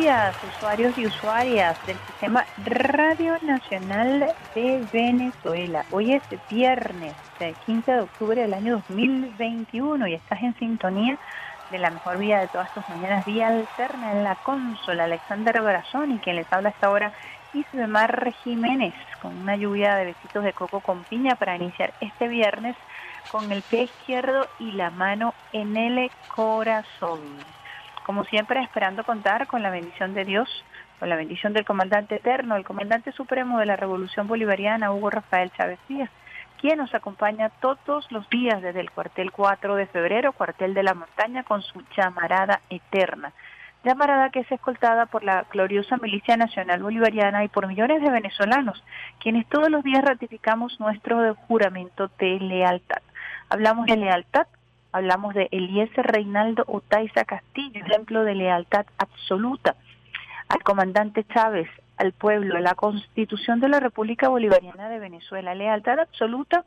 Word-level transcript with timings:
Días, 0.00 0.34
usuarios 0.56 0.96
y 0.96 1.04
usuarias 1.04 1.76
del 1.86 1.98
Sistema 2.06 2.46
Radio 2.64 3.36
Nacional 3.42 4.32
de 4.54 4.82
Venezuela. 4.90 5.84
Hoy 5.90 6.14
es 6.14 6.22
viernes, 6.48 7.14
el 7.38 7.54
15 7.54 7.92
de 7.92 8.00
octubre 8.00 8.40
del 8.40 8.54
año 8.54 8.82
2021 8.88 10.06
y 10.06 10.14
estás 10.14 10.42
en 10.42 10.54
sintonía 10.58 11.18
de 11.70 11.78
la 11.78 11.90
mejor 11.90 12.16
vía 12.16 12.40
de 12.40 12.48
todas 12.48 12.72
tus 12.72 12.88
mañanas, 12.88 13.26
vía 13.26 13.48
alterna 13.48 14.12
en 14.12 14.24
la 14.24 14.36
consola, 14.36 15.04
Alexander 15.04 15.60
Brazón 15.60 16.12
y 16.12 16.18
quien 16.18 16.36
les 16.36 16.50
habla 16.50 16.70
hasta 16.70 16.86
ahora, 16.86 17.12
Isbemar 17.52 18.32
Jiménez, 18.42 18.94
con 19.20 19.36
una 19.36 19.56
lluvia 19.56 19.96
de 19.96 20.06
besitos 20.06 20.42
de 20.44 20.54
coco 20.54 20.80
con 20.80 21.04
piña 21.04 21.34
para 21.34 21.56
iniciar 21.56 21.92
este 22.00 22.26
viernes 22.26 22.74
con 23.30 23.52
el 23.52 23.60
pie 23.60 23.82
izquierdo 23.82 24.48
y 24.58 24.72
la 24.72 24.88
mano 24.88 25.34
en 25.52 25.76
el 25.76 26.10
corazón 26.34 27.20
como 28.04 28.24
siempre 28.24 28.62
esperando 28.62 29.04
contar 29.04 29.46
con 29.46 29.62
la 29.62 29.70
bendición 29.70 30.14
de 30.14 30.24
Dios, 30.24 30.48
con 30.98 31.08
la 31.08 31.16
bendición 31.16 31.52
del 31.52 31.64
comandante 31.64 32.16
eterno, 32.16 32.56
el 32.56 32.64
comandante 32.64 33.12
supremo 33.12 33.58
de 33.58 33.66
la 33.66 33.76
Revolución 33.76 34.28
Bolivariana, 34.28 34.92
Hugo 34.92 35.10
Rafael 35.10 35.50
Chávez 35.52 35.78
Díaz, 35.88 36.10
quien 36.60 36.78
nos 36.78 36.94
acompaña 36.94 37.48
todos 37.60 38.10
los 38.12 38.28
días 38.28 38.60
desde 38.60 38.80
el 38.80 38.90
cuartel 38.90 39.32
4 39.32 39.76
de 39.76 39.86
febrero, 39.86 40.32
cuartel 40.32 40.74
de 40.74 40.82
la 40.82 40.94
montaña, 40.94 41.42
con 41.42 41.62
su 41.62 41.82
llamarada 41.96 42.60
eterna. 42.68 43.32
Llamarada 43.82 44.28
que 44.28 44.40
es 44.40 44.52
escoltada 44.52 45.06
por 45.06 45.24
la 45.24 45.46
gloriosa 45.50 45.96
Milicia 45.96 46.36
Nacional 46.36 46.82
Bolivariana 46.82 47.44
y 47.44 47.48
por 47.48 47.66
millones 47.66 48.02
de 48.02 48.10
venezolanos, 48.10 48.84
quienes 49.20 49.48
todos 49.48 49.70
los 49.70 49.82
días 49.82 50.04
ratificamos 50.04 50.78
nuestro 50.80 51.34
juramento 51.48 52.10
de 52.18 52.38
lealtad. 52.40 53.00
Hablamos 53.48 53.86
de 53.86 53.96
lealtad 53.96 54.46
hablamos 54.92 55.34
de 55.34 55.48
Eliezer 55.50 56.06
Reinaldo 56.06 56.64
Otaiza 56.66 57.24
Castillo, 57.24 57.80
ejemplo 57.84 58.24
de 58.24 58.34
lealtad 58.34 58.86
absoluta 58.98 59.76
al 60.48 60.62
comandante 60.62 61.24
Chávez, 61.24 61.68
al 61.96 62.12
pueblo, 62.12 62.56
a 62.56 62.60
la 62.60 62.74
constitución 62.74 63.60
de 63.60 63.68
la 63.68 63.78
República 63.78 64.28
Bolivariana 64.28 64.88
de 64.88 64.98
Venezuela, 64.98 65.54
lealtad 65.54 66.00
absoluta 66.00 66.64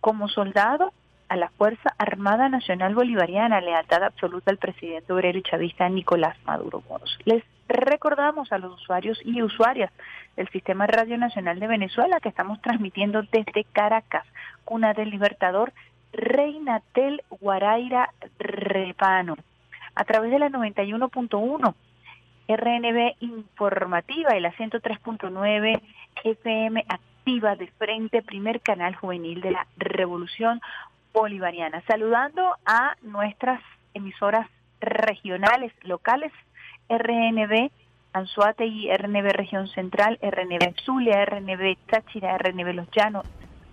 como 0.00 0.28
soldado 0.28 0.92
a 1.28 1.36
la 1.36 1.48
Fuerza 1.48 1.94
Armada 1.98 2.48
Nacional 2.48 2.94
Bolivariana, 2.94 3.60
lealtad 3.60 4.04
absoluta 4.04 4.50
al 4.50 4.58
presidente 4.58 5.12
obrero 5.12 5.38
y 5.38 5.42
chavista 5.42 5.88
Nicolás 5.88 6.36
Maduro 6.44 6.82
Moros. 6.88 7.18
Les 7.24 7.42
recordamos 7.66 8.52
a 8.52 8.58
los 8.58 8.74
usuarios 8.74 9.18
y 9.24 9.42
usuarias 9.42 9.90
del 10.36 10.48
Sistema 10.50 10.86
Radio 10.86 11.16
Nacional 11.16 11.58
de 11.58 11.66
Venezuela 11.66 12.20
que 12.20 12.28
estamos 12.28 12.60
transmitiendo 12.60 13.22
desde 13.32 13.64
Caracas, 13.72 14.26
cuna 14.64 14.92
del 14.92 15.10
Libertador, 15.10 15.72
Reinatel 16.14 17.22
Guaraira 17.28 18.10
Repano, 18.38 19.36
a 19.94 20.04
través 20.04 20.30
de 20.30 20.38
la 20.38 20.48
91.1 20.48 21.74
RNB 22.46 23.16
informativa 23.20 24.36
y 24.36 24.40
la 24.40 24.52
103.9 24.52 25.82
FM 26.24 26.84
activa 26.88 27.56
de 27.56 27.66
frente, 27.66 28.22
primer 28.22 28.60
canal 28.60 28.94
juvenil 28.94 29.40
de 29.40 29.52
la 29.52 29.66
Revolución 29.76 30.60
Bolivariana. 31.12 31.82
Saludando 31.86 32.56
a 32.64 32.96
nuestras 33.02 33.60
emisoras 33.94 34.48
regionales, 34.80 35.72
locales, 35.82 36.32
RNB 36.88 37.70
Anzuate 38.12 38.66
y 38.66 38.88
RNB 38.94 39.32
Región 39.32 39.66
Central, 39.68 40.18
RNB 40.22 40.78
Zulia, 40.84 41.24
RNB 41.24 41.76
Táchira, 41.86 42.38
RNB 42.38 42.72
Los 42.72 42.88
Llanos, 42.92 43.26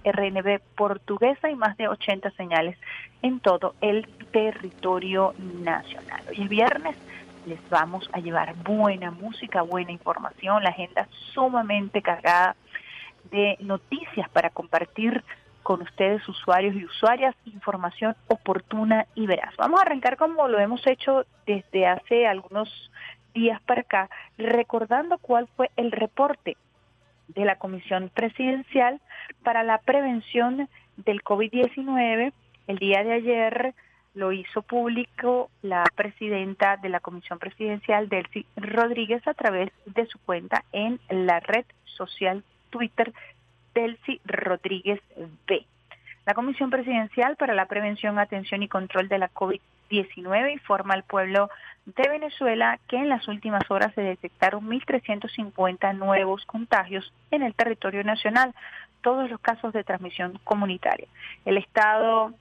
RNB 0.03 0.59
portuguesa 0.75 1.50
y 1.50 1.56
más 1.56 1.78
de 1.78 1.88
80 1.88 2.31
señales 2.31 2.78
en 3.22 3.39
todo 3.39 3.75
el 3.81 4.07
territorio 4.31 5.34
nacional. 5.39 6.22
Hoy 6.29 6.44
es 6.44 6.50
viernes, 6.50 6.95
les 7.45 7.59
vamos 7.69 8.09
a 8.13 8.19
llevar 8.19 8.56
buena 8.63 9.11
música, 9.11 9.61
buena 9.61 9.91
información, 9.91 10.63
la 10.63 10.69
agenda 10.69 11.07
sumamente 11.34 12.01
cargada 12.01 12.56
de 13.31 13.57
noticias 13.59 14.29
para 14.29 14.50
compartir 14.50 15.23
con 15.63 15.81
ustedes, 15.81 16.28
usuarios 16.28 16.75
y 16.75 16.85
usuarias, 16.85 17.35
información 17.45 18.16
oportuna 18.28 19.06
y 19.16 19.28
veraz. 19.28 19.56
Vamos 19.57 19.79
a 19.79 19.84
arrancar 19.84 20.17
como 20.17 20.47
lo 20.47 20.59
hemos 20.59 20.85
hecho 20.88 21.25
desde 21.45 21.85
hace 21.85 22.25
algunos 22.28 22.91
días 23.34 23.61
para 23.61 23.81
acá, 23.81 24.09
recordando 24.38 25.17
cuál 25.19 25.47
fue 25.56 25.69
el 25.78 25.91
reporte 25.91 26.57
de 27.36 27.46
la 27.46 27.56
Comisión 27.56 28.09
Presidencial 28.14 29.00
para 29.44 29.64
la 29.64 29.80
Prevención 29.80 30.68
del 30.97 31.24
COVID-19. 31.24 32.34
El 32.68 32.78
día 32.78 33.03
de 33.03 33.14
ayer 33.14 33.74
lo 34.14 34.31
hizo 34.31 34.62
público 34.62 35.50
la 35.62 35.84
presidenta 35.96 36.78
de 36.78 36.90
la 36.90 37.00
Comisión 37.00 37.40
Presidencial, 37.40 38.09
Delcy 38.09 38.46
Rodríguez, 38.56 39.25
a 39.28 39.34
través 39.34 39.72
de 39.86 40.06
su 40.06 40.20
cuenta 40.20 40.64
en 40.72 41.00
la 41.09 41.40
red 41.40 41.66
social 41.86 42.44
Twitter, 42.70 43.14
Delcy 43.74 44.20
Rodríguez 44.25 45.02
B. 45.47 45.66
La 46.26 46.34
Comisión 46.36 46.70
Presidencial 46.70 47.36
para 47.36 47.56
la 47.56 47.66
Prevención, 47.66 48.20
Atención 48.20 48.62
y 48.62 48.68
Control 48.68 49.08
de 49.08 49.18
la 49.18 49.30
COVID-19 49.32 50.54
informa 50.54 50.94
al 50.94 51.04
pueblo 51.04 51.50
de 51.86 52.09
Venezuela 52.09 52.80
que 52.88 52.98
en 52.98 53.09
las 53.09 53.28
últimas 53.28 53.70
horas 53.72 53.94
se 53.96 54.02
detectaron 54.02 54.70
1.350 54.70 55.96
nuevos 55.96 56.46
contagios 56.46 57.12
en 57.32 57.42
el 57.42 57.56
territorio 57.56 58.04
nacional, 58.04 58.54
todos 59.02 59.32
los 59.32 59.40
casos 59.40 59.74
de 59.74 59.84
transmisión 59.84 60.40
comunitaria. 60.44 61.08
El 61.44 61.58
Estado 61.58 62.34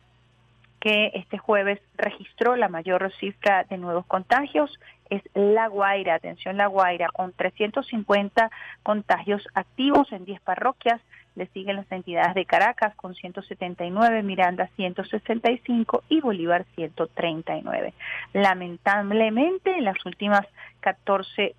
que 0.80 1.10
este 1.14 1.38
jueves 1.38 1.80
registró 1.96 2.56
la 2.56 2.68
mayor 2.68 3.12
cifra 3.20 3.64
de 3.64 3.76
nuevos 3.76 4.06
contagios 4.06 4.78
es 5.10 5.22
La 5.34 5.68
Guaira, 5.68 6.14
atención 6.14 6.56
La 6.56 6.66
Guaira, 6.66 7.08
con 7.12 7.32
350 7.32 8.50
contagios 8.82 9.46
activos 9.54 10.10
en 10.12 10.24
10 10.24 10.40
parroquias, 10.40 11.00
le 11.40 11.46
siguen 11.48 11.76
las 11.76 11.90
entidades 11.90 12.34
de 12.34 12.44
Caracas 12.44 12.94
con 12.96 13.14
179, 13.14 14.22
Miranda 14.22 14.68
165 14.76 16.04
y 16.10 16.20
Bolívar 16.20 16.66
139. 16.74 17.94
Lamentablemente, 18.34 19.74
en 19.74 19.84
las 19.84 20.04
últimas 20.04 20.46
14 20.80 21.54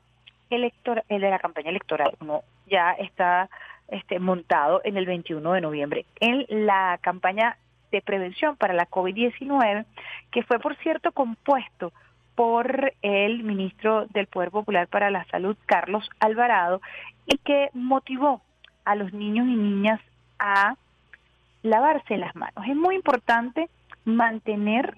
electoral, 0.49 1.03
eh, 1.09 1.19
de 1.19 1.29
la 1.29 1.39
campaña 1.39 1.69
electoral, 1.69 2.13
no, 2.25 2.41
ya 2.67 2.91
está 2.91 3.49
este, 3.87 4.19
montado 4.19 4.81
en 4.83 4.97
el 4.97 5.05
21 5.05 5.53
de 5.53 5.61
noviembre, 5.61 6.05
en 6.19 6.45
la 6.65 6.99
campaña 7.01 7.57
de 7.91 8.01
prevención 8.01 8.55
para 8.57 8.73
la 8.73 8.89
COVID-19, 8.89 9.85
que 10.31 10.43
fue, 10.43 10.59
por 10.59 10.75
cierto, 10.77 11.11
compuesto 11.11 11.93
por 12.35 12.93
el 13.01 13.43
ministro 13.43 14.05
del 14.07 14.27
Poder 14.27 14.51
Popular 14.51 14.87
para 14.87 15.09
la 15.09 15.25
Salud, 15.25 15.57
Carlos 15.65 16.07
Alvarado, 16.19 16.81
y 17.25 17.37
que 17.37 17.69
motivó 17.73 18.41
a 18.85 18.95
los 18.95 19.11
niños 19.13 19.47
y 19.47 19.55
niñas 19.55 19.99
a 20.39 20.75
lavarse 21.63 22.17
las 22.17 22.35
manos. 22.35 22.65
Es 22.67 22.75
muy 22.75 22.95
importante 22.95 23.69
mantener 24.05 24.97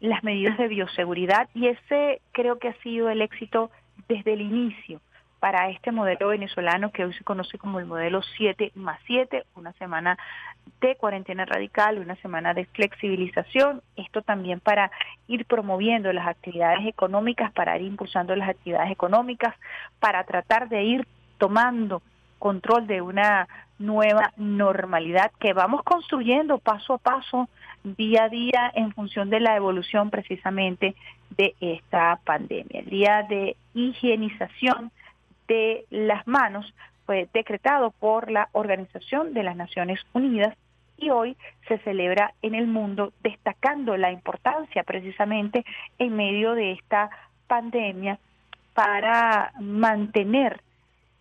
las 0.00 0.22
medidas 0.24 0.58
de 0.58 0.68
bioseguridad 0.68 1.48
y 1.54 1.68
ese 1.68 2.20
creo 2.32 2.58
que 2.58 2.68
ha 2.68 2.82
sido 2.82 3.08
el 3.08 3.22
éxito 3.22 3.70
desde 4.08 4.34
el 4.34 4.42
inicio 4.42 5.00
para 5.46 5.70
este 5.70 5.92
modelo 5.92 6.26
venezolano 6.26 6.90
que 6.90 7.04
hoy 7.04 7.14
se 7.14 7.22
conoce 7.22 7.56
como 7.56 7.78
el 7.78 7.86
modelo 7.86 8.20
7 8.36 8.72
más 8.74 8.98
7, 9.06 9.44
una 9.54 9.72
semana 9.74 10.18
de 10.80 10.96
cuarentena 10.96 11.44
radical, 11.44 12.00
una 12.00 12.16
semana 12.16 12.52
de 12.52 12.64
flexibilización, 12.64 13.80
esto 13.94 14.22
también 14.22 14.58
para 14.58 14.90
ir 15.28 15.44
promoviendo 15.44 16.12
las 16.12 16.26
actividades 16.26 16.84
económicas, 16.88 17.52
para 17.52 17.78
ir 17.78 17.86
impulsando 17.86 18.34
las 18.34 18.48
actividades 18.48 18.90
económicas, 18.90 19.54
para 20.00 20.24
tratar 20.24 20.68
de 20.68 20.82
ir 20.82 21.06
tomando 21.38 22.02
control 22.40 22.88
de 22.88 23.00
una 23.00 23.46
nueva 23.78 24.32
normalidad 24.36 25.30
que 25.38 25.52
vamos 25.52 25.84
construyendo 25.84 26.58
paso 26.58 26.94
a 26.94 26.98
paso, 26.98 27.48
día 27.84 28.24
a 28.24 28.28
día, 28.28 28.72
en 28.74 28.90
función 28.90 29.30
de 29.30 29.38
la 29.38 29.54
evolución 29.54 30.10
precisamente 30.10 30.96
de 31.36 31.54
esta 31.60 32.18
pandemia. 32.24 32.80
El 32.80 32.90
día 32.90 33.24
de 33.28 33.54
higienización 33.74 34.90
de 35.48 35.84
las 35.90 36.26
manos 36.26 36.72
fue 37.06 37.28
decretado 37.32 37.92
por 37.92 38.30
la 38.30 38.48
Organización 38.52 39.32
de 39.32 39.44
las 39.44 39.56
Naciones 39.56 40.00
Unidas 40.12 40.56
y 40.98 41.10
hoy 41.10 41.36
se 41.68 41.78
celebra 41.78 42.34
en 42.42 42.54
el 42.54 42.66
mundo 42.66 43.12
destacando 43.22 43.96
la 43.96 44.10
importancia 44.10 44.82
precisamente 44.82 45.64
en 45.98 46.16
medio 46.16 46.54
de 46.54 46.72
esta 46.72 47.10
pandemia 47.46 48.18
para 48.74 49.52
mantener 49.60 50.60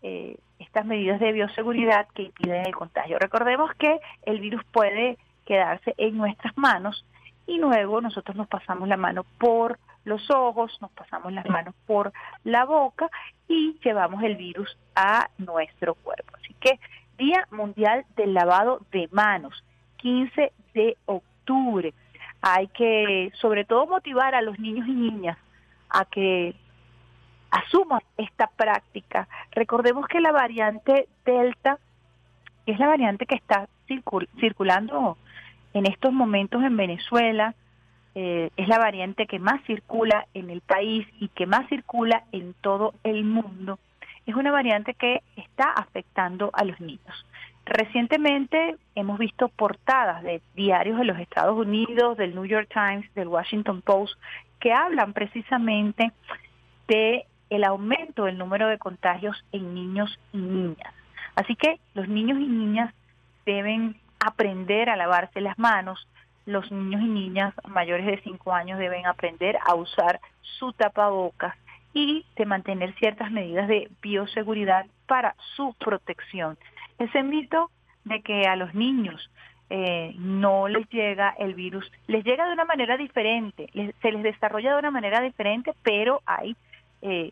eh, 0.01 0.37
estas 0.59 0.85
medidas 0.85 1.19
de 1.19 1.31
bioseguridad 1.31 2.07
que 2.13 2.23
impiden 2.23 2.65
el 2.65 2.75
contagio. 2.75 3.19
Recordemos 3.19 3.73
que 3.75 3.99
el 4.23 4.39
virus 4.39 4.63
puede 4.71 5.17
quedarse 5.45 5.93
en 5.97 6.17
nuestras 6.17 6.57
manos 6.57 7.05
y 7.47 7.57
luego 7.57 8.01
nosotros 8.01 8.35
nos 8.35 8.47
pasamos 8.47 8.87
la 8.87 8.97
mano 8.97 9.25
por 9.37 9.77
los 10.05 10.29
ojos, 10.31 10.77
nos 10.81 10.91
pasamos 10.91 11.33
las 11.33 11.45
manos 11.47 11.75
por 11.85 12.13
la 12.43 12.63
boca 12.63 13.09
y 13.47 13.77
llevamos 13.83 14.23
el 14.23 14.35
virus 14.35 14.77
a 14.95 15.29
nuestro 15.37 15.95
cuerpo. 15.95 16.31
Así 16.37 16.55
que 16.59 16.79
Día 17.17 17.47
Mundial 17.51 18.05
del 18.15 18.33
Lavado 18.33 18.81
de 18.91 19.09
Manos, 19.11 19.63
15 19.97 20.51
de 20.73 20.97
octubre. 21.05 21.93
Hay 22.41 22.67
que 22.67 23.31
sobre 23.41 23.65
todo 23.65 23.87
motivar 23.87 24.35
a 24.35 24.41
los 24.41 24.59
niños 24.59 24.87
y 24.87 24.93
niñas 24.93 25.37
a 25.89 26.05
que 26.05 26.55
asuman 27.49 28.01
esta 28.17 28.47
práctica. 28.47 29.27
Recordemos 29.51 30.07
que 30.07 30.19
la 30.19 30.31
variante 30.31 31.07
Delta, 31.25 31.79
es 32.65 32.77
la 32.79 32.87
variante 32.87 33.25
que 33.25 33.35
está 33.35 33.67
circulando 34.39 35.17
en 35.73 35.85
estos 35.85 36.11
momentos 36.13 36.63
en 36.63 36.77
Venezuela, 36.77 37.55
eh, 38.15 38.49
es 38.55 38.67
la 38.67 38.79
variante 38.79 39.27
que 39.27 39.39
más 39.39 39.61
circula 39.65 40.25
en 40.33 40.49
el 40.49 40.61
país 40.61 41.05
y 41.19 41.27
que 41.27 41.45
más 41.45 41.67
circula 41.67 42.23
en 42.31 42.53
todo 42.61 42.93
el 43.03 43.25
mundo. 43.25 43.77
Es 44.25 44.35
una 44.35 44.51
variante 44.51 44.93
que 44.93 45.21
está 45.35 45.65
afectando 45.65 46.49
a 46.53 46.63
los 46.63 46.79
niños. 46.79 47.25
Recientemente 47.65 48.77
hemos 48.95 49.19
visto 49.19 49.49
portadas 49.49 50.23
de 50.23 50.41
diarios 50.55 50.97
de 50.97 51.05
los 51.05 51.19
Estados 51.19 51.57
Unidos, 51.57 52.15
del 52.17 52.33
New 52.35 52.45
York 52.45 52.69
Times, 52.71 53.11
del 53.15 53.27
Washington 53.27 53.81
Post, 53.81 54.13
que 54.59 54.71
hablan 54.71 55.13
precisamente 55.13 56.11
de 56.87 57.25
el 57.49 57.63
aumento 57.63 58.25
del 58.25 58.37
número 58.37 58.67
de 58.67 58.77
contagios 58.77 59.43
en 59.51 59.73
niños 59.73 60.19
y 60.31 60.37
niñas. 60.37 60.93
Así 61.35 61.55
que 61.55 61.79
los 61.93 62.07
niños 62.07 62.39
y 62.39 62.47
niñas 62.47 62.93
deben 63.45 63.97
aprender 64.19 64.89
a 64.89 64.95
lavarse 64.95 65.41
las 65.41 65.57
manos, 65.59 66.07
los 66.45 66.71
niños 66.71 67.01
y 67.01 67.07
niñas 67.07 67.53
mayores 67.67 68.05
de 68.05 68.21
5 68.21 68.53
años 68.53 68.79
deben 68.79 69.05
aprender 69.05 69.57
a 69.65 69.75
usar 69.75 70.19
su 70.41 70.73
tapabocas 70.73 71.55
y 71.93 72.25
de 72.35 72.45
mantener 72.45 72.93
ciertas 72.95 73.31
medidas 73.31 73.67
de 73.67 73.89
bioseguridad 74.01 74.85
para 75.07 75.35
su 75.55 75.73
protección. 75.79 76.57
Ese 76.99 77.23
mito 77.23 77.71
de 78.03 78.21
que 78.21 78.45
a 78.47 78.55
los 78.55 78.73
niños 78.75 79.29
eh, 79.69 80.13
no 80.19 80.67
les 80.67 80.87
llega 80.89 81.33
el 81.39 81.55
virus, 81.55 81.91
les 82.07 82.23
llega 82.23 82.45
de 82.45 82.53
una 82.53 82.65
manera 82.65 82.97
diferente, 82.97 83.69
se 84.01 84.11
les 84.11 84.23
desarrolla 84.23 84.73
de 84.73 84.79
una 84.79 84.91
manera 84.91 85.21
diferente, 85.21 85.73
pero 85.83 86.21
hay 86.25 86.55
eh, 87.01 87.31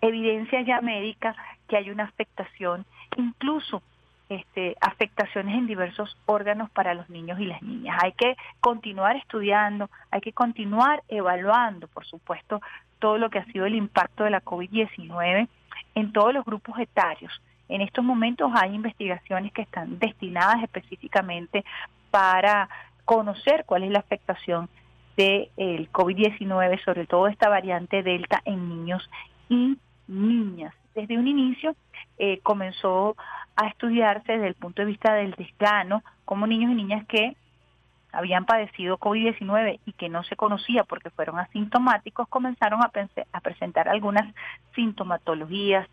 evidencia 0.00 0.62
ya 0.62 0.80
médica 0.80 1.34
que 1.68 1.76
hay 1.76 1.90
una 1.90 2.04
afectación, 2.04 2.86
incluso 3.16 3.82
este, 4.28 4.76
afectaciones 4.80 5.54
en 5.54 5.66
diversos 5.66 6.16
órganos 6.26 6.70
para 6.70 6.94
los 6.94 7.08
niños 7.10 7.38
y 7.40 7.46
las 7.46 7.62
niñas. 7.62 7.98
Hay 8.02 8.12
que 8.12 8.36
continuar 8.60 9.16
estudiando, 9.16 9.90
hay 10.10 10.20
que 10.20 10.32
continuar 10.32 11.02
evaluando, 11.08 11.88
por 11.88 12.06
supuesto, 12.06 12.60
todo 12.98 13.18
lo 13.18 13.28
que 13.30 13.38
ha 13.38 13.44
sido 13.46 13.66
el 13.66 13.74
impacto 13.74 14.24
de 14.24 14.30
la 14.30 14.42
COVID-19 14.42 15.48
en 15.94 16.12
todos 16.12 16.32
los 16.32 16.44
grupos 16.44 16.78
etarios. 16.78 17.32
En 17.68 17.80
estos 17.80 18.04
momentos 18.04 18.50
hay 18.54 18.74
investigaciones 18.74 19.52
que 19.52 19.62
están 19.62 19.98
destinadas 19.98 20.62
específicamente 20.62 21.64
para 22.10 22.68
conocer 23.04 23.64
cuál 23.66 23.84
es 23.84 23.90
la 23.90 23.98
afectación 23.98 24.68
del 25.16 25.90
COVID-19, 25.92 26.82
sobre 26.84 27.06
todo 27.06 27.28
esta 27.28 27.48
variante 27.48 28.02
Delta 28.02 28.40
en 28.44 28.68
niños 28.68 29.08
y 29.48 29.76
niñas. 30.08 30.74
Desde 30.94 31.18
un 31.18 31.26
inicio 31.26 31.74
eh, 32.18 32.40
comenzó 32.42 33.16
a 33.56 33.68
estudiarse 33.68 34.32
desde 34.32 34.48
el 34.48 34.54
punto 34.54 34.82
de 34.82 34.86
vista 34.86 35.14
del 35.14 35.32
desgano, 35.32 36.02
como 36.24 36.46
niños 36.46 36.72
y 36.72 36.74
niñas 36.74 37.06
que 37.06 37.36
habían 38.12 38.44
padecido 38.44 38.98
COVID-19 38.98 39.80
y 39.84 39.92
que 39.92 40.08
no 40.08 40.22
se 40.24 40.36
conocía 40.36 40.84
porque 40.84 41.10
fueron 41.10 41.38
asintomáticos, 41.38 42.28
comenzaron 42.28 42.80
a, 42.82 42.90
a 43.32 43.40
presentar 43.40 43.88
algunas 43.88 44.32
sintomatologías 44.74 45.88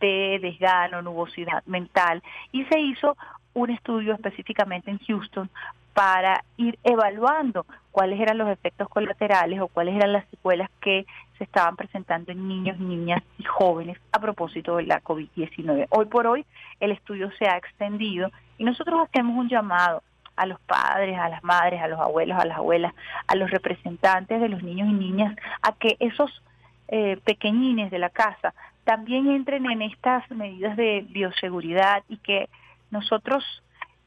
de 0.00 0.38
desgano, 0.40 1.02
nubosidad 1.02 1.64
mental 1.66 2.22
y 2.52 2.64
se 2.64 2.80
hizo 2.80 3.16
un 3.54 3.70
estudio 3.70 4.14
específicamente 4.14 4.90
en 4.90 4.98
Houston 4.98 5.50
para 5.96 6.44
ir 6.58 6.78
evaluando 6.84 7.64
cuáles 7.90 8.20
eran 8.20 8.36
los 8.36 8.50
efectos 8.50 8.86
colaterales 8.90 9.58
o 9.62 9.68
cuáles 9.68 9.94
eran 9.94 10.12
las 10.12 10.28
secuelas 10.28 10.68
que 10.82 11.06
se 11.38 11.44
estaban 11.44 11.74
presentando 11.74 12.32
en 12.32 12.46
niños, 12.46 12.78
niñas 12.78 13.22
y 13.38 13.44
jóvenes 13.44 13.96
a 14.12 14.18
propósito 14.18 14.76
de 14.76 14.82
la 14.82 15.00
COVID-19. 15.00 15.86
Hoy 15.88 16.04
por 16.04 16.26
hoy 16.26 16.44
el 16.80 16.90
estudio 16.90 17.30
se 17.38 17.46
ha 17.48 17.56
extendido 17.56 18.30
y 18.58 18.64
nosotros 18.64 19.08
hacemos 19.08 19.38
un 19.38 19.48
llamado 19.48 20.02
a 20.36 20.44
los 20.44 20.60
padres, 20.60 21.18
a 21.18 21.30
las 21.30 21.42
madres, 21.42 21.80
a 21.80 21.88
los 21.88 21.98
abuelos, 21.98 22.38
a 22.38 22.44
las 22.44 22.58
abuelas, 22.58 22.92
a 23.26 23.34
los 23.34 23.50
representantes 23.50 24.38
de 24.38 24.50
los 24.50 24.62
niños 24.62 24.90
y 24.90 24.92
niñas, 24.92 25.34
a 25.62 25.72
que 25.72 25.96
esos 25.98 26.42
eh, 26.88 27.18
pequeñines 27.24 27.90
de 27.90 28.00
la 28.00 28.10
casa 28.10 28.52
también 28.84 29.30
entren 29.30 29.64
en 29.70 29.80
estas 29.80 30.30
medidas 30.30 30.76
de 30.76 31.06
bioseguridad 31.08 32.02
y 32.10 32.18
que 32.18 32.50
nosotros 32.90 33.42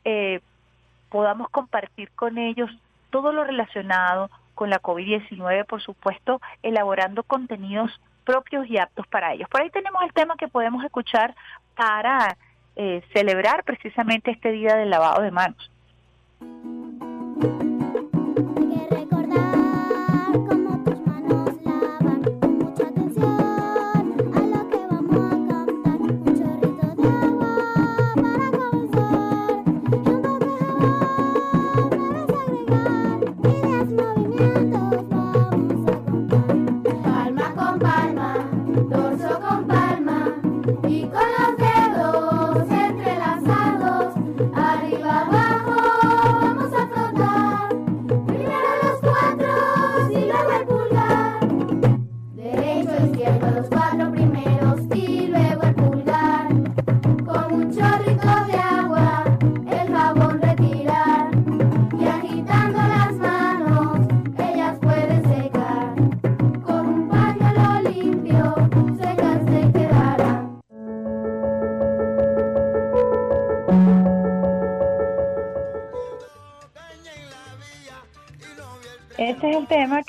eh, 0.05 0.41
podamos 1.09 1.49
compartir 1.49 2.09
con 2.11 2.37
ellos 2.37 2.69
todo 3.09 3.31
lo 3.31 3.43
relacionado 3.43 4.29
con 4.55 4.69
la 4.69 4.81
COVID-19, 4.81 5.65
por 5.65 5.81
supuesto, 5.81 6.41
elaborando 6.63 7.23
contenidos 7.23 7.99
propios 8.25 8.67
y 8.67 8.77
aptos 8.77 9.07
para 9.07 9.33
ellos. 9.33 9.49
Por 9.49 9.61
ahí 9.61 9.69
tenemos 9.69 10.01
el 10.03 10.13
tema 10.13 10.35
que 10.37 10.47
podemos 10.47 10.83
escuchar 10.83 11.33
para 11.75 12.37
eh, 12.75 13.01
celebrar 13.13 13.63
precisamente 13.63 14.31
este 14.31 14.51
día 14.51 14.75
del 14.75 14.89
lavado 14.89 15.21
de 15.21 15.31
manos. 15.31 15.71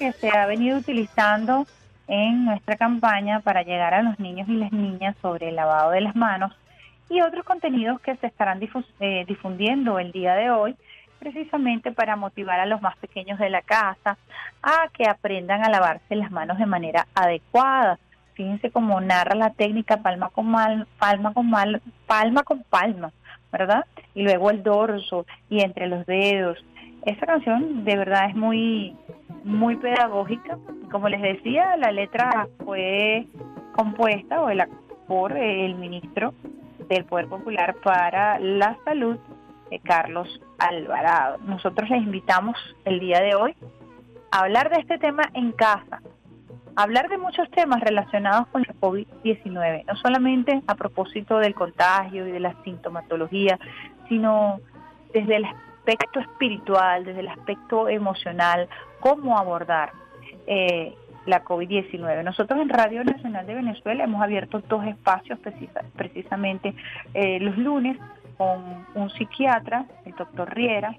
Que 0.01 0.13
se 0.13 0.31
ha 0.31 0.47
venido 0.47 0.79
utilizando 0.79 1.67
en 2.09 2.47
nuestra 2.47 2.77
campaña 2.77 3.41
para 3.41 3.63
llegar 3.63 3.93
a 3.93 4.01
los 4.01 4.19
niños 4.19 4.49
y 4.49 4.55
las 4.55 4.73
niñas 4.73 5.15
sobre 5.21 5.51
el 5.51 5.57
lavado 5.57 5.91
de 5.91 6.01
las 6.01 6.17
manos 6.17 6.53
y 7.11 7.21
otros 7.21 7.45
contenidos 7.45 8.01
que 8.01 8.17
se 8.17 8.29
estarán 8.29 8.61
eh, 9.01 9.25
difundiendo 9.29 9.99
el 9.99 10.11
día 10.11 10.35
de 10.37 10.51
hoy 10.51 10.75
precisamente 11.19 11.93
para 11.93 12.17
motivar 12.17 12.61
a 12.61 12.65
los 12.65 12.81
más 12.81 12.97
pequeños 12.97 13.39
de 13.39 13.51
la 13.51 13.61
casa 13.61 14.17
a 14.63 14.89
que 14.95 15.07
aprendan 15.07 15.63
a 15.63 15.69
lavarse 15.69 16.17
las 16.17 16.31
manos 16.31 16.57
de 16.57 16.65
manera 16.65 17.07
adecuada. 17.15 17.99
Fíjense 18.33 18.71
cómo 18.71 19.03
narra 19.03 19.35
la 19.35 19.51
técnica 19.51 19.99
palma 19.99 20.31
con 20.31 20.51
palma 20.99 21.35
con 21.35 21.51
palma 22.07 22.43
con 22.43 22.63
palma, 22.63 23.13
¿verdad? 23.53 23.85
Y 24.15 24.23
luego 24.23 24.51
el 24.51 24.63
dorso 24.63 25.27
y 25.51 25.61
entre 25.61 25.89
los 25.89 26.07
dedos 26.07 26.57
esta 27.05 27.27
canción 27.27 27.85
de 27.85 27.97
verdad 27.97 28.29
es 28.29 28.37
muy, 28.37 28.97
muy 29.45 29.77
pedagógica. 29.77 30.59
Como 30.91 31.09
les 31.09 31.23
decía, 31.23 31.77
la 31.77 31.93
letra 31.93 32.49
fue 32.65 33.27
compuesta 33.75 34.43
o 34.43 34.51
por 35.07 35.37
el 35.37 35.75
ministro 35.77 36.35
del 36.89 37.05
Poder 37.05 37.29
Popular 37.29 37.77
para 37.83 38.39
la 38.39 38.77
Salud, 38.85 39.19
Carlos 39.85 40.41
Alvarado. 40.59 41.39
Nosotros 41.39 41.89
les 41.91 42.03
invitamos 42.03 42.57
el 42.85 43.01
día 43.01 43.21
de 43.21 43.35
hoy 43.35 43.55
a 44.31 44.41
hablar 44.41 44.71
de 44.71 44.81
este 44.81 44.99
tema 44.99 45.23
en 45.35 45.53
casa, 45.53 46.03
hablar 46.77 47.09
de 47.09 47.19
muchos 47.19 47.51
temas 47.51 47.81
relacionados 47.81 48.49
con 48.49 48.63
la 48.63 48.75
COVID-19, 48.75 49.85
no 49.87 49.97
solamente 49.97 50.63
a 50.67 50.75
propósito 50.75 51.39
del 51.39 51.55
contagio 51.55 52.27
y 52.27 52.33
de 52.33 52.41
la 52.41 52.55
sintomatología, 52.65 53.59
sino 54.09 54.61
desde 55.13 55.37
el 55.37 55.47
aspecto 55.81 56.21
espiritual, 56.21 57.05
desde 57.05 57.21
el 57.21 57.29
aspecto 57.29 57.89
emocional, 57.89 58.69
cómo 59.01 59.39
abordar 59.39 59.93
eh, 60.47 60.95
la 61.27 61.45
COVID-19. 61.45 62.23
Nosotros 62.25 62.61
en 62.61 62.69
Radio 62.69 63.05
Nacional 63.05 63.47
de 63.47 63.55
Venezuela 63.55 64.05
hemos 64.05 64.23
abierto 64.23 64.63
dos 64.69 64.85
espacios 64.87 65.39
precisamente 65.97 66.75
eh, 67.15 67.41
los 67.41 67.57
lunes 67.57 67.97
con 68.37 68.87
un 68.95 69.11
psiquiatra, 69.11 69.87
el 70.05 70.15
doctor 70.15 70.55
Riera, 70.55 70.97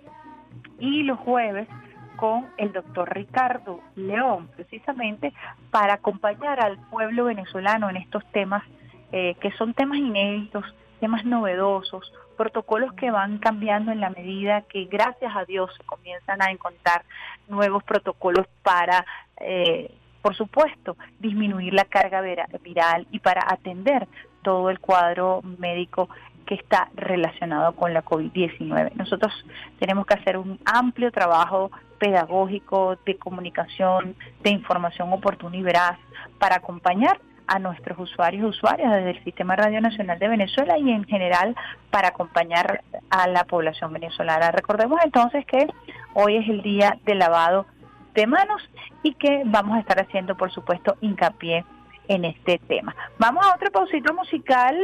y 0.80 1.04
los 1.04 1.20
jueves 1.20 1.68
con 2.16 2.48
el 2.58 2.72
doctor 2.72 3.14
Ricardo 3.14 3.80
León, 3.96 4.50
precisamente 4.56 5.34
para 5.72 5.94
acompañar 5.94 6.60
al 6.60 6.78
pueblo 6.90 7.26
venezolano 7.26 7.90
en 7.90 7.98
estos 7.98 8.24
temas 8.32 8.64
eh, 9.12 9.36
que 9.42 9.52
son 9.54 9.74
temas 9.74 9.98
inéditos, 9.98 10.64
temas 11.00 11.26
novedosos, 11.26 12.14
protocolos 12.42 12.94
que 12.94 13.12
van 13.12 13.38
cambiando 13.38 13.92
en 13.92 14.00
la 14.00 14.10
medida 14.10 14.64
que 14.64 14.86
gracias 14.86 15.32
a 15.36 15.46
Dios 15.46 15.70
se 15.78 15.84
comienzan 15.84 16.42
a 16.42 16.50
encontrar 16.50 17.04
nuevos 17.48 17.84
protocolos 17.84 18.48
para, 18.64 19.06
eh, 19.40 19.94
por 20.24 20.36
supuesto, 20.36 20.98
disminuir 21.20 21.72
la 21.76 21.86
carga 21.86 22.20
viral 22.64 23.06
y 23.12 23.20
para 23.20 23.44
atender 23.48 24.08
todo 24.42 24.72
el 24.72 24.80
cuadro 24.80 25.42
médico 25.60 26.10
que 26.48 26.56
está 26.56 26.90
relacionado 26.96 27.76
con 27.76 27.94
la 27.94 28.04
COVID-19. 28.04 28.94
Nosotros 28.96 29.32
tenemos 29.78 30.08
que 30.08 30.16
hacer 30.16 30.36
un 30.36 30.60
amplio 30.66 31.12
trabajo 31.12 31.70
pedagógico, 32.00 32.98
de 33.06 33.18
comunicación, 33.18 34.16
de 34.42 34.50
información 34.50 35.14
oportuna 35.14 35.58
y 35.58 35.62
veraz 35.62 36.00
para 36.40 36.56
acompañar 36.56 37.20
a 37.48 37.60
nuestros 37.60 38.00
usuarios 38.00 38.44
y 38.44 38.46
usuarias 38.46 38.92
desde 38.92 39.12
el 39.12 39.24
Sistema 39.24 39.56
Radio 39.56 39.82
Nacional 39.82 40.20
de 40.20 40.28
Venezuela 40.28 40.78
y 40.78 40.92
en 40.92 41.04
general 41.06 41.56
para 41.90 42.10
acompañar 42.10 42.84
a 43.10 43.28
la 43.28 43.44
población 43.44 43.94
venezolana. 43.94 44.52
Recordemos 44.52 45.00
entonces 45.04 45.46
que 45.46 45.68
hoy 46.14 46.38
es 46.38 46.50
el 46.50 46.62
día 46.62 46.98
del 47.06 47.20
lavado 47.20 47.66
de 48.14 48.28
manos 48.28 48.62
y 49.04 49.14
que 49.16 49.44
vamos 49.46 49.78
a 49.78 49.80
estar 49.80 50.00
haciendo, 50.00 50.36
por 50.36 50.52
supuesto, 50.52 50.96
hincapié 51.02 51.66
en 52.08 52.26
este 52.26 52.60
tema. 52.60 52.96
Vamos 53.18 53.46
a 53.46 53.56
otro 53.56 53.72
pausito 53.72 54.14
musical. 54.14 54.78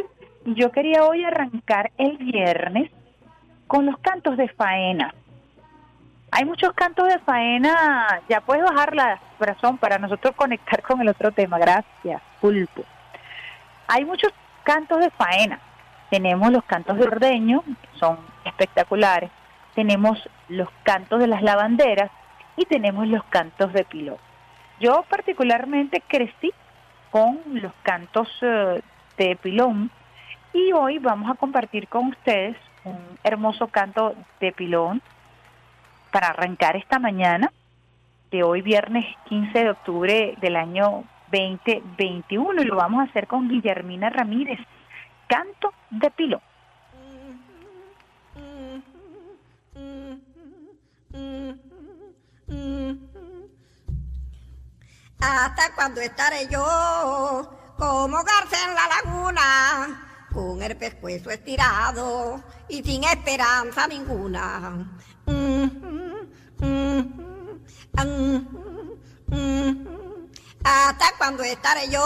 Yo 0.46 0.72
quería 0.72 1.04
hoy 1.04 1.24
arrancar 1.24 1.92
el 1.98 2.18
viernes 2.18 2.92
con 3.68 3.86
los 3.86 3.98
cantos 4.00 4.38
de 4.38 4.48
faena. 4.50 5.14
Hay 6.32 6.46
muchos 6.46 6.74
cantos 6.74 7.08
de 7.08 7.20
faena, 7.20 8.22
ya 8.28 8.42
puedes 8.42 8.64
bajar 8.64 8.94
la 8.96 9.20
corazón 9.38 9.78
para 9.78 9.98
nosotros 9.98 10.36
conectar 10.36 10.82
con 10.82 11.02
el 11.02 11.10
otro 11.10 11.32
tema, 11.32 11.58
gracias, 11.58 12.22
pulpo. 12.42 12.84
Hay 13.88 14.06
muchos 14.06 14.34
cantos 14.64 15.00
de 15.00 15.10
faena, 15.12 15.60
tenemos 16.10 16.52
los 16.52 16.64
cantos 16.64 16.98
de 16.98 17.06
ordeño, 17.06 17.64
son 18.00 18.18
espectaculares, 18.46 19.32
tenemos 19.76 20.18
los 20.50 20.70
cantos 20.84 21.20
de 21.20 21.28
las 21.28 21.42
lavanderas 21.42 22.12
y 22.56 22.66
tenemos 22.66 23.08
los 23.08 23.24
cantos 23.26 23.72
de 23.74 23.84
pilón. 23.86 24.18
Yo 24.80 25.04
particularmente 25.10 26.02
crecí 26.08 26.52
con 27.12 27.40
los 27.54 27.74
cantos 27.84 28.30
eh, 28.42 28.82
de 29.18 29.36
pilón 29.36 29.92
y 30.54 30.72
hoy 30.72 31.00
vamos 31.00 31.30
a 31.30 31.36
compartir 31.36 31.88
con 31.88 32.08
ustedes 32.08 32.58
un 32.84 32.98
hermoso 33.24 33.68
canto 33.68 34.16
de 34.40 34.52
pilón 34.52 35.02
para 36.12 36.30
arrancar 36.30 36.76
esta 36.76 37.00
mañana 37.00 37.52
de 38.32 38.44
hoy 38.44 38.62
viernes 38.62 39.06
15 39.30 39.64
de 39.64 39.70
octubre 39.70 40.36
del 40.42 40.56
año 40.56 41.04
2021 41.32 42.62
y 42.62 42.66
lo 42.66 42.76
vamos 42.76 43.02
a 43.02 43.10
hacer 43.10 43.28
con 43.28 43.48
Guillermina 43.48 44.10
Ramírez, 44.10 44.60
canto 45.28 45.74
de 45.90 46.12
pilo. 46.12 46.42
Hasta 55.20 55.74
cuando 55.76 56.00
estaré 56.02 56.48
yo 56.50 57.58
como 57.78 58.18
garza 58.18 58.58
en 58.68 58.76
la 58.76 58.88
laguna, 58.88 60.28
con 60.34 60.62
el 60.62 60.78
pescuezo 60.78 61.30
estirado 61.32 62.42
y 62.70 62.84
sin 62.84 63.04
esperanza 63.04 63.88
ninguna. 63.88 64.86
Hasta 70.64 71.06
cuando 71.18 71.44
estaré 71.44 71.90
yo 71.90 72.04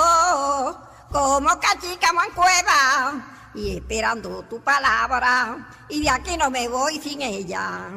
como 1.12 1.50
cachicamo 1.60 2.24
en 2.24 2.32
cueva 2.34 3.50
y 3.54 3.76
esperando 3.78 4.44
tu 4.44 4.62
palabra 4.62 5.68
y 5.90 6.04
de 6.04 6.10
aquí 6.10 6.38
no 6.38 6.50
me 6.50 6.68
voy 6.70 7.00
sin 7.00 7.22
ella. 7.22 7.90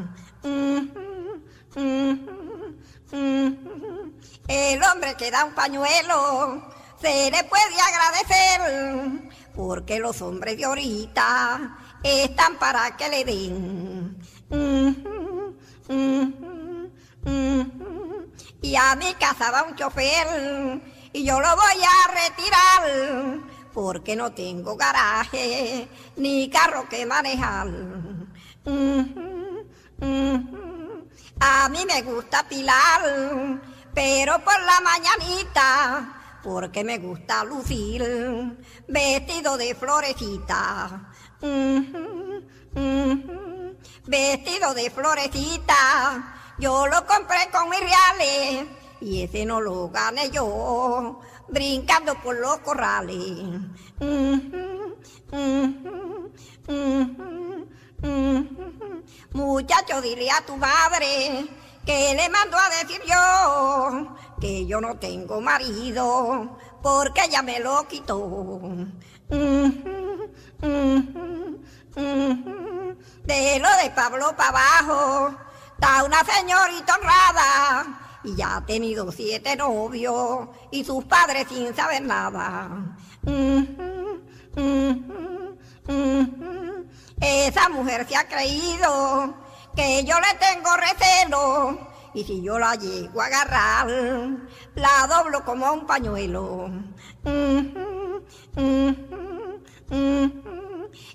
El 4.47 4.83
hombre 4.83 5.15
que 5.17 5.31
da 5.31 5.45
un 5.45 5.55
pañuelo 5.55 6.71
se 7.01 7.31
le 7.31 7.45
puede 7.45 7.81
agradecer, 7.81 9.31
porque 9.55 9.99
los 9.99 10.21
hombres 10.23 10.57
de 10.57 10.65
ahorita 10.65 11.79
están 12.03 12.57
para 12.59 12.97
que 12.97 13.09
le 13.09 13.25
den. 13.25 14.19
Y 18.65 18.77
a 18.77 18.97
mi 18.97 19.13
casa 19.15 19.51
va 19.51 19.65
un 19.65 19.77
chofer 19.77 20.81
y 21.13 21.23
yo 21.23 21.39
lo 21.39 21.55
voy 21.55 21.83
a 21.85 22.09
retirar 22.15 23.39
porque 23.75 24.17
no 24.17 24.33
tengo 24.33 24.75
garaje 24.75 25.87
ni 26.17 26.49
carro 26.49 26.89
que 26.89 27.05
manejar. 27.05 27.69
A 31.41 31.69
mí 31.69 31.85
me 31.87 32.01
gusta 32.01 32.49
pilar, 32.49 33.03
pero 33.93 34.43
por 34.43 34.59
la 34.63 34.81
mañanita, 34.81 36.39
porque 36.43 36.83
me 36.85 36.97
gusta 36.97 37.45
lucir 37.45 38.03
vestido 38.89 39.59
de 39.59 39.75
florecita. 39.75 41.13
Vestido 44.07 44.73
de 44.73 44.91
florecita, 44.91 46.34
yo 46.59 46.87
lo 46.87 47.07
compré 47.07 47.49
con 47.53 47.69
mis 47.69 47.81
reales 47.81 48.67
y 49.01 49.23
ese 49.23 49.45
no 49.45 49.61
lo 49.61 49.89
gané 49.91 50.31
yo, 50.31 51.21
brincando 51.49 52.15
por 52.23 52.37
los 52.37 52.59
corrales. 52.59 53.19
Muchacho, 59.33 60.01
dile 60.01 60.31
a 60.31 60.45
tu 60.47 60.57
madre 60.57 61.47
que 61.85 62.15
le 62.15 62.29
mando 62.31 62.57
a 62.57 62.69
decir 62.71 63.03
yo 63.07 64.17
que 64.41 64.67
yo 64.67 64.81
no 64.81 64.97
tengo 64.99 65.41
marido 65.41 66.59
porque 66.83 67.25
ella 67.25 67.43
me 67.43 67.61
lo 67.61 67.87
quitó. 67.89 68.61
De 73.25 73.59
lo 73.59 73.69
de 73.83 73.91
Pablo 73.95 74.35
para 74.37 74.49
abajo, 74.49 75.35
está 75.85 76.03
una 76.03 76.25
señorita 76.25 76.95
honrada 76.95 78.19
y 78.25 78.35
ya 78.35 78.57
ha 78.57 78.65
tenido 78.65 79.13
siete 79.13 79.55
novios 79.55 80.49
y 80.71 80.83
sus 80.83 81.05
padres 81.05 81.47
sin 81.47 81.77
saber 81.77 82.01
nada. 82.01 82.71
Esa 87.21 87.69
mujer 87.69 88.07
se 88.09 88.17
ha 88.17 88.27
creído 88.27 89.35
que 89.77 90.05
yo 90.05 90.15
le 90.21 90.35
tengo 90.39 90.71
recelo 90.75 91.79
y 92.15 92.25
si 92.25 92.43
yo 92.43 92.59
la 92.59 92.77
llego 92.77 93.21
a 93.21 93.27
agarrar, 93.27 93.87
la 94.77 95.07
doblo 95.07 95.45
como 95.45 95.71
un 95.71 95.87
pañuelo. 95.87 96.71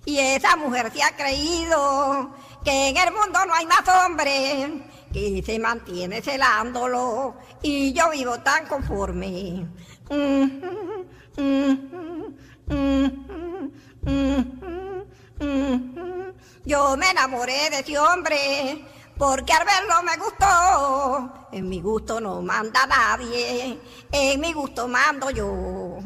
Y 0.05 0.19
esa 0.19 0.55
mujer 0.57 0.91
se 0.93 1.01
ha 1.01 1.15
creído 1.15 2.35
que 2.63 2.89
en 2.89 2.97
el 2.97 3.13
mundo 3.13 3.39
no 3.45 3.53
hay 3.53 3.65
más 3.65 3.83
hombres 3.87 4.69
que 5.11 5.41
se 5.45 5.59
mantiene 5.59 6.21
celándolo 6.21 7.35
y 7.61 7.93
yo 7.93 8.09
vivo 8.11 8.39
tan 8.39 8.65
conforme. 8.67 9.65
Yo 16.65 16.97
me 16.97 17.09
enamoré 17.11 17.69
de 17.69 17.79
ese 17.79 17.97
hombre 17.97 18.85
porque 19.17 19.53
al 19.53 19.65
verlo 19.65 20.03
me 20.03 20.17
gustó. 20.17 21.47
En 21.51 21.67
mi 21.67 21.81
gusto 21.81 22.21
no 22.21 22.41
manda 22.41 22.85
nadie, 22.85 23.79
en 24.11 24.39
mi 24.39 24.53
gusto 24.53 24.87
mando 24.87 25.29
yo. 25.31 25.99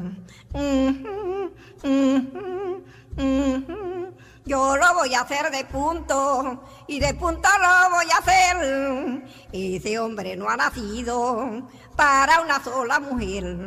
Yo 4.45 4.75
lo 4.75 4.93
voy 4.93 5.13
a 5.13 5.21
hacer 5.21 5.49
de 5.51 5.63
punto 5.65 6.63
y 6.87 6.99
de 6.99 7.13
punto 7.13 7.47
lo 7.61 7.95
voy 7.95 8.05
a 8.11 8.17
hacer. 8.17 9.23
Ese 9.53 9.99
hombre 9.99 10.35
no 10.35 10.49
ha 10.49 10.57
nacido 10.57 11.69
para 11.95 12.41
una 12.41 12.61
sola 12.61 12.99
mujer. 12.99 13.57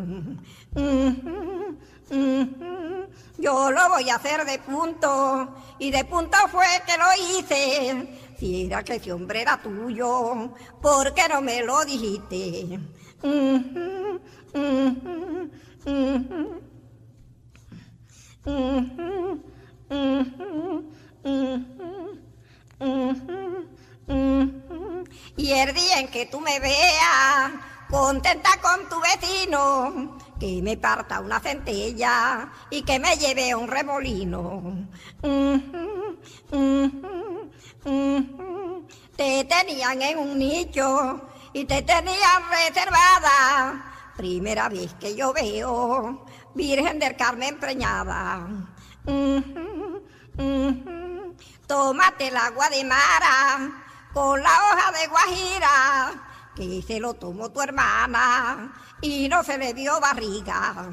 Yo 3.39 3.71
lo 3.71 3.89
voy 3.89 4.11
a 4.11 4.17
hacer 4.17 4.45
de 4.45 4.59
punto 4.59 5.57
y 5.79 5.91
de 5.91 6.05
punto 6.05 6.37
fue 6.49 6.67
que 6.87 6.99
lo 6.99 7.07
hice. 7.39 8.21
Si 8.39 8.67
era 8.67 8.83
que 8.85 8.97
ese 8.97 9.13
hombre 9.13 9.41
era 9.41 9.57
tuyo, 9.57 10.53
¿por 10.83 11.15
qué 11.15 11.23
no 11.29 11.41
me 11.41 11.63
lo 11.63 11.83
dijiste? 11.87 12.79
Y 25.37 25.53
el 25.53 25.75
día 25.75 26.01
en 26.01 26.09
que 26.09 26.27
tú 26.27 26.41
me 26.41 26.59
veas 26.61 27.53
contenta 27.89 28.51
con 28.61 28.89
tu 28.89 28.97
vecino, 29.01 30.19
que 30.41 30.61
me 30.63 30.77
parta 30.77 31.21
una 31.21 31.39
centella 31.41 32.51
y 32.71 32.83
que 32.83 32.99
me 32.99 33.17
lleve 33.17 33.55
un 33.55 33.69
remolino. 33.69 34.89
Te 39.17 39.45
tenían 39.45 40.03
en 40.03 40.19
un 40.19 40.39
nicho 40.39 41.29
y 41.53 41.65
te 41.65 41.83
tenían 41.83 42.43
reservada. 42.51 43.93
Primera 44.17 44.69
vez 44.69 44.95
que 44.95 45.15
yo 45.15 45.33
veo 45.33 46.25
Virgen 46.55 46.99
del 46.99 47.17
Carmen 47.17 47.59
preñada. 47.59 48.76
Tómate 51.67 52.29
el 52.29 52.37
agua 52.37 52.69
de 52.71 52.85
Mara 52.85 53.71
con 54.13 54.43
la 54.43 54.51
hoja 54.51 54.93
de 54.93 55.07
Guajira, 55.07 56.13
que 56.55 56.83
se 56.83 56.99
lo 56.99 57.15
tomó 57.15 57.51
tu 57.51 57.61
hermana 57.61 58.73
y 59.01 59.29
no 59.29 59.45
se 59.45 59.59
le 59.59 59.75
dio 59.75 60.01
barriga. 60.01 60.91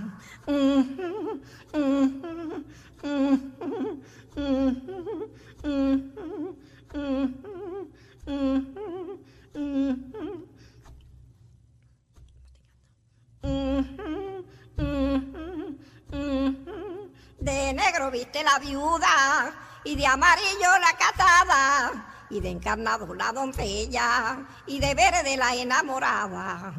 De 17.44 17.74
negro 17.74 18.10
viste 18.10 18.42
la 18.42 18.58
viuda 18.58 19.54
y 19.84 19.98
de 19.98 20.08
amarillo 20.08 20.70
la 20.80 20.98
casada 20.98 22.26
y 22.30 22.40
de 22.40 22.52
encarnado 22.52 23.14
la 23.14 23.34
doncella 23.34 24.38
y 24.66 24.80
de 24.80 24.96
verde 24.96 25.36
la 25.36 25.54
enamorada. 25.54 26.74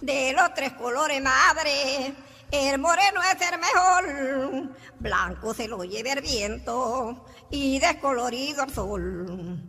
De 0.00 0.32
los 0.32 0.54
tres 0.54 0.72
colores 0.72 1.20
madre, 1.20 2.14
el 2.50 2.78
moreno 2.78 3.20
es 3.22 3.52
el 3.52 3.58
mejor, 3.60 4.74
blanco 5.00 5.52
se 5.52 5.68
lo 5.68 5.84
lleva 5.84 6.14
el 6.14 6.22
viento 6.22 7.26
y 7.50 7.78
descolorido 7.78 8.64
el 8.64 8.72
sol. 8.72 9.68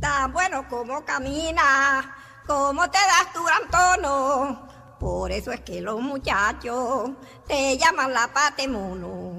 Tan 0.00 0.32
bueno 0.32 0.68
como 0.68 1.04
camina, 1.04 2.14
como 2.46 2.90
te 2.90 2.98
das 2.98 3.32
tu 3.32 3.42
gran 3.42 3.70
tono. 3.70 4.68
Por 5.00 5.32
eso 5.32 5.52
es 5.52 5.60
que 5.62 5.80
los 5.80 6.00
muchachos 6.00 7.10
te 7.46 7.78
llaman 7.78 8.12
la 8.12 8.32
pate 8.32 8.68
mono. 8.68 9.34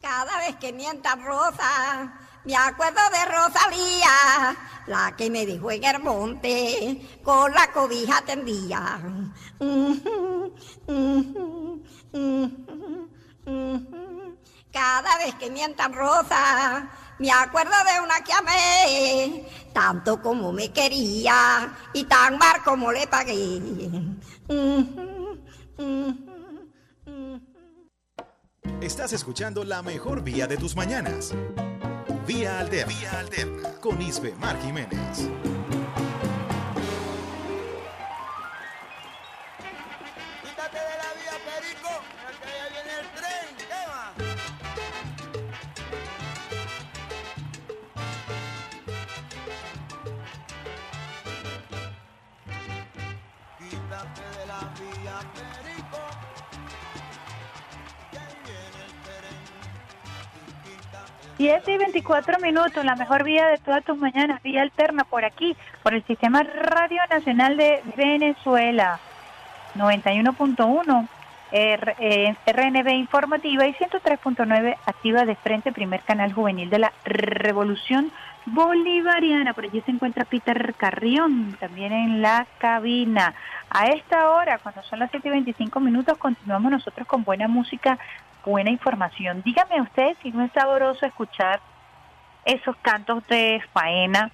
Cada 0.00 0.38
vez 0.38 0.56
que 0.56 0.72
mientas 0.72 1.22
rosa, 1.22 2.18
me 2.48 2.56
acuerdo 2.56 3.00
de 3.12 3.24
Rosalía, 3.26 4.56
la 4.86 5.14
que 5.14 5.28
me 5.28 5.44
dejó 5.44 5.70
en 5.70 5.84
el 5.84 5.98
monte 5.98 7.20
con 7.22 7.52
la 7.52 7.70
cobija 7.70 8.22
tendida. 8.22 8.98
Cada 14.72 15.18
vez 15.18 15.34
que 15.34 15.50
mientan 15.50 15.92
rosa, 15.92 16.88
me 17.18 17.30
acuerdo 17.30 17.74
de 17.84 18.00
una 18.00 18.24
que 18.24 18.32
amé, 18.32 19.46
tanto 19.74 20.22
como 20.22 20.50
me 20.50 20.72
quería 20.72 21.70
y 21.92 22.04
tan 22.04 22.38
mal 22.38 22.62
como 22.64 22.90
le 22.90 23.06
pagué. 23.08 23.60
Estás 28.80 29.12
escuchando 29.12 29.64
la 29.64 29.82
mejor 29.82 30.22
vía 30.22 30.46
de 30.46 30.56
tus 30.56 30.74
mañanas. 30.74 31.34
Vía 32.28 32.60
Alterna. 32.60 32.92
Vía 32.92 33.18
Alterna. 33.20 33.70
Con 33.80 34.02
Isbe 34.02 34.34
Mar 34.34 34.60
Jiménez. 34.60 35.30
Quítate 40.42 40.78
de 40.78 40.96
la 41.00 41.10
vía, 41.16 41.36
perico. 41.48 41.90
Mira 42.12 42.30
que 42.38 42.48
allá 42.52 42.66
viene 42.74 42.92
el 43.00 43.08
tren. 43.16 43.48
¿Qué 43.56 43.80
va? 43.88 44.12
Quítate 53.58 54.24
de 54.38 54.44
la 54.46 54.60
vía, 54.78 55.16
perico. 55.32 55.97
7 61.38 61.72
y 61.72 61.78
24 61.78 62.38
minutos, 62.40 62.84
la 62.84 62.96
mejor 62.96 63.22
vía 63.24 63.46
de 63.46 63.58
todas 63.58 63.84
tus 63.84 63.96
mañanas, 63.96 64.42
vía 64.42 64.60
alterna 64.62 65.04
por 65.04 65.24
aquí, 65.24 65.56
por 65.82 65.94
el 65.94 66.02
Sistema 66.04 66.42
Radio 66.42 67.00
Nacional 67.08 67.56
de 67.56 67.80
Venezuela, 67.96 68.98
91.1, 69.76 71.08
R- 71.50 71.94
eh, 72.00 72.34
RNB 72.46 72.88
informativa 72.90 73.66
y 73.66 73.72
103.9 73.74 74.76
activa 74.84 75.24
de 75.24 75.36
frente, 75.36 75.72
primer 75.72 76.00
canal 76.02 76.32
juvenil 76.32 76.68
de 76.70 76.80
la 76.80 76.92
Revolución 77.04 78.10
Bolivariana. 78.46 79.54
Por 79.54 79.64
allí 79.64 79.80
se 79.82 79.92
encuentra 79.92 80.24
Peter 80.24 80.74
Carrión, 80.76 81.56
también 81.60 81.92
en 81.92 82.20
la 82.20 82.46
cabina. 82.58 83.34
A 83.70 83.86
esta 83.86 84.30
hora, 84.30 84.58
cuando 84.58 84.82
son 84.82 84.98
las 84.98 85.10
7 85.10 85.28
y 85.28 85.30
25 85.30 85.78
minutos, 85.80 86.18
continuamos 86.18 86.70
nosotros 86.72 87.06
con 87.06 87.22
buena 87.24 87.46
música, 87.48 87.98
buena 88.48 88.70
información. 88.70 89.42
Dígame 89.44 89.82
usted 89.82 90.16
si 90.22 90.30
no 90.32 90.42
es 90.42 90.50
sabroso 90.52 91.04
escuchar 91.04 91.60
esos 92.46 92.74
cantos 92.76 93.26
de 93.28 93.62
faena 93.74 94.30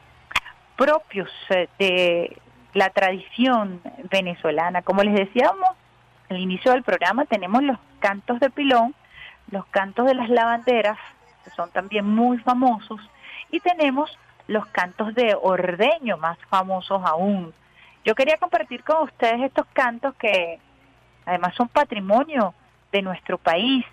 propios 0.76 1.28
eh, 1.50 1.68
de 1.80 2.38
la 2.74 2.90
tradición 2.90 3.82
venezolana. 4.10 4.82
Como 4.82 5.02
les 5.02 5.14
decíamos 5.14 5.68
al 6.30 6.38
inicio 6.38 6.70
del 6.70 6.84
programa, 6.84 7.24
tenemos 7.24 7.62
los 7.64 7.78
cantos 7.98 8.38
de 8.38 8.50
pilón, 8.50 8.94
los 9.50 9.66
cantos 9.66 10.06
de 10.06 10.14
las 10.14 10.30
lavanderas, 10.30 10.98
que 11.42 11.50
son 11.50 11.70
también 11.70 12.06
muy 12.06 12.38
famosos, 12.38 13.00
y 13.50 13.58
tenemos 13.60 14.16
los 14.46 14.64
cantos 14.66 15.12
de 15.14 15.36
ordeño, 15.40 16.18
más 16.18 16.38
famosos 16.48 17.02
aún. 17.04 17.52
Yo 18.04 18.14
quería 18.14 18.36
compartir 18.36 18.84
con 18.84 19.02
ustedes 19.02 19.42
estos 19.42 19.66
cantos 19.72 20.14
que 20.14 20.60
además 21.26 21.54
son 21.56 21.68
patrimonio 21.68 22.54
de 22.92 23.02
nuestro 23.02 23.38
país 23.38 23.84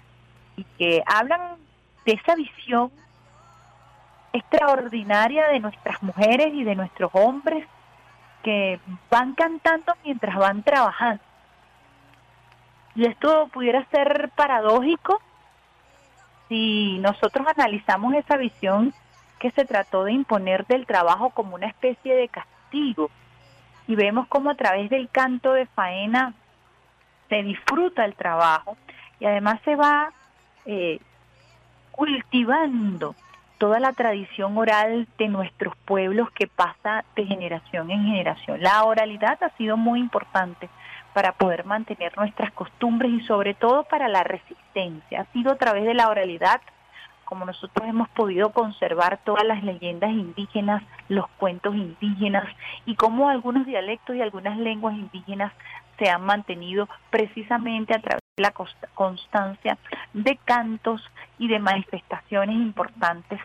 y 0.61 0.63
que 0.77 1.03
hablan 1.05 1.57
de 2.05 2.13
esa 2.13 2.35
visión 2.35 2.91
extraordinaria 4.33 5.47
de 5.47 5.59
nuestras 5.59 6.01
mujeres 6.03 6.53
y 6.53 6.63
de 6.63 6.75
nuestros 6.75 7.11
hombres 7.13 7.67
que 8.43 8.79
van 9.09 9.33
cantando 9.33 9.93
mientras 10.03 10.35
van 10.37 10.63
trabajando. 10.63 11.23
Y 12.95 13.05
esto 13.05 13.47
pudiera 13.47 13.85
ser 13.85 14.31
paradójico 14.35 15.21
si 16.47 16.99
nosotros 16.99 17.47
analizamos 17.55 18.13
esa 18.13 18.37
visión 18.37 18.93
que 19.39 19.51
se 19.51 19.65
trató 19.65 20.03
de 20.03 20.13
imponer 20.13 20.65
del 20.67 20.85
trabajo 20.85 21.31
como 21.31 21.55
una 21.55 21.67
especie 21.67 22.13
de 22.15 22.27
castigo 22.27 23.09
y 23.87 23.95
vemos 23.95 24.27
cómo 24.27 24.51
a 24.51 24.55
través 24.55 24.89
del 24.89 25.09
canto 25.09 25.53
de 25.53 25.65
faena 25.65 26.33
se 27.29 27.41
disfruta 27.43 28.05
el 28.05 28.15
trabajo 28.15 28.77
y 29.19 29.25
además 29.25 29.59
se 29.63 29.75
va 29.75 30.11
eh, 30.65 30.99
cultivando 31.91 33.15
toda 33.57 33.79
la 33.79 33.93
tradición 33.93 34.57
oral 34.57 35.07
de 35.17 35.27
nuestros 35.27 35.75
pueblos 35.85 36.31
que 36.31 36.47
pasa 36.47 37.05
de 37.15 37.25
generación 37.25 37.91
en 37.91 38.05
generación. 38.05 38.61
La 38.61 38.83
oralidad 38.83 39.37
ha 39.43 39.55
sido 39.57 39.77
muy 39.77 39.99
importante 39.99 40.69
para 41.13 41.33
poder 41.33 41.65
mantener 41.65 42.17
nuestras 42.17 42.51
costumbres 42.53 43.11
y 43.11 43.21
sobre 43.21 43.53
todo 43.53 43.83
para 43.83 44.07
la 44.07 44.23
resistencia. 44.23 45.21
Ha 45.21 45.33
sido 45.33 45.51
a 45.51 45.57
través 45.57 45.85
de 45.85 45.93
la 45.93 46.07
oralidad 46.07 46.61
como 47.31 47.45
nosotros 47.45 47.87
hemos 47.87 48.09
podido 48.09 48.49
conservar 48.49 49.19
todas 49.23 49.45
las 49.45 49.63
leyendas 49.63 50.09
indígenas, 50.09 50.83
los 51.07 51.29
cuentos 51.37 51.73
indígenas 51.75 52.43
y 52.85 52.95
cómo 52.95 53.29
algunos 53.29 53.65
dialectos 53.65 54.17
y 54.17 54.21
algunas 54.21 54.57
lenguas 54.57 54.95
indígenas 54.95 55.53
se 55.97 56.09
han 56.09 56.25
mantenido 56.25 56.89
precisamente 57.09 57.95
a 57.95 58.01
través 58.01 58.20
la 58.41 58.53
const- 58.53 58.87
constancia 58.93 59.77
de 60.13 60.37
cantos 60.45 61.01
y 61.37 61.47
de 61.47 61.59
manifestaciones 61.59 62.55
importantes 62.55 63.39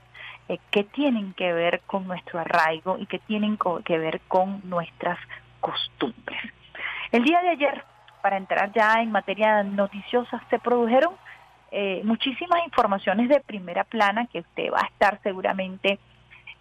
eh, 0.49 0.59
que 0.71 0.85
tienen 0.85 1.33
que 1.35 1.53
ver 1.53 1.83
con 1.87 2.07
nuestro 2.07 2.41
arraigo 2.41 2.99
y 2.99 3.07
que 3.07 3.19
tienen 3.21 3.59
que 3.85 3.99
ver 3.99 4.21
con 4.29 4.61
nuestras 4.65 5.19
costumbres. 5.61 6.41
El 7.13 7.25
día 7.25 7.41
de 7.43 7.51
ayer, 7.51 7.85
para 8.23 8.37
entrar 8.37 8.73
ya 8.73 9.01
en 9.01 9.13
materia 9.13 9.63
noticiosa, 9.63 10.43
se 10.51 10.59
produjeron 10.59 11.15
eh, 11.71 12.01
muchísimas 12.05 12.65
informaciones 12.65 13.29
de 13.29 13.41
primera 13.41 13.85
plana 13.85 14.27
que 14.27 14.41
usted 14.41 14.73
va 14.73 14.81
a 14.83 14.87
estar 14.87 15.21
seguramente 15.23 15.99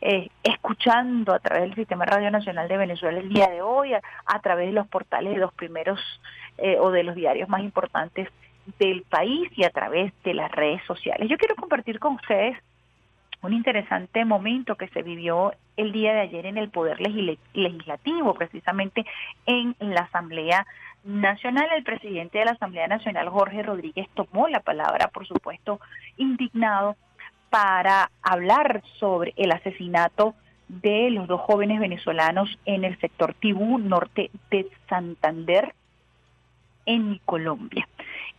eh, 0.01 0.29
escuchando 0.43 1.33
a 1.33 1.39
través 1.39 1.63
del 1.63 1.75
Sistema 1.75 2.05
Radio 2.05 2.29
Nacional 2.29 2.67
de 2.67 2.77
Venezuela 2.77 3.19
el 3.19 3.29
día 3.29 3.47
de 3.47 3.61
hoy, 3.61 3.93
a, 3.93 4.01
a 4.25 4.39
través 4.39 4.67
de 4.67 4.73
los 4.73 4.87
portales 4.87 5.33
de 5.33 5.39
los 5.39 5.53
primeros 5.53 5.99
eh, 6.57 6.77
o 6.79 6.91
de 6.91 7.03
los 7.03 7.15
diarios 7.15 7.49
más 7.49 7.61
importantes 7.61 8.29
del 8.79 9.03
país 9.03 9.49
y 9.55 9.63
a 9.63 9.69
través 9.69 10.11
de 10.23 10.33
las 10.33 10.51
redes 10.51 10.81
sociales. 10.85 11.29
Yo 11.29 11.37
quiero 11.37 11.55
compartir 11.55 11.99
con 11.99 12.15
ustedes 12.15 12.57
un 13.41 13.53
interesante 13.53 14.25
momento 14.25 14.75
que 14.75 14.87
se 14.87 15.03
vivió 15.03 15.53
el 15.77 15.91
día 15.91 16.13
de 16.13 16.21
ayer 16.21 16.45
en 16.47 16.57
el 16.57 16.69
Poder 16.69 16.99
Legislativo, 16.99 18.33
precisamente 18.33 19.05
en 19.45 19.75
la 19.79 20.01
Asamblea 20.01 20.65
Nacional. 21.03 21.67
El 21.75 21.83
presidente 21.83 22.39
de 22.39 22.45
la 22.45 22.51
Asamblea 22.51 22.87
Nacional, 22.87 23.29
Jorge 23.29 23.61
Rodríguez, 23.61 24.07
tomó 24.15 24.47
la 24.47 24.61
palabra, 24.61 25.09
por 25.09 25.27
supuesto, 25.27 25.79
indignado 26.17 26.95
para 27.51 28.09
hablar 28.23 28.81
sobre 28.99 29.33
el 29.37 29.51
asesinato 29.51 30.33
de 30.67 31.11
los 31.11 31.27
dos 31.27 31.41
jóvenes 31.41 31.79
venezolanos 31.79 32.57
en 32.65 32.83
el 32.83 32.99
sector 32.99 33.35
Tibú, 33.35 33.77
norte 33.77 34.31
de 34.49 34.67
Santander, 34.89 35.75
en 36.85 37.19
Colombia. 37.25 37.87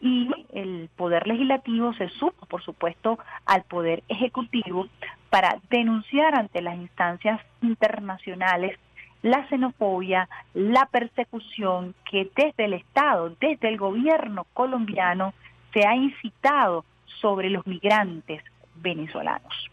Y 0.00 0.28
el 0.52 0.88
Poder 0.96 1.26
Legislativo 1.26 1.94
se 1.94 2.08
suma, 2.10 2.32
por 2.48 2.62
supuesto, 2.62 3.18
al 3.46 3.62
Poder 3.62 4.02
Ejecutivo 4.08 4.88
para 5.30 5.58
denunciar 5.70 6.34
ante 6.34 6.62
las 6.62 6.76
instancias 6.76 7.40
internacionales 7.62 8.78
la 9.22 9.46
xenofobia, 9.48 10.28
la 10.54 10.86
persecución 10.86 11.94
que 12.08 12.30
desde 12.36 12.66
el 12.66 12.74
Estado, 12.74 13.34
desde 13.40 13.68
el 13.68 13.76
gobierno 13.76 14.46
colombiano, 14.52 15.34
se 15.72 15.86
ha 15.86 15.96
incitado 15.96 16.84
sobre 17.20 17.50
los 17.50 17.66
migrantes 17.66 18.42
venezolanos. 18.76 19.70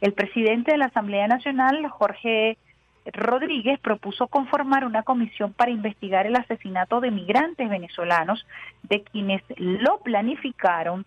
El 0.00 0.12
presidente 0.12 0.72
de 0.72 0.78
la 0.78 0.86
Asamblea 0.86 1.26
Nacional, 1.26 1.88
Jorge 1.88 2.58
Rodríguez, 3.06 3.80
propuso 3.80 4.28
conformar 4.28 4.84
una 4.84 5.02
comisión 5.02 5.52
para 5.52 5.70
investigar 5.70 6.26
el 6.26 6.36
asesinato 6.36 7.00
de 7.00 7.10
migrantes 7.10 7.68
venezolanos, 7.68 8.46
de 8.82 9.02
quienes 9.02 9.42
lo 9.56 9.98
planificaron, 9.98 11.04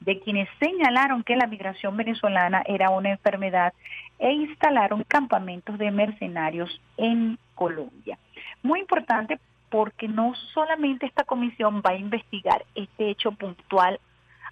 de 0.00 0.20
quienes 0.20 0.48
señalaron 0.58 1.24
que 1.24 1.36
la 1.36 1.46
migración 1.46 1.96
venezolana 1.96 2.62
era 2.66 2.90
una 2.90 3.10
enfermedad 3.10 3.74
e 4.18 4.32
instalaron 4.32 5.04
campamentos 5.04 5.78
de 5.78 5.90
mercenarios 5.90 6.80
en 6.96 7.38
Colombia. 7.54 8.18
Muy 8.62 8.80
importante 8.80 9.38
porque 9.70 10.08
no 10.08 10.34
solamente 10.54 11.06
esta 11.06 11.24
comisión 11.24 11.82
va 11.84 11.90
a 11.90 11.96
investigar 11.96 12.64
este 12.74 13.10
hecho 13.10 13.32
puntual, 13.32 14.00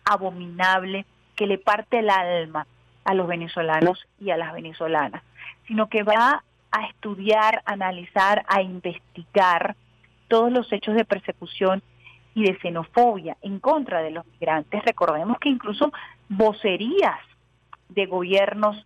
abominable, 0.04 1.06
que 1.34 1.46
le 1.46 1.58
parte 1.58 2.00
el 2.00 2.10
alma 2.10 2.66
a 3.04 3.14
los 3.14 3.26
venezolanos 3.26 4.06
y 4.20 4.30
a 4.30 4.36
las 4.36 4.52
venezolanas, 4.52 5.22
sino 5.66 5.88
que 5.88 6.02
va 6.02 6.42
a 6.70 6.86
estudiar, 6.86 7.62
analizar, 7.64 8.44
a 8.48 8.62
investigar 8.62 9.76
todos 10.28 10.52
los 10.52 10.72
hechos 10.72 10.94
de 10.94 11.04
persecución 11.04 11.82
y 12.34 12.44
de 12.44 12.58
xenofobia 12.58 13.36
en 13.42 13.58
contra 13.60 14.02
de 14.02 14.10
los 14.10 14.26
migrantes. 14.26 14.84
Recordemos 14.84 15.38
que 15.38 15.48
incluso 15.48 15.92
vocerías 16.28 17.18
de 17.88 18.06
gobiernos 18.06 18.84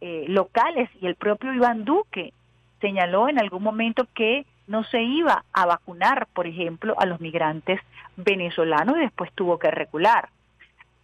eh, 0.00 0.24
locales 0.28 0.90
y 1.00 1.06
el 1.06 1.14
propio 1.14 1.54
Iván 1.54 1.84
Duque 1.84 2.32
señaló 2.80 3.28
en 3.28 3.38
algún 3.38 3.62
momento 3.62 4.06
que 4.14 4.44
no 4.66 4.84
se 4.84 5.02
iba 5.02 5.44
a 5.52 5.66
vacunar, 5.66 6.26
por 6.34 6.46
ejemplo, 6.46 6.94
a 6.98 7.06
los 7.06 7.20
migrantes 7.20 7.80
venezolanos 8.16 8.96
y 8.96 9.00
después 9.00 9.32
tuvo 9.34 9.58
que 9.58 9.70
recular. 9.70 10.28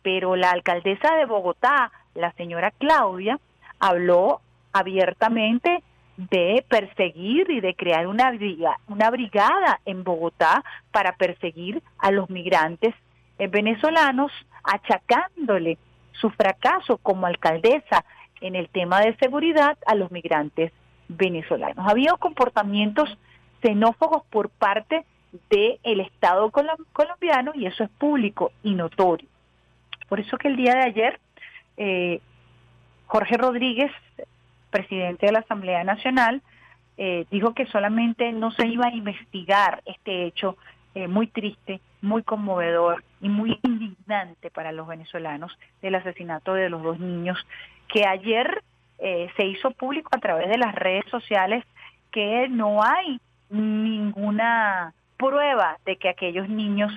Pero 0.02 0.36
la 0.36 0.50
alcaldesa 0.50 1.14
de 1.16 1.26
Bogotá, 1.26 1.90
la 2.14 2.32
señora 2.32 2.70
Claudia, 2.72 3.38
habló 3.78 4.40
abiertamente 4.72 5.82
de 6.18 6.64
perseguir 6.68 7.48
y 7.48 7.60
de 7.60 7.74
crear 7.74 8.08
una, 8.08 8.32
una 8.88 9.10
brigada 9.10 9.80
en 9.84 10.02
Bogotá 10.02 10.64
para 10.90 11.12
perseguir 11.12 11.80
a 11.98 12.10
los 12.10 12.28
migrantes 12.28 12.92
eh, 13.38 13.46
venezolanos, 13.46 14.32
achacándole 14.64 15.78
su 16.12 16.28
fracaso 16.30 16.98
como 16.98 17.26
alcaldesa 17.26 18.04
en 18.40 18.56
el 18.56 18.68
tema 18.68 19.00
de 19.00 19.16
seguridad 19.16 19.78
a 19.86 19.94
los 19.94 20.10
migrantes 20.10 20.72
venezolanos. 21.06 21.86
Había 21.88 22.12
comportamientos 22.14 23.16
xenófobos 23.62 24.24
por 24.28 24.50
parte 24.50 25.04
del 25.50 26.00
Estado 26.00 26.50
colom- 26.50 26.84
colombiano 26.92 27.52
y 27.54 27.66
eso 27.66 27.84
es 27.84 27.90
público 27.90 28.50
y 28.64 28.74
notorio. 28.74 29.28
Por 30.08 30.18
eso 30.18 30.36
que 30.36 30.48
el 30.48 30.56
día 30.56 30.72
de 30.74 30.82
ayer 30.82 31.20
eh, 31.76 32.20
Jorge 33.06 33.36
Rodríguez, 33.36 33.92
presidente 34.70 35.26
de 35.26 35.32
la 35.32 35.40
Asamblea 35.40 35.84
Nacional, 35.84 36.42
eh, 36.96 37.26
dijo 37.30 37.54
que 37.54 37.66
solamente 37.66 38.32
no 38.32 38.50
se 38.52 38.66
iba 38.66 38.86
a 38.86 38.94
investigar 38.94 39.82
este 39.86 40.24
hecho 40.24 40.56
eh, 40.94 41.06
muy 41.06 41.28
triste, 41.28 41.80
muy 42.02 42.22
conmovedor 42.22 43.04
y 43.20 43.28
muy 43.28 43.58
indignante 43.62 44.50
para 44.50 44.72
los 44.72 44.86
venezolanos 44.86 45.56
del 45.82 45.94
asesinato 45.94 46.54
de 46.54 46.70
los 46.70 46.82
dos 46.82 46.98
niños 46.98 47.38
que 47.88 48.06
ayer 48.06 48.62
eh, 48.98 49.30
se 49.36 49.46
hizo 49.46 49.70
público 49.70 50.10
a 50.12 50.18
través 50.18 50.48
de 50.48 50.58
las 50.58 50.74
redes 50.74 51.04
sociales 51.10 51.64
que 52.10 52.48
no 52.48 52.82
hay 52.82 53.20
ninguna 53.50 54.92
prueba 55.16 55.78
de 55.84 55.96
que 55.96 56.08
aquellos 56.08 56.48
niños 56.48 56.92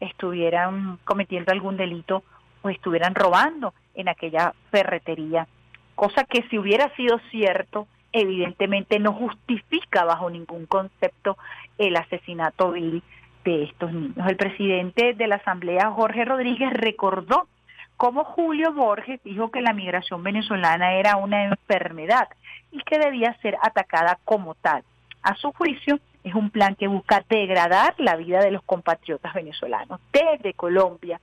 estuvieran 0.00 0.98
cometiendo 1.04 1.52
algún 1.52 1.76
delito 1.76 2.24
o 2.62 2.70
estuvieran 2.70 3.14
robando 3.14 3.74
en 3.94 4.08
aquella 4.08 4.54
ferretería, 4.70 5.46
cosa 5.94 6.24
que 6.24 6.42
si 6.48 6.58
hubiera 6.58 6.94
sido 6.96 7.18
cierto, 7.30 7.86
evidentemente 8.12 8.98
no 8.98 9.12
justifica 9.12 10.04
bajo 10.04 10.30
ningún 10.30 10.66
concepto 10.66 11.36
el 11.78 11.96
asesinato 11.96 12.72
vil 12.72 13.02
de 13.44 13.64
estos 13.64 13.92
niños. 13.92 14.26
El 14.26 14.36
presidente 14.36 15.14
de 15.14 15.26
la 15.26 15.36
Asamblea, 15.36 15.90
Jorge 15.90 16.24
Rodríguez, 16.24 16.72
recordó 16.72 17.48
cómo 17.96 18.24
Julio 18.24 18.72
Borges 18.72 19.20
dijo 19.24 19.50
que 19.50 19.60
la 19.60 19.72
migración 19.72 20.22
venezolana 20.22 20.94
era 20.94 21.16
una 21.16 21.44
enfermedad 21.44 22.28
y 22.70 22.80
que 22.82 22.98
debía 22.98 23.36
ser 23.42 23.56
atacada 23.62 24.18
como 24.24 24.54
tal. 24.54 24.82
A 25.22 25.34
su 25.36 25.52
juicio, 25.52 25.98
es 26.22 26.34
un 26.34 26.50
plan 26.50 26.74
que 26.74 26.88
busca 26.88 27.22
degradar 27.28 27.94
la 27.98 28.16
vida 28.16 28.40
de 28.40 28.50
los 28.50 28.62
compatriotas 28.62 29.34
venezolanos 29.34 30.00
desde 30.12 30.54
Colombia 30.54 31.20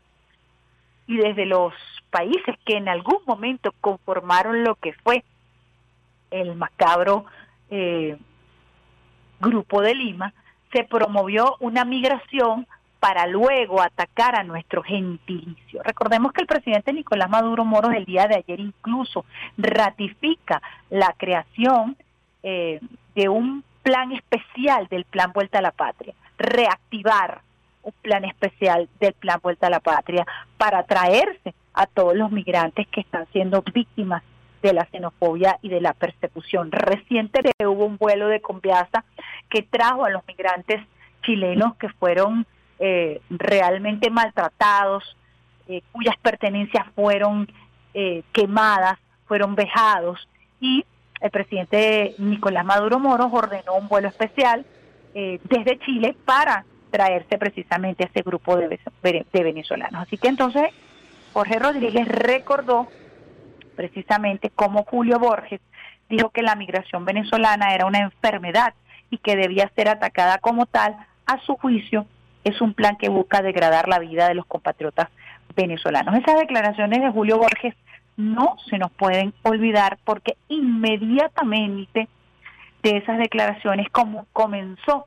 y 1.08 1.18
desde 1.18 1.46
los 1.46 1.74
países 2.10 2.56
que 2.66 2.78
en 2.78 2.90
algún 2.90 3.20
momento 3.26 3.74
conformaron 3.82 4.64
lo 4.64 4.76
que 4.76 4.94
fue 4.94 5.24
el 6.30 6.56
macabro 6.56 7.26
eh, 7.70 8.18
grupo 9.40 9.82
de 9.82 9.96
Lima, 9.96 10.34
se 10.72 10.84
promovió 10.84 11.56
una 11.60 11.84
migración 11.86 12.68
para 13.00 13.26
luego 13.26 13.82
atacar 13.82 14.36
a 14.36 14.44
nuestro 14.44 14.84
gentilicio. 14.84 15.82
Recordemos 15.84 16.34
que 16.34 16.42
el 16.42 16.48
presidente 16.48 16.94
Nicolás 16.94 17.30
Maduro 17.30 17.66
Moros 17.66 17.94
el 17.96 18.06
día 18.06 18.28
de 18.28 18.36
ayer 18.36 18.60
incluso 18.60 19.26
ratifica 19.58 20.62
la 20.92 21.14
creación 21.18 21.98
eh, 22.44 22.80
de 23.16 23.28
un 23.28 23.64
plan 23.82 24.12
especial 24.12 24.88
del 24.88 25.06
Plan 25.06 25.32
Vuelta 25.34 25.58
a 25.58 25.64
la 25.64 25.72
Patria, 25.72 26.14
reactivar 26.38 27.42
un 27.84 27.94
plan 28.02 28.26
especial 28.26 28.90
del 29.00 29.14
Plan 29.14 29.40
Vuelta 29.42 29.68
a 29.68 29.72
la 29.72 29.80
Patria 29.80 30.26
para 30.58 30.84
traerse 30.84 31.54
a 31.74 31.86
todos 31.86 32.16
los 32.16 32.32
migrantes 32.32 32.88
que 32.88 33.02
están 33.02 33.28
siendo 33.32 33.64
víctimas 33.74 34.24
de 34.62 34.74
la 34.74 34.86
xenofobia 34.86 35.58
y 35.62 35.70
de 35.70 35.82
la 35.82 35.94
persecución. 35.94 36.72
Reciente 36.72 37.42
hubo 37.66 37.86
un 37.86 37.98
vuelo 37.98 38.28
de 38.28 38.42
Conviasa 38.42 39.04
que 39.50 39.64
trajo 39.64 40.06
a 40.06 40.10
los 40.10 40.26
migrantes 40.28 40.82
chilenos 41.24 41.76
que 41.76 41.90
fueron 41.90 42.46
eh, 42.80 43.22
realmente 43.30 44.10
maltratados, 44.10 45.16
eh, 45.68 45.82
cuyas 45.92 46.16
pertenencias 46.18 46.86
fueron 46.96 47.48
eh, 47.94 48.24
quemadas, 48.34 49.00
fueron 49.26 49.56
vejados 49.56 50.28
y 50.60 50.86
el 51.20 51.32
presidente 51.32 52.16
Nicolás 52.18 52.66
Maduro 52.66 53.00
Moros 53.00 53.30
ordenó 53.32 53.76
un 53.76 53.88
vuelo 53.88 54.08
especial 54.08 54.66
desde 55.14 55.78
Chile 55.80 56.16
para 56.24 56.64
traerse 56.92 57.38
precisamente 57.38 58.04
a 58.04 58.08
ese 58.08 58.22
grupo 58.22 58.58
de, 58.58 58.80
de 59.02 59.44
venezolanos. 59.44 60.04
Así 60.04 60.18
que 60.18 60.28
entonces 60.28 60.64
Jorge 61.34 61.58
Rodríguez 61.58 62.08
recordó 62.08 62.88
precisamente 63.76 64.50
como 64.50 64.84
Julio 64.84 65.18
Borges 65.18 65.62
dijo 66.12 66.30
que 66.30 66.44
la 66.44 66.56
migración 66.56 67.06
venezolana 67.06 67.74
era 67.74 67.86
una 67.86 68.00
enfermedad 68.00 68.74
y 69.10 69.18
que 69.18 69.36
debía 69.36 69.72
ser 69.76 69.88
atacada 69.90 70.38
como 70.38 70.66
tal, 70.66 70.96
a 71.26 71.40
su 71.40 71.56
juicio 71.56 72.06
es 72.44 72.60
un 72.62 72.74
plan 72.74 72.98
que 72.98 73.10
busca 73.10 73.42
degradar 73.42 73.88
la 73.88 74.00
vida 74.00 74.28
de 74.28 74.36
los 74.36 74.46
compatriotas 74.46 75.10
venezolanos. 75.56 76.16
Esas 76.16 76.40
declaraciones 76.40 77.02
de 77.02 77.12
Julio 77.12 77.38
Borges 77.38 77.76
no 78.18 78.58
se 78.70 78.78
nos 78.78 78.92
pueden 78.92 79.34
olvidar 79.44 79.98
porque 80.04 80.36
inmediatamente 80.48 82.08
de 82.84 82.98
esas 82.98 83.20
declaraciones 83.20 83.90
como 83.90 84.26
comenzó 84.34 85.06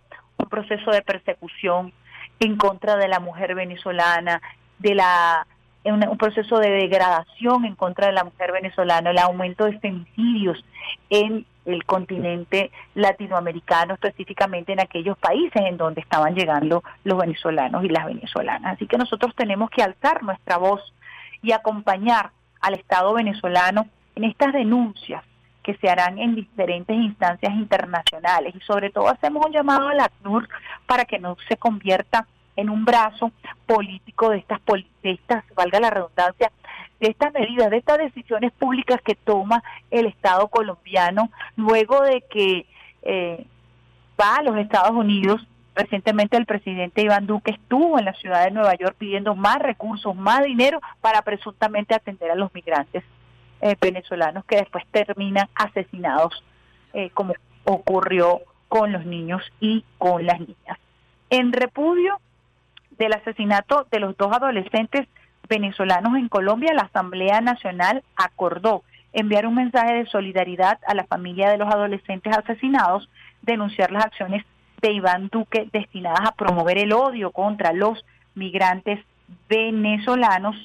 proceso 0.55 0.93
de 0.93 1.03
persecución 1.03 1.93
en 2.39 2.57
contra 2.57 2.97
de 2.97 3.09
la 3.09 3.19
mujer 3.19 3.55
venezolana, 3.55 4.41
de 4.79 4.95
la 4.95 5.47
un, 5.85 6.17
proceso 6.17 6.59
de 6.59 6.71
degradación 6.71 7.65
en 7.65 7.75
contra 7.75 8.07
de 8.07 8.13
la 8.13 8.25
mujer 8.25 8.53
venezolana, 8.53 9.11
el 9.11 9.19
aumento 9.19 9.65
de 9.65 9.79
femicidios 9.81 10.65
en 11.11 11.45
el 11.67 11.85
continente 11.85 12.71
latinoamericano, 12.95 13.95
específicamente 13.95 14.73
en 14.73 14.81
aquellos 14.81 15.19
países 15.19 15.63
en 15.67 15.77
donde 15.77 16.01
estaban 16.01 16.35
llegando 16.35 16.83
los 17.03 17.19
venezolanos 17.19 17.85
y 17.85 17.89
las 17.89 18.07
venezolanas. 18.07 18.77
Así 18.77 18.87
que 18.87 18.97
nosotros 18.97 19.35
tenemos 19.35 19.71
que 19.71 19.83
alzar 19.83 20.23
nuestra 20.23 20.57
voz 20.57 20.81
y 21.43 21.53
acompañar 21.53 22.31
al 22.61 22.75
Estado 22.75 23.13
venezolano 23.13 23.89
en 24.15 24.25
estas 24.25 24.53
denuncias 24.53 25.23
que 25.65 25.75
se 25.79 25.89
harán 25.89 26.19
en 26.19 26.35
diferentes 26.37 26.95
instancias 26.95 27.53
internacionales 27.55 28.55
y 28.55 28.61
sobre 28.61 28.91
todo 28.91 29.09
hacemos 29.09 29.45
un 29.47 29.53
llamado 29.53 29.89
a 29.89 29.95
la 29.95 30.05
ACNUR 30.05 30.47
para 30.87 31.07
que 31.07 31.19
no 31.19 31.37
se 31.49 31.57
convierta 31.57 32.27
en 32.55 32.69
un 32.69 32.85
brazo 32.85 33.33
político 33.67 34.29
de 34.29 34.39
estas, 34.39 34.61
de 35.03 35.11
estas, 35.11 35.43
valga 35.57 35.81
la 35.81 35.91
redundancia, 35.91 36.53
de 37.01 37.09
estas 37.09 37.33
medidas, 37.33 37.71
de 37.71 37.79
estas 37.79 37.99
decisiones 37.99 38.53
públicas 38.53 39.01
que 39.03 39.15
toma 39.15 39.65
el 39.91 40.07
Estado 40.07 40.47
colombiano 40.49 41.31
luego 41.57 42.03
de 42.03 42.21
que 42.31 42.67
eh, 43.03 43.47
va 44.21 44.37
a 44.37 44.43
los 44.43 44.57
Estados 44.59 44.93
Unidos. 44.93 45.45
Recientemente 45.75 46.37
el 46.37 46.47
presidente 46.47 47.03
Iván 47.03 47.27
Duque 47.27 47.53
estuvo 47.53 47.99
en 47.99 48.05
la 48.05 48.13
ciudad 48.13 48.45
de 48.45 48.53
Nueva 48.53 48.75
York 48.75 48.97
pidiendo 48.99 49.35
más 49.35 49.59
recursos, 49.59 50.15
más 50.15 50.45
dinero 50.45 50.79
para 51.01 51.23
presuntamente 51.23 51.95
atender 51.95 52.31
a 52.31 52.37
los 52.37 52.55
migrantes 52.55 53.03
eh, 53.61 53.77
venezolanos 53.81 54.45
que 54.45 54.57
después 54.57 54.85
terminan 54.91 55.49
asesinados, 55.55 56.43
eh, 56.93 57.11
como 57.11 57.35
ocurrió 57.65 58.43
con 58.69 58.93
los 58.93 59.07
niños 59.07 59.43
y 59.61 59.85
con 59.99 60.27
las 60.27 60.41
niñas. 60.41 60.79
En 61.31 61.53
repudio 61.53 62.21
del 62.99 63.13
asesinato 63.13 63.87
de 63.91 64.01
los 64.01 64.17
dos 64.17 64.33
adolescentes 64.33 65.09
venezolanos 65.49 66.17
en 66.17 66.29
Colombia, 66.29 66.73
la 66.75 66.83
Asamblea 66.83 67.41
Nacional 67.41 68.03
acordó 68.17 68.83
enviar 69.13 69.47
un 69.47 69.55
mensaje 69.55 69.95
de 69.95 70.07
solidaridad 70.07 70.79
a 70.87 70.95
la 70.95 71.05
familia 71.05 71.51
de 71.51 71.59
los 71.59 71.73
adolescentes 71.73 72.37
asesinados, 72.37 73.09
denunciar 73.43 73.91
las 73.93 74.07
acciones 74.07 74.45
de 74.83 74.93
Iván 74.93 75.29
Duque 75.29 75.69
destinadas 75.73 76.29
a 76.29 76.33
promover 76.33 76.79
el 76.79 76.93
odio 76.93 77.31
contra 77.31 77.73
los 77.73 78.05
migrantes 78.35 79.01
venezolanos 79.49 80.57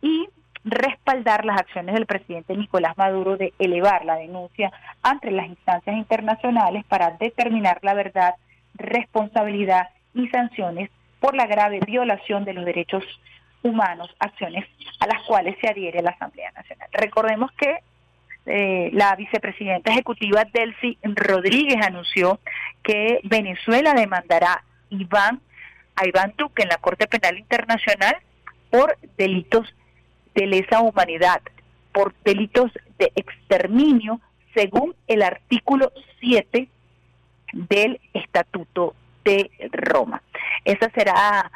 y 0.00 0.28
respaldar 0.64 1.44
las 1.44 1.58
acciones 1.58 1.94
del 1.94 2.06
presidente 2.06 2.56
Nicolás 2.56 2.96
Maduro 2.96 3.36
de 3.36 3.52
elevar 3.58 4.04
la 4.04 4.16
denuncia 4.16 4.70
ante 5.02 5.30
las 5.30 5.46
instancias 5.46 5.96
internacionales 5.96 6.84
para 6.88 7.10
determinar 7.12 7.78
la 7.82 7.94
verdad, 7.94 8.34
responsabilidad 8.74 9.88
y 10.14 10.28
sanciones 10.28 10.90
por 11.20 11.34
la 11.34 11.46
grave 11.46 11.80
violación 11.84 12.44
de 12.44 12.54
los 12.54 12.64
derechos 12.64 13.04
humanos, 13.62 14.14
acciones 14.18 14.66
a 15.00 15.06
las 15.06 15.22
cuales 15.22 15.56
se 15.60 15.68
adhiere 15.68 16.02
la 16.02 16.10
Asamblea 16.10 16.50
Nacional. 16.52 16.88
Recordemos 16.92 17.50
que 17.52 17.78
eh, 18.44 18.90
la 18.92 19.14
vicepresidenta 19.14 19.92
ejecutiva 19.92 20.44
Delcy 20.52 20.98
Rodríguez 21.02 21.84
anunció 21.84 22.40
que 22.82 23.20
Venezuela 23.22 23.94
demandará 23.94 24.64
Iván, 24.90 25.40
a 25.94 26.06
Iván 26.06 26.34
Duque 26.36 26.62
en 26.62 26.68
la 26.68 26.78
Corte 26.78 27.06
Penal 27.06 27.38
Internacional 27.38 28.16
por 28.70 28.96
delitos 29.16 29.72
de 30.34 30.46
lesa 30.46 30.80
humanidad, 30.80 31.42
por 31.92 32.14
delitos 32.24 32.70
de 32.98 33.12
exterminio, 33.14 34.20
según 34.54 34.94
el 35.06 35.22
artículo 35.22 35.92
7 36.20 36.68
del 37.52 38.00
Estatuto 38.14 38.94
de 39.24 39.50
Roma. 39.70 40.22
Esa 40.64 40.90
será 40.90 41.50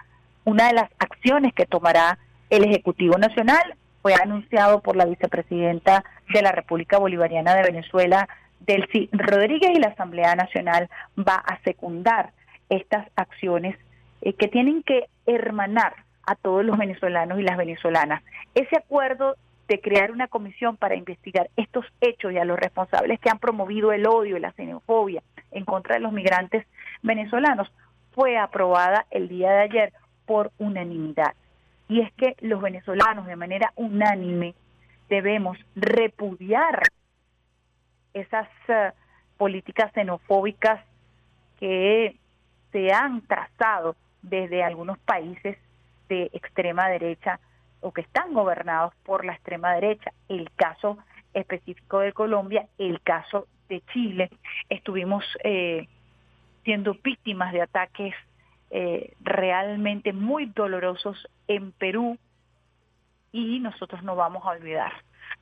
una 0.44 0.68
de 0.68 0.74
las 0.74 0.90
acciones 0.98 1.52
que 1.54 1.66
tomará 1.66 2.18
el 2.50 2.64
Ejecutivo 2.64 3.18
Nacional. 3.18 3.74
Fue 4.02 4.14
anunciado 4.14 4.80
por 4.80 4.96
la 4.96 5.04
vicepresidenta 5.04 6.04
de 6.32 6.42
la 6.42 6.52
República 6.52 6.98
Bolivariana 6.98 7.54
de 7.54 7.62
Venezuela, 7.62 8.28
Delcy 8.60 9.08
Rodríguez, 9.12 9.70
y 9.74 9.80
la 9.80 9.88
Asamblea 9.88 10.34
Nacional 10.36 10.88
va 11.18 11.36
a 11.36 11.60
secundar 11.64 12.32
estas 12.68 13.06
acciones 13.16 13.76
eh, 14.22 14.32
que 14.34 14.48
tienen 14.48 14.82
que 14.82 15.08
hermanar 15.26 16.05
a 16.26 16.34
todos 16.34 16.64
los 16.64 16.76
venezolanos 16.76 17.38
y 17.38 17.42
las 17.42 17.56
venezolanas. 17.56 18.22
Ese 18.54 18.76
acuerdo 18.76 19.36
de 19.68 19.80
crear 19.80 20.10
una 20.10 20.28
comisión 20.28 20.76
para 20.76 20.94
investigar 20.94 21.50
estos 21.56 21.84
hechos 22.00 22.32
y 22.32 22.38
a 22.38 22.44
los 22.44 22.58
responsables 22.58 23.18
que 23.20 23.30
han 23.30 23.38
promovido 23.38 23.92
el 23.92 24.06
odio 24.06 24.36
y 24.36 24.40
la 24.40 24.52
xenofobia 24.52 25.22
en 25.50 25.64
contra 25.64 25.94
de 25.94 26.00
los 26.00 26.12
migrantes 26.12 26.66
venezolanos 27.02 27.72
fue 28.12 28.38
aprobada 28.38 29.06
el 29.10 29.28
día 29.28 29.50
de 29.50 29.62
ayer 29.62 29.92
por 30.24 30.52
unanimidad. 30.58 31.34
Y 31.88 32.00
es 32.00 32.12
que 32.14 32.36
los 32.40 32.60
venezolanos 32.60 33.26
de 33.26 33.36
manera 33.36 33.72
unánime 33.76 34.54
debemos 35.08 35.58
repudiar 35.74 36.82
esas 38.14 38.48
eh, 38.68 38.92
políticas 39.36 39.92
xenofóbicas 39.92 40.80
que 41.60 42.16
se 42.72 42.92
han 42.92 43.20
trazado 43.22 43.94
desde 44.22 44.64
algunos 44.64 44.98
países 44.98 45.56
de 46.08 46.30
extrema 46.32 46.88
derecha 46.88 47.40
o 47.80 47.92
que 47.92 48.00
están 48.00 48.32
gobernados 48.32 48.94
por 49.04 49.24
la 49.24 49.34
extrema 49.34 49.74
derecha. 49.74 50.12
El 50.28 50.50
caso 50.52 50.98
específico 51.34 52.00
de 52.00 52.12
Colombia, 52.12 52.66
el 52.78 53.00
caso 53.02 53.46
de 53.68 53.82
Chile. 53.92 54.30
Estuvimos 54.68 55.24
eh, 55.44 55.88
siendo 56.64 56.94
víctimas 57.02 57.52
de 57.52 57.62
ataques 57.62 58.14
eh, 58.70 59.14
realmente 59.20 60.12
muy 60.12 60.46
dolorosos 60.46 61.28
en 61.46 61.72
Perú 61.72 62.18
y 63.32 63.60
nosotros 63.60 64.02
no 64.02 64.16
vamos 64.16 64.44
a 64.44 64.50
olvidar. 64.50 64.92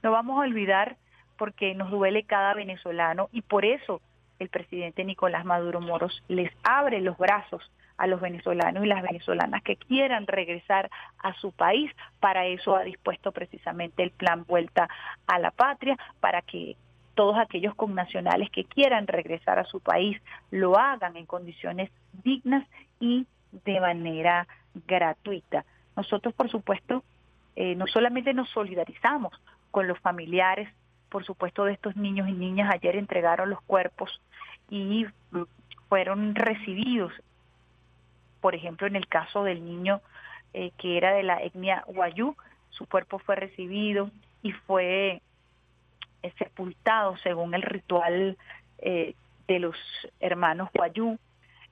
No 0.02 0.10
vamos 0.10 0.36
a 0.36 0.42
olvidar 0.42 0.96
porque 1.38 1.74
nos 1.74 1.90
duele 1.90 2.24
cada 2.24 2.54
venezolano 2.54 3.28
y 3.32 3.42
por 3.42 3.64
eso 3.64 4.00
el 4.38 4.48
presidente 4.48 5.04
Nicolás 5.04 5.44
Maduro 5.44 5.80
Moros 5.80 6.22
les 6.28 6.50
abre 6.62 7.00
los 7.00 7.16
brazos 7.16 7.70
a 7.96 8.06
los 8.06 8.20
venezolanos 8.20 8.84
y 8.84 8.88
las 8.88 9.02
venezolanas 9.02 9.62
que 9.62 9.76
quieran 9.76 10.26
regresar 10.26 10.90
a 11.18 11.34
su 11.34 11.52
país. 11.52 11.90
Para 12.20 12.46
eso 12.46 12.76
ha 12.76 12.82
dispuesto 12.82 13.32
precisamente 13.32 14.02
el 14.02 14.10
plan 14.10 14.44
Vuelta 14.46 14.88
a 15.26 15.38
la 15.38 15.50
Patria, 15.50 15.96
para 16.20 16.42
que 16.42 16.76
todos 17.14 17.38
aquellos 17.38 17.74
connacionales 17.74 18.50
que 18.50 18.64
quieran 18.64 19.06
regresar 19.06 19.58
a 19.58 19.64
su 19.64 19.80
país 19.80 20.20
lo 20.50 20.78
hagan 20.78 21.16
en 21.16 21.26
condiciones 21.26 21.90
dignas 22.24 22.66
y 23.00 23.26
de 23.64 23.80
manera 23.80 24.46
gratuita. 24.86 25.64
Nosotros, 25.96 26.34
por 26.34 26.50
supuesto, 26.50 27.04
eh, 27.56 27.76
no 27.76 27.86
solamente 27.86 28.34
nos 28.34 28.50
solidarizamos 28.50 29.32
con 29.70 29.86
los 29.86 29.98
familiares, 30.00 30.68
por 31.08 31.24
supuesto, 31.24 31.64
de 31.64 31.74
estos 31.74 31.94
niños 31.96 32.28
y 32.28 32.32
niñas, 32.32 32.72
ayer 32.72 32.96
entregaron 32.96 33.50
los 33.50 33.60
cuerpos 33.62 34.20
y 34.68 35.06
fueron 35.88 36.34
recibidos, 36.34 37.12
por 38.44 38.54
ejemplo, 38.54 38.86
en 38.86 38.94
el 38.94 39.08
caso 39.08 39.42
del 39.42 39.64
niño 39.64 40.02
eh, 40.52 40.70
que 40.76 40.98
era 40.98 41.14
de 41.14 41.22
la 41.22 41.42
etnia 41.42 41.82
Guayú, 41.86 42.36
su 42.68 42.84
cuerpo 42.84 43.18
fue 43.18 43.36
recibido 43.36 44.10
y 44.42 44.52
fue 44.52 45.22
eh, 46.22 46.32
sepultado 46.36 47.16
según 47.22 47.54
el 47.54 47.62
ritual 47.62 48.36
eh, 48.80 49.14
de 49.48 49.58
los 49.60 49.76
hermanos 50.20 50.68
Guayú 50.74 51.18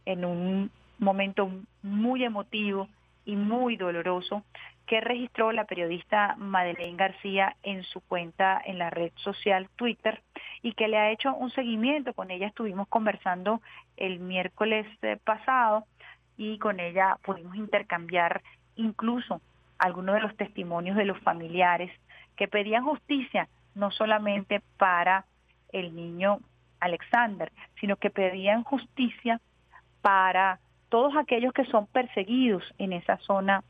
en 0.07 0.25
un 0.25 0.71
momento 0.99 1.51
muy 1.83 2.25
emotivo 2.25 2.89
y 3.27 3.37
muy 3.37 3.77
doloroso 3.77 4.43
que 4.87 5.03
registró 5.03 5.53
la 5.53 5.67
periodista 5.67 6.37
Madeleine 6.39 6.97
García 6.97 7.55
en 7.63 7.83
su 7.83 8.01
cuenta 8.01 8.63
en 8.65 8.79
la 8.79 8.89
red 8.89 9.13
social 9.17 9.69
Twitter 9.77 10.23
y 10.63 10.73
que 10.73 10.89
le 10.89 10.97
ha 10.97 11.11
hecho 11.11 11.35
un 11.35 11.51
seguimiento. 11.51 12.15
Con 12.15 12.31
ella 12.31 12.47
estuvimos 12.47 12.89
conversando 12.89 13.61
el 13.99 14.21
miércoles 14.21 14.87
eh, 15.03 15.19
pasado 15.23 15.85
y 16.43 16.59
con 16.59 16.81
ella 16.81 17.19
pudimos 17.23 17.55
intercambiar 17.55 18.43
incluso 18.75 19.41
algunos 19.79 20.17
de 20.17 20.23
los 20.23 20.37
testimonios 20.37 20.97
de 20.97 21.05
los 21.05 21.19
familiares 21.21 21.93
que 22.37 22.49
pedían 22.49 22.85
justicia 22.85 23.49
no 23.77 23.93
solamente 23.93 24.61
para 24.77 25.25
el 25.71 25.95
niño 25.95 26.41
Alexander, 26.81 27.53
sino 27.81 27.97
que 27.97 28.11
pedían 28.11 28.65
justicia 28.65 29.41
para 30.01 30.59
todos 30.89 31.15
aquellos 31.17 31.53
que 31.53 31.65
son 31.67 31.87
perseguidos 31.87 32.65
en 32.79 32.93
esa 32.93 33.19
zona 33.19 33.63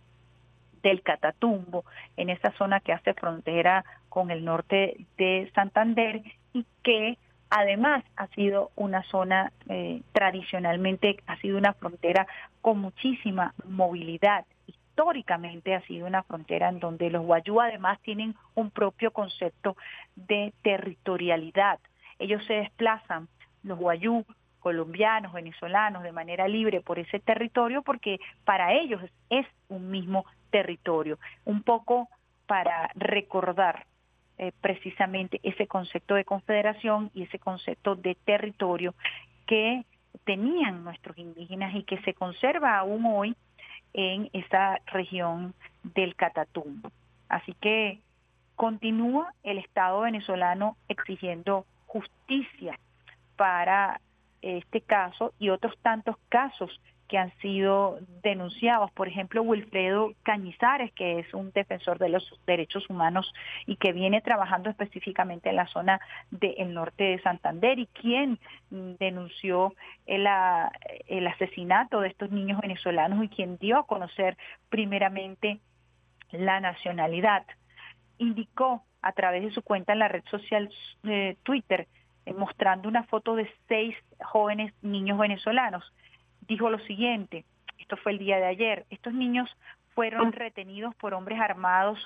del 0.83 1.03
Catatumbo, 1.03 1.85
en 2.17 2.31
esa 2.31 2.53
zona 2.53 2.81
que 2.81 2.95
hace 2.95 3.13
frontera 3.13 3.85
con 4.09 4.31
el 4.31 4.45
norte 4.47 5.07
de 5.19 5.51
Santander 5.55 6.23
y 6.55 6.67
que 6.83 7.19
además 7.53 8.03
ha 8.17 8.29
sido 8.29 8.71
una 8.77 9.03
zona 9.05 9.53
eh, 9.69 10.01
tradicionalmente, 10.13 11.19
ha 11.27 11.37
sido 11.37 11.59
una 11.59 11.75
frontera 11.75 12.27
con 12.63 12.79
muchísima 12.79 13.53
movilidad. 13.69 14.47
Históricamente 14.67 15.75
ha 15.75 15.83
sido 15.83 16.07
una 16.07 16.23
frontera 16.23 16.71
en 16.71 16.81
donde 16.81 17.11
los 17.11 17.23
guayú 17.23 17.61
además 17.61 18.01
tienen 18.01 18.35
un 18.55 18.71
propio 18.71 19.11
concepto 19.11 19.77
de 20.17 20.55
territorialidad. 20.63 21.79
Ellos 22.19 22.43
se 22.47 22.55
desplazan, 22.55 23.29
los 23.63 23.79
guayú, 23.79 24.25
colombianos, 24.61 25.35
venezolanos, 25.35 26.05
de 26.05 26.13
manera 26.13 26.49
libre 26.49 26.81
por 26.81 26.99
ese 26.99 27.21
territorio 27.21 27.83
porque 27.83 28.19
para 28.47 28.73
ellos 28.73 29.03
es 29.29 29.47
un 29.69 29.91
mismo 29.91 30.25
territorio, 30.51 31.19
un 31.45 31.63
poco 31.63 32.09
para 32.47 32.91
recordar 32.95 33.85
eh, 34.39 34.53
precisamente 34.61 35.41
ese 35.43 35.67
concepto 35.67 36.15
de 36.15 36.25
confederación 36.25 37.11
y 37.15 37.23
ese 37.25 37.39
concepto 37.39 37.97
de 37.97 38.15
territorio 38.25 38.95
que 39.47 39.85
tenían 40.25 40.85
nuestros 40.85 41.17
indígenas 41.19 41.75
y 41.75 41.85
que 41.85 42.01
se 42.03 42.15
conserva 42.15 42.79
aún 42.79 43.05
hoy 43.07 43.37
en 43.93 44.31
esa 44.33 44.79
región 44.87 45.55
del 45.83 46.15
Catatumbo. 46.15 46.91
Así 47.29 47.55
que 47.61 48.01
continúa 48.57 49.33
el 49.43 49.59
Estado 49.59 50.01
venezolano 50.01 50.77
exigiendo 50.89 51.67
justicia 51.87 52.79
para 53.37 54.01
este 54.41 54.81
caso 54.81 55.33
y 55.39 55.51
otros 55.51 55.77
tantos 55.83 56.17
casos 56.29 56.81
que 57.13 57.19
han 57.19 57.31
sido 57.41 57.99
denunciados. 58.23 58.91
Por 58.93 59.07
ejemplo, 59.07 59.43
Wilfredo 59.43 60.15
Cañizares, 60.23 60.91
que 60.93 61.19
es 61.19 61.35
un 61.35 61.53
defensor 61.53 61.99
de 61.99 62.09
los 62.09 62.41
derechos 62.47 62.89
humanos 62.89 63.31
y 63.67 63.77
que 63.77 63.93
viene 63.93 64.23
trabajando 64.23 64.71
específicamente 64.71 65.51
en 65.51 65.57
la 65.57 65.67
zona 65.67 66.01
del 66.31 66.73
norte 66.73 67.05
de 67.05 67.21
Santander 67.21 67.79
y 67.79 67.87
quien 67.89 68.39
denunció 68.71 69.75
el, 70.07 70.27
el 71.07 71.27
asesinato 71.27 72.01
de 72.01 72.09
estos 72.09 72.31
niños 72.31 72.63
venezolanos 72.63 73.23
y 73.23 73.29
quien 73.29 73.59
dio 73.59 73.81
a 73.81 73.87
conocer 73.87 74.39
primeramente 74.71 75.61
la 76.31 76.61
nacionalidad. 76.61 77.45
Indicó 78.17 78.85
a 79.03 79.13
través 79.13 79.43
de 79.43 79.51
su 79.51 79.61
cuenta 79.61 79.93
en 79.93 79.99
la 79.99 80.09
red 80.09 80.25
social 80.31 80.71
eh, 81.05 81.37
Twitter, 81.43 81.89
eh, 82.25 82.33
mostrando 82.33 82.89
una 82.89 83.03
foto 83.03 83.37
de 83.37 83.53
seis 83.69 83.95
jóvenes 84.23 84.73
niños 84.81 85.19
venezolanos 85.19 85.85
dijo 86.47 86.71
lo 86.71 86.79
siguiente, 86.81 87.45
esto 87.79 87.97
fue 87.97 88.13
el 88.13 88.19
día 88.19 88.37
de 88.37 88.47
ayer, 88.47 88.87
estos 88.91 89.13
niños 89.13 89.49
fueron 89.95 90.33
retenidos 90.33 90.95
por 90.95 91.15
hombres 91.15 91.41
armados 91.41 91.99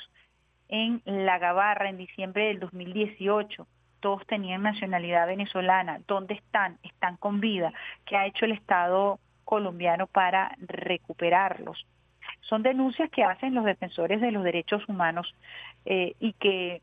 en 0.69 1.01
La 1.05 1.39
Gabarra 1.39 1.89
en 1.89 1.97
diciembre 1.97 2.49
del 2.49 2.61
2018. 2.61 3.67
Todos 4.01 4.27
tenían 4.27 4.63
nacionalidad 4.63 5.27
venezolana. 5.27 6.01
¿Dónde 6.07 6.35
están? 6.35 6.79
Están 6.83 7.17
con 7.17 7.41
vida. 7.41 7.73
¿Qué 8.05 8.17
ha 8.17 8.27
hecho 8.27 8.45
el 8.45 8.53
Estado 8.53 9.19
colombiano 9.45 10.07
para 10.07 10.57
recuperarlos? 10.59 11.87
Son 12.41 12.63
denuncias 12.63 13.11
que 13.11 13.25
hacen 13.25 13.55
los 13.55 13.65
defensores 13.65 14.21
de 14.21 14.33
los 14.33 14.43
derechos 14.43 14.87
humanos 14.89 15.33
eh, 15.85 16.15
y 16.19 16.33
que 16.35 16.83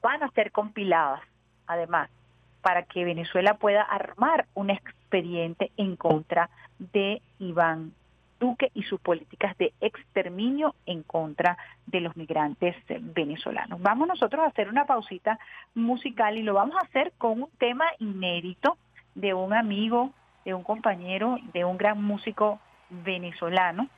van 0.00 0.22
a 0.22 0.30
ser 0.30 0.50
compiladas, 0.50 1.20
además, 1.66 2.10
para 2.60 2.82
que 2.82 3.04
Venezuela 3.04 3.54
pueda 3.54 3.82
armar 3.82 4.46
un 4.54 4.70
expediente 5.12 5.70
en 5.76 5.96
contra 5.96 6.48
de 6.78 7.20
Iván 7.38 7.92
Duque 8.40 8.70
y 8.74 8.82
sus 8.82 8.98
políticas 9.00 9.56
de 9.58 9.72
exterminio 9.80 10.74
en 10.86 11.02
contra 11.02 11.56
de 11.86 12.00
los 12.00 12.16
migrantes 12.16 12.74
venezolanos. 12.88 13.80
Vamos 13.80 14.08
nosotros 14.08 14.42
a 14.42 14.48
hacer 14.48 14.68
una 14.68 14.86
pausita 14.86 15.38
musical 15.74 16.36
y 16.38 16.42
lo 16.42 16.54
vamos 16.54 16.74
a 16.76 16.86
hacer 16.86 17.12
con 17.18 17.42
un 17.42 17.50
tema 17.58 17.84
inédito 17.98 18.78
de 19.14 19.34
un 19.34 19.52
amigo, 19.52 20.10
de 20.44 20.54
un 20.54 20.64
compañero, 20.64 21.38
de 21.52 21.64
un 21.64 21.76
gran 21.76 22.02
músico 22.02 22.58
venezolano 22.90 23.88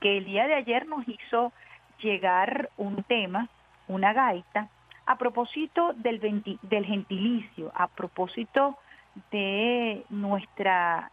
que 0.00 0.18
el 0.18 0.24
día 0.24 0.46
de 0.46 0.54
ayer 0.54 0.86
nos 0.86 1.06
hizo 1.08 1.52
llegar 2.00 2.70
un 2.76 3.02
tema, 3.02 3.48
una 3.88 4.12
gaita, 4.12 4.68
a 5.06 5.18
propósito 5.18 5.92
del, 5.96 6.20
del 6.62 6.84
gentilicio, 6.84 7.72
a 7.74 7.88
propósito 7.88 8.78
de 9.30 10.04
nuestra 10.10 11.10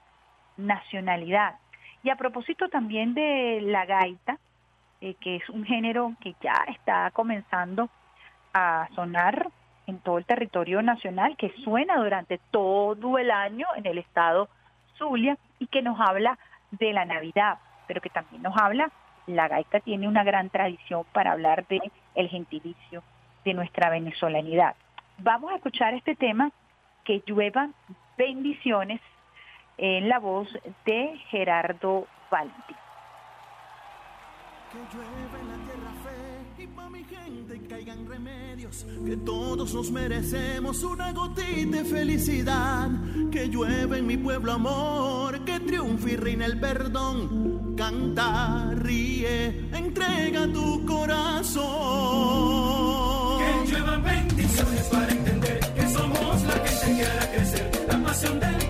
nacionalidad 0.58 1.56
y 2.04 2.10
a 2.10 2.16
propósito 2.16 2.68
también 2.70 3.14
de 3.14 3.60
la 3.62 3.86
gaita, 3.86 4.38
eh, 5.02 5.16
que 5.16 5.38
es 5.38 5.50
un 5.50 5.66
género 5.66 6.14
que 6.20 6.36
ya 6.42 6.66
está 6.68 7.10
comenzando 7.12 7.90
a 8.54 8.88
sonar 8.96 9.50
en 9.88 10.00
todo 10.00 10.18
el 10.18 10.26
territorio 10.26 10.82
nacional, 10.82 11.36
que 11.38 11.54
suena 11.64 11.98
durante 11.98 12.40
todo 12.52 13.18
el 13.18 13.32
año 13.32 13.68
en 13.76 13.86
el 13.86 13.98
estado 13.98 14.50
Zulia 14.98 15.38
y 15.60 15.68
que 15.68 15.82
nos 15.82 16.00
habla 16.00 16.38
de 16.72 16.94
la 16.94 17.06
Navidad, 17.06 17.58
pero 17.88 18.02
que 18.02 18.10
también 18.10 18.42
nos 18.42 18.56
habla, 18.58 18.92
la 19.28 19.48
gaita 19.48 19.80
tiene 19.80 20.08
una 20.08 20.24
gran 20.24 20.50
tradición 20.50 21.06
para 21.14 21.32
hablar 21.32 21.66
de 21.68 21.80
el 22.16 22.30
gentilicio, 22.30 23.04
de 23.46 23.54
nuestra 23.54 23.90
venezolanidad. 23.90 24.76
Vamos 25.18 25.52
a 25.52 25.56
escuchar 25.56 25.94
este 25.94 26.16
tema, 26.16 26.52
que 27.06 27.24
lluevan 27.26 27.74
bendiciones, 28.18 29.02
en 29.78 30.08
la 30.08 30.20
voz 30.20 30.48
de 30.86 31.20
Gerardo 31.30 32.08
Valentín. 32.30 32.78
que 39.06 39.18
todos 39.18 39.74
nos 39.74 39.92
merecemos 39.92 40.84
una 40.84 41.12
gotita 41.12 41.78
de 41.78 41.86
felicidad, 41.86 42.90
que 43.32 43.48
llueve 43.50 44.00
en 44.00 44.08
mi 44.08 44.18
pueblo 44.18 44.54
amor, 44.54 45.44
que 45.46 45.60
triunfe 45.60 46.14
y 46.14 46.16
reina 46.16 46.46
el 46.46 46.60
perdón, 46.60 47.76
canta, 47.76 48.72
ríe, 48.76 49.70
entrega 49.74 50.48
tu 50.52 50.86
corazón. 50.86 51.64
Que 53.40 53.72
lluevan 53.72 54.04
bendiciones 54.04 54.90
para 54.90 55.08
que 55.08 55.23
que 56.86 57.06
hará 57.06 57.32
crecer. 57.32 57.70
La 57.88 57.98
pasión 57.98 58.40
del 58.40 58.63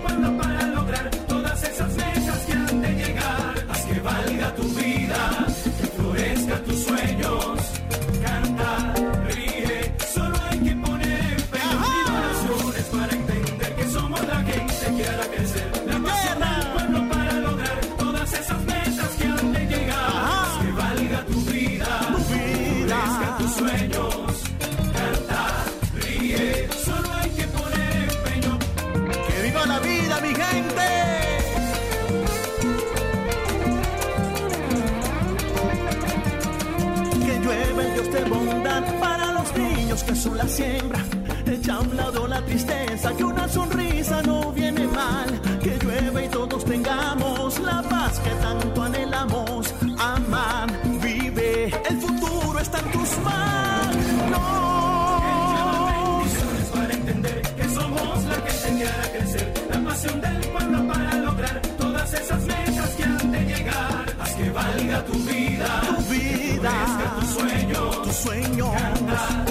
que 40.02 40.14
son 40.16 40.36
la 40.36 40.48
siembra. 40.48 40.98
Echa 41.46 41.74
a 41.74 41.80
un 41.80 41.96
lado 41.96 42.26
la 42.26 42.44
tristeza, 42.44 43.14
que 43.16 43.22
una 43.24 43.48
sonrisa 43.48 44.22
no 44.22 44.50
viene 44.52 44.86
mal. 44.88 45.40
Que 45.62 45.78
llueve 45.78 46.24
y 46.24 46.28
todos 46.28 46.64
tengamos 46.64 47.60
la 47.60 47.82
paz 47.82 48.18
que 48.20 48.30
tanto 48.30 48.82
anhelamos. 48.82 49.72
Amar, 49.98 50.66
vive, 51.00 51.66
el 51.88 52.00
futuro 52.00 52.58
está 52.58 52.78
en 52.80 52.90
tus 52.92 53.18
manos. 53.18 54.64
bendiciones 56.02 56.68
para 56.74 56.92
entender 56.94 57.42
que 57.56 57.68
somos 57.68 58.24
la 58.24 58.44
que 58.44 58.86
hará 58.88 59.12
crecer 59.12 59.52
la 59.70 59.84
pasión 59.90 60.20
del 60.20 60.40
pueblo 60.48 60.88
para 60.92 61.14
lograr 61.18 61.60
todas 61.78 62.14
esas 62.14 62.42
metas 62.44 62.90
que 62.96 63.04
han 63.04 63.32
de 63.32 63.44
llegar. 63.44 64.16
Haz 64.20 64.32
que 64.34 64.50
valga 64.50 65.04
tu 65.04 65.12
vida, 65.12 65.80
Tu 65.86 66.14
vida, 66.14 66.72
tus 67.20 67.28
sueños. 67.30 68.02
tus 68.02 68.16
sueños. 68.16 68.70
Canta, 68.72 69.44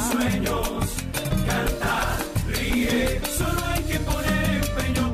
sueños. 0.00 0.68
Canta, 1.46 2.16
ríe, 2.48 3.20
solo 3.36 3.60
hay 3.66 3.82
que 3.82 3.98
poner 4.00 4.54
empeño. 4.62 5.12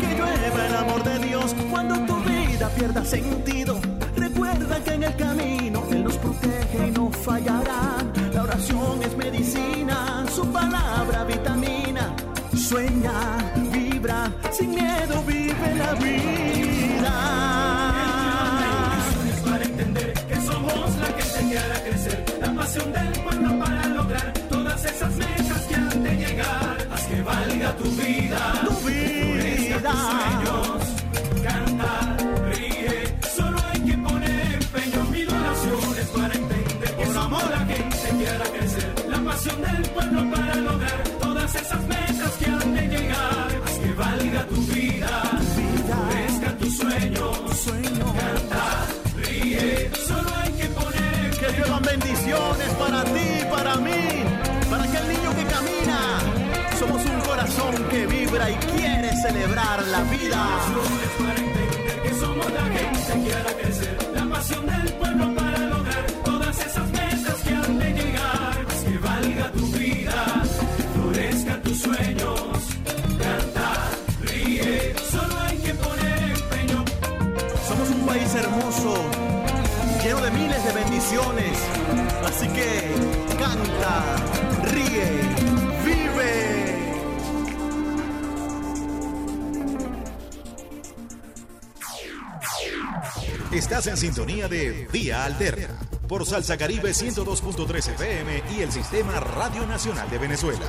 Que 0.00 0.08
llueva 0.18 0.66
el 0.66 0.76
amor 0.76 1.04
de 1.04 1.18
Dios 1.26 1.54
cuando 1.70 1.94
tu 2.06 2.16
vida 2.22 2.68
pierda 2.70 3.04
sentido. 3.04 3.80
Recuerda 4.16 4.82
que 4.84 4.94
en 4.94 5.02
el 5.04 5.16
camino 5.16 5.82
Él 5.90 6.04
nos 6.04 6.16
protege 6.18 6.88
y 6.88 6.90
no 6.90 7.10
fallará. 7.10 7.63
Sin 14.56 14.70
miedo 14.70 15.22
vive 15.26 15.74
la 15.76 15.94
vida. 15.94 17.14
Bendiciones 18.70 19.40
para 19.44 19.64
entender 19.64 20.12
que 20.28 20.36
somos 20.36 20.96
la 20.96 21.08
que 21.16 21.58
hará 21.58 21.82
crecer 21.82 22.24
la 22.40 22.54
pasión 22.54 22.92
del 22.92 23.12
pueblo 23.24 23.58
para 23.58 23.88
lograr 23.88 24.32
todas 24.48 24.84
esas 24.84 25.12
metas 25.16 25.60
que 25.68 25.74
han 25.74 26.02
de 26.04 26.16
llegar. 26.16 26.88
Haz 26.92 27.02
que 27.06 27.22
valga 27.22 27.76
tu 27.76 27.84
vida, 27.90 28.40
Tu 28.68 28.74
vida. 28.88 29.90
tus 29.90 30.00
sueños. 30.00 30.73
Bendiciones 52.34 52.72
para 52.74 53.04
ti, 53.04 53.44
para 53.50 53.76
mí, 53.76 54.24
para 54.70 54.84
aquel 54.84 55.08
niño 55.08 55.34
que 55.34 55.44
camina. 55.44 55.98
Somos 56.78 57.04
un 57.04 57.20
corazón 57.20 57.74
que 57.90 58.06
vibra 58.06 58.50
y 58.50 58.54
quiere 58.54 59.10
celebrar 59.22 59.84
la 59.86 60.00
vida. 60.02 60.58
para 61.18 61.38
entender 61.38 62.02
que 62.02 62.14
somos 62.14 62.52
la 62.52 62.62
gente 62.62 63.28
que 63.28 63.34
hará 63.34 63.52
crecer 63.54 63.96
la 64.14 64.24
pasión 64.34 64.66
del 64.66 64.92
pueblo 64.94 65.34
para 65.34 65.58
lograr 65.58 66.04
todas 66.24 66.58
esas 66.66 66.88
metas 66.90 67.36
que 67.44 67.54
han 67.54 67.78
de 67.78 67.92
llegar. 67.92 68.66
Que 68.84 68.98
valga 68.98 69.52
tu 69.52 69.66
vida, 69.78 70.42
que 70.76 70.82
florezcan 70.94 71.62
tus 71.62 71.78
sueños. 71.78 72.40
País 78.06 78.34
hermoso, 78.34 78.94
lleno 80.02 80.20
de 80.20 80.30
miles 80.30 80.62
de 80.62 80.72
bendiciones. 80.72 81.83
Así 82.26 82.48
que 82.48 82.94
canta, 83.38 84.16
ríe, 84.62 85.10
vive. 85.84 86.74
Estás 93.52 93.86
en 93.88 93.96
sintonía 93.96 94.48
de 94.48 94.88
Vía 94.90 95.24
Alterna 95.24 95.78
por 96.08 96.26
Salsa 96.26 96.56
Caribe 96.56 96.90
102.3 96.90 97.94
FM 97.94 98.42
y 98.56 98.62
el 98.62 98.72
Sistema 98.72 99.20
Radio 99.20 99.66
Nacional 99.66 100.08
de 100.10 100.18
Venezuela. 100.18 100.66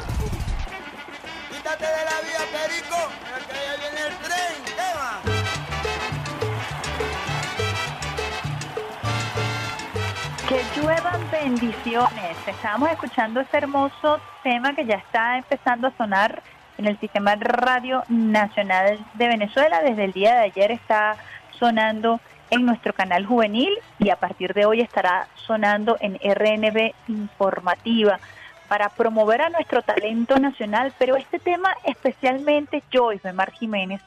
Bendiciones. 11.85 12.37
Estábamos 12.47 12.89
escuchando 12.89 13.39
este 13.41 13.57
hermoso 13.57 14.19
tema 14.43 14.73
que 14.73 14.85
ya 14.85 14.95
está 14.95 15.37
empezando 15.37 15.87
a 15.87 15.97
sonar 15.97 16.41
en 16.79 16.87
el 16.87 16.99
sistema 16.99 17.35
Radio 17.35 18.03
Nacional 18.09 18.99
de 19.13 19.27
Venezuela. 19.27 19.81
Desde 19.83 20.05
el 20.05 20.11
día 20.11 20.35
de 20.35 20.41
ayer 20.45 20.71
está 20.71 21.15
sonando 21.59 22.19
en 22.49 22.65
nuestro 22.65 22.93
canal 22.93 23.25
juvenil 23.25 23.71
y 23.99 24.09
a 24.09 24.15
partir 24.15 24.53
de 24.53 24.65
hoy 24.65 24.81
estará 24.81 25.27
sonando 25.35 25.97
en 25.99 26.15
RNB 26.15 26.93
Informativa 27.07 28.19
para 28.67 28.89
promover 28.89 29.43
a 29.43 29.49
nuestro 29.49 29.83
talento 29.83 30.39
nacional. 30.39 30.91
Pero 30.97 31.15
este 31.15 31.37
tema 31.37 31.75
especialmente, 31.83 32.81
Joyce 32.91 33.31
Mar 33.31 33.51
Jiménez, 33.51 34.01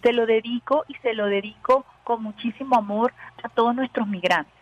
se 0.00 0.12
lo 0.12 0.26
dedico 0.26 0.84
y 0.86 0.94
se 0.96 1.12
lo 1.12 1.26
dedico 1.26 1.84
con 2.04 2.22
muchísimo 2.22 2.76
amor 2.76 3.12
a 3.42 3.48
todos 3.48 3.74
nuestros 3.74 4.06
migrantes 4.06 4.55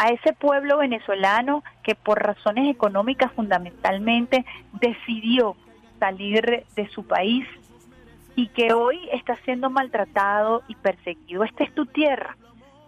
a 0.00 0.08
ese 0.08 0.32
pueblo 0.32 0.78
venezolano 0.78 1.62
que 1.82 1.94
por 1.94 2.22
razones 2.22 2.74
económicas 2.74 3.30
fundamentalmente 3.32 4.46
decidió 4.80 5.56
salir 5.98 6.64
de 6.74 6.88
su 6.88 7.06
país 7.06 7.46
y 8.34 8.48
que 8.48 8.72
hoy 8.72 8.98
está 9.12 9.36
siendo 9.44 9.68
maltratado 9.68 10.62
y 10.68 10.74
perseguido. 10.76 11.44
Esta 11.44 11.64
es 11.64 11.74
tu 11.74 11.84
tierra 11.84 12.34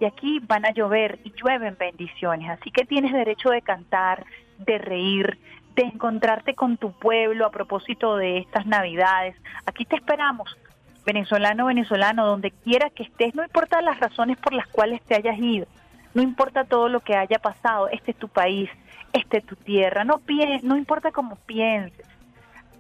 y 0.00 0.06
aquí 0.06 0.40
van 0.46 0.64
a 0.64 0.72
llover 0.72 1.18
y 1.22 1.32
llueven 1.32 1.76
bendiciones, 1.78 2.48
así 2.48 2.70
que 2.70 2.86
tienes 2.86 3.12
derecho 3.12 3.50
de 3.50 3.60
cantar, 3.60 4.24
de 4.56 4.78
reír, 4.78 5.38
de 5.76 5.82
encontrarte 5.82 6.54
con 6.54 6.78
tu 6.78 6.92
pueblo 6.92 7.44
a 7.44 7.50
propósito 7.50 8.16
de 8.16 8.38
estas 8.38 8.64
navidades. 8.64 9.36
Aquí 9.66 9.84
te 9.84 9.96
esperamos, 9.96 10.56
venezolano, 11.04 11.66
venezolano, 11.66 12.24
donde 12.24 12.52
quiera 12.52 12.88
que 12.88 13.02
estés, 13.02 13.34
no 13.34 13.42
importa 13.42 13.82
las 13.82 14.00
razones 14.00 14.38
por 14.38 14.54
las 14.54 14.66
cuales 14.68 15.02
te 15.02 15.14
hayas 15.14 15.38
ido 15.38 15.66
no 16.14 16.22
importa 16.22 16.64
todo 16.64 16.88
lo 16.88 17.00
que 17.00 17.16
haya 17.16 17.38
pasado, 17.38 17.88
este 17.88 18.12
es 18.12 18.16
tu 18.18 18.28
país, 18.28 18.70
este 19.12 19.38
es 19.38 19.46
tu 19.46 19.56
tierra, 19.56 20.04
no, 20.04 20.20
no 20.62 20.76
importa 20.76 21.10
cómo 21.12 21.36
pienses, 21.46 22.06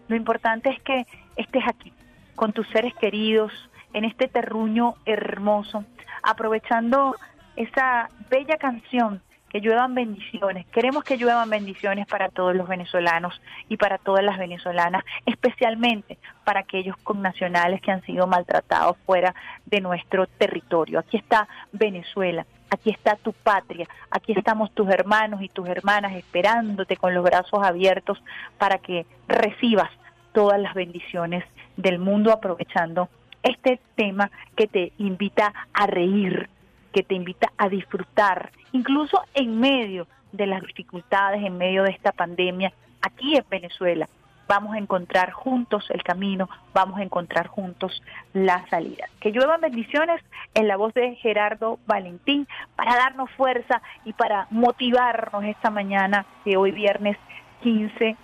Lo 0.08 0.16
importante 0.16 0.70
es 0.70 0.80
que 0.82 1.06
estés 1.36 1.64
aquí, 1.66 1.92
con 2.34 2.52
tus 2.52 2.68
seres 2.68 2.94
queridos, 2.94 3.52
en 3.92 4.04
este 4.04 4.28
terruño 4.28 4.94
hermoso, 5.04 5.84
aprovechando 6.22 7.14
esa 7.56 8.08
bella 8.30 8.56
canción 8.56 9.22
que 9.52 9.60
lluevan 9.60 9.94
bendiciones. 9.94 10.66
Queremos 10.68 11.04
que 11.04 11.18
lluevan 11.18 11.50
bendiciones 11.50 12.06
para 12.06 12.30
todos 12.30 12.56
los 12.56 12.66
venezolanos 12.66 13.38
y 13.68 13.76
para 13.76 13.98
todas 13.98 14.24
las 14.24 14.38
venezolanas, 14.38 15.04
especialmente 15.26 16.16
para 16.44 16.60
aquellos 16.60 16.96
connacionales 16.96 17.82
que 17.82 17.90
han 17.90 18.02
sido 18.02 18.26
maltratados 18.26 18.96
fuera 19.04 19.34
de 19.66 19.82
nuestro 19.82 20.26
territorio. 20.26 20.98
Aquí 21.00 21.18
está 21.18 21.48
Venezuela, 21.70 22.46
aquí 22.72 22.88
está 22.88 23.16
tu 23.16 23.34
patria, 23.34 23.86
aquí 24.10 24.32
estamos 24.32 24.72
tus 24.72 24.88
hermanos 24.88 25.42
y 25.42 25.50
tus 25.50 25.68
hermanas 25.68 26.14
esperándote 26.14 26.96
con 26.96 27.12
los 27.12 27.22
brazos 27.22 27.62
abiertos 27.62 28.18
para 28.56 28.78
que 28.78 29.04
recibas 29.28 29.90
todas 30.32 30.58
las 30.58 30.72
bendiciones 30.72 31.44
del 31.76 31.98
mundo 31.98 32.32
aprovechando 32.32 33.10
este 33.42 33.78
tema 33.94 34.30
que 34.56 34.68
te 34.68 34.92
invita 34.96 35.52
a 35.74 35.86
reír, 35.86 36.48
que 36.94 37.02
te 37.02 37.14
invita 37.14 37.52
a 37.58 37.68
disfrutar, 37.68 38.52
incluso 38.72 39.20
en 39.34 39.60
medio 39.60 40.06
de 40.32 40.46
las 40.46 40.62
dificultades, 40.62 41.44
en 41.44 41.58
medio 41.58 41.82
de 41.82 41.90
esta 41.90 42.12
pandemia, 42.12 42.72
aquí 43.02 43.36
en 43.36 43.44
Venezuela. 43.50 44.08
Vamos 44.48 44.74
a 44.74 44.78
encontrar 44.78 45.30
juntos 45.30 45.86
el 45.90 46.02
camino, 46.02 46.48
vamos 46.74 46.98
a 46.98 47.02
encontrar 47.02 47.46
juntos 47.46 48.02
la 48.32 48.66
salida. 48.68 49.06
Que 49.20 49.32
lluevan 49.32 49.60
bendiciones 49.60 50.22
en 50.54 50.68
la 50.68 50.76
voz 50.76 50.92
de 50.94 51.14
Gerardo 51.16 51.78
Valentín 51.86 52.46
para 52.76 52.96
darnos 52.96 53.30
fuerza 53.32 53.82
y 54.04 54.12
para 54.12 54.46
motivarnos 54.50 55.44
esta 55.44 55.70
mañana 55.70 56.26
de 56.44 56.56
hoy 56.56 56.70
viernes 56.72 57.16
15 57.62 58.16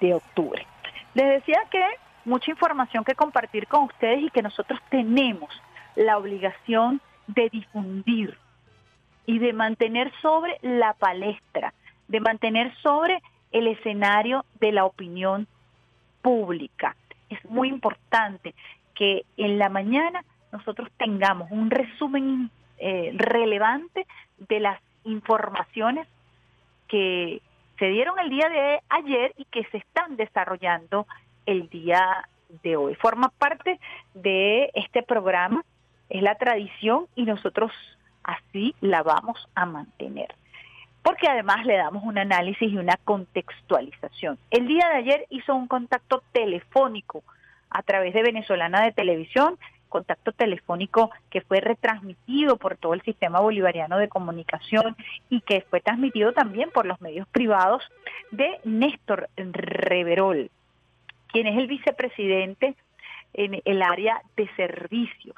de 0.00 0.14
octubre. 0.14 0.66
Les 1.14 1.26
decía 1.26 1.60
que 1.70 1.82
mucha 2.24 2.50
información 2.50 3.04
que 3.04 3.14
compartir 3.14 3.66
con 3.66 3.84
ustedes 3.84 4.22
y 4.22 4.30
que 4.30 4.42
nosotros 4.42 4.80
tenemos 4.90 5.50
la 5.94 6.18
obligación 6.18 7.00
de 7.26 7.48
difundir 7.48 8.36
y 9.24 9.38
de 9.38 9.52
mantener 9.52 10.12
sobre 10.20 10.58
la 10.62 10.92
palestra, 10.94 11.72
de 12.08 12.20
mantener 12.20 12.74
sobre 12.82 13.22
el 13.52 13.68
escenario 13.68 14.44
de 14.60 14.72
la 14.72 14.84
opinión 14.84 15.46
pública. 16.22 16.96
Es 17.28 17.44
muy 17.44 17.68
importante 17.68 18.54
que 18.94 19.24
en 19.36 19.58
la 19.58 19.68
mañana 19.68 20.24
nosotros 20.52 20.88
tengamos 20.96 21.50
un 21.50 21.70
resumen 21.70 22.50
eh, 22.78 23.12
relevante 23.14 24.06
de 24.38 24.60
las 24.60 24.80
informaciones 25.04 26.06
que 26.88 27.40
se 27.78 27.86
dieron 27.86 28.18
el 28.18 28.30
día 28.30 28.48
de 28.48 28.80
ayer 28.88 29.32
y 29.36 29.44
que 29.46 29.64
se 29.66 29.78
están 29.78 30.16
desarrollando 30.16 31.06
el 31.44 31.68
día 31.68 32.28
de 32.62 32.76
hoy. 32.76 32.94
Forma 32.96 33.28
parte 33.38 33.78
de 34.14 34.70
este 34.74 35.02
programa 35.02 35.64
es 36.08 36.22
la 36.22 36.36
tradición 36.36 37.06
y 37.14 37.24
nosotros 37.24 37.72
así 38.22 38.74
la 38.80 39.02
vamos 39.02 39.48
a 39.54 39.66
mantener. 39.66 40.34
Porque 41.06 41.28
además 41.28 41.64
le 41.64 41.76
damos 41.76 42.02
un 42.02 42.18
análisis 42.18 42.68
y 42.68 42.78
una 42.78 42.96
contextualización. 43.04 44.38
El 44.50 44.66
día 44.66 44.88
de 44.88 44.96
ayer 44.96 45.26
hizo 45.30 45.54
un 45.54 45.68
contacto 45.68 46.24
telefónico 46.32 47.22
a 47.70 47.82
través 47.82 48.12
de 48.12 48.24
Venezolana 48.24 48.82
de 48.82 48.90
Televisión, 48.90 49.56
contacto 49.88 50.32
telefónico 50.32 51.12
que 51.30 51.42
fue 51.42 51.60
retransmitido 51.60 52.56
por 52.56 52.76
todo 52.76 52.92
el 52.92 53.02
sistema 53.02 53.38
bolivariano 53.38 53.98
de 53.98 54.08
comunicación 54.08 54.96
y 55.30 55.42
que 55.42 55.60
fue 55.70 55.80
transmitido 55.80 56.32
también 56.32 56.72
por 56.72 56.86
los 56.86 57.00
medios 57.00 57.28
privados 57.28 57.84
de 58.32 58.58
Néstor 58.64 59.28
Reverol, 59.36 60.50
quien 61.28 61.46
es 61.46 61.56
el 61.56 61.68
vicepresidente 61.68 62.74
en 63.32 63.62
el 63.64 63.82
área 63.82 64.22
de 64.36 64.48
servicios 64.56 65.36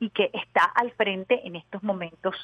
y 0.00 0.10
que 0.10 0.30
está 0.32 0.64
al 0.64 0.90
frente 0.92 1.46
en 1.46 1.56
estos 1.56 1.82
momentos 1.82 2.34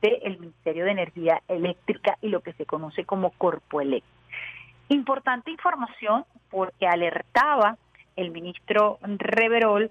del 0.00 0.38
Ministerio 0.38 0.84
de 0.84 0.92
Energía 0.92 1.42
Eléctrica 1.48 2.16
y 2.20 2.28
lo 2.28 2.40
que 2.40 2.52
se 2.54 2.66
conoce 2.66 3.04
como 3.04 3.30
Corpoelec. 3.30 4.04
Importante 4.88 5.50
información 5.50 6.24
porque 6.50 6.86
alertaba 6.86 7.76
el 8.16 8.30
ministro 8.30 8.98
Reverol 9.02 9.90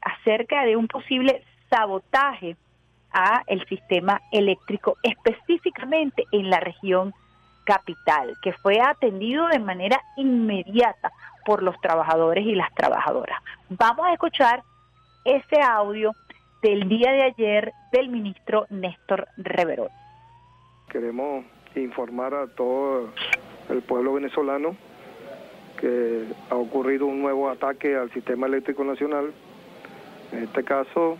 acerca 0.00 0.64
de 0.64 0.76
un 0.76 0.88
posible 0.88 1.44
sabotaje 1.70 2.56
a 3.12 3.42
el 3.46 3.66
sistema 3.66 4.20
eléctrico 4.30 4.96
específicamente 5.02 6.24
en 6.32 6.50
la 6.50 6.60
región 6.60 7.14
capital, 7.64 8.34
que 8.42 8.52
fue 8.52 8.80
atendido 8.80 9.46
de 9.48 9.58
manera 9.58 10.00
inmediata 10.16 11.12
por 11.44 11.62
los 11.62 11.80
trabajadores 11.80 12.44
y 12.44 12.54
las 12.54 12.72
trabajadoras. 12.74 13.40
Vamos 13.68 14.06
a 14.06 14.12
escuchar 14.12 14.62
ese 15.24 15.60
audio 15.60 16.12
del 16.62 16.88
día 16.88 17.12
de 17.12 17.22
ayer 17.24 17.72
del 17.90 18.08
ministro 18.08 18.66
Néstor 18.70 19.26
Reverol. 19.36 19.88
Queremos 20.88 21.44
informar 21.74 22.34
a 22.34 22.46
todo 22.46 23.10
el 23.68 23.82
pueblo 23.82 24.14
venezolano 24.14 24.76
que 25.80 26.24
ha 26.50 26.54
ocurrido 26.54 27.06
un 27.06 27.20
nuevo 27.20 27.50
ataque 27.50 27.96
al 27.96 28.12
sistema 28.12 28.46
eléctrico 28.46 28.84
nacional. 28.84 29.32
En 30.30 30.44
este 30.44 30.62
caso 30.62 31.18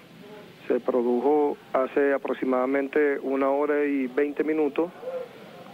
se 0.68 0.78
produjo 0.78 1.56
hace 1.72 2.14
aproximadamente 2.14 3.18
una 3.20 3.50
hora 3.50 3.84
y 3.84 4.06
20 4.06 4.44
minutos 4.44 4.90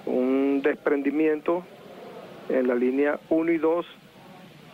un 0.06 0.62
desprendimiento 0.62 1.62
en 2.48 2.66
la 2.66 2.74
línea 2.74 3.20
1 3.28 3.52
y 3.52 3.58
2 3.58 3.86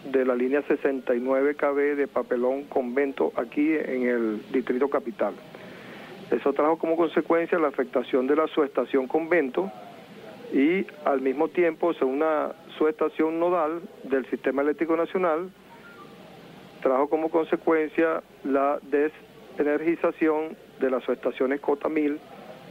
de 0.05 0.25
la 0.25 0.35
línea 0.35 0.63
69 0.63 1.55
KB 1.55 1.97
de 1.97 2.07
Papelón 2.07 2.65
Convento 2.65 3.33
aquí 3.37 3.75
en 3.75 4.09
el 4.09 4.53
Distrito 4.53 4.89
Capital. 4.89 5.35
Eso 6.31 6.53
trajo 6.53 6.79
como 6.79 6.97
consecuencia 6.97 7.59
la 7.59 7.69
afectación 7.69 8.27
de 8.27 8.37
la 8.37 8.47
subestación 8.49 9.07
Convento 9.07 9.71
y 10.53 10.87
al 11.05 11.21
mismo 11.21 11.49
tiempo 11.49 11.93
una 12.03 12.53
subestación 12.79 13.39
nodal 13.39 13.83
del 14.05 14.27
Sistema 14.27 14.63
Eléctrico 14.63 14.97
Nacional, 14.97 15.51
trajo 16.83 17.09
como 17.09 17.31
consecuencia 17.31 18.23
la 18.45 18.79
desenergización 18.83 20.57
de 20.81 20.91
las 20.91 21.03
subestaciones 21.05 21.61
Cota 21.61 21.89
Mil, 21.89 22.19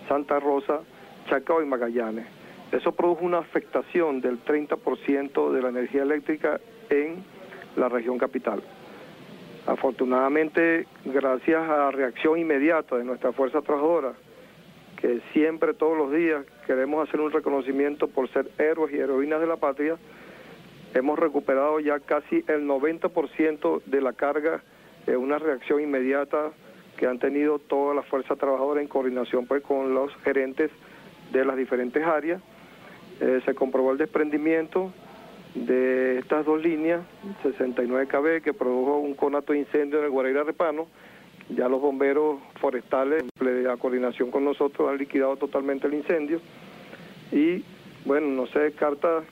Santa 0.07 0.39
Rosa, 0.39 0.81
Chacao 1.29 1.61
y 1.61 1.65
Magallanes. 1.65 2.42
Eso 2.73 2.91
produjo 2.91 3.23
una 3.23 3.37
afectación 3.37 4.19
del 4.19 4.43
30% 4.43 5.51
de 5.51 5.61
la 5.61 5.69
energía 5.69 6.01
eléctrica 6.01 6.59
en 6.89 7.23
la 7.75 7.87
región 7.87 8.17
capital. 8.17 8.63
Afortunadamente, 9.67 10.87
gracias 11.05 11.69
a 11.69 11.77
la 11.77 11.91
reacción 11.91 12.39
inmediata 12.39 12.97
de 12.97 13.03
nuestra 13.03 13.31
fuerza 13.31 13.61
trabajadora, 13.61 14.13
que 14.99 15.21
siempre, 15.33 15.75
todos 15.75 15.95
los 15.95 16.11
días, 16.11 16.45
queremos 16.65 17.07
hacer 17.07 17.21
un 17.21 17.31
reconocimiento 17.31 18.07
por 18.07 18.27
ser 18.29 18.49
héroes 18.57 18.91
y 18.91 18.97
heroínas 18.97 19.39
de 19.39 19.47
la 19.47 19.57
patria, 19.57 19.95
hemos 20.95 21.19
recuperado 21.19 21.79
ya 21.79 21.99
casi 21.99 22.43
el 22.47 22.67
90% 22.67 23.83
de 23.85 24.01
la 24.01 24.13
carga 24.13 24.63
de 25.05 25.15
una 25.15 25.37
reacción 25.37 25.79
inmediata 25.79 26.51
que 26.97 27.05
han 27.05 27.19
tenido 27.19 27.59
toda 27.59 27.93
la 27.93 28.01
fuerza 28.01 28.35
trabajadora 28.35 28.81
en 28.81 28.87
coordinación 28.87 29.45
pues, 29.45 29.61
con 29.61 29.93
los 29.93 30.11
gerentes 30.23 30.71
de 31.31 31.45
las 31.45 31.55
diferentes 31.55 32.03
áreas. 32.03 32.41
Eh, 33.19 33.41
se 33.45 33.53
comprobó 33.53 33.91
el 33.91 33.97
desprendimiento, 33.97 34.91
de 35.55 36.19
estas 36.19 36.45
dos 36.45 36.61
líneas, 36.61 37.01
69 37.43 38.07
KB, 38.07 38.43
que 38.43 38.53
produjo 38.53 38.97
un 38.97 39.13
conato 39.13 39.53
de 39.53 39.59
incendio 39.59 39.99
en 39.99 40.05
el 40.05 40.11
Guaraira 40.11 40.43
Repano. 40.43 40.87
Ya 41.49 41.67
los 41.67 41.81
bomberos 41.81 42.39
forestales, 42.59 43.23
en 43.39 43.77
coordinación 43.77 44.31
con 44.31 44.45
nosotros, 44.45 44.89
han 44.89 44.97
liquidado 44.97 45.35
totalmente 45.35 45.87
el 45.87 45.93
incendio. 45.93 46.39
Y 47.31 47.63
bueno, 48.05 48.27
no 48.27 48.47
se 48.47 48.59
descarta 48.59 49.23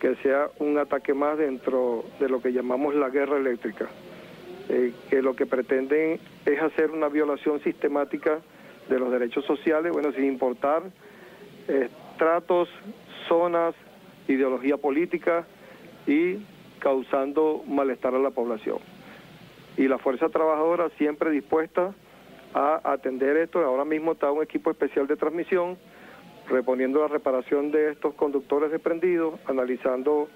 que 0.00 0.14
sea 0.16 0.48
un 0.58 0.78
ataque 0.78 1.12
más 1.12 1.38
dentro 1.38 2.04
de 2.20 2.28
lo 2.28 2.40
que 2.40 2.52
llamamos 2.52 2.94
la 2.94 3.08
guerra 3.08 3.38
eléctrica, 3.38 3.88
eh, 4.68 4.92
que 5.10 5.22
lo 5.22 5.34
que 5.34 5.46
pretenden 5.46 6.20
es 6.44 6.62
hacer 6.62 6.90
una 6.90 7.08
violación 7.08 7.60
sistemática 7.62 8.38
de 8.88 8.98
los 8.98 9.10
derechos 9.10 9.44
sociales, 9.44 9.92
bueno, 9.92 10.12
sin 10.12 10.24
importar 10.24 10.82
estratos, 11.66 12.68
zonas, 13.28 13.74
ideología 14.28 14.76
política, 14.76 15.46
y 16.06 16.38
causando 16.78 17.62
malestar 17.66 18.14
a 18.14 18.18
la 18.18 18.30
población. 18.30 18.78
Y 19.76 19.88
la 19.88 19.98
fuerza 19.98 20.28
trabajadora 20.28 20.88
siempre 20.98 21.30
dispuesta 21.30 21.94
a 22.54 22.80
atender 22.84 23.36
esto. 23.36 23.60
Ahora 23.60 23.84
mismo 23.84 24.12
está 24.12 24.30
un 24.30 24.42
equipo 24.42 24.70
especial 24.70 25.06
de 25.06 25.16
transmisión 25.16 25.76
reponiendo 26.48 27.00
la 27.00 27.08
reparación 27.08 27.72
de 27.72 27.90
estos 27.90 28.14
conductores 28.14 28.70
desprendidos, 28.70 29.38
analizando 29.46 30.28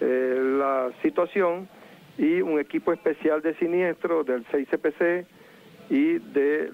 eh, 0.00 0.38
la 0.58 0.90
situación 1.02 1.68
y 2.18 2.42
un 2.42 2.60
equipo 2.60 2.92
especial 2.92 3.40
de 3.42 3.54
siniestro 3.54 4.22
del 4.22 4.44
6CPC 4.46 5.26
y 5.88 6.18
de 6.18 6.70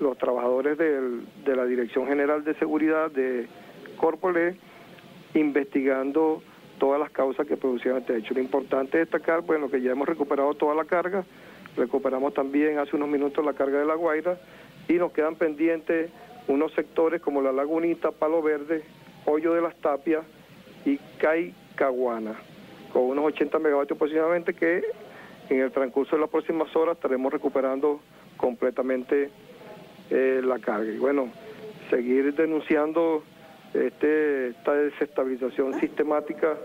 los 0.00 0.18
trabajadores 0.18 0.78
de 0.78 1.56
la 1.56 1.64
Dirección 1.64 2.06
General 2.06 2.42
de 2.44 2.54
Seguridad 2.54 3.10
de 3.10 3.46
Corpole 3.98 4.56
investigando 5.34 6.42
todas 6.78 7.00
las 7.00 7.10
causas 7.10 7.46
que 7.46 7.56
producían 7.56 7.98
este 7.98 8.16
hecho. 8.16 8.34
Lo 8.34 8.40
importante 8.40 9.00
es 9.00 9.10
destacar, 9.10 9.42
bueno, 9.42 9.70
que 9.70 9.80
ya 9.80 9.92
hemos 9.92 10.08
recuperado 10.08 10.54
toda 10.54 10.74
la 10.74 10.84
carga, 10.84 11.24
recuperamos 11.76 12.34
también 12.34 12.78
hace 12.78 12.96
unos 12.96 13.08
minutos 13.08 13.44
la 13.44 13.52
carga 13.52 13.80
de 13.80 13.86
La 13.86 13.94
Guaira 13.94 14.38
y 14.88 14.94
nos 14.94 15.12
quedan 15.12 15.36
pendientes 15.36 16.10
unos 16.46 16.72
sectores 16.72 17.20
como 17.20 17.42
La 17.42 17.52
Lagunita, 17.52 18.10
Palo 18.10 18.42
Verde, 18.42 18.82
Hoyo 19.26 19.52
de 19.52 19.60
las 19.60 19.76
Tapias 19.76 20.24
y 20.84 20.98
Caicaguana, 21.18 22.34
con 22.92 23.02
unos 23.02 23.26
80 23.26 23.58
megavatios 23.58 23.96
aproximadamente 23.96 24.54
que 24.54 24.82
en 25.50 25.60
el 25.60 25.70
transcurso 25.72 26.16
de 26.16 26.22
las 26.22 26.30
próximas 26.30 26.74
horas 26.74 26.96
estaremos 26.96 27.32
recuperando 27.32 28.00
completamente 28.36 29.30
eh, 30.10 30.40
la 30.42 30.58
carga. 30.58 30.90
Y 30.90 30.98
bueno, 30.98 31.28
seguir 31.90 32.34
denunciando 32.34 33.22
este, 33.74 34.48
esta 34.48 34.74
desestabilización 34.74 35.78
sistemática 35.80 36.56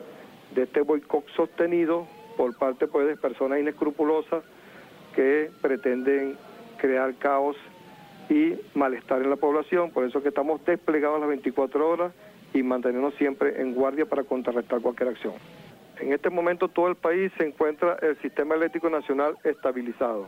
de 0.56 0.64
este 0.64 0.82
boicot 0.82 1.28
sostenido 1.36 2.08
por 2.38 2.58
parte 2.58 2.88
pues, 2.88 3.08
de 3.08 3.18
personas 3.18 3.60
inescrupulosas 3.60 4.44
que 5.16 5.52
pretenden 5.62 6.38
crear 6.78 7.14
caos 7.16 7.56
y 8.30 8.56
malestar 8.74 9.22
en 9.22 9.30
la 9.30 9.36
población. 9.36 9.92
Por 9.92 10.06
eso 10.06 10.22
que 10.22 10.30
estamos 10.30 10.64
desplegados 10.66 11.20
las 11.20 11.30
24 11.30 11.90
horas 11.90 12.14
y 12.54 12.64
manteniéndonos 12.64 13.16
siempre 13.16 13.62
en 13.62 13.74
guardia 13.74 14.06
para 14.06 14.24
contrarrestar 14.24 14.82
cualquier 14.82 15.10
acción. 15.10 15.34
En 16.00 16.12
este 16.12 16.30
momento 16.30 16.68
todo 16.68 16.88
el 16.88 16.96
país 16.96 17.32
se 17.38 17.46
encuentra 17.46 17.98
el 18.02 18.18
sistema 18.22 18.56
eléctrico 18.56 18.90
nacional 18.90 19.36
estabilizado. 19.44 20.28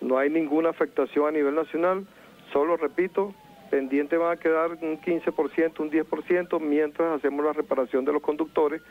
No 0.00 0.18
hay 0.18 0.30
ninguna 0.30 0.70
afectación 0.70 1.26
a 1.26 1.30
nivel 1.30 1.54
nacional, 1.54 2.06
solo 2.52 2.76
repito, 2.76 3.34
pendiente 3.70 4.16
van 4.16 4.32
a 4.32 4.40
quedar 4.40 4.72
un 4.72 5.00
15%, 5.00 5.80
un 5.80 5.90
10%, 5.90 6.60
mientras 6.60 7.16
hacemos 7.16 7.44
la 7.44 7.52
reparación 7.52 8.04
de 8.04 8.12
los 8.12 8.22
conductores, 8.22 8.82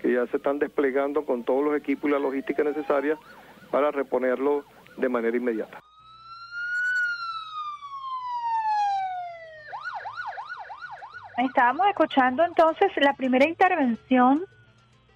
que 0.00 0.12
ya 0.12 0.26
se 0.26 0.38
están 0.38 0.58
desplegando 0.58 1.24
con 1.24 1.44
todos 1.44 1.64
los 1.64 1.76
equipos 1.76 2.08
y 2.08 2.12
la 2.12 2.18
logística 2.18 2.64
necesaria 2.64 3.16
para 3.70 3.90
reponerlo 3.90 4.64
de 4.96 5.08
manera 5.08 5.36
inmediata. 5.36 5.80
Estábamos 11.38 11.86
escuchando 11.88 12.44
entonces 12.44 12.90
la 12.96 13.14
primera 13.14 13.48
intervención 13.48 14.44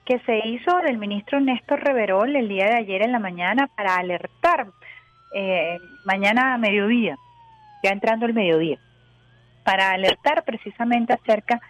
que 0.06 0.18
se 0.20 0.38
hizo 0.48 0.76
del 0.78 0.98
ministro 0.98 1.40
Néstor 1.40 1.80
Reverol 1.80 2.34
el 2.34 2.48
día 2.48 2.66
de 2.66 2.76
ayer 2.76 3.02
en 3.02 3.12
la 3.12 3.18
mañana 3.18 3.68
para 3.76 3.96
alertar, 3.96 4.68
eh, 5.34 5.78
mañana 6.04 6.54
a 6.54 6.58
mediodía, 6.58 7.16
ya 7.82 7.90
entrando 7.90 8.26
el 8.26 8.34
mediodía, 8.34 8.78
para 9.64 9.90
alertar 9.90 10.44
precisamente 10.44 11.12
acerca 11.12 11.60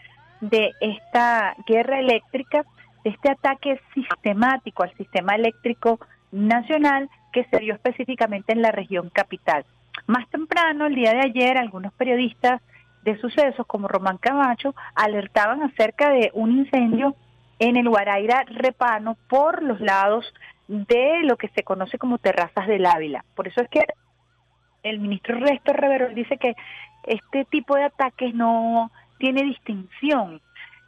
de 0.41 0.73
esta 0.81 1.57
guerra 1.67 2.01
eléctrica, 2.01 2.65
de 3.05 3.11
este 3.11 3.31
ataque 3.31 3.81
sistemático 3.95 4.83
al 4.83 4.95
sistema 4.97 5.35
eléctrico 5.35 6.01
nacional 6.33 7.09
que 7.33 7.45
se 7.45 7.59
dio 7.59 7.75
específicamente 7.75 8.53
en 8.53 8.63
la 8.63 8.73
región 8.73 9.11
capital. 9.11 9.65
Más 10.07 10.29
temprano, 10.29 10.87
el 10.87 10.95
día 10.95 11.13
de 11.13 11.21
ayer, 11.21 11.57
algunos 11.57 11.93
periodistas 11.95 12.61
de 13.03 13.19
sucesos 13.21 13.67
como 13.67 13.89
Román 13.89 14.19
Camacho 14.19 14.75
alertaban 14.95 15.63
acerca 15.63 16.11
de 16.11 16.31
un 16.35 16.59
incendio 16.59 17.15
en 17.59 17.77
el 17.77 17.89
Guaraira 17.89 18.45
Repano 18.49 19.17
por 19.29 19.63
los 19.63 19.81
lados 19.81 20.27
de 20.69 21.21
lo 21.23 21.37
que 21.37 21.49
se 21.49 21.63
conoce 21.63 21.99
como 21.99 22.19
terrazas 22.19 22.67
del 22.67 22.87
Ávila. 22.87 23.25
Por 23.35 23.47
eso 23.49 23.61
es 23.61 23.69
que 23.69 23.85
el 24.83 24.99
ministro 24.99 25.39
Resto 25.39 25.73
Revero 25.73 26.09
dice 26.11 26.37
que 26.37 26.55
este 27.07 27.45
tipo 27.47 27.77
de 27.77 27.85
ataques 27.85 28.35
no 28.35 28.91
tiene 29.19 29.43
distinción 29.43 30.41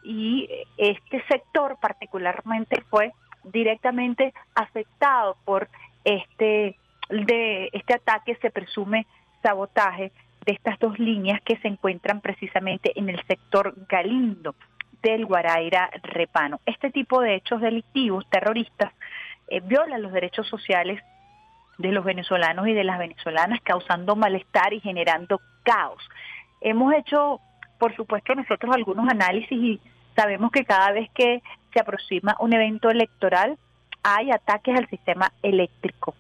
y 0.05 0.49
este 0.77 1.23
sector 1.29 1.79
particularmente 1.81 2.83
fue 2.91 3.13
directamente 3.45 4.35
afectado 4.55 5.37
por 5.45 5.69
este 6.05 6.77
de 7.09 7.71
este 7.73 7.95
ataque 7.95 8.37
se 8.43 8.51
presume 8.51 9.07
sabotaje 9.43 10.13
de 10.45 10.53
estas 10.53 10.79
dos 10.79 10.99
líneas 10.99 11.41
que 11.43 11.57
se 11.59 11.69
encuentran 11.69 12.21
precisamente 12.21 12.93
en 12.99 13.09
el 13.09 13.25
sector 13.27 13.75
Galindo 13.89 14.55
del 15.03 15.27
Guaraira 15.27 15.91
Repano. 16.03 16.61
Este 16.67 16.91
tipo 16.91 17.21
de 17.21 17.37
hechos 17.37 17.61
delictivos, 17.61 18.29
terroristas, 18.31 18.93
eh, 19.49 19.61
violan 19.61 20.03
los 20.03 20.13
derechos 20.13 20.49
sociales 20.49 21.01
de 21.79 21.93
los 21.93 22.05
venezolanos 22.05 22.69
y 22.69 22.73
de 22.73 22.85
las 22.85 22.99
venezolanas, 22.99 23.61
causando 23.63 24.17
malestar 24.17 24.73
y 24.73 24.81
generando 24.81 25.41
caos. 25.63 26.03
Hemos 26.61 26.95
hecho, 26.95 27.41
por 27.79 27.95
supuesto, 27.95 28.35
nosotros 28.35 28.75
algunos 28.75 29.09
análisis 29.09 29.53
y 29.53 29.81
sabemos 30.15 30.51
que 30.51 30.65
cada 30.65 30.93
vez 30.93 31.11
que 31.15 31.43
se 31.73 31.81
aproxima 31.81 32.37
un 32.41 32.53
evento 32.55 32.91
electoral 32.91 33.59
hay 34.03 34.31
ataques 34.31 34.77
al 34.77 34.89
sistema 34.89 35.33
eléctrico. 35.43 36.15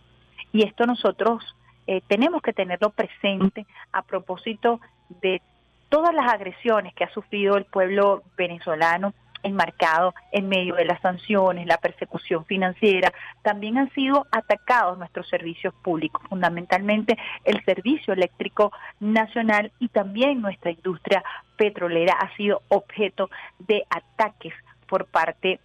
Y 0.53 0.65
esto 0.65 0.87
nosotros 0.87 1.57
eh, 1.87 2.03
tenemos 2.09 2.43
que 2.43 2.53
tenerlo 2.53 2.91
presente 2.91 3.67
a 3.93 4.03
propósito 4.03 4.81
de 5.23 5.41
todas 5.89 6.15
las 6.15 6.33
agresiones 6.33 6.95
que 6.95 7.05
ha 7.05 7.11
sufrido 7.11 7.57
el 7.57 7.65
pueblo 7.65 8.23
venezolano 8.37 9.15
enmarcado 9.43 10.15
en 10.33 10.49
medio 10.49 10.75
de 10.75 10.85
las 10.85 11.01
sanciones, 11.01 11.67
la 11.67 11.79
persecución 11.79 12.45
financiera, 12.45 13.13
también 13.43 13.79
han 13.79 13.91
sido 13.93 14.27
atacados 14.31 14.99
nuestros 14.99 15.29
servicios 15.29 15.75
públicos, 15.83 16.23
fundamentalmente 16.29 17.17
el 17.45 17.65
servicio 17.65 18.15
eléctrico 18.15 18.73
nacional 19.01 19.73
y 19.79 19.89
también 19.89 20.41
nuestra 20.41 20.71
industria 20.71 21.23
petrolera 21.57 22.15
ha 22.15 22.35
sido 22.37 22.63
objeto 22.69 23.31
de 23.59 23.85
ataques 23.91 24.55
por 24.87 25.07
parte 25.07 25.61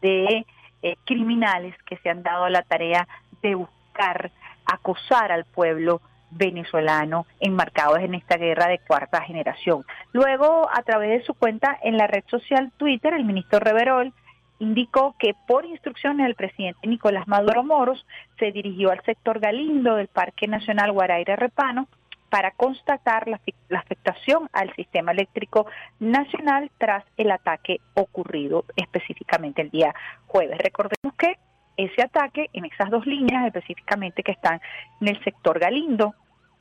de 0.00 0.46
eh, 0.82 0.96
criminales 1.04 1.74
que 1.84 1.96
se 1.98 2.10
han 2.10 2.22
dado 2.22 2.48
la 2.48 2.62
tarea 2.62 3.08
de 3.42 3.54
buscar 3.54 4.30
acosar 4.66 5.32
al 5.32 5.44
pueblo 5.44 6.00
venezolano 6.30 7.26
enmarcados 7.40 7.98
en 8.00 8.14
esta 8.14 8.36
guerra 8.36 8.68
de 8.68 8.78
cuarta 8.78 9.22
generación. 9.22 9.84
Luego, 10.12 10.68
a 10.72 10.82
través 10.82 11.10
de 11.10 11.26
su 11.26 11.34
cuenta 11.34 11.78
en 11.82 11.96
la 11.96 12.06
red 12.06 12.24
social 12.28 12.72
Twitter, 12.76 13.14
el 13.14 13.24
ministro 13.24 13.60
Reverol 13.60 14.12
indicó 14.58 15.14
que 15.18 15.34
por 15.46 15.64
instrucciones 15.64 16.26
del 16.26 16.34
presidente 16.34 16.86
Nicolás 16.86 17.28
Maduro 17.28 17.62
Moros 17.62 18.06
se 18.38 18.52
dirigió 18.52 18.90
al 18.90 19.02
sector 19.02 19.38
Galindo 19.38 19.96
del 19.96 20.08
Parque 20.08 20.46
Nacional 20.46 20.92
Guaraira 20.92 21.36
Repano 21.36 21.88
para 22.30 22.50
constatar 22.52 23.28
la, 23.28 23.40
la, 23.68 23.78
afectación 23.78 24.48
al 24.52 24.74
sistema 24.74 25.12
eléctrico 25.12 25.66
nacional 26.00 26.70
tras 26.78 27.04
el 27.16 27.30
ataque 27.30 27.80
ocurrido 27.94 28.64
específicamente 28.76 29.62
el 29.62 29.70
día 29.70 29.94
jueves. 30.26 30.58
Recordemos 30.58 31.14
que 31.18 31.38
ese 31.76 32.02
ataque 32.02 32.50
en 32.52 32.64
esas 32.64 32.90
dos 32.90 33.06
líneas 33.06 33.46
específicamente 33.46 34.22
que 34.22 34.32
están 34.32 34.60
en 35.00 35.08
el 35.08 35.22
sector 35.22 35.58
Galindo 35.58 36.14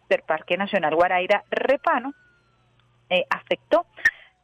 del 0.09 0.21
Parque 0.21 0.57
Nacional 0.57 0.95
Guaraira 0.95 1.43
Repano 1.49 2.13
eh, 3.09 3.25
afectó 3.29 3.85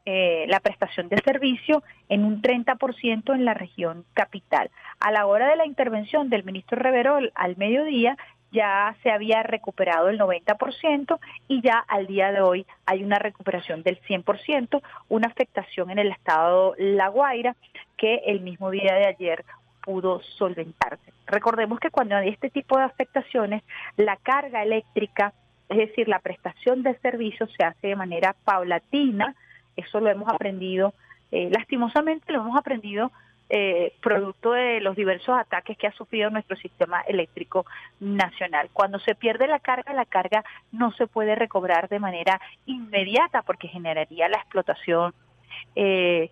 eh, 0.05 0.45
la 0.47 0.59
prestación 0.59 1.09
de 1.09 1.17
servicio 1.17 1.84
en 2.09 2.26
un 2.26 2.41
30% 2.41 3.36
en 3.36 3.45
la 3.45 3.53
región 3.53 4.05
capital. 4.13 4.72
A 4.99 5.11
la 5.11 5.28
hora 5.28 5.47
de 5.47 5.55
la 5.55 5.65
intervención 5.65 6.30
del 6.30 6.43
ministro 6.43 6.80
Reverol 6.80 7.32
al 7.36 7.55
mediodía 7.57 8.17
ya 8.51 8.95
se 9.01 9.11
había 9.11 9.43
recuperado 9.43 10.09
el 10.09 10.19
90% 10.19 11.19
y 11.47 11.61
ya 11.61 11.78
al 11.88 12.07
día 12.07 12.32
de 12.32 12.41
hoy 12.41 12.65
hay 12.86 13.03
una 13.03 13.17
recuperación 13.17 13.84
del 13.84 14.01
100%, 14.01 14.82
una 15.07 15.28
afectación 15.28 15.89
en 15.89 15.99
el 15.99 16.11
estado 16.11 16.76
La 16.78 17.07
Guaira 17.07 17.55
que 17.95 18.22
el 18.26 18.41
mismo 18.41 18.72
día 18.72 18.95
de 18.95 19.05
ayer 19.05 19.45
pudo 19.82 20.21
solventarse. 20.38 21.13
Recordemos 21.25 21.79
que 21.79 21.89
cuando 21.89 22.15
hay 22.15 22.29
este 22.29 22.49
tipo 22.49 22.77
de 22.77 22.84
afectaciones, 22.84 23.63
la 23.97 24.17
carga 24.17 24.63
eléctrica, 24.63 25.34
es 25.69 25.77
decir, 25.77 26.07
la 26.07 26.19
prestación 26.19 26.84
de 26.84 26.97
servicios 26.99 27.49
se 27.57 27.63
hace 27.63 27.88
de 27.88 27.95
manera 27.95 28.36
paulatina, 28.45 29.36
eso 29.75 29.99
lo 29.99 30.09
hemos 30.09 30.29
aprendido, 30.29 30.93
eh, 31.32 31.49
lastimosamente 31.51 32.32
lo 32.34 32.41
hemos 32.41 32.57
aprendido 32.57 33.11
eh, 33.49 33.93
producto 34.01 34.53
de 34.53 34.79
los 34.79 34.95
diversos 34.95 35.38
ataques 35.38 35.77
que 35.77 35.88
ha 35.88 35.91
sufrido 35.91 36.29
nuestro 36.29 36.55
sistema 36.55 37.01
eléctrico 37.01 37.65
nacional. 37.99 38.69
Cuando 38.71 38.99
se 38.99 39.13
pierde 39.13 39.47
la 39.47 39.59
carga, 39.59 39.93
la 39.93 40.05
carga 40.05 40.45
no 40.71 40.93
se 40.93 41.07
puede 41.07 41.36
recobrar 41.36 41.89
de 41.89 41.99
manera 41.99 42.39
inmediata 42.65 43.41
porque 43.41 43.67
generaría 43.67 44.29
la 44.29 44.38
explotación 44.38 45.13
eh, 45.75 46.32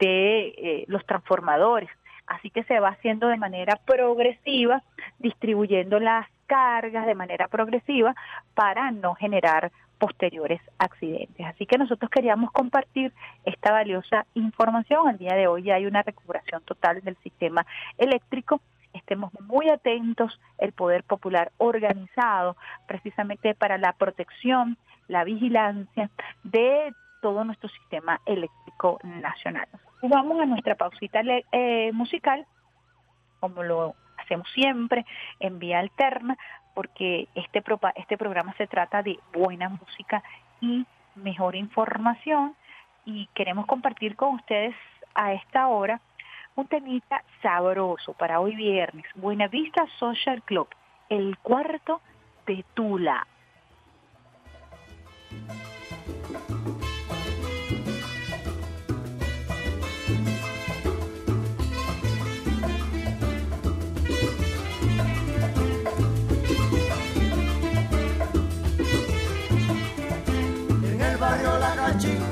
de 0.00 0.84
los 0.88 1.06
transformadores. 1.06 1.88
Así 2.26 2.50
que 2.50 2.64
se 2.64 2.80
va 2.80 2.88
haciendo 2.90 3.28
de 3.28 3.36
manera 3.36 3.76
progresiva, 3.84 4.82
distribuyendo 5.18 6.00
las 6.00 6.26
cargas 6.46 7.06
de 7.06 7.14
manera 7.14 7.48
progresiva 7.48 8.14
para 8.54 8.90
no 8.90 9.14
generar 9.14 9.72
posteriores 9.98 10.60
accidentes. 10.78 11.46
Así 11.46 11.66
que 11.66 11.78
nosotros 11.78 12.10
queríamos 12.10 12.50
compartir 12.52 13.12
esta 13.44 13.72
valiosa 13.72 14.26
información. 14.34 15.08
Al 15.08 15.18
día 15.18 15.34
de 15.34 15.46
hoy 15.46 15.70
hay 15.70 15.86
una 15.86 16.02
recuperación 16.02 16.62
total 16.62 17.00
del 17.02 17.16
sistema 17.18 17.66
eléctrico. 17.98 18.60
Estemos 18.92 19.32
muy 19.40 19.68
atentos, 19.68 20.40
el 20.58 20.72
Poder 20.72 21.04
Popular 21.04 21.52
organizado 21.58 22.56
precisamente 22.86 23.54
para 23.54 23.78
la 23.78 23.92
protección, 23.92 24.76
la 25.08 25.24
vigilancia 25.24 26.10
de 26.44 26.92
todo 27.20 27.44
nuestro 27.44 27.68
sistema 27.68 28.20
eléctrico 28.26 28.98
nacional. 29.02 29.68
Vamos 30.08 30.40
a 30.40 30.46
nuestra 30.46 30.74
pausita 30.74 31.20
eh, 31.52 31.90
musical, 31.92 32.46
como 33.40 33.62
lo 33.62 33.94
hacemos 34.18 34.48
siempre, 34.52 35.04
en 35.40 35.58
vía 35.58 35.78
alterna, 35.78 36.36
porque 36.74 37.28
este, 37.34 37.62
este 37.96 38.18
programa 38.18 38.54
se 38.58 38.66
trata 38.66 39.02
de 39.02 39.18
buena 39.32 39.68
música 39.68 40.22
y 40.60 40.86
mejor 41.14 41.56
información 41.56 42.54
y 43.04 43.28
queremos 43.34 43.66
compartir 43.66 44.16
con 44.16 44.34
ustedes 44.34 44.74
a 45.14 45.32
esta 45.32 45.68
hora 45.68 46.00
un 46.56 46.66
temita 46.66 47.22
sabroso 47.42 48.14
para 48.14 48.40
hoy 48.40 48.56
viernes. 48.56 49.04
Buena 49.14 49.46
Vista 49.48 49.86
Social 49.98 50.42
Club, 50.42 50.68
el 51.08 51.38
cuarto 51.38 52.00
de 52.46 52.64
Tula. 52.74 53.26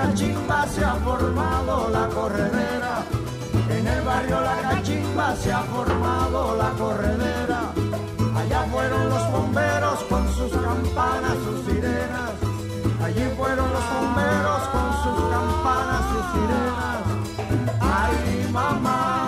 Cachimba 0.00 0.66
se 0.66 0.82
ha 0.82 0.94
formado 0.94 1.90
la 1.90 2.08
corredera. 2.08 3.04
En 3.68 3.86
el 3.86 4.00
barrio 4.02 4.40
La 4.40 4.56
Cachimba 4.62 5.36
se 5.36 5.52
ha 5.52 5.60
formado 5.64 6.56
la 6.56 6.70
corredera. 6.70 7.72
Allá 8.34 8.62
fueron 8.72 9.10
los 9.10 9.30
bomberos 9.30 9.98
con 10.08 10.26
sus 10.32 10.52
campanas, 10.52 11.36
sus 11.44 11.66
sirenas. 11.66 12.32
Allí 13.04 13.24
fueron 13.36 13.70
los 13.70 13.86
bomberos 13.94 14.62
con 14.72 14.88
sus 15.02 15.30
campanas, 15.34 16.02
sus 16.12 16.24
sirenas. 16.32 17.02
Ay, 17.78 18.48
mamá, 18.50 19.19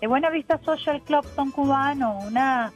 De 0.00 0.06
Buena 0.06 0.30
Vista 0.30 0.58
Social 0.58 1.02
Club 1.02 1.24
son 1.34 1.50
cubano, 1.50 2.18
una 2.18 2.72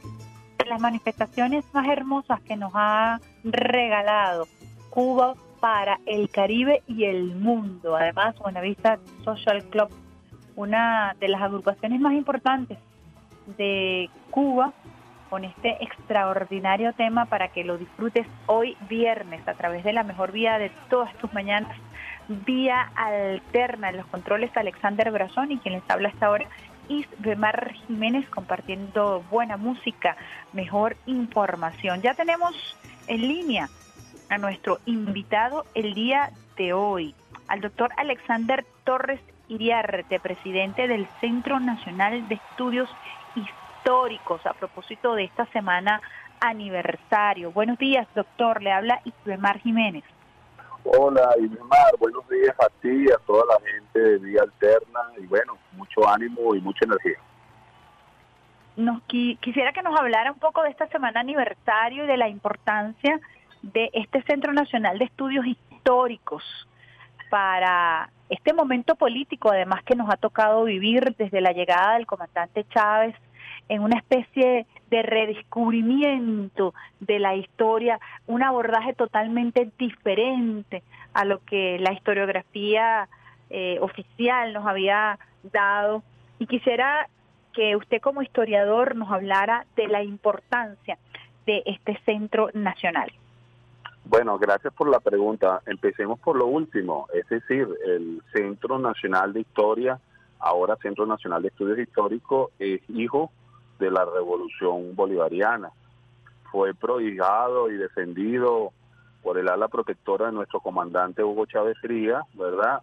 de 0.57 0.65
las 0.65 0.81
manifestaciones 0.81 1.63
más 1.73 1.87
hermosas 1.87 2.41
que 2.41 2.57
nos 2.57 2.71
ha 2.75 3.19
regalado 3.43 4.47
Cuba 4.89 5.35
para 5.59 5.99
el 6.05 6.29
Caribe 6.29 6.83
y 6.87 7.05
el 7.05 7.35
mundo. 7.35 7.95
Además, 7.95 8.37
Buena 8.39 8.61
Vista 8.61 8.99
Social 9.23 9.63
Club 9.69 9.89
una 10.55 11.15
de 11.19 11.27
las 11.27 11.41
agrupaciones 11.41 11.99
más 11.99 12.13
importantes 12.13 12.77
de 13.57 14.09
Cuba 14.29 14.73
con 15.29 15.45
este 15.45 15.83
extraordinario 15.83 16.93
tema 16.93 17.25
para 17.25 17.47
que 17.47 17.63
lo 17.63 17.77
disfrutes 17.77 18.27
hoy 18.45 18.77
viernes 18.87 19.47
a 19.47 19.55
través 19.55 19.83
de 19.83 19.93
la 19.93 20.03
mejor 20.03 20.31
vía 20.31 20.59
de 20.59 20.69
todas 20.89 21.13
tus 21.15 21.33
mañanas, 21.33 21.75
vía 22.27 22.91
alterna 22.95 23.89
en 23.89 23.97
los 23.97 24.05
controles 24.07 24.55
Alexander 24.55 25.09
Brazón 25.11 25.51
y 25.51 25.57
quien 25.57 25.75
les 25.75 25.89
habla 25.89 26.09
hasta 26.09 26.27
ahora 26.27 26.47
Isbemar 26.87 27.73
Jiménez 27.87 28.29
compartiendo 28.29 29.23
buena 29.29 29.57
música, 29.57 30.15
mejor 30.51 30.95
información. 31.05 32.01
Ya 32.01 32.13
tenemos 32.13 32.53
en 33.07 33.21
línea 33.21 33.69
a 34.29 34.37
nuestro 34.37 34.79
invitado 34.85 35.65
el 35.75 35.93
día 35.93 36.31
de 36.57 36.73
hoy, 36.73 37.15
al 37.47 37.61
doctor 37.61 37.91
Alexander 37.97 38.65
Torres 38.83 39.19
Iriarte, 39.47 40.19
presidente 40.19 40.87
del 40.87 41.07
Centro 41.19 41.59
Nacional 41.59 42.27
de 42.27 42.35
Estudios 42.35 42.89
Históricos, 43.35 44.45
a 44.45 44.53
propósito 44.53 45.15
de 45.15 45.25
esta 45.25 45.45
semana 45.47 46.01
aniversario. 46.39 47.51
Buenos 47.51 47.77
días, 47.77 48.07
doctor. 48.15 48.61
Le 48.61 48.71
habla 48.71 49.01
Isbemar 49.05 49.59
Jiménez. 49.59 50.03
Hola, 50.85 51.33
Ismar, 51.39 51.97
buenos 51.97 52.27
días 52.27 52.55
a 52.59 52.67
ti 52.81 53.05
y 53.07 53.11
a 53.11 53.17
toda 53.25 53.45
la 53.45 53.71
gente 53.71 53.99
de 53.99 54.17
Vía 54.19 54.41
Alterna 54.41 54.99
y 55.17 55.25
bueno, 55.27 55.57
mucho 55.73 56.07
ánimo 56.07 56.53
y 56.55 56.61
mucha 56.61 56.85
energía. 56.85 57.17
Nos 58.75 59.01
quisiera 59.03 59.71
que 59.71 59.81
nos 59.81 59.97
hablara 59.97 60.31
un 60.31 60.39
poco 60.39 60.63
de 60.63 60.69
esta 60.69 60.87
semana 60.87 61.21
aniversario 61.21 62.03
y 62.03 62.07
de 62.07 62.17
la 62.17 62.27
importancia 62.27 63.19
de 63.61 63.89
este 63.93 64.21
Centro 64.23 64.51
Nacional 64.51 64.99
de 64.99 65.05
Estudios 65.05 65.45
Históricos 65.45 66.43
para 67.29 68.09
este 68.29 68.53
momento 68.53 68.95
político, 68.95 69.51
además 69.51 69.83
que 69.83 69.95
nos 69.95 70.09
ha 70.09 70.17
tocado 70.17 70.65
vivir 70.65 71.15
desde 71.17 71.39
la 71.39 71.51
llegada 71.51 71.93
del 71.93 72.05
comandante 72.05 72.65
Chávez 72.73 73.15
en 73.69 73.81
una 73.81 73.97
especie 73.97 74.65
de 74.93 75.01
redescubrimiento 75.01 76.75
de 76.99 77.17
la 77.17 77.35
historia, 77.35 77.99
un 78.27 78.43
abordaje 78.43 78.93
totalmente 78.93 79.71
diferente 79.79 80.83
a 81.15 81.25
lo 81.25 81.43
que 81.43 81.79
la 81.79 81.93
historiografía 81.93 83.09
eh, 83.49 83.79
oficial 83.81 84.53
nos 84.53 84.67
había 84.67 85.17
dado. 85.51 86.03
Y 86.37 86.45
quisiera 86.45 87.09
que 87.53 87.75
usted 87.75 88.01
como 88.01 88.21
historiador 88.21 88.95
nos 88.95 89.11
hablara 89.11 89.65
de 89.75 89.87
la 89.87 90.03
importancia 90.03 90.99
de 91.47 91.63
este 91.65 91.99
centro 92.05 92.49
nacional. 92.53 93.11
Bueno, 94.05 94.37
gracias 94.37 94.75
por 94.75 94.91
la 94.91 94.99
pregunta. 94.99 95.63
Empecemos 95.65 96.19
por 96.19 96.35
lo 96.35 96.45
último, 96.45 97.07
es 97.15 97.27
decir, 97.29 97.67
el 97.83 98.21
Centro 98.31 98.77
Nacional 98.77 99.33
de 99.33 99.39
Historia, 99.39 99.99
ahora 100.37 100.75
Centro 100.83 101.07
Nacional 101.07 101.41
de 101.41 101.47
Estudios 101.47 101.79
Históricos, 101.79 102.51
es 102.59 102.79
hijo 102.89 103.31
de 103.83 103.91
la 103.91 104.05
revolución 104.05 104.95
bolivariana. 104.95 105.69
Fue 106.51 106.73
prohijado 106.73 107.69
y 107.69 107.75
defendido 107.75 108.71
por 109.21 109.37
el 109.37 109.49
ala 109.49 109.67
protectora 109.67 110.27
de 110.27 110.31
nuestro 110.31 110.61
comandante 110.61 111.23
Hugo 111.23 111.45
Chávez 111.45 111.77
Frías, 111.81 112.23
¿verdad? 112.33 112.81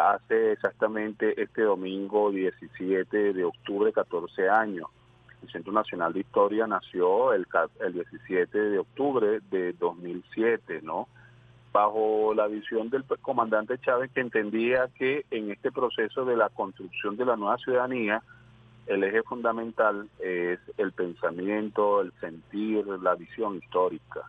Hace 0.00 0.52
exactamente 0.52 1.42
este 1.42 1.62
domingo 1.62 2.30
17 2.30 3.32
de 3.32 3.44
octubre, 3.44 3.92
14 3.92 4.48
años. 4.48 4.86
El 5.42 5.50
Centro 5.50 5.72
Nacional 5.72 6.12
de 6.12 6.20
Historia 6.20 6.68
nació 6.68 7.32
el, 7.32 7.46
el 7.80 7.92
17 7.94 8.58
de 8.58 8.78
octubre 8.78 9.40
de 9.50 9.72
2007, 9.72 10.82
¿no? 10.82 11.08
Bajo 11.72 12.32
la 12.34 12.46
visión 12.46 12.90
del 12.90 13.04
comandante 13.22 13.76
Chávez 13.78 14.12
que 14.12 14.20
entendía 14.20 14.88
que 14.96 15.24
en 15.32 15.50
este 15.50 15.72
proceso 15.72 16.24
de 16.24 16.36
la 16.36 16.48
construcción 16.50 17.16
de 17.16 17.24
la 17.24 17.34
nueva 17.34 17.56
ciudadanía, 17.58 18.22
el 18.92 19.04
eje 19.04 19.22
fundamental 19.22 20.08
es 20.18 20.60
el 20.76 20.92
pensamiento, 20.92 22.02
el 22.02 22.12
sentir, 22.20 22.86
la 22.86 23.14
visión 23.14 23.56
histórica. 23.56 24.20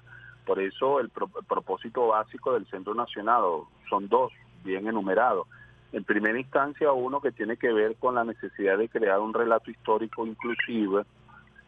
Por 0.45 0.59
eso 0.59 0.99
el, 0.99 1.09
propósito 1.09 2.07
básico 2.07 2.53
del 2.53 2.65
Centro 2.67 2.93
Nacional 2.93 3.43
son 3.89 4.07
dos, 4.07 4.31
bien 4.63 4.87
enumerados. 4.87 5.47
En 5.91 6.05
primera 6.05 6.39
instancia, 6.39 6.91
uno 6.93 7.19
que 7.19 7.31
tiene 7.31 7.57
que 7.57 7.73
ver 7.73 7.95
con 7.97 8.15
la 8.15 8.23
necesidad 8.23 8.77
de 8.77 8.87
crear 8.87 9.19
un 9.19 9.33
relato 9.33 9.69
histórico 9.69 10.25
inclusive 10.25 11.03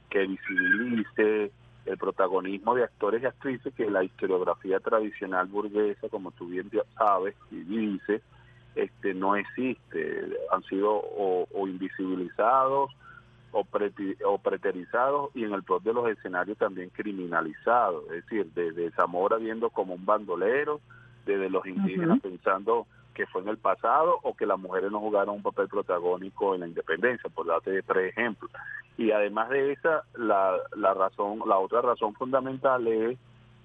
que 0.09 0.25
visibilice 0.25 1.51
el 1.85 1.97
protagonismo 1.97 2.75
de 2.75 2.85
actores 2.85 3.21
y 3.21 3.25
actrices 3.25 3.73
que 3.75 3.89
la 3.91 4.03
historiografía 4.03 4.79
tradicional 4.79 5.47
burguesa, 5.47 6.09
como 6.09 6.31
tú 6.31 6.47
bien 6.47 6.71
sabes 6.97 7.35
y 7.51 7.57
dices, 7.57 8.21
este, 8.75 9.13
no 9.13 9.35
existe, 9.35 10.23
han 10.51 10.63
sido 10.63 10.93
o, 10.93 11.67
invisibilizados 11.67 12.91
o, 13.51 13.63
preterizados 14.37 15.31
y 15.33 15.45
en 15.45 15.53
el 15.53 15.63
peor 15.63 15.81
de 15.81 15.93
los 15.93 16.09
escenarios 16.09 16.57
también 16.57 16.89
criminalizados, 16.89 18.03
es 18.11 18.25
decir, 18.25 18.51
desde 18.53 18.91
Zamora 18.91 19.37
viendo 19.37 19.69
como 19.69 19.93
un 19.93 20.05
bandolero, 20.05 20.81
desde 21.25 21.49
los 21.49 21.65
indígenas 21.65 22.19
pensando 22.19 22.85
que 23.13 23.25
fue 23.27 23.41
en 23.41 23.47
el 23.47 23.57
pasado 23.57 24.19
o 24.23 24.35
que 24.35 24.45
las 24.45 24.59
mujeres 24.59 24.91
no 24.91 24.99
jugaron 24.99 25.35
un 25.35 25.41
papel 25.41 25.69
protagónico 25.69 26.53
en 26.53 26.61
la 26.61 26.67
independencia, 26.67 27.29
por 27.29 27.47
darte 27.47 27.81
tres 27.81 28.11
ejemplos. 28.11 28.51
Y 28.97 29.11
además 29.11 29.49
de 29.49 29.71
esa, 29.71 30.03
la, 30.17 30.57
la 30.75 30.93
razón, 30.93 31.39
la 31.47 31.57
otra 31.57 31.81
razón 31.81 32.13
fundamental 32.13 32.85
es, 32.87 33.17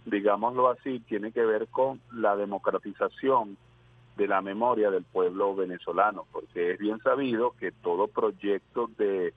digámoslo 0.07 0.71
así, 0.71 1.01
tiene 1.01 1.33
que 1.33 1.45
ver 1.45 1.67
con 1.67 2.01
la 2.13 2.37
democratización 2.37 3.57
de 4.21 4.29
la 4.29 4.43
memoria 4.43 4.91
del 4.91 5.05
pueblo 5.05 5.55
venezolano, 5.55 6.27
porque 6.31 6.73
es 6.73 6.79
bien 6.79 6.99
sabido 6.99 7.53
que 7.59 7.73
todo 7.73 8.07
proyecto 8.07 8.91
de 8.99 9.33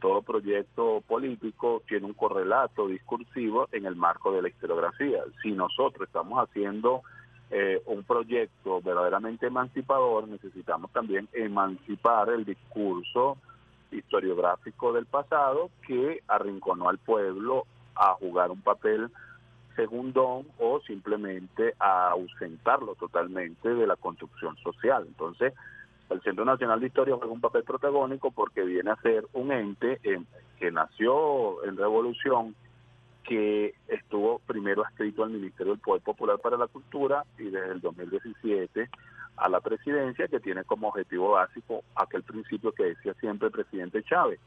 todo 0.00 0.22
proyecto 0.22 1.02
político 1.08 1.82
tiene 1.88 2.06
un 2.06 2.12
correlato 2.12 2.86
discursivo 2.86 3.68
en 3.72 3.84
el 3.84 3.96
marco 3.96 4.30
de 4.30 4.42
la 4.42 4.48
historiografía. 4.48 5.24
Si 5.42 5.50
nosotros 5.50 6.06
estamos 6.06 6.38
haciendo 6.38 7.02
eh, 7.50 7.82
un 7.86 8.04
proyecto 8.04 8.80
verdaderamente 8.80 9.48
emancipador, 9.48 10.28
necesitamos 10.28 10.92
también 10.92 11.28
emancipar 11.32 12.28
el 12.28 12.44
discurso 12.44 13.38
historiográfico 13.90 14.92
del 14.92 15.06
pasado 15.06 15.68
que 15.84 16.22
arrinconó 16.28 16.90
al 16.90 16.98
pueblo 16.98 17.66
a 17.96 18.14
jugar 18.14 18.52
un 18.52 18.62
papel 18.62 19.10
segundón 19.78 20.48
o 20.58 20.80
simplemente 20.80 21.74
a 21.78 22.10
ausentarlo 22.10 22.96
totalmente 22.96 23.72
de 23.72 23.86
la 23.86 23.94
construcción 23.94 24.56
social. 24.56 25.04
Entonces, 25.06 25.54
el 26.10 26.20
Centro 26.22 26.44
Nacional 26.44 26.80
de 26.80 26.88
Historia 26.88 27.16
juega 27.16 27.32
un 27.32 27.40
papel 27.40 27.62
protagónico 27.62 28.32
porque 28.32 28.62
viene 28.62 28.90
a 28.90 28.96
ser 28.96 29.24
un 29.34 29.52
ente 29.52 30.00
que 30.58 30.70
nació 30.72 31.62
en 31.64 31.76
revolución, 31.76 32.56
que 33.22 33.74
estuvo 33.86 34.40
primero 34.40 34.84
adscrito 34.84 35.22
al 35.22 35.30
Ministerio 35.30 35.74
del 35.74 35.82
Poder 35.82 36.02
Popular 36.02 36.38
para 36.40 36.56
la 36.56 36.66
Cultura 36.66 37.24
y 37.38 37.44
desde 37.44 37.72
el 37.72 37.80
2017 37.80 38.88
a 39.36 39.48
la 39.48 39.60
presidencia, 39.60 40.26
que 40.26 40.40
tiene 40.40 40.64
como 40.64 40.88
objetivo 40.88 41.32
básico 41.32 41.84
aquel 41.94 42.24
principio 42.24 42.72
que 42.72 42.84
decía 42.84 43.14
siempre 43.20 43.46
el 43.46 43.52
presidente 43.52 44.02
Chávez, 44.02 44.40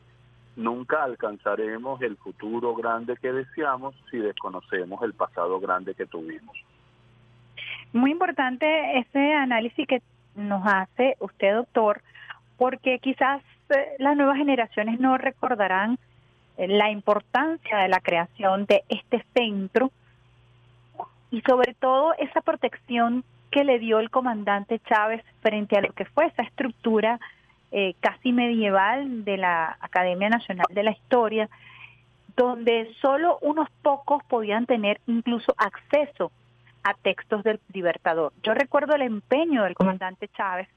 nunca 0.55 1.03
alcanzaremos 1.03 2.01
el 2.01 2.17
futuro 2.17 2.75
grande 2.75 3.15
que 3.17 3.31
deseamos 3.31 3.95
si 4.09 4.17
desconocemos 4.17 5.01
el 5.03 5.13
pasado 5.13 5.59
grande 5.59 5.93
que 5.93 6.05
tuvimos. 6.05 6.55
Muy 7.93 8.11
importante 8.11 8.99
ese 8.99 9.33
análisis 9.33 9.87
que 9.87 10.01
nos 10.35 10.65
hace 10.65 11.15
usted, 11.19 11.55
doctor, 11.55 12.01
porque 12.57 12.99
quizás 12.99 13.41
eh, 13.69 13.95
las 13.99 14.15
nuevas 14.15 14.37
generaciones 14.37 14.99
no 14.99 15.17
recordarán 15.17 15.97
eh, 16.57 16.67
la 16.67 16.89
importancia 16.89 17.79
de 17.79 17.89
la 17.89 17.99
creación 17.99 18.65
de 18.65 18.83
este 18.87 19.25
centro 19.33 19.91
y 21.31 21.41
sobre 21.41 21.73
todo 21.73 22.13
esa 22.17 22.41
protección 22.41 23.23
que 23.49 23.63
le 23.63 23.79
dio 23.79 23.99
el 23.99 24.09
comandante 24.09 24.79
Chávez 24.79 25.23
frente 25.41 25.77
a 25.77 25.81
lo 25.81 25.91
que 25.93 26.05
fue 26.05 26.27
esa 26.27 26.43
estructura 26.43 27.19
eh, 27.71 27.95
casi 28.01 28.33
medieval 28.33 29.23
de 29.23 29.37
la 29.37 29.77
Academia 29.79 30.29
Nacional 30.29 30.67
de 30.69 30.83
la 30.83 30.91
Historia, 30.91 31.49
donde 32.35 32.93
solo 33.01 33.37
unos 33.41 33.69
pocos 33.81 34.23
podían 34.25 34.65
tener 34.65 34.99
incluso 35.07 35.53
acceso 35.57 36.31
a 36.83 36.93
textos 36.95 37.43
del 37.43 37.59
Libertador. 37.71 38.33
Yo 38.43 38.53
recuerdo 38.53 38.95
el 38.95 39.03
empeño 39.03 39.63
del 39.63 39.75
comandante 39.75 40.27
Chávez, 40.29 40.67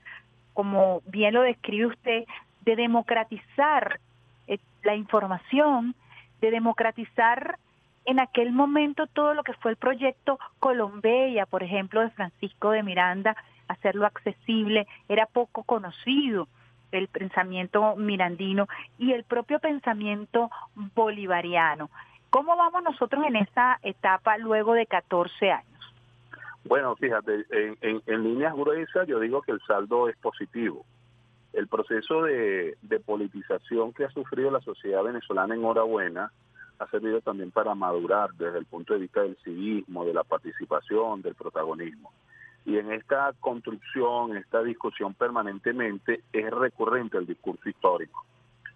como 0.52 1.02
bien 1.06 1.34
lo 1.34 1.42
describe 1.42 1.86
usted, 1.86 2.24
de 2.60 2.76
democratizar 2.76 3.98
eh, 4.46 4.58
la 4.82 4.94
información, 4.94 5.94
de 6.40 6.50
democratizar 6.50 7.58
en 8.04 8.20
aquel 8.20 8.52
momento 8.52 9.06
todo 9.06 9.34
lo 9.34 9.42
que 9.42 9.54
fue 9.54 9.70
el 9.70 9.76
proyecto 9.76 10.38
Colombia, 10.60 11.46
por 11.46 11.62
ejemplo, 11.62 12.02
de 12.02 12.10
Francisco 12.10 12.70
de 12.70 12.82
Miranda, 12.82 13.36
hacerlo 13.66 14.06
accesible, 14.06 14.86
era 15.08 15.26
poco 15.26 15.62
conocido 15.62 16.46
el 16.98 17.08
pensamiento 17.08 17.96
mirandino 17.96 18.68
y 18.98 19.12
el 19.12 19.24
propio 19.24 19.58
pensamiento 19.58 20.50
bolivariano. 20.94 21.90
¿Cómo 22.30 22.56
vamos 22.56 22.82
nosotros 22.82 23.24
en 23.26 23.36
esa 23.36 23.78
etapa 23.82 24.38
luego 24.38 24.74
de 24.74 24.86
14 24.86 25.52
años? 25.52 25.94
Bueno, 26.64 26.96
fíjate, 26.96 27.44
en, 27.50 28.24
líneas 28.24 28.54
gruesas 28.54 29.06
yo 29.06 29.20
digo 29.20 29.42
que 29.42 29.52
el 29.52 29.60
saldo 29.66 30.08
es 30.08 30.16
positivo. 30.16 30.84
el 31.52 31.68
proceso 31.68 32.22
de, 32.22 32.76
de 32.82 32.98
politización 32.98 33.92
que 33.92 34.04
ha 34.04 34.10
sufrido 34.10 34.50
la 34.50 34.60
sociedad 34.60 35.04
venezolana 35.04 35.54
en 35.54 35.64
hora 35.64 35.82
buena 35.82 36.32
ha 36.78 36.86
servido 36.88 37.20
también 37.20 37.50
para 37.50 37.74
madurar 37.74 38.32
desde 38.34 38.58
el 38.58 38.66
punto 38.66 38.94
de 38.94 39.00
vista 39.00 39.22
del 39.22 39.36
civismo, 39.44 40.04
de 40.04 40.14
la 40.14 40.24
participación, 40.24 41.22
del 41.22 41.34
protagonismo. 41.34 42.12
Y 42.66 42.78
en 42.78 42.92
esta 42.92 43.32
construcción, 43.40 44.36
esta 44.36 44.62
discusión 44.62 45.14
permanentemente 45.14 46.22
es 46.32 46.50
recurrente 46.50 47.18
el 47.18 47.26
discurso 47.26 47.68
histórico. 47.68 48.24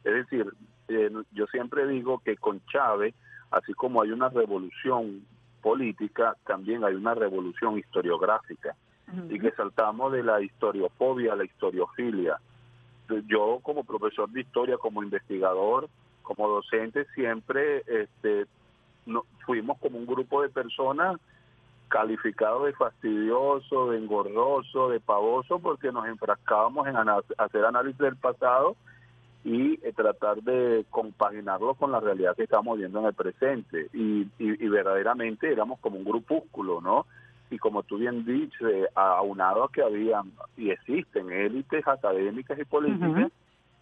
Es 0.04 0.14
decir, 0.14 0.52
eh, 0.88 1.10
yo 1.32 1.46
siempre 1.46 1.86
digo 1.86 2.18
que 2.18 2.36
con 2.36 2.60
Chávez, 2.66 3.14
así 3.50 3.72
como 3.74 4.02
hay 4.02 4.10
una 4.10 4.28
revolución 4.28 5.24
política, 5.62 6.36
también 6.46 6.84
hay 6.84 6.94
una 6.94 7.14
revolución 7.14 7.78
historiográfica. 7.78 8.76
Y 9.30 9.38
que 9.38 9.52
saltamos 9.52 10.12
de 10.12 10.22
la 10.22 10.42
historiofobia 10.42 11.32
a 11.32 11.36
la 11.36 11.46
historiofilia. 11.46 12.38
Yo 13.26 13.58
como 13.62 13.82
profesor 13.82 14.28
de 14.28 14.42
historia, 14.42 14.76
como 14.76 15.02
investigador, 15.02 15.88
como 16.20 16.46
docente, 16.46 17.06
siempre 17.14 17.84
este, 17.86 18.44
no, 19.06 19.24
fuimos 19.46 19.78
como 19.78 19.96
un 19.96 20.04
grupo 20.04 20.42
de 20.42 20.50
personas 20.50 21.18
calificados 21.88 22.66
de 22.66 22.72
fastidioso, 22.72 23.90
de 23.90 23.98
engorroso, 23.98 24.88
de 24.88 25.00
pavoso, 25.00 25.58
porque 25.58 25.90
nos 25.92 26.06
enfrascábamos 26.06 26.86
en 26.86 26.96
hacer 26.96 27.64
análisis 27.64 27.98
del 27.98 28.16
pasado 28.16 28.76
y 29.44 29.74
eh, 29.82 29.92
tratar 29.94 30.42
de 30.42 30.84
compaginarlo 30.90 31.74
con 31.74 31.92
la 31.92 32.00
realidad 32.00 32.36
que 32.36 32.44
estamos 32.44 32.78
viendo 32.78 33.00
en 33.00 33.06
el 33.06 33.14
presente. 33.14 33.88
Y, 33.92 34.26
y, 34.38 34.68
verdaderamente 34.68 35.50
éramos 35.50 35.78
como 35.80 35.96
un 35.96 36.04
grupúsculo, 36.04 36.80
¿no? 36.80 37.06
Y 37.50 37.58
como 37.58 37.82
tú 37.82 37.96
bien 37.96 38.24
dices, 38.26 38.88
aunado 38.94 39.64
a 39.64 39.72
que 39.72 39.82
había 39.82 40.22
y 40.56 40.70
existen 40.70 41.32
élites 41.32 41.86
académicas 41.86 42.58
y 42.58 42.64
políticas, 42.64 43.32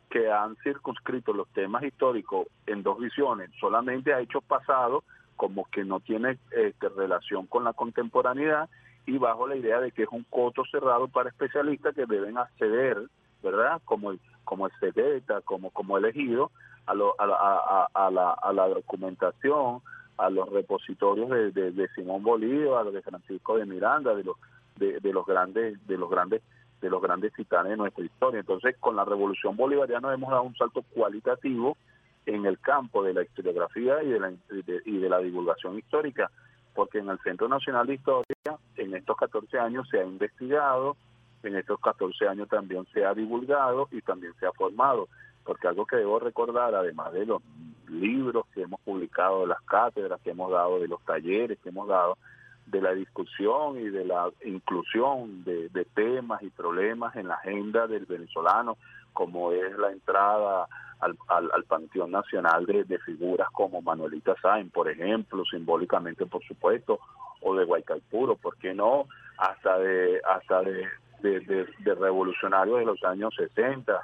que 0.09 0.30
han 0.30 0.57
circunscrito 0.62 1.32
los 1.32 1.48
temas 1.48 1.82
históricos 1.82 2.46
en 2.66 2.84
dos 2.84 3.00
visiones, 3.00 3.50
solamente 3.59 4.14
a 4.14 4.20
hechos 4.20 4.44
pasados, 4.44 5.02
como 5.37 5.66
que 5.70 5.84
no 5.84 6.01
tiene 6.01 6.39
este, 6.51 6.89
relación 6.89 7.47
con 7.47 7.64
la 7.64 7.72
contemporaneidad, 7.72 8.68
y 9.07 9.18
bajo 9.18 9.47
la 9.47 9.57
idea 9.57 9.80
de 9.80 9.93
que 9.93 10.03
es 10.03 10.09
un 10.11 10.24
coto 10.24 10.64
cerrado 10.70 11.07
para 11.07 11.28
especialistas 11.28 11.95
que 11.95 12.07
deben 12.07 12.37
acceder, 12.39 12.99
¿verdad? 13.43 13.80
Como 13.84 14.11
el, 14.11 14.20
como 14.43 14.66
el 14.66 14.72
CEDETA, 14.80 15.43
como, 15.43 15.70
como 15.70 15.97
elegido, 15.97 16.51
a, 16.87 16.95
lo, 16.95 17.14
a, 17.20 17.26
la, 17.26 17.89
a, 17.95 18.11
la, 18.11 18.30
a 18.32 18.53
la 18.53 18.68
documentación, 18.68 19.80
a 20.18 20.30
los 20.30 20.49
repositorios 20.51 21.28
de, 21.30 21.53
de, 21.53 21.70
de 21.72 21.89
Simón 21.95 22.22
Bolívar, 22.22 22.91
de 22.91 23.03
Francisco 23.03 23.59
de 23.59 23.66
Miranda, 23.66 24.14
de 24.14 24.24
los 24.24 24.37
de, 24.76 25.01
de 25.01 25.12
los 25.12 25.24
grandes 25.24 25.87
de 25.87 25.97
los 25.97 26.11
grandes 26.11 26.43
de 26.80 26.91
los 26.91 27.01
grandes 27.01 27.32
titanes 27.32 27.70
de 27.70 27.76
nuestra 27.76 28.05
historia. 28.05 28.41
Entonces, 28.41 28.76
con 28.78 28.97
la 28.97 29.05
revolución 29.05 29.57
bolivariana 29.57 30.12
hemos 30.12 30.30
dado 30.30 30.43
un 30.43 30.57
salto 30.57 30.82
cualitativo 30.95 31.76
en 32.27 32.45
el 32.45 32.59
campo 32.59 33.03
de 33.03 33.14
la 33.14 33.22
historiografía 33.22 34.03
y 34.03 34.09
de 34.09 34.20
la, 34.20 34.33
y 34.85 34.99
de 34.99 35.09
la 35.09 35.18
divulgación 35.20 35.79
histórica, 35.79 36.31
porque 36.74 36.99
en 36.99 37.09
el 37.09 37.18
Centro 37.20 37.49
Nacional 37.49 37.87
de 37.87 37.95
Historia, 37.95 38.59
en 38.77 38.95
estos 38.95 39.16
14 39.16 39.59
años 39.59 39.89
se 39.89 40.01
ha 40.01 40.05
investigado, 40.05 40.97
en 41.43 41.57
estos 41.57 41.81
14 41.81 42.29
años 42.29 42.49
también 42.49 42.87
se 42.93 43.05
ha 43.05 43.14
divulgado 43.14 43.89
y 43.93 44.03
también 44.03 44.35
se 44.39 44.47
ha 44.47 44.53
formado, 44.53 45.09
porque 45.45 45.68
algo 45.68 45.87
que 45.87 45.97
debo 45.97 46.18
recordar, 46.18 46.74
además 46.74 47.12
de 47.12 47.27
los 47.27 47.43
libros 47.89 48.47
que 48.53 48.62
hemos 48.62 48.81
publicado, 48.81 49.43
de 49.43 49.47
las 49.49 49.62
cátedras 49.62 50.20
que 50.20 50.31
hemos 50.31 50.51
dado, 50.51 50.81
de 50.81 50.89
los 50.89 51.03
talleres 51.05 51.59
que 51.61 51.68
hemos 51.68 51.89
dado, 51.89 52.18
de 52.66 52.81
la 52.81 52.93
discusión 52.93 53.79
y 53.79 53.89
de 53.89 54.05
la 54.05 54.29
inclusión 54.45 55.45
de, 55.45 55.87
temas 55.95 56.43
y 56.43 56.51
problemas 56.51 57.14
en 57.16 57.29
la 57.29 57.35
agenda 57.35 57.87
del 57.87 58.07
venezolano, 58.07 58.77
como 59.16 59.50
es 59.50 59.76
la 59.78 59.90
entrada 59.90 60.68
al, 61.00 61.16
al, 61.28 61.64
Panteón 61.64 62.10
Nacional 62.10 62.66
de, 62.66 62.98
figuras 62.98 63.48
como 63.50 63.80
Manuelita 63.80 64.34
Sáenz, 64.42 64.70
por 64.70 64.90
ejemplo, 64.90 65.42
simbólicamente, 65.50 66.26
por 66.26 66.44
supuesto, 66.44 67.00
o 67.40 67.54
de 67.54 67.64
Guaycaipuro, 67.64 68.36
¿por 68.36 68.58
qué 68.58 68.74
no? 68.74 69.06
Hasta 69.38 69.78
de 69.78 70.20
hasta 70.22 70.62
de, 70.62 70.86
de, 71.22 71.94
revolucionarios 71.94 72.78
de 72.78 72.84
los 72.84 73.02
años 73.04 73.34
60, 73.36 73.98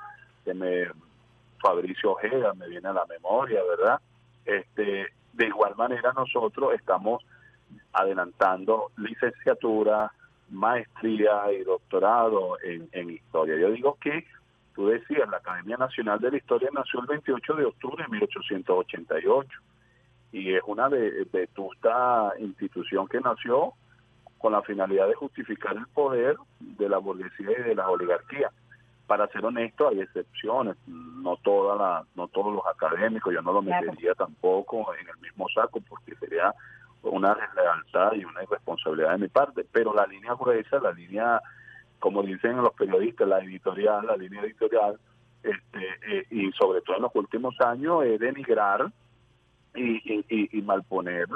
que 0.44 0.54
me 0.54 0.86
Fabricio 1.60 2.12
Ojeda 2.12 2.54
me 2.54 2.68
viene 2.68 2.88
a 2.88 2.94
la 2.94 3.04
memoria, 3.06 3.60
¿verdad? 3.64 4.00
Este, 4.46 5.08
de 5.34 5.46
igual 5.46 5.76
manera 5.76 6.12
nosotros 6.14 6.74
estamos 6.74 7.22
adelantando 7.92 8.90
licenciatura, 8.96 10.10
maestría 10.48 11.52
y 11.52 11.64
doctorado 11.64 12.56
en 12.62 13.10
historia. 13.10 13.56
Yo 13.56 13.70
digo 13.70 13.98
que, 14.00 14.26
tú 14.74 14.88
decías, 14.88 15.28
la 15.28 15.38
Academia 15.38 15.76
Nacional 15.76 16.18
de 16.20 16.30
la 16.30 16.36
Historia 16.36 16.70
nació 16.72 17.00
el 17.00 17.06
28 17.06 17.54
de 17.54 17.64
octubre 17.64 18.04
de 18.04 18.10
1888 18.10 19.50
y 20.32 20.54
es 20.54 20.62
una 20.66 20.88
de, 20.88 21.26
vetusta 21.32 22.32
institución 22.38 23.06
que 23.06 23.20
nació 23.20 23.74
con 24.38 24.52
la 24.52 24.62
finalidad 24.62 25.06
de 25.06 25.14
justificar 25.14 25.76
el 25.76 25.86
poder 25.88 26.36
de 26.58 26.88
la 26.88 26.98
burguesía 26.98 27.50
y 27.58 27.62
de 27.62 27.74
la 27.74 27.88
oligarquía. 27.88 28.50
Para 29.06 29.28
ser 29.28 29.44
honesto, 29.44 29.88
hay 29.88 30.00
excepciones, 30.00 30.76
no 30.86 31.36
toda 31.36 31.76
la, 31.76 32.04
no 32.14 32.28
todos 32.28 32.54
los 32.54 32.66
académicos, 32.66 33.32
yo 33.32 33.42
no 33.42 33.52
lo 33.52 33.62
metería 33.62 34.14
tampoco 34.14 34.92
en 34.94 35.08
el 35.08 35.16
mismo 35.18 35.46
saco 35.54 35.80
porque 35.88 36.14
sería 36.16 36.52
una 37.02 37.34
deslealtad 37.34 38.14
y 38.14 38.24
una 38.24 38.42
irresponsabilidad 38.42 39.12
de 39.12 39.18
mi 39.18 39.28
parte, 39.28 39.66
pero 39.70 39.94
la 39.94 40.06
línea 40.06 40.34
gruesa, 40.34 40.78
la 40.80 40.92
línea, 40.92 41.40
como 42.02 42.24
dicen 42.24 42.56
los 42.56 42.74
periodistas, 42.74 43.28
la 43.28 43.38
editorial, 43.38 44.04
la 44.04 44.16
línea 44.16 44.42
editorial, 44.42 44.98
este, 45.40 45.86
eh, 46.08 46.26
y 46.32 46.50
sobre 46.50 46.80
todo 46.80 46.96
en 46.96 47.02
los 47.02 47.14
últimos 47.14 47.54
años, 47.60 48.04
es 48.04 48.18
denigrar 48.18 48.90
y, 49.72 49.98
y, 50.12 50.58
y, 50.58 50.62
malponer 50.62 51.28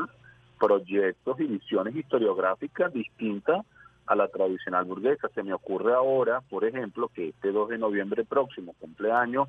proyectos 0.59 1.39
y 1.39 1.45
visiones 1.45 1.95
historiográficas 1.95 2.93
distintas 2.93 3.65
a 4.07 4.17
la 4.17 4.27
tradicional 4.27 4.87
burguesa. 4.87 5.29
Se 5.37 5.45
me 5.45 5.53
ocurre 5.53 5.95
ahora, 5.95 6.41
por 6.41 6.65
ejemplo, 6.65 7.11
que 7.15 7.29
este 7.29 7.53
2 7.53 7.69
de 7.69 7.79
noviembre 7.79 8.25
próximo, 8.25 8.75
cumpleaños, 8.81 9.49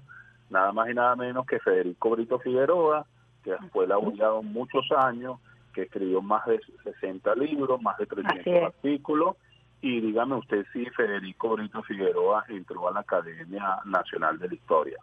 nada 0.52 0.72
más 0.72 0.88
y 0.88 0.94
nada 0.94 1.16
menos 1.16 1.48
que 1.48 1.60
Federico 1.60 2.12
Brito 2.12 2.38
Figueroa, 2.38 3.08
que 3.44 3.56
fue 3.72 3.88
laureado 3.88 4.44
muchos 4.44 4.86
años, 4.96 5.40
que 5.74 5.82
escribió 5.84 6.22
más 6.22 6.46
de 6.46 6.60
60 6.84 7.34
libros, 7.34 7.82
más 7.82 7.98
de 7.98 8.06
300 8.06 8.64
artículos, 8.66 9.36
y 9.82 10.02
dígame 10.02 10.36
usted 10.36 10.66
si 10.74 10.86
Federico 10.86 11.56
Brito 11.56 11.84
Figueroa 11.84 12.46
entró 12.50 12.88
a 12.88 12.92
la 12.92 13.02
Academia 13.02 13.80
Nacional 13.86 14.40
de 14.40 14.48
la 14.48 14.54
Historia. 14.56 14.98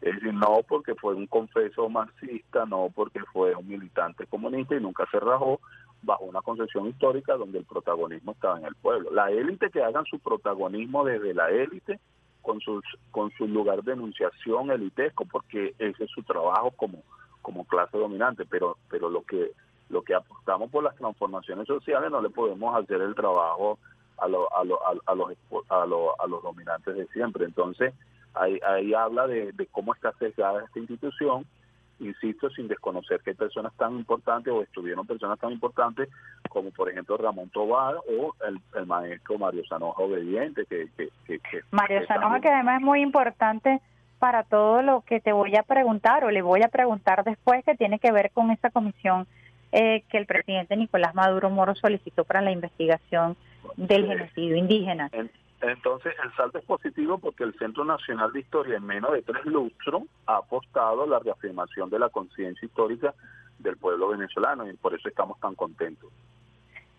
Es 0.00 0.14
decir, 0.14 0.32
no 0.32 0.60
porque 0.66 0.94
fue 0.94 1.14
un 1.14 1.26
confeso 1.26 1.88
marxista, 1.88 2.64
no 2.64 2.90
porque 2.94 3.20
fue 3.32 3.54
un 3.54 3.68
militante 3.68 4.26
comunista 4.26 4.74
y 4.74 4.80
nunca 4.80 5.06
se 5.10 5.20
rajó 5.20 5.60
bajo 6.02 6.24
una 6.24 6.40
concepción 6.40 6.86
histórica 6.86 7.36
donde 7.36 7.58
el 7.58 7.64
protagonismo 7.64 8.32
estaba 8.32 8.58
en 8.58 8.64
el 8.64 8.74
pueblo. 8.76 9.10
La 9.12 9.30
élite 9.30 9.70
que 9.70 9.82
hagan 9.82 10.06
su 10.06 10.18
protagonismo 10.18 11.04
desde 11.04 11.34
la 11.34 11.50
élite 11.50 12.00
con, 12.40 12.60
sus, 12.60 12.82
con 13.10 13.30
su 13.32 13.46
lugar 13.46 13.82
de 13.82 13.92
enunciación 13.92 14.70
elitesco, 14.70 15.26
porque 15.26 15.74
ese 15.78 16.04
es 16.04 16.10
su 16.10 16.22
trabajo 16.22 16.70
como, 16.70 17.02
como 17.42 17.66
clase 17.66 17.98
dominante, 17.98 18.46
pero, 18.48 18.78
pero 18.88 19.10
lo 19.10 19.22
que 19.22 19.52
lo 19.90 20.02
que 20.02 20.14
apostamos 20.14 20.70
por 20.70 20.84
las 20.84 20.94
transformaciones 20.94 21.66
sociales 21.66 22.12
no 22.12 22.22
le 22.22 22.30
podemos 22.30 22.76
hacer 22.76 23.00
el 23.00 23.12
trabajo 23.14 23.78
a, 24.20 24.28
lo, 24.28 24.54
a, 24.54 24.64
lo, 24.64 24.78
a, 24.86 25.14
los, 25.14 25.32
a, 25.68 25.82
a 25.82 26.26
los 26.26 26.42
dominantes 26.42 26.94
de 26.94 27.06
siempre. 27.08 27.44
Entonces, 27.44 27.94
ahí, 28.34 28.58
ahí 28.66 28.94
habla 28.94 29.26
de, 29.26 29.52
cómo 29.70 29.94
está 29.94 30.12
sesgada 30.18 30.64
esta 30.64 30.78
institución, 30.78 31.46
insisto, 31.98 32.50
sin 32.50 32.68
desconocer 32.68 33.20
que 33.20 33.30
hay 33.30 33.36
personas 33.36 33.72
tan 33.76 33.96
importantes 33.96 34.52
o 34.52 34.62
estuvieron 34.62 35.06
personas 35.06 35.38
tan 35.38 35.52
importantes 35.52 36.08
como 36.48 36.70
por 36.70 36.88
ejemplo 36.88 37.16
Ramón 37.18 37.50
Tobar 37.50 37.96
o 37.96 38.34
el, 38.46 38.86
maestro 38.86 39.38
Mario 39.38 39.62
Sanoja 39.68 40.02
Obediente. 40.02 40.64
Que, 40.66 40.88
que, 40.96 41.08
que, 41.26 41.60
Mario 41.70 42.06
Sanoja 42.06 42.40
que 42.40 42.48
además 42.48 42.80
es 42.80 42.84
muy 42.84 43.02
importante 43.02 43.80
para 44.18 44.42
todo 44.44 44.82
lo 44.82 45.02
que 45.02 45.20
te 45.20 45.32
voy 45.32 45.56
a 45.56 45.62
preguntar 45.62 46.24
o 46.24 46.30
le 46.30 46.42
voy 46.42 46.62
a 46.62 46.68
preguntar 46.68 47.24
después 47.24 47.64
que 47.64 47.74
tiene 47.74 47.98
que 47.98 48.12
ver 48.12 48.30
con 48.32 48.50
esa 48.50 48.70
comisión 48.70 49.26
eh, 49.72 50.02
que 50.08 50.18
el 50.18 50.26
presidente 50.26 50.76
Nicolás 50.76 51.14
Maduro 51.14 51.48
Moro 51.48 51.74
solicitó 51.74 52.24
para 52.24 52.40
la 52.40 52.50
investigación 52.50 53.36
del 53.76 54.06
genocidio 54.06 54.56
indígena. 54.56 55.10
Entonces, 55.60 56.14
el 56.24 56.32
salto 56.34 56.58
es 56.58 56.64
positivo 56.64 57.18
porque 57.18 57.44
el 57.44 57.54
Centro 57.58 57.84
Nacional 57.84 58.32
de 58.32 58.40
Historia, 58.40 58.76
en 58.76 58.86
menos 58.86 59.12
de 59.12 59.22
tres 59.22 59.44
lustros, 59.44 60.04
ha 60.26 60.36
apostado 60.36 61.02
a 61.02 61.06
la 61.06 61.18
reafirmación 61.18 61.90
de 61.90 61.98
la 61.98 62.08
conciencia 62.08 62.64
histórica 62.64 63.14
del 63.58 63.76
pueblo 63.76 64.08
venezolano 64.08 64.68
y 64.68 64.74
por 64.74 64.94
eso 64.94 65.08
estamos 65.08 65.38
tan 65.38 65.54
contentos. 65.54 66.10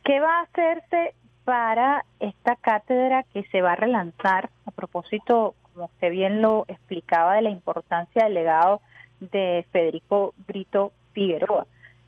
¿Qué 0.03 0.19
va 0.19 0.39
a 0.39 0.43
hacerse 0.43 1.15
para 1.43 2.05
esta 2.19 2.55
cátedra 2.55 3.23
que 3.33 3.43
se 3.45 3.61
va 3.61 3.73
a 3.73 3.75
relanzar 3.75 4.51
a 4.65 4.71
propósito, 4.71 5.55
como 5.73 5.85
usted 5.85 6.11
bien 6.11 6.41
lo 6.41 6.65
explicaba, 6.67 7.35
de 7.35 7.41
la 7.41 7.49
importancia 7.49 8.25
del 8.25 8.35
legado 8.35 8.81
de 9.19 9.65
Federico 9.71 10.35
Brito 10.47 10.91
Figueroa? 11.13 11.65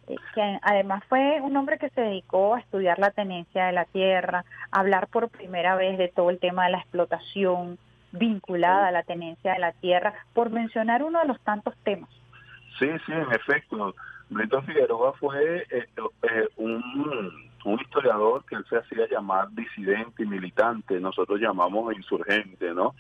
Eh, 0.08 0.16
que 0.36 0.60
además 0.62 1.04
fue 1.08 1.40
un 1.42 1.56
hombre 1.56 1.78
que 1.78 1.90
se 1.90 2.02
dedicó 2.02 2.56
a 2.56 2.60
estudiar 2.60 3.00
la 3.00 3.12
tenencia 3.12 3.66
de 3.66 3.74
la 3.74 3.86
tierra, 3.86 4.44
a 4.72 4.80
hablar 4.80 5.08
por 5.08 5.30
primera 5.30 5.76
vez 5.76 5.98
de 5.98 6.10
todo 6.10 6.30
el 6.30 6.40
tema 6.40 6.66
de 6.66 6.72
la 6.72 6.80
explotación, 6.80 7.78
vinculada 8.12 8.88
a 8.88 8.92
la 8.92 9.04
tenencia 9.04 9.54
de 9.54 9.60
la 9.60 9.72
tierra, 9.72 10.14
por 10.34 10.50
mencionar 10.50 11.04
uno 11.04 11.20
de 11.20 11.28
los 11.28 11.40
tantos 11.42 11.76
temas. 11.84 12.10
Sí, 12.80 12.88
sí, 13.06 13.12
en 13.12 13.32
efecto. 13.32 13.96
Brito 14.30 14.62
Figueroa 14.64 15.14
fue 15.14 15.66
eh, 15.70 15.86
eh, 16.24 16.48
un, 16.58 17.52
historiador 17.80 18.44
que 18.46 18.56
él 18.56 18.66
se 18.70 18.78
hacía 18.78 19.08
llamar 19.10 19.50
disidente 19.52 20.24
y 20.24 20.26
militante, 20.26 21.00
nosotros 21.00 21.40
llamamos 21.40 21.96
insurgente, 21.96 22.74
¿no? 22.74 22.94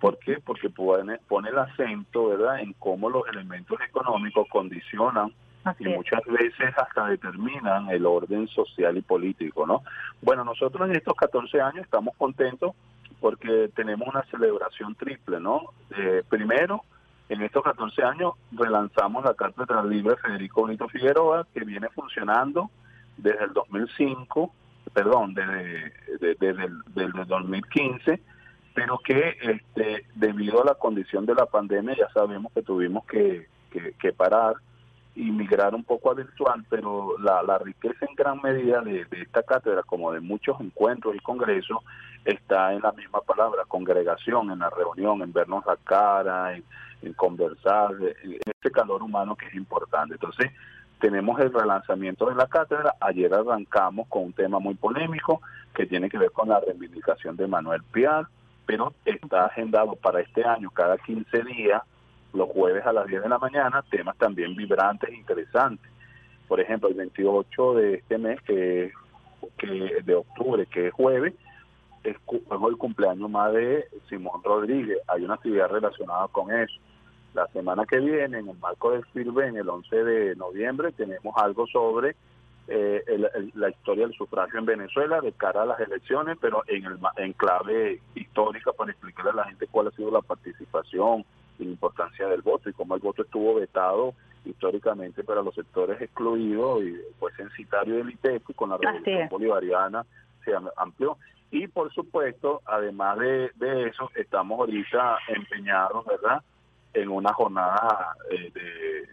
¿Por 0.00 0.18
qué? 0.18 0.38
Porque 0.44 0.68
pone, 0.68 1.18
pone 1.28 1.48
el 1.50 1.58
acento, 1.58 2.28
¿verdad?, 2.28 2.60
en 2.60 2.72
cómo 2.74 3.08
los 3.08 3.26
elementos 3.28 3.80
económicos 3.80 4.48
condicionan 4.48 5.32
y 5.78 5.88
muchas 5.88 6.24
veces 6.26 6.76
hasta 6.76 7.06
determinan 7.06 7.88
el 7.90 8.06
orden 8.06 8.48
social 8.48 8.96
y 8.96 9.02
político, 9.02 9.66
¿no? 9.66 9.82
Bueno, 10.20 10.44
nosotros 10.44 10.88
en 10.88 10.96
estos 10.96 11.14
14 11.14 11.60
años 11.60 11.84
estamos 11.84 12.16
contentos 12.16 12.72
porque 13.20 13.70
tenemos 13.74 14.08
una 14.08 14.24
celebración 14.24 14.94
triple, 14.96 15.38
¿no? 15.40 15.72
Eh, 15.96 16.22
primero, 16.28 16.82
en 17.28 17.42
estos 17.42 17.62
14 17.62 18.02
años 18.02 18.34
relanzamos 18.50 19.24
la 19.24 19.34
Cátedra 19.34 19.82
Libre 19.84 20.16
Federico 20.16 20.62
Bonito 20.62 20.88
Figueroa, 20.88 21.46
que 21.54 21.64
viene 21.64 21.88
funcionando 21.90 22.70
desde 23.16 23.44
el 23.44 23.52
2005, 23.52 24.52
perdón, 24.92 25.34
desde, 25.34 25.92
desde, 26.38 26.64
el 26.64 27.26
2015, 27.26 28.20
pero 28.74 28.98
que 28.98 29.36
este, 29.40 30.06
debido 30.14 30.62
a 30.62 30.66
la 30.66 30.74
condición 30.74 31.24
de 31.24 31.34
la 31.34 31.46
pandemia 31.46 31.94
ya 31.96 32.08
sabemos 32.12 32.52
que 32.52 32.62
tuvimos 32.62 33.06
que, 33.06 33.46
que, 33.70 34.12
parar 34.12 34.54
y 35.14 35.30
migrar 35.30 35.74
un 35.74 35.84
poco 35.84 36.10
a 36.10 36.14
virtual, 36.14 36.64
pero 36.70 37.18
la, 37.18 37.58
riqueza 37.58 38.06
en 38.08 38.14
gran 38.14 38.40
medida 38.42 38.80
de, 38.80 39.06
esta 39.10 39.42
cátedra, 39.42 39.82
como 39.82 40.12
de 40.12 40.20
muchos 40.20 40.60
encuentros 40.60 41.14
y 41.14 41.20
congresos, 41.20 41.78
está 42.24 42.72
en 42.72 42.80
la 42.80 42.92
misma 42.92 43.20
palabra, 43.20 43.64
congregación, 43.68 44.50
en 44.50 44.60
la 44.60 44.70
reunión, 44.70 45.22
en 45.22 45.32
vernos 45.32 45.64
la 45.66 45.76
cara, 45.76 46.54
en, 46.56 46.64
en 47.02 47.12
conversar, 47.14 47.90
en 48.22 48.38
este 48.46 48.70
calor 48.70 49.02
humano 49.02 49.36
que 49.36 49.46
es 49.46 49.54
importante. 49.54 50.14
Entonces, 50.14 50.50
tenemos 51.02 51.38
el 51.40 51.52
relanzamiento 51.52 52.26
de 52.26 52.36
la 52.36 52.46
cátedra. 52.46 52.94
Ayer 53.00 53.34
arrancamos 53.34 54.06
con 54.08 54.22
un 54.22 54.32
tema 54.32 54.60
muy 54.60 54.74
polémico 54.74 55.42
que 55.74 55.84
tiene 55.84 56.08
que 56.08 56.16
ver 56.16 56.30
con 56.30 56.48
la 56.48 56.60
reivindicación 56.60 57.36
de 57.36 57.48
Manuel 57.48 57.82
Piar, 57.82 58.28
pero 58.64 58.94
está 59.04 59.46
agendado 59.46 59.96
para 59.96 60.20
este 60.20 60.44
año 60.44 60.70
cada 60.70 60.96
15 60.98 61.42
días, 61.42 61.82
los 62.32 62.48
jueves 62.50 62.84
a 62.86 62.92
las 62.92 63.06
10 63.06 63.22
de 63.22 63.28
la 63.28 63.38
mañana, 63.38 63.84
temas 63.90 64.16
también 64.16 64.56
vibrantes 64.56 65.10
e 65.10 65.14
interesantes. 65.14 65.90
Por 66.48 66.60
ejemplo, 66.60 66.88
el 66.88 66.94
28 66.94 67.74
de 67.74 67.94
este 67.94 68.18
mes, 68.18 68.40
que, 68.42 68.92
que 69.58 70.02
de 70.04 70.14
octubre, 70.14 70.66
que 70.66 70.88
es 70.88 70.94
jueves, 70.94 71.34
es, 72.04 72.16
el 72.16 72.76
cumpleaños 72.76 73.30
más 73.30 73.52
de 73.52 73.86
Simón 74.08 74.42
Rodríguez. 74.42 74.98
Hay 75.08 75.24
una 75.24 75.34
actividad 75.34 75.68
relacionada 75.68 76.28
con 76.28 76.52
eso 76.52 76.74
la 77.34 77.46
semana 77.48 77.86
que 77.86 77.98
viene, 77.98 78.38
en 78.38 78.48
el 78.48 78.58
marco 78.58 78.92
del 78.92 79.04
FIRBEN, 79.06 79.56
el 79.56 79.68
11 79.68 80.04
de 80.04 80.36
noviembre, 80.36 80.92
tenemos 80.92 81.34
algo 81.36 81.66
sobre 81.66 82.14
eh, 82.68 83.02
la 83.54 83.70
historia 83.70 84.06
del 84.06 84.14
sufragio 84.14 84.58
en 84.58 84.66
Venezuela 84.66 85.20
de 85.20 85.32
cara 85.32 85.62
a 85.62 85.66
las 85.66 85.80
elecciones, 85.80 86.36
pero 86.40 86.62
en, 86.66 86.84
el, 86.84 86.98
en 87.16 87.32
clave 87.32 88.00
histórica 88.14 88.72
para 88.72 88.92
explicarle 88.92 89.30
a 89.32 89.34
la 89.34 89.44
gente 89.44 89.66
cuál 89.70 89.88
ha 89.88 89.90
sido 89.92 90.10
la 90.10 90.20
participación 90.20 91.24
y 91.62 91.64
la 91.64 91.70
importancia 91.70 92.26
del 92.28 92.42
voto 92.42 92.68
y 92.68 92.72
cómo 92.72 92.94
el 92.94 93.00
voto 93.00 93.22
estuvo 93.22 93.54
vetado 93.54 94.14
históricamente 94.44 95.22
para 95.22 95.42
los 95.42 95.54
sectores 95.54 96.00
excluidos 96.00 96.82
y 96.82 96.96
fue 97.18 97.32
censitario 97.32 97.96
del 97.96 98.10
ITEC 98.10 98.54
con 98.54 98.70
la 98.70 98.76
revolución 98.76 99.28
bolivariana 99.28 100.04
se 100.44 100.52
amplió. 100.76 101.16
Y 101.50 101.68
por 101.68 101.92
supuesto, 101.92 102.62
además 102.64 103.18
de, 103.18 103.50
de 103.54 103.88
eso, 103.88 104.10
estamos 104.16 104.58
ahorita 104.58 105.18
empeñados, 105.28 106.04
¿verdad?, 106.06 106.42
en 106.94 107.08
una 107.08 107.32
jornada 107.32 108.16
eh, 108.30 108.50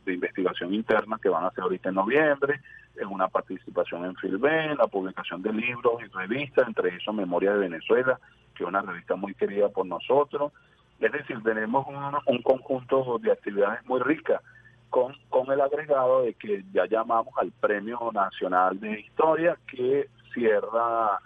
de, 0.06 0.14
investigación 0.14 0.74
interna 0.74 1.20
que 1.22 1.30
van 1.30 1.44
a 1.44 1.48
hacer 1.48 1.64
ahorita 1.64 1.90
en 1.90 1.96
noviembre, 1.96 2.60
en 2.96 3.08
una 3.08 3.28
participación 3.28 4.06
en 4.06 4.16
Filben, 4.16 4.76
la 4.76 4.88
publicación 4.88 5.42
de 5.42 5.54
libros 5.54 6.02
y 6.04 6.08
revistas, 6.08 6.68
entre 6.68 6.96
esos 6.96 7.14
Memoria 7.14 7.54
de 7.54 7.60
Venezuela, 7.60 8.20
que 8.56 8.64
es 8.64 8.68
una 8.68 8.82
revista 8.82 9.16
muy 9.16 9.34
querida 9.36 9.70
por 9.70 9.86
nosotros. 9.86 10.52
Es 11.00 11.12
decir, 11.12 11.42
tenemos 11.44 11.86
un, 12.26 12.42
conjunto 12.42 13.20
de 13.20 13.32
actividades 13.32 13.86
muy 13.86 14.00
ricas 14.02 14.42
con, 14.90 15.14
con 15.30 15.52
el 15.52 15.62
agregado 15.62 16.24
de 16.24 16.34
que 16.34 16.64
ya 16.74 16.86
llamamos 16.88 17.34
al 17.38 17.52
Premio 17.52 18.12
Nacional 18.14 18.80
de 18.80 19.00
Historia 19.00 19.58
que 19.68 20.10
cierra 20.34 21.20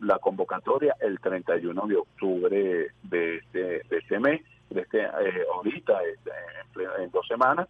la 0.00 0.18
convocatoria 0.18 0.94
el 1.00 1.18
31 1.20 1.86
de 1.86 1.96
octubre 1.96 2.92
de 3.02 3.36
este, 3.36 3.82
de 3.88 3.98
este 3.98 4.18
mes 4.18 4.42
este, 4.70 5.00
eh, 5.02 5.44
ahorita, 5.54 5.98
este, 6.04 6.30
en, 7.02 7.10
dos 7.10 7.26
semanas, 7.26 7.68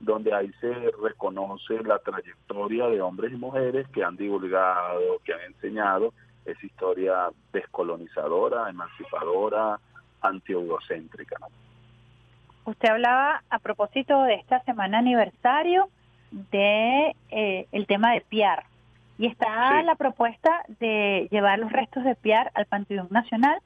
donde 0.00 0.32
ahí 0.32 0.50
se 0.60 0.72
reconoce 1.02 1.82
la 1.84 1.98
trayectoria 1.98 2.86
de 2.86 3.00
hombres 3.02 3.32
y 3.32 3.36
mujeres 3.36 3.86
que 3.88 4.02
han 4.02 4.16
divulgado, 4.16 5.18
que 5.24 5.34
han 5.34 5.40
enseñado. 5.42 6.14
Esa 6.44 6.64
historia 6.64 7.28
descolonizadora, 7.52 8.70
emancipadora, 8.70 9.78
anti-eurocéntrica. 10.20 11.36
Usted 12.64 12.88
hablaba 12.88 13.42
a 13.48 13.58
propósito 13.58 14.22
de 14.24 14.34
esta 14.34 14.62
semana 14.64 14.98
aniversario 14.98 15.88
de 16.30 17.14
eh, 17.30 17.66
el 17.72 17.86
tema 17.86 18.12
de 18.12 18.20
Piar 18.20 18.64
y 19.16 19.26
está 19.26 19.82
la 19.82 19.94
propuesta 19.94 20.62
de 20.80 21.28
llevar 21.30 21.58
los 21.58 21.72
restos 21.72 22.04
de 22.04 22.14
Piar 22.14 22.50
al 22.54 22.66
Panteón 22.66 23.08
Nacional 23.10 23.58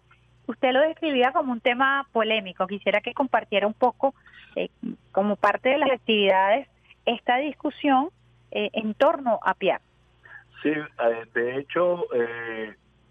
usted 0.47 0.73
lo 0.73 0.81
describía 0.81 1.33
como 1.33 1.53
un 1.53 1.61
tema 1.61 2.07
polémico. 2.13 2.67
Quisiera 2.67 3.01
que 3.01 3.15
compartiera 3.15 3.67
un 3.67 3.75
poco, 3.75 4.15
eh, 4.57 4.69
como 5.11 5.37
parte 5.37 5.71
de 5.71 5.79
las 5.79 5.91
actividades, 5.91 6.69
esta 7.05 7.39
discusión 7.39 8.11
eh, 8.51 8.71
en 8.73 8.95
torno 8.95 9.41
a 9.43 9.55
PIAC. 9.55 9.83
Sí, 10.63 10.71
eh, 10.71 11.27
de 11.35 11.59
hecho, 11.59 12.05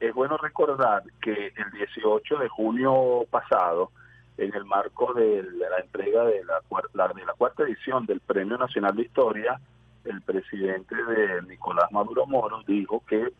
es 0.01 0.13
bueno 0.15 0.35
recordar 0.37 1.03
que 1.21 1.53
el 1.55 1.71
18 1.73 2.37
de 2.39 2.49
junio 2.49 3.23
pasado, 3.29 3.91
en 4.37 4.53
el 4.55 4.65
marco 4.65 5.13
de 5.13 5.43
la 5.43 5.77
entrega 5.77 6.25
de 6.25 6.43
la, 6.43 7.07
de 7.13 7.25
la 7.25 7.33
cuarta 7.33 7.63
edición 7.63 8.07
del 8.07 8.19
Premio 8.19 8.57
Nacional 8.57 8.95
de 8.95 9.03
Historia, 9.03 9.61
el 10.03 10.21
presidente 10.21 10.95
de 10.95 11.43
Nicolás 11.43 11.91
Maduro 11.91 12.25
Moro 12.25 12.63
dijo 12.65 13.03
que 13.07 13.31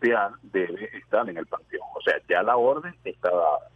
PIAR 0.00 0.32
debe 0.42 0.88
estar 0.96 1.28
en 1.28 1.36
el 1.36 1.46
panteón. 1.46 1.86
O 1.94 2.00
sea, 2.00 2.14
ya 2.26 2.42
la 2.42 2.56
orden 2.56 2.94
está 3.04 3.30
dada. 3.30 3.68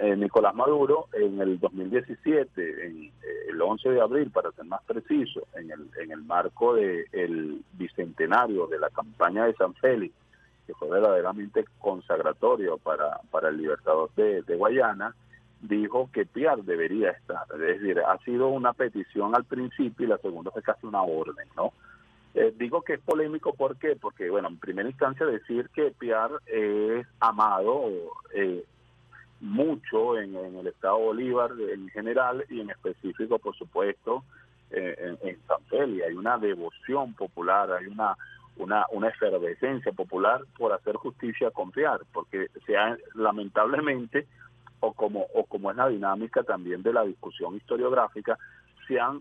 Eh, 0.00 0.16
Nicolás 0.16 0.56
Maduro 0.56 1.06
en 1.12 1.40
el 1.40 1.60
2017, 1.60 2.86
en, 2.86 3.04
eh, 3.04 3.12
el 3.50 3.62
11 3.62 3.88
de 3.88 4.00
abril, 4.00 4.32
para 4.32 4.50
ser 4.50 4.64
más 4.64 4.82
preciso, 4.82 5.42
en 5.54 5.70
el, 5.70 5.88
en 6.00 6.10
el 6.10 6.22
marco 6.22 6.74
del 6.74 7.06
el 7.12 7.64
bicentenario 7.74 8.66
de 8.66 8.80
la 8.80 8.90
campaña 8.90 9.44
de 9.44 9.54
San 9.54 9.74
Félix, 9.74 10.12
que 10.66 10.74
fue 10.74 10.88
verdaderamente 10.88 11.64
consagratorio 11.78 12.78
para, 12.78 13.20
para 13.30 13.48
el 13.48 13.58
libertador 13.58 14.10
de, 14.14 14.42
de 14.42 14.56
Guayana, 14.56 15.14
dijo 15.60 16.10
que 16.12 16.26
Piar 16.26 16.62
debería 16.62 17.10
estar. 17.10 17.46
Es 17.52 17.80
decir, 17.80 18.00
ha 18.00 18.18
sido 18.18 18.48
una 18.48 18.72
petición 18.72 19.34
al 19.34 19.44
principio 19.44 20.06
y 20.06 20.10
la 20.10 20.18
segunda 20.18 20.50
fue 20.50 20.62
casi 20.62 20.86
una 20.86 21.02
orden, 21.02 21.46
¿no? 21.56 21.72
Eh, 22.34 22.52
digo 22.56 22.80
que 22.80 22.94
es 22.94 23.00
polémico 23.00 23.52
¿por 23.52 23.76
qué? 23.76 23.94
porque, 23.94 24.30
bueno, 24.30 24.48
en 24.48 24.58
primera 24.58 24.88
instancia 24.88 25.26
decir 25.26 25.68
que 25.68 25.90
Piar 25.90 26.30
es 26.46 27.06
amado 27.20 27.84
eh, 28.34 28.64
mucho 29.40 30.18
en, 30.18 30.34
el 30.34 30.66
Estado 30.66 30.98
Bolívar 30.98 31.50
en 31.58 31.88
general 31.90 32.44
y 32.48 32.60
en 32.60 32.70
específico, 32.70 33.38
por 33.38 33.54
supuesto, 33.54 34.24
eh, 34.70 35.16
en, 35.22 35.38
San 35.46 35.62
Félix. 35.64 36.06
Hay 36.06 36.14
una 36.14 36.38
devoción 36.38 37.12
popular, 37.14 37.70
hay 37.72 37.86
una, 37.86 38.16
una, 38.56 38.84
una 38.90 39.08
efervescencia 39.08 39.92
popular 39.92 40.42
por 40.58 40.72
hacer 40.72 40.96
justicia 40.96 41.50
con 41.50 41.70
Piar, 41.70 42.00
porque 42.12 42.48
sea 42.66 42.96
lamentablemente, 43.14 44.26
o 44.80 44.92
como, 44.92 45.26
o 45.34 45.44
como 45.44 45.70
es 45.70 45.76
la 45.76 45.88
dinámica 45.88 46.42
también 46.42 46.82
de 46.82 46.92
la 46.92 47.04
discusión 47.04 47.56
historiográfica, 47.56 48.38
se 48.86 49.00
han 49.00 49.20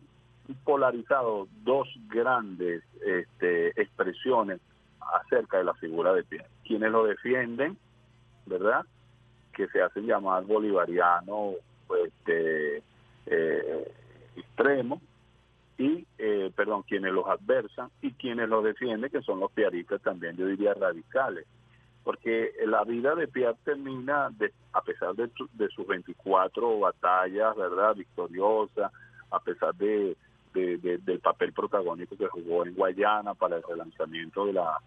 polarizado 0.64 1.48
dos 1.64 1.88
grandes 2.08 2.84
este, 3.06 3.70
expresiones 3.82 4.60
acerca 5.14 5.58
de 5.58 5.64
la 5.64 5.74
figura 5.76 6.14
de 6.14 6.24
Piar. 6.24 6.48
Quienes 6.66 6.92
lo 6.92 7.06
defienden, 7.06 7.78
¿verdad? 8.46 8.86
Que 9.54 9.68
se 9.68 9.82
hacen 9.82 10.06
llamar 10.08 10.44
bolivariano 10.46 11.54
este, 12.06 12.84
eh, 13.28 13.92
extremo, 14.36 15.02
y, 15.82 16.06
eh, 16.20 16.52
perdón, 16.56 16.84
quienes 16.84 17.12
los 17.12 17.26
adversan 17.28 17.90
y 18.02 18.12
quienes 18.12 18.48
los 18.50 18.64
defienden, 18.64 19.10
que 19.10 19.22
son 19.24 19.40
los 19.40 19.52
piaristas 19.52 20.02
también, 20.02 20.38
yo 20.38 20.46
diría 20.46 20.74
radicales. 20.76 21.48
Porque 22.04 22.52
la 22.66 22.84
vida 22.84 23.16
de 23.16 23.28
Piar 23.28 23.56
termina, 23.64 24.30
de, 24.32 24.52
a 24.74 24.82
pesar 24.82 25.16
de, 25.16 25.30
de 25.54 25.68
sus 25.70 25.86
24 25.88 26.80
batallas, 26.80 27.56
¿verdad? 27.56 27.96
Victoriosa, 27.96 28.92
a 29.32 29.40
pesar 29.40 29.74
de 29.76 30.16
del 30.54 31.20
papel 31.22 31.54
protagónico 31.54 32.18
que 32.18 32.28
jugó 32.28 32.66
en 32.66 32.76
Guayana 32.76 33.34
para 33.36 33.56
el 33.56 33.64
relanzamiento 33.64 34.46
de 34.46 34.52
la 34.54 34.78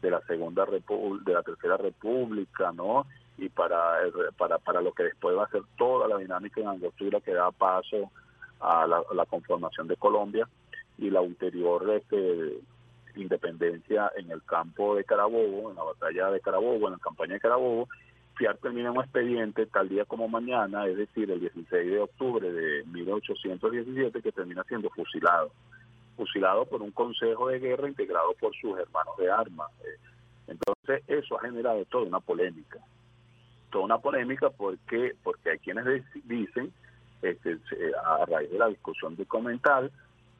de 0.00 0.10
la 0.10 0.20
segunda 0.22 0.64
de 0.64 1.32
la 1.34 1.42
tercera 1.42 1.76
república 1.76 2.72
no 2.72 3.04
y 3.36 3.50
para, 3.50 4.00
el- 4.02 4.12
para, 4.38 4.56
para 4.56 4.80
lo 4.80 4.92
que 4.92 5.02
después 5.02 5.36
va 5.36 5.44
a 5.44 5.50
ser 5.50 5.60
toda 5.76 6.08
la 6.08 6.16
dinámica 6.16 6.62
en 6.62 6.68
Angostura 6.68 7.20
que 7.20 7.34
da 7.34 7.50
paso 7.50 8.10
a 8.60 8.86
la, 8.86 9.26
conformación 9.26 9.88
de 9.88 9.96
Colombia 9.96 10.48
y 10.98 11.10
la 11.10 11.20
ulterior 11.20 11.88
este, 11.90 12.58
independencia 13.16 14.12
en 14.16 14.30
el 14.30 14.42
campo 14.44 14.94
de 14.94 15.04
Carabobo, 15.04 15.70
en 15.70 15.76
la 15.76 15.84
batalla 15.84 16.30
de 16.30 16.40
Carabobo, 16.40 16.86
en 16.86 16.92
la 16.92 16.98
campaña 16.98 17.34
de 17.34 17.40
Carabobo, 17.40 17.88
Fiar 18.40 18.56
termina 18.56 18.90
un 18.90 19.00
expediente 19.02 19.66
tal 19.66 19.90
día 19.90 20.06
como 20.06 20.26
mañana, 20.26 20.86
es 20.86 20.96
decir, 20.96 21.30
el 21.30 21.40
16 21.40 21.90
de 21.90 22.00
octubre 22.00 22.50
de 22.50 22.84
1817, 22.84 24.22
que 24.22 24.32
termina 24.32 24.64
siendo 24.64 24.88
fusilado. 24.88 25.50
Fusilado 26.16 26.64
por 26.64 26.80
un 26.80 26.90
consejo 26.90 27.48
de 27.48 27.58
guerra 27.58 27.86
integrado 27.86 28.32
por 28.40 28.54
sus 28.56 28.78
hermanos 28.78 29.14
de 29.18 29.30
armas. 29.30 29.68
Eh, 29.84 29.98
Entonces, 30.46 31.02
eso 31.06 31.36
ha 31.36 31.42
generado 31.42 31.84
toda 31.84 32.06
una 32.06 32.20
polémica. 32.20 32.78
Toda 33.70 33.84
una 33.84 33.98
polémica 33.98 34.48
porque, 34.48 35.14
porque 35.22 35.50
hay 35.50 35.58
quienes 35.58 35.84
dicen, 36.24 36.72
este, 37.22 37.58
a 38.04 38.24
raíz 38.26 38.50
de 38.50 38.58
la 38.58 38.68
discusión 38.68 39.16
de 39.16 39.26
comentar, 39.26 39.90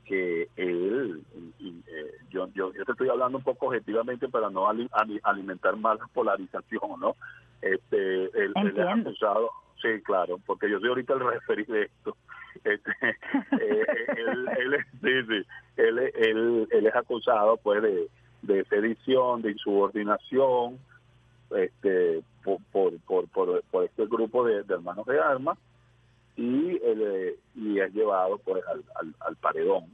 que 0.05 0.49
él, 0.57 1.23
y- 1.61 1.69
y, 1.69 1.85
eh, 1.87 2.15
yo, 2.31 2.49
yo, 2.53 2.73
yo 2.75 2.85
te 2.85 2.93
estoy 2.93 3.09
hablando 3.09 3.39
un 3.39 3.45
poco 3.45 3.67
objetivamente 3.67 4.29
para 4.29 4.51
no 4.51 4.69
ali- 4.69 4.89
ali- 4.93 5.21
alimentar 5.23 5.77
más 5.77 5.99
la 6.01 6.07
polarización, 6.09 6.99
¿no? 7.01 7.15
Este, 7.63 8.25
él, 8.25 8.53
él 8.57 8.69
es 8.69 8.75
acusado, 9.07 9.51
sí, 9.81 9.89
claro, 10.05 10.39
porque 10.47 10.69
yo 10.69 10.81
soy 10.81 10.89
ahorita 10.89 11.13
el 11.15 11.21
referí 11.21 11.65
de 11.65 11.83
esto. 11.83 12.17
Este, 12.65 12.91
eh, 13.61 13.87
él, 14.17 14.49
él, 14.59 14.75
es- 14.75 14.87
sí, 15.01 15.23
sí, 15.29 15.47
él, 15.77 15.99
él, 15.99 16.69
él 16.71 16.87
es 16.87 16.97
acusado 16.97 17.57
pues 17.59 17.81
de, 17.83 18.09
de 18.43 18.65
sedición, 18.65 19.43
de 19.43 19.53
insubordinación, 19.53 20.79
este, 21.57 22.23
por, 22.43 22.59
por, 22.73 22.99
por, 23.01 23.29
por, 23.29 23.63
por 23.71 23.85
este 23.85 24.07
grupo 24.07 24.45
de, 24.45 24.63
de 24.65 24.75
hermanos 24.75 25.07
de 25.07 25.21
armas 25.21 25.57
y, 26.37 26.71
él, 26.83 27.03
eh, 27.05 27.37
y 27.57 27.79
es 27.81 27.93
llevado 27.95 28.39
pues 28.39 28.63
al, 28.67 28.83
al, 28.97 29.15
al 29.21 29.37
paredón 29.37 29.85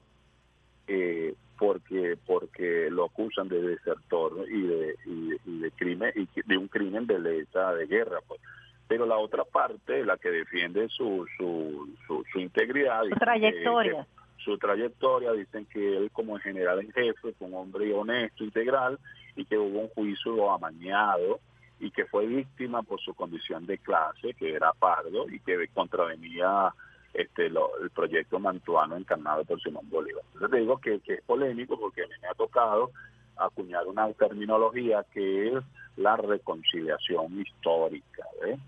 eh, 0.88 1.34
porque 1.58 2.16
porque 2.26 2.88
lo 2.90 3.06
acusan 3.06 3.48
de 3.48 3.60
desertor 3.62 4.44
y 4.48 4.62
de, 4.66 4.94
y, 5.06 5.28
de- 5.30 5.40
y 5.46 5.58
de 5.60 5.70
crimen 5.72 6.12
y 6.14 6.28
de 6.46 6.56
un 6.58 6.68
crimen 6.68 7.06
de 7.06 7.18
lesa 7.18 7.72
de 7.74 7.86
guerra 7.86 8.18
pues 8.26 8.40
pero 8.88 9.04
la 9.06 9.16
otra 9.16 9.44
parte 9.44 10.04
la 10.04 10.16
que 10.18 10.30
defiende 10.30 10.88
su 10.88 11.26
su, 11.36 11.88
su, 12.06 12.24
su 12.30 12.38
integridad 12.38 13.02
Su 13.04 13.10
que- 13.10 13.16
trayectoria. 13.16 14.04
que 14.04 14.42
su 14.44 14.58
trayectoria 14.58 15.32
dicen 15.32 15.64
que 15.66 15.96
él 15.96 16.10
como 16.12 16.38
general 16.38 16.78
en 16.80 16.92
jefe 16.92 17.32
fue 17.32 17.48
un 17.48 17.54
hombre 17.54 17.92
honesto 17.92 18.44
integral 18.44 18.98
y 19.34 19.44
que 19.44 19.58
hubo 19.58 19.80
un 19.80 19.88
juicio 19.88 20.50
amañado 20.52 21.40
y 21.80 21.90
que 21.90 22.06
fue 22.06 22.26
víctima 22.26 22.82
por 22.82 23.00
su 23.00 23.14
condición 23.14 23.66
de 23.66 23.78
clase, 23.78 24.34
que 24.34 24.54
era 24.54 24.72
pardo 24.72 25.28
y 25.28 25.38
que 25.40 25.68
contravenía 25.68 26.72
este 27.12 27.48
lo- 27.50 27.76
el 27.82 27.90
proyecto 27.90 28.38
mantuano 28.38 28.96
encarnado 28.96 29.44
por 29.44 29.60
Simón 29.62 29.88
Bolívar. 29.88 30.22
Entonces 30.34 30.50
te 30.50 30.56
digo 30.58 30.78
que, 30.78 31.00
que 31.00 31.14
es 31.14 31.22
polémico 31.22 31.78
porque 31.78 32.02
a 32.02 32.06
mí 32.06 32.12
me 32.22 32.28
ha 32.28 32.34
tocado 32.34 32.90
acuñar 33.36 33.86
una 33.86 34.10
terminología 34.14 35.04
que 35.12 35.48
es 35.56 35.64
la 35.96 36.16
reconciliación 36.16 37.40
histórica. 37.40 38.24
¿eh? 38.46 38.58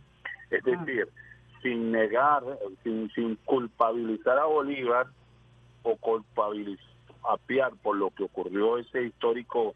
Es 0.51 0.62
decir, 0.64 1.09
sin 1.62 1.93
negar, 1.93 2.43
sin, 2.82 3.10
sin 3.10 3.36
culpabilizar 3.44 4.39
a 4.39 4.44
Bolívar 4.44 5.06
o 5.82 5.97
culpabilizar 5.97 6.86
a 7.24 7.36
Piar 7.36 7.72
por 7.82 7.97
lo 7.97 8.10
que 8.10 8.24
ocurrió 8.24 8.78
ese 8.78 9.02
histórico 9.02 9.74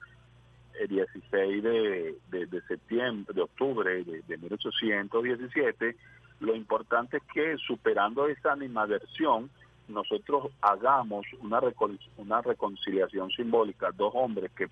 el 0.81 0.89
16 0.89 1.63
de, 1.63 2.63
septiembre, 2.69 3.35
de 3.35 3.43
octubre 3.43 4.05
de, 4.05 4.23
de 4.23 4.37
1817, 4.39 5.97
lo 6.41 6.55
importante 6.55 7.19
es 7.19 7.23
que 7.33 7.57
superando 7.59 8.27
esa 8.27 8.53
animadversión, 8.53 9.51
nosotros 9.89 10.51
hagamos 10.61 11.27
una, 11.41 11.61
recon- 11.61 11.99
una 12.17 12.41
reconciliación 12.41 13.31
simbólica, 13.31 13.91
dos 13.93 14.13
hombres 14.15 14.51
que, 14.53 14.69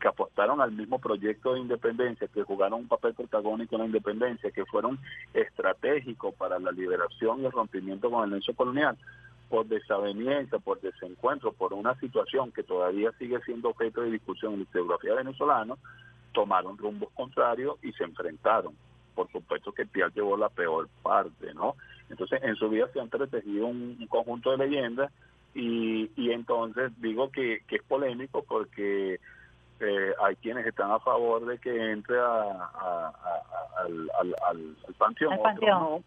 que 0.00 0.08
apostaron 0.08 0.60
al 0.60 0.72
mismo 0.72 0.98
proyecto 0.98 1.54
de 1.54 1.60
independencia, 1.60 2.26
que 2.28 2.42
jugaron 2.42 2.80
un 2.80 2.88
papel 2.88 3.14
protagónico 3.14 3.76
en 3.76 3.80
la 3.82 3.86
independencia, 3.86 4.50
que 4.50 4.64
fueron 4.64 4.98
estratégicos 5.34 6.34
para 6.34 6.58
la 6.58 6.72
liberación 6.72 7.42
y 7.42 7.46
el 7.46 7.52
rompimiento 7.52 8.10
con 8.10 8.24
el 8.24 8.30
nexo 8.30 8.54
colonial, 8.54 8.96
por 9.48 9.66
desaveniencia, 9.66 10.58
por 10.58 10.80
desencuentro, 10.80 11.52
por 11.52 11.72
una 11.72 11.94
situación 12.00 12.50
que 12.52 12.62
todavía 12.62 13.12
sigue 13.18 13.40
siendo 13.42 13.68
objeto 13.70 14.00
de 14.02 14.10
discusión 14.10 14.52
en 14.54 14.58
la 14.60 14.64
historiografía 14.64 15.14
venezolana, 15.14 15.74
tomaron 16.32 16.76
rumbos 16.76 17.10
contrarios 17.14 17.76
y 17.82 17.92
se 17.92 18.04
enfrentaron. 18.04 18.74
Por 19.14 19.30
supuesto 19.30 19.72
que 19.72 19.86
Piar 19.86 20.12
llevó 20.12 20.36
la 20.36 20.48
peor 20.48 20.88
parte, 21.02 21.54
¿no? 21.54 21.76
Entonces, 22.10 22.42
en 22.42 22.54
su 22.56 22.68
vida 22.68 22.88
se 22.92 22.98
han 23.00 23.06
entretejido 23.06 23.66
un, 23.66 23.96
un 23.98 24.06
conjunto 24.08 24.50
de 24.50 24.58
leyendas 24.58 25.10
y, 25.54 26.10
y 26.16 26.32
entonces 26.32 26.92
digo 27.00 27.30
que, 27.30 27.62
que 27.66 27.76
es 27.76 27.82
polémico 27.84 28.44
porque 28.46 29.18
eh, 29.80 30.12
hay 30.22 30.36
quienes 30.36 30.66
están 30.66 30.90
a 30.90 30.98
favor 31.00 31.46
de 31.46 31.58
que 31.58 31.92
entre 31.92 32.18
a, 32.18 32.24
a- 32.24 33.12
a- 33.14 33.80
al, 33.82 34.10
al, 34.20 34.34
al- 34.48 34.76
al 34.86 34.94
panteón, 34.98 35.32
Al 35.34 35.38
otros 35.40 35.54
no. 35.80 36.02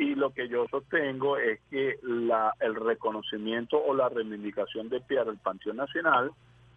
Y 0.00 0.14
lo 0.14 0.30
que 0.30 0.48
yo 0.48 0.66
sostengo 0.70 1.36
es 1.36 1.60
que 1.68 1.98
la, 2.02 2.54
el 2.58 2.74
reconocimiento 2.74 3.76
o 3.76 3.92
la 3.92 4.08
reivindicación 4.08 4.88
de 4.88 5.02
Piar 5.02 5.28
al 5.28 5.36
Panteón 5.36 5.76
Nacional 5.76 6.30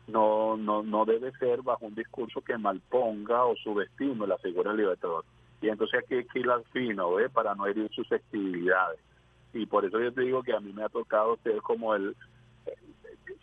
no, 0.08 0.58
no, 0.58 0.84
no 0.84 1.06
debe 1.06 1.32
ser 1.38 1.62
bajo 1.62 1.86
un 1.86 1.96
discurso 1.96 2.42
que 2.42 2.58
malponga 2.58 3.46
o 3.46 3.56
subestime 3.56 4.28
la 4.28 4.38
figura 4.40 4.72
del 4.72 4.82
libertador. 4.82 5.24
Y 5.62 5.70
entonces 5.70 6.02
aquí 6.04 6.16
hay 6.16 6.26
que 6.26 6.40
ir 6.40 6.50
al 6.50 6.66
fino, 6.66 7.14
¿ve? 7.14 7.30
para 7.30 7.56
no 7.56 7.66
herir 7.66 7.90
susceptibilidades. 7.92 9.00
Y 9.54 9.68
por 9.68 9.86
eso 9.86 10.02
yo 10.02 10.12
te 10.12 10.20
digo 10.20 10.44
que 10.44 10.54
a 10.54 10.60
mí 10.60 10.74
me 10.74 10.84
ha 10.84 10.90
tocado 10.90 11.38
ser 11.44 11.62
como 11.62 11.96
el, 11.96 12.18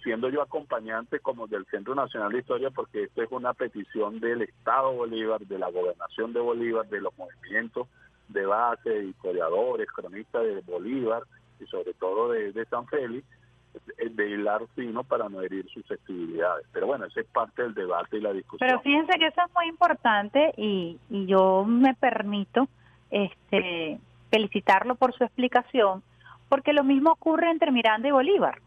siendo 0.03 0.29
yo 0.29 0.43
acompañante 0.43 1.21
como 1.21 1.47
del 1.47 1.65
Centro 1.71 1.95
Nacional 1.95 2.33
de 2.33 2.41
Historia, 2.41 2.69
porque 2.69 3.05
esto 3.05 3.23
es 3.23 3.33
una 3.33 3.55
petición 3.55 4.21
del 4.21 4.43
Estado 4.43 4.93
Bolívar, 4.93 5.41
de 5.47 5.59
la 5.59 5.71
gobernación 5.71 6.35
de 6.35 6.41
Bolívar, 6.41 6.87
de 6.91 7.01
los 7.01 7.17
movimientos 7.17 7.89
de 8.33 8.47
base, 8.47 8.91
de 8.91 9.05
historiadores, 9.07 9.87
cronistas 9.91 10.43
de 10.43 10.61
Bolívar 10.61 11.23
y 11.61 11.67
sobre 11.67 11.95
todo 11.95 12.31
de, 12.31 12.53
de 12.53 12.65
San 12.67 12.87
Félix, 12.87 13.27
de 13.99 14.31
hilar 14.31 14.63
fino 14.75 15.05
para 15.05 15.29
no 15.29 15.43
herir 15.43 15.69
susceptibilidades. 15.71 16.67
Pero 16.73 16.87
bueno, 16.87 17.07
esa 17.07 17.21
es 17.21 17.27
parte 17.27 17.63
del 17.63 17.75
debate 17.75 18.17
y 18.17 18.21
la 18.21 18.33
discusión. 18.33 18.69
Pero 18.69 18.81
fíjense 18.81 19.19
que 19.19 19.27
eso 19.27 19.41
es 19.47 19.55
muy 19.55 19.67
importante 19.67 20.53
y, 20.57 20.99
y 21.09 21.27
yo 21.27 21.65
me 21.65 21.95
permito 21.95 22.69
este 23.11 24.01
felicitarlo 24.31 24.95
por 24.95 25.13
su 25.15 25.25
explicación, 25.25 26.03
porque 26.49 26.73
lo 26.73 26.85
mismo 26.85 27.13
ocurre 27.13 27.51
entre 27.51 27.71
Miranda 27.71 28.09
y 28.09 28.13
Bolívar. 28.13 28.59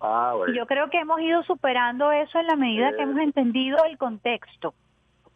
Ah, 0.00 0.32
bueno, 0.34 0.52
Y 0.52 0.56
yo 0.56 0.66
creo 0.66 0.88
que 0.88 0.98
hemos 0.98 1.20
ido 1.20 1.42
superando 1.44 2.10
eso 2.10 2.38
en 2.38 2.46
la 2.46 2.56
medida 2.56 2.92
que 2.96 3.02
hemos 3.02 3.20
entendido 3.20 3.84
el 3.84 3.98
contexto. 3.98 4.74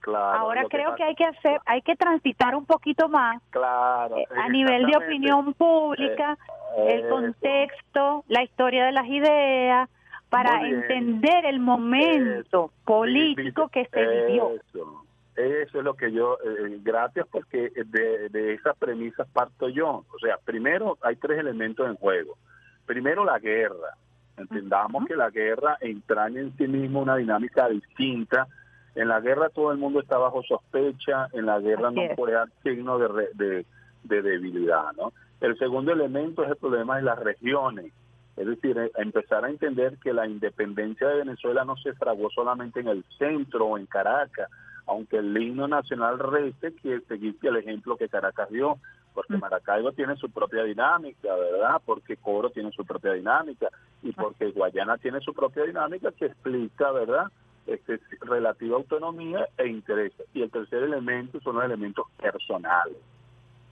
Claro. 0.05 0.39
Ahora 0.39 0.65
creo 0.69 0.95
que 0.95 1.03
hay 1.03 1.15
que 1.15 1.25
hacer, 1.25 1.59
hay 1.65 1.81
que 1.83 1.97
transitar 1.97 2.55
un 2.55 2.67
poquito 2.67 3.09
más 3.09 3.41
Claro. 3.51 4.17
eh, 4.19 4.27
a 4.37 4.49
nivel 4.51 4.87
de 4.87 4.97
opinión 4.97 5.55
pública, 5.55 6.37
el 6.77 7.01
Eso. 7.01 7.09
contexto, 7.09 8.25
la 8.29 8.43
historia 8.43 8.85
de 8.85 8.93
las 8.93 9.07
ideas, 9.07 9.89
para 10.29 10.67
entender 10.69 11.47
el 11.47 11.61
momento 11.61 12.71
político 12.85 13.69
que 13.69 13.87
se 13.87 14.05
vivió. 14.07 14.51
Eso, 15.37 15.79
es 15.79 15.85
lo 15.85 15.95
que 15.95 16.13
yo, 16.13 16.39
eh, 16.45 16.79
gracias 16.83 17.27
porque 17.31 17.71
de, 17.75 18.29
de 18.29 18.55
esas 18.55 18.77
premisas 18.77 19.27
parto 19.33 19.69
yo. 19.69 20.05
O 20.13 20.19
sea, 20.21 20.37
primero 20.45 20.99
hay 21.03 21.17
tres 21.17 21.39
elementos 21.39 21.89
en 21.89 21.97
juego. 21.97 22.37
Primero 22.87 23.25
la 23.25 23.39
guerra. 23.39 23.97
Entendamos 24.37 25.07
que 25.07 25.15
la 25.17 25.31
guerra 25.31 25.77
entraña 25.81 26.41
en 26.41 26.57
sí 26.57 26.67
misma 26.67 27.01
una 27.01 27.17
dinámica 27.17 27.69
distinta. 27.69 28.47
En 28.95 29.09
la 29.09 29.21
guerra 29.21 29.49
todo 29.49 29.73
el 29.73 29.79
mundo 29.79 30.01
está 30.01 30.19
bajo 30.19 30.43
sospecha, 30.43 31.29
en 31.33 31.47
la 31.47 31.59
guerra 31.61 31.89
Así 31.89 31.97
no 31.97 32.03
es. 32.03 32.17
puede 32.17 32.35
dar 32.35 32.49
signo 32.63 32.99
de, 32.99 33.09
re- 33.09 33.31
de, 33.35 33.67
de 34.05 34.23
debilidad. 34.23 34.93
¿no? 34.97 35.13
El 35.41 35.59
segundo 35.59 35.93
elemento 35.93 36.43
es 36.45 36.51
el 36.51 36.57
problema 36.57 36.97
de 36.97 37.03
las 37.03 37.19
regiones. 37.19 37.93
Es 38.37 38.47
decir, 38.47 38.77
eh, 38.79 38.91
empezar 38.97 39.45
a 39.45 39.51
entender 39.51 39.97
que 40.03 40.13
la 40.13 40.27
independencia 40.27 41.09
de 41.09 41.19
Venezuela 41.19 41.65
no 41.65 41.77
se 41.77 41.93
fraguó 41.95 42.31
solamente 42.31 42.81
en 42.81 42.89
el 42.89 43.05
centro 43.19 43.67
o 43.67 43.79
en 43.79 43.87
Caracas, 43.87 44.49
aunque 44.87 45.19
el 45.19 45.37
himno 45.37 45.67
nacional 45.69 46.19
reste 46.19 46.75
que 46.75 47.01
seguiste 47.09 47.49
el 47.49 47.57
ejemplo 47.57 47.97
que 47.97 48.09
Caracas 48.09 48.51
dio, 48.51 48.79
porque 49.15 49.37
Maracaibo 49.37 49.93
tiene 49.93 50.17
su 50.17 50.29
propia 50.31 50.65
dinámica, 50.65 51.33
¿verdad? 51.37 51.81
Porque 51.87 52.17
Coro 52.17 52.51
tiene 52.51 52.73
su 52.73 52.85
propia 52.85 53.13
dinámica 53.13 53.69
y 54.03 54.11
porque 54.13 54.51
Guayana 54.51 54.99
tiene 54.99 55.21
su 55.21 55.33
propia 55.33 55.63
dinámica 55.65 56.11
que 56.11 56.27
explica, 56.27 56.91
¿verdad? 56.91 57.27
Este, 57.67 57.99
relativa 58.21 58.77
autonomía 58.77 59.49
e 59.57 59.67
intereses. 59.67 60.27
Y 60.35 60.43
el 60.43 60.51
tercer 60.51 60.83
elemento 60.83 61.41
son 61.41 61.57
los 61.57 61.65
elementos 61.65 62.07
personales, 62.21 62.99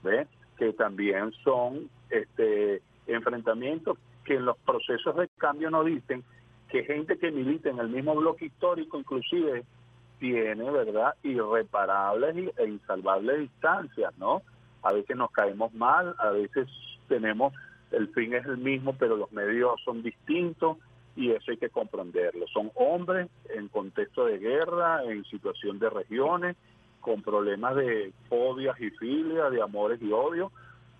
¿ves? 0.01 0.27
Que 0.57 0.73
también 0.73 1.31
son 1.43 1.89
este 2.09 2.81
enfrentamientos 3.05 3.97
que 4.23 4.35
en 4.35 4.45
los 4.45 4.57
procesos 4.59 5.15
de 5.15 5.27
cambio 5.37 5.69
no 5.69 5.83
dicen 5.83 6.23
que 6.69 6.83
gente 6.85 7.19
que 7.19 7.31
milita 7.31 7.69
en 7.69 7.79
el 7.79 7.89
mismo 7.89 8.15
bloque 8.15 8.45
histórico, 8.45 8.97
inclusive 8.97 9.63
tiene, 10.19 10.71
¿verdad? 10.71 11.13
Irreparables 11.21 12.51
e 12.57 12.67
insalvables 12.67 13.41
distancias, 13.41 14.17
¿no? 14.17 14.41
A 14.81 14.91
veces 14.91 15.15
nos 15.15 15.29
caemos 15.31 15.71
mal, 15.73 16.15
a 16.17 16.29
veces 16.29 16.67
tenemos, 17.07 17.53
el 17.91 18.07
fin 18.09 18.33
es 18.33 18.45
el 18.45 18.57
mismo, 18.57 18.95
pero 18.97 19.17
los 19.17 19.31
medios 19.31 19.79
son 19.83 20.01
distintos 20.01 20.77
y 21.15 21.31
eso 21.31 21.51
hay 21.51 21.57
que 21.57 21.69
comprenderlo. 21.69 22.47
Son 22.47 22.71
hombres 22.75 23.29
en 23.49 23.67
contexto 23.67 24.25
de 24.25 24.39
guerra, 24.39 25.03
en 25.03 25.23
situación 25.25 25.79
de 25.79 25.89
regiones, 25.89 26.57
con 27.01 27.21
problemas 27.21 27.75
de 27.75 28.13
fobias 28.29 28.79
y 28.79 28.89
filias, 28.91 29.51
de 29.51 29.61
amores 29.61 30.01
y 30.01 30.11
odios, 30.11 30.51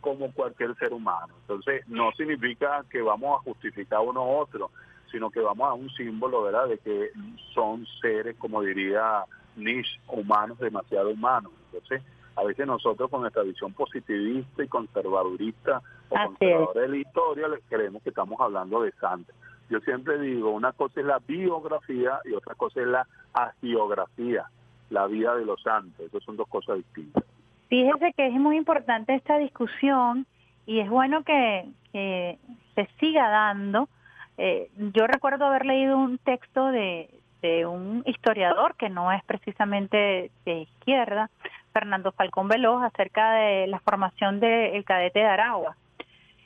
como 0.02 0.31
cualquier 0.34 0.76
ser 0.76 0.94
humano. 0.94 1.34
Entonces, 1.41 1.88
no 1.88 2.11
significa 2.11 2.84
que 2.90 3.02
vamos 3.02 3.40
a 3.40 3.44
justificar 3.44 4.02
uno 4.02 4.23
u 4.23 4.38
otro, 4.38 4.69
sino 5.11 5.31
que 5.31 5.40
vamos 5.40 5.68
a 5.69 5.73
un 5.73 5.90
símbolo, 5.91 6.44
¿verdad?, 6.44 6.68
de 6.68 6.77
que 6.80 7.11
son 7.53 7.85
seres, 8.02 8.35
como 8.38 8.61
diría 8.61 9.23
Nietzsche, 9.56 9.99
humanos, 10.07 10.60
demasiado 10.60 11.10
humanos. 11.10 11.52
Entonces, 11.72 12.02
a 12.35 12.44
veces 12.44 12.65
nosotros 12.68 13.10
con 13.10 13.22
nuestra 13.22 13.44
visión 13.44 13.73
positivista 13.73 14.64
y 14.64 14.68
conservadurista 14.68 15.81
o 16.10 16.15
conservadora 16.15 16.81
de 16.81 16.88
la 16.90 16.98
historia, 16.98 17.48
les 17.48 17.64
creemos 17.69 18.02
que 18.03 18.10
estamos 18.10 18.40
hablando 18.41 18.81
de 18.81 18.91
santos. 18.94 19.35
Yo 19.69 19.80
siempre 19.80 20.19
digo, 20.19 20.52
una 20.52 20.72
cosa 20.72 20.99
es 20.99 21.06
la 21.06 21.19
biografía 21.19 22.19
y 22.26 22.34
otra 22.34 22.56
cosa 22.56 22.81
es 22.81 22.88
la 22.88 23.07
agiografía, 23.34 24.45
la 24.90 25.07
vida 25.07 25.35
de 25.35 25.45
los 25.45 25.61
santos. 25.61 26.06
Esas 26.06 26.23
son 26.23 26.38
dos 26.38 26.48
cosas 26.48 26.77
distintas. 26.77 27.23
Fíjese 27.69 28.14
que 28.14 28.27
es 28.27 28.34
muy 28.34 28.57
importante 28.57 29.15
esta 29.15 29.38
discusión 29.38 30.27
y 30.65 30.80
es 30.80 30.90
bueno 30.90 31.23
que, 31.23 31.65
que 31.91 32.38
se 32.76 32.88
siga 32.99 33.30
dando. 33.30 33.90
Eh, 34.38 34.69
yo 34.94 35.07
recuerdo 35.07 35.45
haber 35.45 35.65
leído 35.65 35.98
un 35.98 36.18
texto 36.19 36.68
de, 36.68 37.10
de 37.41 37.65
un 37.65 38.03
historiador 38.06 38.76
que 38.76 38.90
no 38.90 39.11
es 39.11 39.23
precisamente 39.26 40.31
de 40.45 40.61
izquierda, 40.61 41.30
Fernando 41.73 42.11
Falcón 42.11 42.48
Veloz, 42.48 42.84
acerca 42.84 43.34
de 43.34 43.68
la 43.68 43.80
formación 43.80 44.40
del 44.40 44.84
cadete 44.85 45.19
de 45.19 45.26
Aragua. 45.26 45.76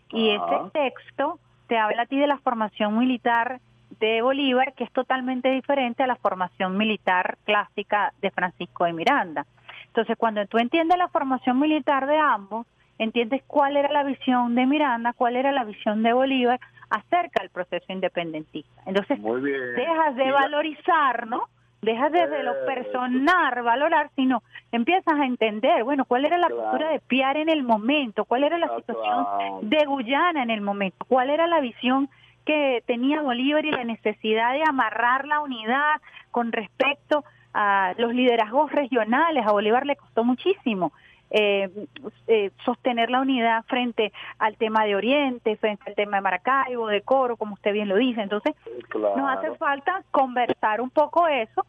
Y 0.10 0.30
ese 0.30 0.72
texto 0.74 1.40
te 1.68 1.78
habla 1.78 2.04
a 2.04 2.06
ti 2.06 2.18
de 2.18 2.28
la 2.28 2.38
formación 2.38 2.98
militar 2.98 3.60
de 4.00 4.22
Bolívar, 4.22 4.74
que 4.74 4.84
es 4.84 4.92
totalmente 4.92 5.50
diferente 5.50 6.04
a 6.04 6.08
la 6.08 6.16
formación 6.16 6.78
militar 6.78 7.38
clásica 7.46 8.14
de 8.22 8.32
Francisco 8.32 8.86
de 8.86 8.94
Miranda. 8.94 9.46
Entonces, 9.88 10.16
cuando 10.18 10.46
tú 10.46 10.58
entiendes 10.58 10.98
la 10.98 11.08
formación 11.08 11.60
militar 11.60 12.06
de 12.06 12.18
ambos, 12.18 12.68
entiendes 13.00 13.44
cuál 13.48 13.78
era 13.78 13.92
la 13.92 14.04
visión 14.04 14.56
de 14.56 14.66
Miranda, 14.66 15.14
cuál 15.14 15.36
era 15.36 15.52
la 15.52 15.64
visión 15.64 16.04
de 16.04 16.14
Bolívar 16.14 16.60
acerca 16.90 17.42
del 17.42 17.50
proceso 17.50 17.92
independentista. 17.92 18.82
Entonces, 18.86 19.20
dejas 19.22 20.16
de 20.16 20.32
valorizar, 20.32 21.28
¿no? 21.28 21.48
Dejas 21.82 22.12
de, 22.12 22.28
de 22.28 22.44
lo 22.44 22.54
Eh, 22.54 22.66
personal, 22.66 23.62
valorar, 23.62 24.10
sino 24.16 24.42
empiezas 24.72 25.20
a 25.20 25.26
entender, 25.26 25.84
bueno, 25.84 26.06
cuál 26.06 26.26
era 26.26 26.38
la 26.38 26.50
postura 26.50 26.90
de 26.90 27.00
Piar 27.00 27.38
en 27.38 27.50
el 27.50 27.64
momento, 27.64 28.26
cuál 28.26 28.44
era 28.44 28.58
la 28.58 28.76
situación 28.78 29.70
de 29.70 29.86
Guyana 29.86 30.42
en 30.44 30.50
el 30.50 30.62
momento, 30.62 31.06
cuál 31.08 31.30
era 31.30 31.48
la 31.48 31.60
visión 31.60 32.10
que 32.46 32.84
tenía 32.88 33.22
Bolívar 33.22 33.66
y 33.66 33.72
la 33.72 33.84
necesidad 33.84 34.54
de 34.54 34.64
amarrar 34.68 35.28
la 35.28 35.42
unidad 35.42 36.02
con 36.32 36.52
respecto 36.52 37.24
a 37.54 37.94
los 37.98 38.14
liderazgos 38.14 38.72
regionales. 38.72 39.46
A 39.46 39.52
Bolívar 39.52 39.86
le 39.86 39.96
costó 39.96 40.24
muchísimo 40.24 40.92
eh, 41.30 41.70
eh, 42.28 42.52
sostener 42.64 43.10
la 43.10 43.22
unidad 43.22 43.64
frente 43.66 44.12
al 44.40 44.56
tema 44.58 44.86
de 44.86 44.96
Oriente, 44.96 45.56
frente 45.58 45.84
al 45.88 45.96
tema 45.96 46.18
de 46.18 46.22
Maracaibo, 46.22 46.88
de 46.88 47.02
Coro, 47.02 47.36
como 47.38 47.54
usted 47.56 47.74
bien 47.74 47.90
lo 47.90 47.96
dice. 47.98 48.22
Entonces, 48.22 48.56
nos 49.18 49.30
hace 49.38 49.56
falta 49.58 50.04
conversar 50.12 50.82
un 50.82 50.90
poco 50.90 51.28
eso. 51.28 51.66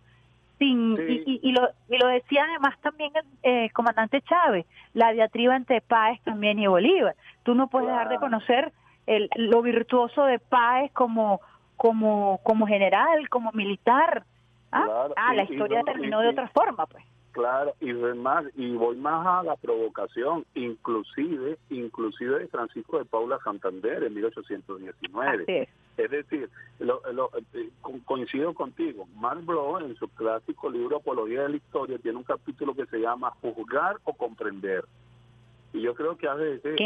Sin, 0.59 0.97
y, 1.09 1.23
y- 1.25 1.41
y 1.45 1.53
lo, 1.53 1.69
y 1.89 1.99
lo 1.99 2.09
decía 2.09 2.45
además 2.49 2.77
también 2.81 3.13
el 3.15 3.25
eh, 3.45 3.71
comandante 3.71 4.21
Chávez, 4.23 4.67
la 4.93 5.13
diatriba 5.13 5.55
entre 5.55 5.81
Páez 5.81 6.21
también 6.23 6.59
y 6.59 6.67
Bolívar. 6.67 7.15
Tú 7.45 7.55
no 7.55 7.69
puedes 7.69 7.87
dejar 7.89 8.09
de 8.09 8.17
conocer 8.19 8.73
el, 9.07 9.31
lo 9.37 9.63
virtuoso 9.63 10.25
de 10.25 10.41
Páez 10.41 10.91
como, 10.93 11.41
como, 11.77 12.41
como 12.43 12.67
general, 12.67 13.29
como 13.29 13.53
militar. 13.53 14.25
Ah, 14.73 14.83
Claro, 14.85 15.15
ah 15.17 15.33
la 15.35 15.45
historia 15.45 15.79
no- 15.79 15.85
terminó 15.85 16.21
de 16.21 16.29
otra 16.31 16.49
forma, 16.49 16.87
pues. 16.87 17.05
Claro, 17.33 17.75
y 17.81 17.93
voy 17.93 18.15
más, 18.19 18.45
y 18.57 18.73
voy 18.75 18.97
más 18.97 19.25
a 19.27 19.43
la 19.43 19.57
provocación, 19.57 20.45
inclusive, 20.55 21.59
inclusive 21.71 22.39
de 22.41 22.49
Francisco 22.49 22.99
de 22.99 23.05
Paula 23.05 23.39
Santander 23.45 24.03
en 24.05 24.15
1819. 24.15 25.43
Así 25.43 25.53
es. 25.53 25.69
Es 25.99 26.11
decir, 26.11 26.49
lo- 26.79 27.01
lo- 27.13 27.31
eh, 27.55 27.71
co- 27.81 27.99
coincido 28.05 28.55
contigo, 28.55 29.07
Mark 29.17 29.45
Bloch 29.45 29.83
en 29.83 29.95
su 29.97 30.09
clásico 30.09 30.71
libro 30.71 30.97
Apología 30.99 31.43
de 31.43 31.49
la 31.51 31.57
Historia 31.57 31.99
tiene 31.99 32.19
un 32.19 32.25
capítulo 32.25 32.75
que 32.75 32.87
se 32.87 32.99
llama 32.99 33.33
Juzgar 33.43 33.97
o 34.05 34.13
Comprender. 34.15 34.85
Y 35.73 35.83
yo 35.83 35.95
creo 35.95 36.17
que 36.17 36.29
a 36.29 36.35
veces 36.35 36.65
eh, 36.65 36.77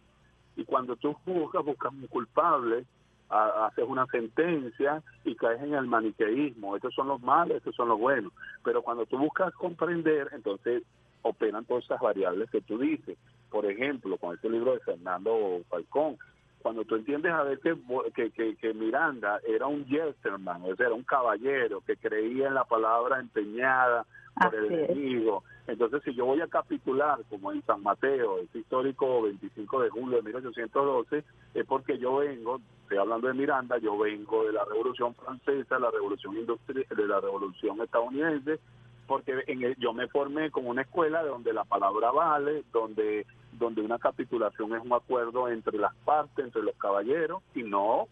Y 0.56 0.64
cuando 0.64 0.96
tú 0.96 1.12
juzgas, 1.24 1.64
buscas 1.64 1.92
un 1.92 2.06
culpable, 2.06 2.84
haces 3.32 3.84
una 3.86 4.06
sentencia 4.06 5.02
y 5.24 5.34
caes 5.34 5.62
en 5.62 5.74
el 5.74 5.86
maniqueísmo. 5.86 6.76
Estos 6.76 6.94
son 6.94 7.08
los 7.08 7.22
malos, 7.22 7.56
estos 7.56 7.74
son 7.74 7.88
los 7.88 7.98
buenos. 7.98 8.32
Pero 8.64 8.82
cuando 8.82 9.06
tú 9.06 9.18
buscas 9.18 9.52
comprender, 9.54 10.28
entonces 10.32 10.82
operan 11.22 11.64
todas 11.64 11.84
esas 11.84 12.00
variables 12.00 12.50
que 12.50 12.60
tú 12.60 12.78
dices. 12.78 13.16
Por 13.50 13.66
ejemplo, 13.66 14.16
con 14.18 14.34
este 14.34 14.50
libro 14.50 14.72
de 14.74 14.80
Fernando 14.80 15.60
Falcón, 15.68 16.18
cuando 16.62 16.84
tú 16.84 16.94
entiendes 16.94 17.32
a 17.32 17.42
ver 17.42 17.58
que, 17.58 17.76
que, 18.14 18.30
que, 18.30 18.56
que 18.56 18.74
Miranda 18.74 19.40
era 19.46 19.66
un 19.66 19.84
gentleman, 19.86 20.62
o 20.62 20.76
sea, 20.76 20.86
era 20.86 20.94
un 20.94 21.02
caballero 21.02 21.80
que 21.80 21.96
creía 21.96 22.48
en 22.48 22.54
la 22.54 22.64
palabra 22.64 23.18
empeñada 23.18 24.06
por 24.34 24.54
el 24.54 24.64
Así 24.66 24.74
enemigo. 24.74 25.44
Entonces, 25.66 26.02
si 26.04 26.14
yo 26.14 26.26
voy 26.26 26.40
a 26.40 26.48
capitular, 26.48 27.18
como 27.28 27.52
en 27.52 27.62
San 27.62 27.82
Mateo, 27.82 28.38
ese 28.38 28.60
histórico 28.60 29.22
25 29.22 29.82
de 29.82 29.90
julio 29.90 30.16
de 30.16 30.22
1812, 30.22 31.24
es 31.54 31.66
porque 31.66 31.98
yo 31.98 32.16
vengo, 32.16 32.60
estoy 32.92 33.00
hablando 33.00 33.28
de 33.28 33.34
Miranda, 33.34 33.78
yo 33.78 33.96
vengo 33.96 34.44
de 34.44 34.52
la 34.52 34.66
Revolución 34.66 35.14
Francesa, 35.14 35.78
la 35.78 35.90
Revolución 35.90 36.36
Industrial, 36.36 36.84
de 36.94 37.06
la 37.06 37.20
Revolución 37.20 37.80
Estadounidense, 37.80 38.60
porque 39.06 39.42
en 39.46 39.62
el- 39.62 39.76
yo 39.78 39.94
me 39.94 40.08
formé 40.08 40.50
con 40.50 40.66
una 40.66 40.82
escuela 40.82 41.22
donde 41.22 41.54
la 41.54 41.64
palabra 41.64 42.10
vale, 42.10 42.64
donde 42.72 43.26
donde 43.52 43.82
una 43.82 43.98
capitulación 43.98 44.74
es 44.74 44.82
un 44.82 44.92
acuerdo 44.92 45.48
entre 45.48 45.78
las 45.78 45.94
partes, 46.04 46.44
entre 46.44 46.62
los 46.62 46.74
caballeros, 46.76 47.42
y 47.54 47.62
no 47.62 48.08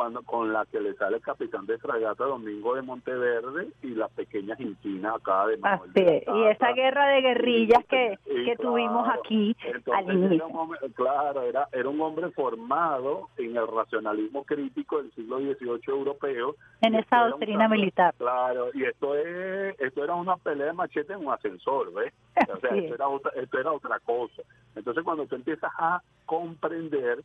cuando 0.00 0.22
con 0.22 0.50
la 0.50 0.64
que 0.64 0.80
le 0.80 0.94
sale 0.94 1.16
el 1.16 1.22
capitán 1.22 1.66
de 1.66 1.76
fragata 1.76 2.24
Domingo 2.24 2.74
de 2.74 2.80
Monteverde 2.80 3.68
y 3.82 3.88
las 3.88 4.10
pequeñas 4.12 4.58
inquinas 4.58 5.16
acá 5.16 5.46
de 5.46 5.58
Manuel 5.58 5.90
Así 5.90 6.02
de. 6.02 6.24
Y 6.26 6.44
esa 6.44 6.72
guerra 6.72 7.06
de 7.08 7.20
guerrillas 7.20 7.84
que, 7.84 8.18
Y 8.24 8.46
que 8.46 8.56
tuvimos 8.56 9.04
claro, 9.04 9.20
aquí 9.20 9.54
entonces 9.62 9.92
al 9.94 10.04
era 10.04 10.14
inicio. 10.14 10.46
un 10.46 10.56
hombre- 10.56 10.78
claro, 10.94 11.42
era, 11.42 11.68
era 11.72 11.86
un 11.90 12.00
hombre 12.00 12.30
formado 12.30 13.28
en 13.36 13.54
el 13.58 13.66
racionalismo 13.68 14.42
crítico 14.44 15.02
del 15.02 15.12
siglo 15.12 15.36
XVIII 15.38 15.80
europeo. 15.88 16.56
En 16.80 16.94
y 16.94 16.98
esa 17.00 17.16
era 17.16 17.24
un 17.26 17.30
doctrina 17.32 17.58
cambio- 17.64 17.78
militar. 17.80 18.14
Claro, 18.16 18.68
y 18.72 18.84
esto 18.84 19.14
es 19.16 19.78
esto 19.80 20.02
era 20.02 20.14
una 20.14 20.38
pelea 20.38 20.68
de 20.68 20.72
machete 20.72 21.12
en 21.12 21.26
un 21.26 21.30
ascensor, 21.34 21.92
¿ves? 21.92 22.14
O 22.56 22.58
sea, 22.60 22.74
esto 22.74 22.94
era, 22.94 23.06
otra, 23.06 23.32
esto 23.36 23.58
era 23.58 23.70
otra 23.70 23.98
cosa. 24.00 24.40
Entonces, 24.74 25.04
cuando 25.04 25.26
tú 25.26 25.34
empiezas 25.34 25.70
a 25.78 26.00
comprender, 26.24 27.18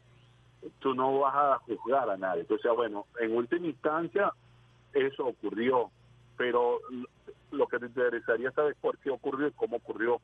tú 0.79 0.93
no 0.93 1.19
vas 1.19 1.35
a 1.35 1.57
juzgar 1.59 2.09
a 2.09 2.17
nadie. 2.17 2.41
Entonces, 2.41 2.71
bueno, 2.75 3.05
en 3.19 3.35
última 3.35 3.67
instancia, 3.67 4.31
eso 4.93 5.25
ocurrió, 5.25 5.91
pero 6.37 6.79
lo 7.51 7.67
que 7.67 7.79
te 7.79 7.85
interesaría 7.85 8.51
saber 8.51 8.75
por 8.81 8.97
qué 8.99 9.09
ocurrió 9.09 9.47
y 9.47 9.51
cómo 9.51 9.77
ocurrió, 9.77 10.21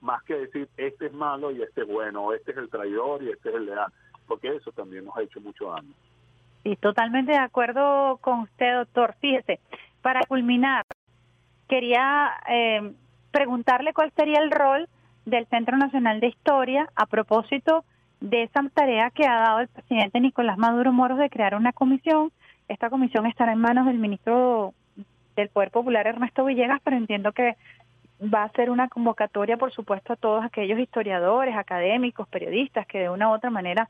más 0.00 0.22
que 0.24 0.34
decir 0.34 0.68
este 0.76 1.06
es 1.06 1.12
malo 1.12 1.50
y 1.50 1.62
este 1.62 1.82
es 1.82 1.88
bueno, 1.88 2.32
este 2.32 2.52
es 2.52 2.58
el 2.58 2.68
traidor 2.68 3.22
y 3.22 3.30
este 3.30 3.48
es 3.48 3.54
el 3.54 3.66
leal, 3.66 3.92
porque 4.26 4.54
eso 4.54 4.70
también 4.72 5.04
nos 5.04 5.16
ha 5.16 5.22
hecho 5.22 5.40
mucho 5.40 5.70
daño. 5.70 5.92
Sí, 6.62 6.76
totalmente 6.76 7.32
de 7.32 7.38
acuerdo 7.38 8.18
con 8.20 8.40
usted, 8.40 8.74
doctor. 8.74 9.14
Fíjese, 9.20 9.60
para 10.02 10.20
culminar, 10.26 10.84
quería 11.68 12.32
eh, 12.48 12.92
preguntarle 13.30 13.92
cuál 13.92 14.12
sería 14.16 14.40
el 14.40 14.50
rol 14.50 14.88
del 15.24 15.46
Centro 15.46 15.76
Nacional 15.76 16.20
de 16.20 16.28
Historia 16.28 16.88
a 16.94 17.06
propósito 17.06 17.84
de 17.84 17.95
esa 18.20 18.62
tarea 18.72 19.10
que 19.10 19.26
ha 19.26 19.40
dado 19.40 19.60
el 19.60 19.68
presidente 19.68 20.20
Nicolás 20.20 20.58
Maduro 20.58 20.92
Moros 20.92 21.18
de 21.18 21.30
crear 21.30 21.54
una 21.54 21.72
comisión. 21.72 22.32
Esta 22.68 22.90
comisión 22.90 23.26
estará 23.26 23.52
en 23.52 23.60
manos 23.60 23.86
del 23.86 23.98
ministro 23.98 24.74
del 25.36 25.48
Poder 25.48 25.70
Popular, 25.70 26.06
Ernesto 26.06 26.44
Villegas, 26.44 26.80
pero 26.82 26.96
entiendo 26.96 27.32
que 27.32 27.56
va 28.22 28.44
a 28.44 28.52
ser 28.52 28.70
una 28.70 28.88
convocatoria, 28.88 29.56
por 29.56 29.72
supuesto, 29.72 30.14
a 30.14 30.16
todos 30.16 30.44
aquellos 30.44 30.78
historiadores, 30.78 31.56
académicos, 31.56 32.26
periodistas 32.28 32.86
que 32.86 33.00
de 33.00 33.10
una 33.10 33.28
u 33.28 33.32
otra 33.32 33.50
manera 33.50 33.88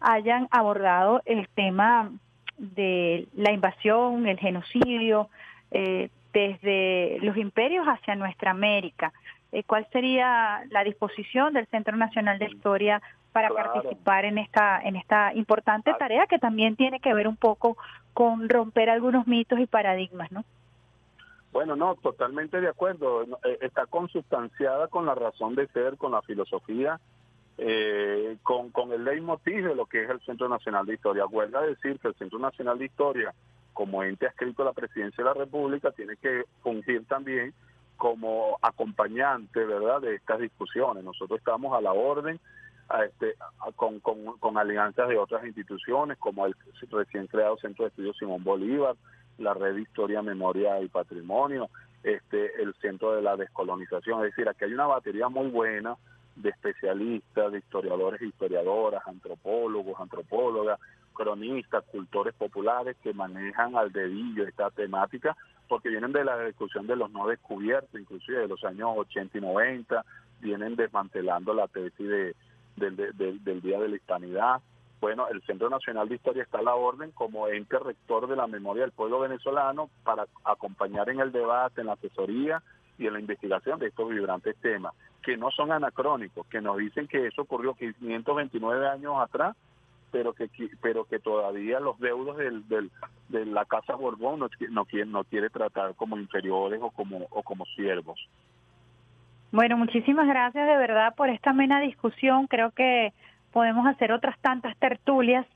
hayan 0.00 0.48
abordado 0.50 1.22
el 1.24 1.48
tema 1.48 2.10
de 2.56 3.26
la 3.34 3.52
invasión, 3.52 4.26
el 4.26 4.38
genocidio, 4.38 5.28
eh, 5.72 6.08
desde 6.32 7.18
los 7.20 7.36
imperios 7.36 7.86
hacia 7.86 8.14
nuestra 8.16 8.50
América. 8.50 9.12
Eh, 9.54 9.62
cuál 9.62 9.86
sería 9.92 10.64
la 10.70 10.82
disposición 10.82 11.54
del 11.54 11.68
Centro 11.68 11.96
Nacional 11.96 12.40
de 12.40 12.46
Historia 12.46 13.00
para 13.32 13.50
participar 13.50 14.24
en 14.24 14.38
esta 14.38 14.80
en 14.80 14.96
esta 14.96 15.32
importante 15.32 15.94
tarea 15.96 16.26
que 16.26 16.40
también 16.40 16.74
tiene 16.74 16.98
que 16.98 17.14
ver 17.14 17.28
un 17.28 17.36
poco 17.36 17.76
con 18.12 18.48
romper 18.48 18.90
algunos 18.90 19.28
mitos 19.28 19.60
y 19.60 19.66
paradigmas, 19.66 20.32
¿no? 20.32 20.44
Bueno, 21.52 21.76
no, 21.76 21.94
totalmente 21.94 22.60
de 22.60 22.68
acuerdo. 22.68 23.22
Eh, 23.22 23.58
Está 23.60 23.86
consustanciada 23.86 24.88
con 24.88 25.06
la 25.06 25.14
razón 25.14 25.54
de 25.54 25.68
ser, 25.68 25.96
con 25.98 26.10
la 26.10 26.22
filosofía, 26.22 26.98
eh, 27.56 28.36
con, 28.42 28.70
con 28.70 28.90
el 28.90 29.04
leitmotiv 29.04 29.68
de 29.68 29.76
lo 29.76 29.86
que 29.86 30.02
es 30.02 30.10
el 30.10 30.20
Centro 30.22 30.48
Nacional 30.48 30.84
de 30.84 30.94
Historia. 30.94 31.26
Huelga 31.26 31.60
decir 31.60 32.00
que 32.00 32.08
el 32.08 32.16
Centro 32.16 32.40
Nacional 32.40 32.76
de 32.80 32.86
Historia, 32.86 33.32
como 33.72 34.02
ente 34.02 34.26
adscrito 34.26 34.62
a 34.62 34.66
la 34.66 34.72
Presidencia 34.72 35.22
de 35.22 35.30
la 35.30 35.34
República, 35.34 35.92
tiene 35.92 36.16
que 36.16 36.42
fungir 36.60 37.06
también 37.06 37.54
como 37.96 38.58
acompañante, 38.62 39.64
¿verdad?, 39.64 40.00
de 40.00 40.14
estas 40.16 40.40
discusiones. 40.40 41.04
Nosotros 41.04 41.38
estamos 41.38 41.76
a 41.76 41.80
la 41.80 41.92
orden 41.92 42.40
a 42.88 43.04
este, 43.04 43.34
con, 43.76 44.00
con, 44.00 44.38
con 44.38 44.58
alianzas 44.58 45.08
de 45.08 45.16
otras 45.16 45.44
instituciones, 45.46 46.18
como 46.18 46.46
el 46.46 46.54
recién 46.90 47.26
creado 47.26 47.56
Centro 47.56 47.84
de 47.84 47.88
Estudios 47.88 48.16
Simón 48.18 48.44
Bolívar, 48.44 48.96
la 49.38 49.54
Red 49.54 49.74
de 49.74 49.82
Historia, 49.82 50.22
Memoria 50.22 50.80
y 50.80 50.88
Patrimonio, 50.88 51.70
este, 52.02 52.62
el 52.62 52.74
Centro 52.74 53.12
de 53.12 53.22
la 53.22 53.36
Descolonización. 53.36 54.20
Es 54.24 54.32
decir, 54.32 54.48
aquí 54.48 54.64
hay 54.64 54.74
una 54.74 54.86
batería 54.86 55.28
muy 55.28 55.48
buena 55.48 55.96
de 56.36 56.50
especialistas, 56.50 57.52
de 57.52 57.58
historiadores 57.58 58.20
e 58.20 58.26
historiadoras, 58.26 59.06
antropólogos, 59.06 59.98
antropólogas, 59.98 60.78
cronistas, 61.14 61.84
cultores 61.84 62.34
populares 62.34 62.96
que 63.02 63.14
manejan 63.14 63.76
al 63.76 63.92
dedillo 63.92 64.44
esta 64.44 64.70
temática, 64.70 65.36
porque 65.68 65.88
vienen 65.88 66.12
de 66.12 66.24
la 66.24 66.38
discusión 66.44 66.86
de 66.86 66.96
los 66.96 67.10
no 67.10 67.26
descubiertos, 67.26 67.98
inclusive 68.00 68.38
de 68.40 68.48
los 68.48 68.62
años 68.64 68.90
80 68.96 69.38
y 69.38 69.40
90, 69.40 70.04
vienen 70.40 70.76
desmantelando 70.76 71.54
la 71.54 71.68
tesis 71.68 72.06
de, 72.08 72.34
del, 72.76 72.96
de- 72.96 73.12
del- 73.12 73.42
del 73.42 73.60
Día 73.62 73.78
de 73.80 73.88
la 73.88 73.96
Hispanidad. 73.96 74.60
Bueno, 75.00 75.28
el 75.28 75.42
Centro 75.42 75.68
Nacional 75.68 76.08
de 76.08 76.14
Historia 76.14 76.42
está 76.44 76.58
a 76.58 76.62
la 76.62 76.74
orden 76.74 77.10
como 77.12 77.48
ente 77.48 77.78
rector 77.78 78.26
de 78.26 78.36
la 78.36 78.46
memoria 78.46 78.82
del 78.84 78.92
pueblo 78.92 79.20
venezolano 79.20 79.90
para 80.02 80.26
acompañar 80.44 81.08
en 81.10 81.20
el 81.20 81.30
debate, 81.32 81.80
en 81.82 81.88
la 81.88 81.92
asesoría 81.94 82.62
y 82.98 83.06
en 83.06 83.12
la 83.14 83.20
investigación 83.20 83.78
de 83.80 83.88
estos 83.88 84.08
vibrantes 84.08 84.56
temas, 84.62 84.94
que 85.22 85.36
no 85.36 85.50
son 85.50 85.72
anacrónicos, 85.72 86.46
que 86.46 86.60
nos 86.60 86.78
dicen 86.78 87.06
que 87.08 87.26
eso 87.26 87.42
ocurrió 87.42 87.74
529 87.74 88.88
años 88.88 89.14
atrás, 89.18 89.56
pero 90.14 90.32
que 90.32 90.48
pero 90.80 91.06
que 91.06 91.18
todavía 91.18 91.80
los 91.80 91.98
deudos 91.98 92.36
del, 92.36 92.68
del- 92.68 92.92
de 93.30 93.44
la 93.46 93.64
Casa 93.64 93.96
Borbón 93.96 94.38
no, 94.38 94.48
no, 94.70 94.84
quiere, 94.84 95.06
no 95.06 95.24
quiere 95.24 95.50
tratar 95.50 95.96
como 95.96 96.16
inferiores 96.16 96.78
o 96.80 96.92
como, 96.92 97.26
o 97.30 97.42
como 97.42 97.64
siervos. 97.74 98.16
Bueno, 99.50 99.76
muchísimas 99.76 100.28
gracias 100.28 100.68
de 100.68 100.76
verdad 100.76 101.16
por 101.16 101.30
esta 101.30 101.50
amena 101.50 101.80
discusión. 101.80 102.46
Creo 102.46 102.70
que 102.70 103.12
podemos 103.52 103.88
hacer 103.88 104.12
otras 104.12 104.38
tantas 104.38 104.76
tertulias 104.76 105.46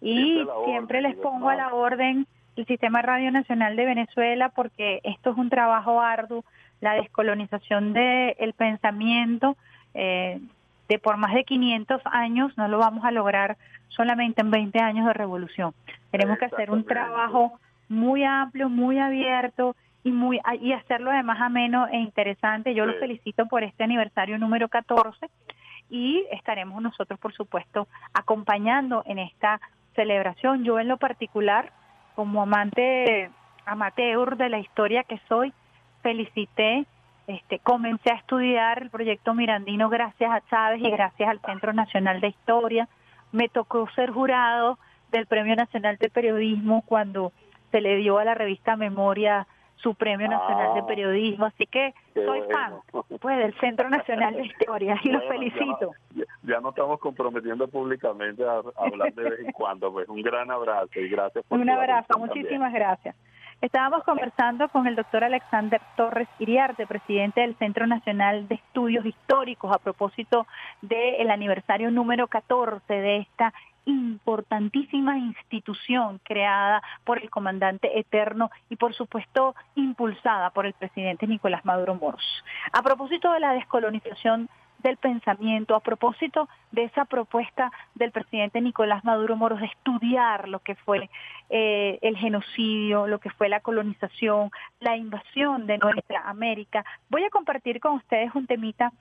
y 0.00 0.42
Siempre 0.64 1.02
les 1.02 1.14
pongo 1.16 1.50
a 1.50 1.56
la 1.56 1.74
orden 1.74 2.26
el 2.56 2.64
Sistema 2.66 3.02
Radio 3.02 3.30
Nacional 3.30 3.76
de 3.76 3.84
Venezuela 3.84 4.48
porque 4.48 5.00
esto 5.04 5.32
es 5.32 5.36
un 5.36 5.50
trabajo 5.50 6.00
arduo, 6.00 6.42
la 6.80 6.94
descolonización 6.94 7.92
del 7.92 8.54
pensamiento 8.56 9.58
eh, 9.92 10.40
de 10.88 10.98
por 10.98 11.16
más 11.16 11.34
de 11.34 11.44
500 11.44 12.00
años 12.04 12.56
no 12.56 12.68
lo 12.68 12.78
vamos 12.78 13.04
a 13.04 13.10
lograr 13.10 13.56
solamente 13.88 14.40
en 14.40 14.50
20 14.50 14.78
años 14.80 15.06
de 15.06 15.12
revolución. 15.12 15.74
Tenemos 16.10 16.38
que 16.38 16.46
hacer 16.46 16.70
un 16.70 16.84
trabajo 16.84 17.58
muy 17.88 18.24
amplio, 18.24 18.68
muy 18.68 18.98
abierto 18.98 19.76
y 20.04 20.10
muy 20.10 20.40
y 20.60 20.72
hacerlo 20.72 21.10
además 21.10 21.40
ameno 21.40 21.88
e 21.88 21.98
interesante. 21.98 22.74
Yo 22.74 22.86
los 22.86 22.96
felicito 22.96 23.46
por 23.46 23.64
este 23.64 23.84
aniversario 23.84 24.38
número 24.38 24.68
14 24.68 25.28
y 25.90 26.24
estaremos 26.30 26.80
nosotros, 26.82 27.18
por 27.18 27.32
supuesto, 27.32 27.88
acompañando 28.12 29.02
en 29.06 29.18
esta 29.18 29.60
celebración. 29.94 30.64
Yo 30.64 30.78
en 30.78 30.88
lo 30.88 30.96
particular, 30.96 31.72
como 32.14 32.42
amante 32.42 33.30
amateur 33.64 34.36
de 34.36 34.48
la 34.48 34.58
historia 34.58 35.04
que 35.04 35.20
soy, 35.28 35.52
felicité, 36.02 36.86
este, 37.26 37.58
comencé 37.58 38.10
a 38.10 38.16
estudiar 38.16 38.82
el 38.82 38.90
proyecto 38.90 39.34
Mirandino 39.34 39.88
gracias 39.88 40.30
a 40.30 40.40
Chávez 40.48 40.80
y 40.82 40.90
gracias 40.90 41.28
al 41.28 41.40
Centro 41.40 41.72
Nacional 41.72 42.20
de 42.20 42.28
Historia. 42.28 42.88
Me 43.32 43.48
tocó 43.48 43.88
ser 43.94 44.10
jurado 44.10 44.78
del 45.10 45.26
Premio 45.26 45.56
Nacional 45.56 45.96
de 45.98 46.08
Periodismo 46.08 46.82
cuando 46.86 47.32
se 47.72 47.80
le 47.80 47.96
dio 47.96 48.18
a 48.18 48.24
la 48.24 48.34
revista 48.34 48.76
Memoria 48.76 49.46
su 49.76 49.94
Premio 49.94 50.26
Nacional 50.28 50.74
de 50.74 50.80
Ah. 50.80 50.86
Periodismo, 50.86 51.46
así 51.46 51.66
que 51.66 51.92
soy 52.14 52.24
bueno. 52.40 52.48
fan 52.48 52.72
pues 53.20 53.38
del 53.38 53.54
Centro 53.60 53.90
Nacional 53.90 54.34
de 54.34 54.46
Historia 54.46 54.98
y 55.02 55.10
los 55.10 55.22
Bueno, 55.26 55.42
ya 55.44 55.50
felicito. 55.52 55.90
Ya, 56.14 56.24
ya 56.44 56.60
no 56.60 56.70
estamos 56.70 56.98
comprometiendo 56.98 57.68
públicamente 57.68 58.42
a, 58.44 58.52
a 58.54 58.62
hablar 58.86 59.12
de 59.12 59.30
vez 59.30 59.40
en 59.40 59.52
cuando. 59.52 59.92
Pues 59.92 60.08
un 60.08 60.22
gran 60.22 60.50
abrazo 60.50 60.98
y 60.98 61.08
gracias 61.08 61.44
por 61.44 61.58
Un 61.60 61.68
abrazo, 61.68 62.06
también. 62.08 62.28
muchísimas 62.30 62.72
gracias. 62.72 63.14
Estábamos 63.62 64.04
conversando 64.04 64.68
con 64.68 64.86
el 64.86 64.96
doctor 64.96 65.24
Alexander 65.24 65.80
Torres 65.96 66.28
Iriarte, 66.38 66.86
presidente 66.86 67.40
del 67.40 67.56
Centro 67.56 67.86
Nacional 67.86 68.46
de 68.48 68.56
Estudios 68.56 69.06
Históricos, 69.06 69.74
a 69.74 69.78
propósito 69.78 70.46
del 70.82 71.30
aniversario 71.30 71.90
número 71.90 72.28
14 72.28 72.92
de 72.92 73.16
esta 73.18 73.54
importantísima 73.86 75.16
institución 75.16 76.20
creada 76.22 76.82
por 77.04 77.22
el 77.22 77.30
comandante 77.30 77.98
eterno 77.98 78.50
y 78.68 78.76
por 78.76 78.94
supuesto 78.94 79.54
impulsada 79.74 80.50
por 80.50 80.66
el 80.66 80.74
presidente 80.74 81.26
Nicolás 81.26 81.64
Maduro 81.64 81.94
Moros. 81.94 82.44
A 82.72 82.82
propósito 82.82 83.32
de 83.32 83.40
la 83.40 83.54
descolonización 83.54 84.50
del 84.78 84.96
pensamiento, 84.96 85.74
a 85.74 85.80
propósito 85.80 86.48
de 86.72 86.84
esa 86.84 87.04
propuesta 87.04 87.72
del 87.94 88.12
presidente 88.12 88.60
Nicolás 88.60 89.04
Maduro 89.04 89.36
Moros 89.36 89.60
de 89.60 89.66
estudiar 89.66 90.48
lo 90.48 90.60
que 90.60 90.74
fue 90.74 91.08
eh, 91.50 91.98
el 92.02 92.16
genocidio, 92.16 93.06
lo 93.06 93.18
que 93.18 93.30
fue 93.30 93.48
la 93.48 93.60
colonización, 93.60 94.50
la 94.80 94.96
invasión 94.96 95.66
de 95.66 95.78
nuestra 95.78 96.28
América. 96.28 96.84
Voy 97.08 97.24
a 97.24 97.30
compartir 97.30 97.80
con 97.80 97.92
ustedes 97.92 98.34
un 98.34 98.46
temita 98.46 98.92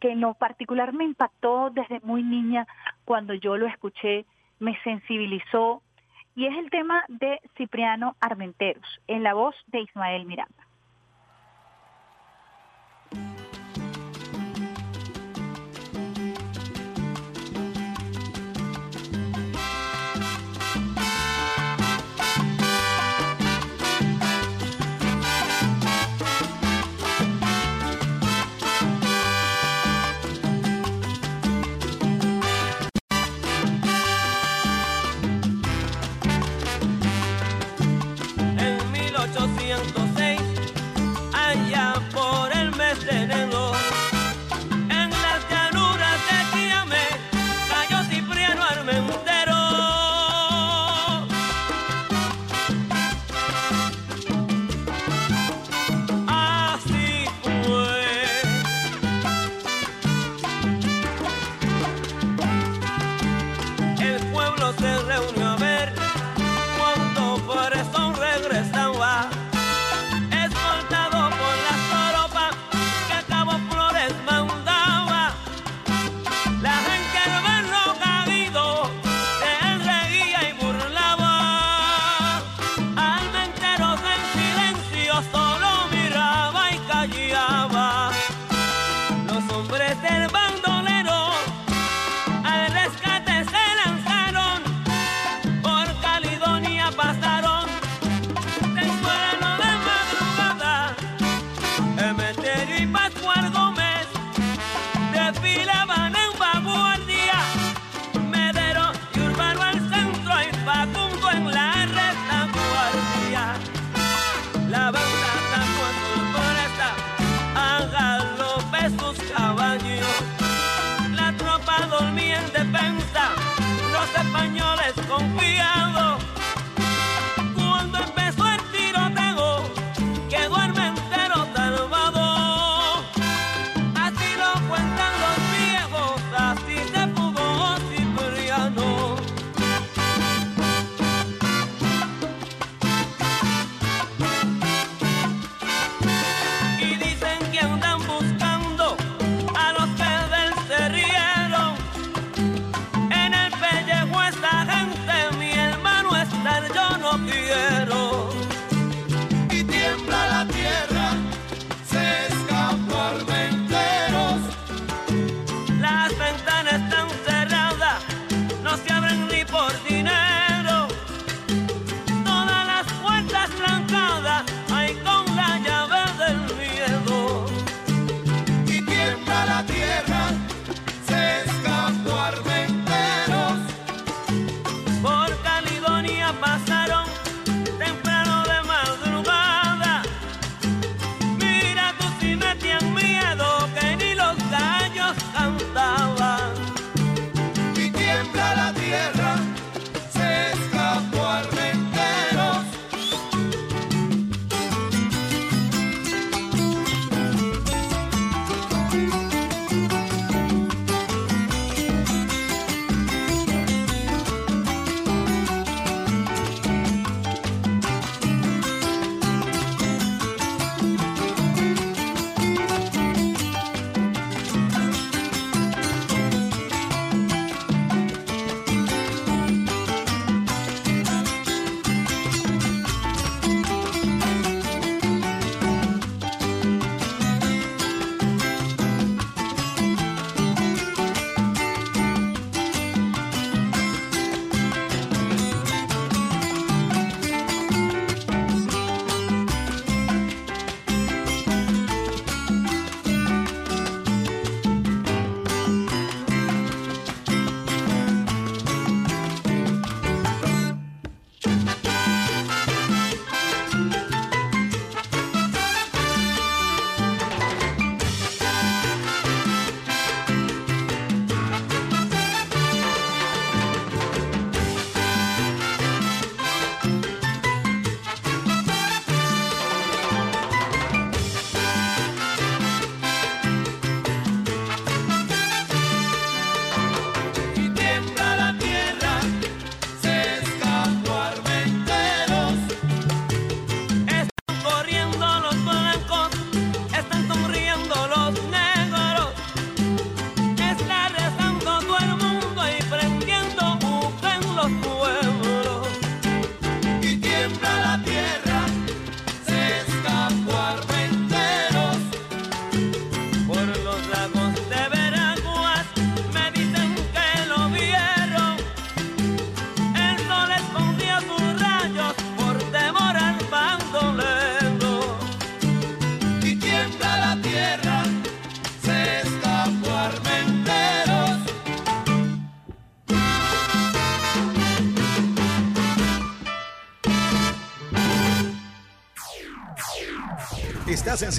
que 0.00 0.12
en 0.12 0.20
lo 0.20 0.34
particular 0.34 0.92
me 0.92 1.04
impactó 1.04 1.70
desde 1.70 2.00
muy 2.00 2.22
niña 2.22 2.66
cuando 3.04 3.34
yo 3.34 3.56
lo 3.56 3.66
escuché, 3.66 4.26
me 4.58 4.78
sensibilizó, 4.82 5.82
y 6.36 6.46
es 6.46 6.56
el 6.58 6.70
tema 6.70 7.04
de 7.08 7.40
Cipriano 7.56 8.16
Armenteros, 8.20 9.00
en 9.06 9.22
la 9.22 9.34
voz 9.34 9.54
de 9.68 9.80
Ismael 9.80 10.26
Miranda. 10.26 10.66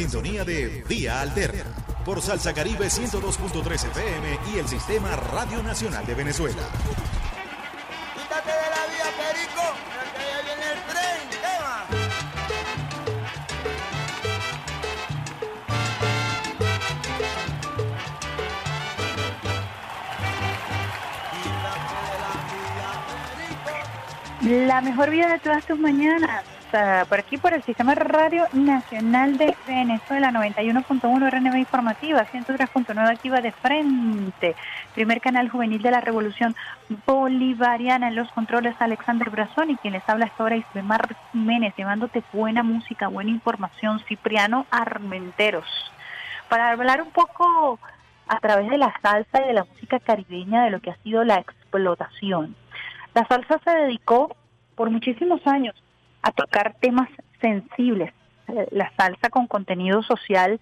Sintonía 0.06 0.45
de 0.45 0.86
Vía 0.88 1.19
Alterna 1.19 1.64
por 2.06 2.22
Salsa 2.22 2.53
Caribe 2.53 2.86
102.3 2.86 3.73
FM 3.90 4.40
y 4.53 4.60
el 4.60 4.68
Sistema 4.68 5.15
Radio 5.15 5.64
Nacional 5.64 6.06
de 6.06 6.14
Venezuela. 6.14 6.61
Quítate 8.14 8.52
de 8.52 8.69
la 8.69 8.86
vía, 8.86 9.10
Perico, 9.18 9.64
que 10.15 10.23
ya 10.30 10.41
viene 10.45 10.65
el 10.73 10.82
tren. 10.91 11.26
¿Qué 11.32 11.53
va? 24.53 24.68
La 24.68 24.82
mejor 24.82 25.10
vida 25.10 25.30
de 25.30 25.40
todas 25.40 25.65
tus 25.65 25.80
mañanas. 25.80 26.45
Por 27.08 27.20
aquí, 27.20 27.38
por 27.38 27.54
el 27.54 27.64
Sistema 27.64 27.96
Radio 27.96 28.48
Nacional 28.52 29.38
de 29.38 29.56
Venezuela, 29.66 30.30
91.1 30.32 31.32
RNB 31.32 31.56
Informativa, 31.56 32.26
103.9 32.26 33.12
Activa 33.12 33.40
de 33.40 33.54
Frente, 33.54 34.58
primer 34.94 35.22
canal 35.22 35.48
juvenil 35.48 35.82
de 35.82 35.92
la 35.92 36.02
Revolución 36.02 36.54
Bolivariana. 37.08 38.10
En 38.10 38.16
los 38.16 38.30
controles, 38.34 38.76
Alexander 38.80 39.30
Brazón 39.30 39.70
y 39.70 39.78
quien 39.78 39.94
les 39.94 40.04
habla 40.10 40.26
esta 40.26 40.44
hora, 40.44 40.58
Isbemar 40.58 41.16
Jiménez, 41.32 41.74
llevándote 41.78 42.24
buena 42.34 42.62
música, 42.62 43.08
buena 43.08 43.32
información, 43.32 44.02
Cipriano 44.10 44.66
Armenteros. 44.70 45.70
Para 46.50 46.72
hablar 46.72 47.02
un 47.02 47.12
poco 47.12 47.80
a 48.28 48.40
través 48.42 48.70
de 48.70 48.78
la 48.78 48.94
salsa 49.02 49.42
y 49.42 49.48
de 49.48 49.54
la 49.54 49.64
música 49.64 50.02
caribeña 50.02 50.66
de 50.66 50.72
lo 50.72 50.82
que 50.82 50.92
ha 50.92 50.98
sido 51.04 51.24
la 51.24 51.38
explotación. 51.38 52.54
La 53.14 53.26
salsa 53.28 53.62
se 53.64 53.72
dedicó 53.72 54.36
por 54.76 54.90
muchísimos 54.90 55.40
años 55.48 55.74
a 56.26 56.32
tocar 56.32 56.74
temas 56.82 57.08
sensibles, 57.40 58.12
eh, 58.48 58.68
la 58.72 58.92
salsa 58.98 59.30
con 59.30 59.46
contenido 59.46 60.02
social 60.02 60.60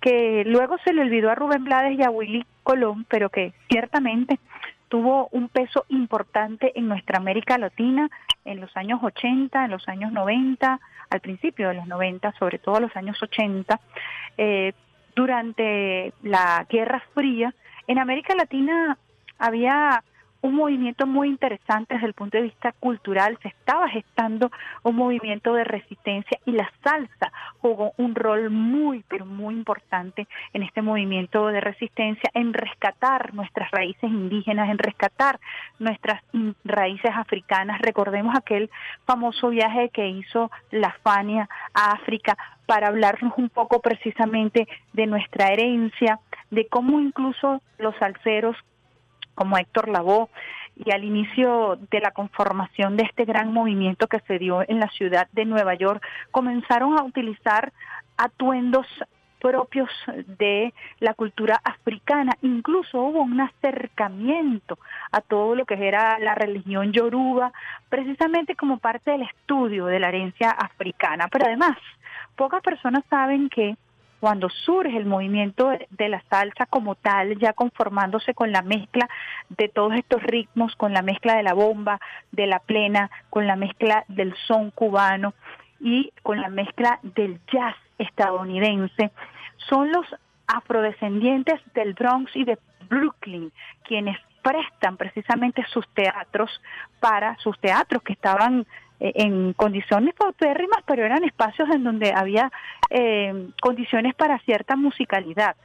que 0.00 0.44
luego 0.46 0.76
se 0.84 0.92
le 0.92 1.02
olvidó 1.02 1.30
a 1.30 1.34
Rubén 1.34 1.64
Blades 1.64 1.98
y 1.98 2.02
a 2.02 2.10
Willy 2.10 2.44
Colón, 2.62 3.06
pero 3.08 3.30
que 3.30 3.52
ciertamente 3.68 4.38
tuvo 4.88 5.28
un 5.32 5.48
peso 5.48 5.84
importante 5.88 6.72
en 6.74 6.88
nuestra 6.88 7.18
América 7.18 7.58
Latina 7.58 8.10
en 8.44 8.60
los 8.60 8.74
años 8.76 9.00
80, 9.02 9.64
en 9.64 9.70
los 9.70 9.88
años 9.88 10.12
90, 10.12 10.80
al 11.10 11.20
principio 11.20 11.68
de 11.68 11.74
los 11.74 11.86
90, 11.86 12.32
sobre 12.38 12.58
todo 12.58 12.80
los 12.80 12.94
años 12.96 13.22
80, 13.22 13.80
eh, 14.36 14.72
durante 15.14 16.12
la 16.22 16.66
Guerra 16.68 17.02
Fría. 17.14 17.54
En 17.86 17.98
América 17.98 18.34
Latina 18.34 18.96
había 19.38 20.02
un 20.42 20.54
movimiento 20.54 21.06
muy 21.06 21.28
interesante 21.28 21.94
desde 21.94 22.06
el 22.06 22.14
punto 22.14 22.38
de 22.38 22.44
vista 22.44 22.72
cultural, 22.72 23.38
se 23.42 23.48
estaba 23.48 23.88
gestando 23.88 24.50
un 24.82 24.96
movimiento 24.96 25.54
de 25.54 25.64
resistencia 25.64 26.38
y 26.46 26.52
la 26.52 26.70
salsa 26.82 27.32
jugó 27.60 27.92
un 27.96 28.14
rol 28.14 28.50
muy, 28.50 29.04
pero 29.08 29.26
muy 29.26 29.54
importante 29.54 30.26
en 30.52 30.62
este 30.62 30.82
movimiento 30.82 31.46
de 31.48 31.60
resistencia, 31.60 32.30
en 32.34 32.52
rescatar 32.54 33.34
nuestras 33.34 33.70
raíces 33.70 34.10
indígenas, 34.10 34.70
en 34.70 34.78
rescatar 34.78 35.38
nuestras 35.78 36.22
raíces 36.64 37.10
africanas. 37.14 37.80
Recordemos 37.80 38.34
aquel 38.36 38.70
famoso 39.04 39.50
viaje 39.50 39.90
que 39.90 40.08
hizo 40.08 40.50
la 40.70 40.94
Fania 41.02 41.48
a 41.74 41.92
África 41.92 42.36
para 42.66 42.88
hablarnos 42.88 43.32
un 43.36 43.48
poco 43.48 43.80
precisamente 43.80 44.68
de 44.92 45.06
nuestra 45.06 45.48
herencia, 45.48 46.20
de 46.50 46.66
cómo 46.68 47.00
incluso 47.00 47.60
los 47.78 47.96
salseros 47.96 48.56
como 49.40 49.56
Héctor 49.56 49.88
Lavoe, 49.88 50.28
y 50.76 50.90
al 50.90 51.02
inicio 51.02 51.78
de 51.90 52.00
la 52.00 52.10
conformación 52.10 52.98
de 52.98 53.04
este 53.04 53.24
gran 53.24 53.54
movimiento 53.54 54.06
que 54.06 54.20
se 54.20 54.38
dio 54.38 54.60
en 54.68 54.80
la 54.80 54.88
ciudad 54.88 55.28
de 55.32 55.46
Nueva 55.46 55.72
York, 55.76 56.06
comenzaron 56.30 56.98
a 56.98 57.04
utilizar 57.04 57.72
atuendos 58.18 58.86
propios 59.40 59.88
de 60.38 60.74
la 60.98 61.14
cultura 61.14 61.58
africana. 61.64 62.32
Incluso 62.42 63.00
hubo 63.00 63.22
un 63.22 63.40
acercamiento 63.40 64.78
a 65.10 65.22
todo 65.22 65.54
lo 65.54 65.64
que 65.64 65.88
era 65.88 66.18
la 66.18 66.34
religión 66.34 66.92
yoruba, 66.92 67.50
precisamente 67.88 68.56
como 68.56 68.76
parte 68.76 69.12
del 69.12 69.22
estudio 69.22 69.86
de 69.86 70.00
la 70.00 70.08
herencia 70.08 70.50
africana. 70.50 71.28
Pero 71.32 71.46
además, 71.46 71.78
pocas 72.36 72.60
personas 72.60 73.04
saben 73.08 73.48
que 73.48 73.78
cuando 74.20 74.50
surge 74.50 74.96
el 74.96 75.06
movimiento 75.06 75.70
de 75.90 76.08
la 76.08 76.22
salsa 76.28 76.66
como 76.66 76.94
tal, 76.94 77.38
ya 77.38 77.54
conformándose 77.54 78.34
con 78.34 78.52
la 78.52 78.62
mezcla 78.62 79.08
de 79.48 79.68
todos 79.68 79.94
estos 79.94 80.22
ritmos, 80.22 80.76
con 80.76 80.92
la 80.92 81.02
mezcla 81.02 81.36
de 81.36 81.42
la 81.42 81.54
bomba, 81.54 81.98
de 82.30 82.46
la 82.46 82.58
plena, 82.58 83.10
con 83.30 83.46
la 83.46 83.56
mezcla 83.56 84.04
del 84.08 84.34
son 84.46 84.70
cubano 84.70 85.32
y 85.80 86.12
con 86.22 86.40
la 86.40 86.48
mezcla 86.48 87.00
del 87.02 87.40
jazz 87.50 87.74
estadounidense, 87.98 89.10
son 89.68 89.90
los 89.90 90.06
afrodescendientes 90.46 91.60
del 91.74 91.94
Bronx 91.94 92.34
y 92.36 92.44
de 92.44 92.58
Brooklyn 92.88 93.52
quienes 93.84 94.18
prestan 94.42 94.96
precisamente 94.96 95.64
sus 95.72 95.86
teatros 95.94 96.50
para 96.98 97.36
sus 97.38 97.58
teatros 97.60 98.02
que 98.02 98.12
estaban 98.12 98.66
en 99.00 99.54
condiciones 99.54 100.14
paupérrimas, 100.14 100.80
pero 100.86 101.04
eran 101.04 101.24
espacios 101.24 101.68
en 101.70 101.82
donde 101.84 102.12
había 102.14 102.52
eh, 102.90 103.48
condiciones 103.60 104.14
para 104.14 104.38
cierta 104.40 104.76
musicalidad. 104.76 105.56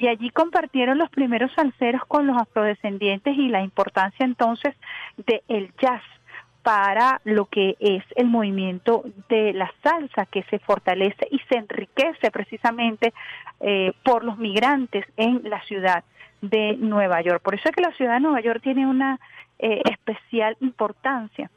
Y 0.00 0.08
allí 0.08 0.30
compartieron 0.30 0.98
los 0.98 1.10
primeros 1.10 1.52
salseros 1.52 2.04
con 2.06 2.26
los 2.26 2.36
afrodescendientes 2.36 3.36
y 3.36 3.48
la 3.48 3.62
importancia 3.62 4.24
entonces 4.24 4.74
del 5.16 5.42
el 5.48 5.72
jazz 5.80 6.02
para 6.62 7.20
lo 7.24 7.46
que 7.46 7.76
es 7.80 8.02
el 8.16 8.26
movimiento 8.26 9.04
de 9.28 9.52
la 9.52 9.70
salsa 9.82 10.26
que 10.26 10.42
se 10.44 10.58
fortalece 10.58 11.26
y 11.30 11.38
se 11.48 11.56
enriquece 11.56 12.30
precisamente 12.30 13.14
eh, 13.60 13.92
por 14.04 14.24
los 14.24 14.36
migrantes 14.38 15.06
en 15.16 15.42
la 15.48 15.62
ciudad 15.62 16.04
de 16.42 16.76
Nueva 16.78 17.20
York. 17.22 17.42
Por 17.42 17.54
eso 17.54 17.68
es 17.68 17.74
que 17.74 17.82
la 17.82 17.92
ciudad 17.92 18.14
de 18.14 18.20
Nueva 18.20 18.40
York 18.40 18.60
tiene 18.62 18.86
una 18.86 19.18
eh, 19.58 19.82
especial 19.90 20.56
importancia 20.60 21.50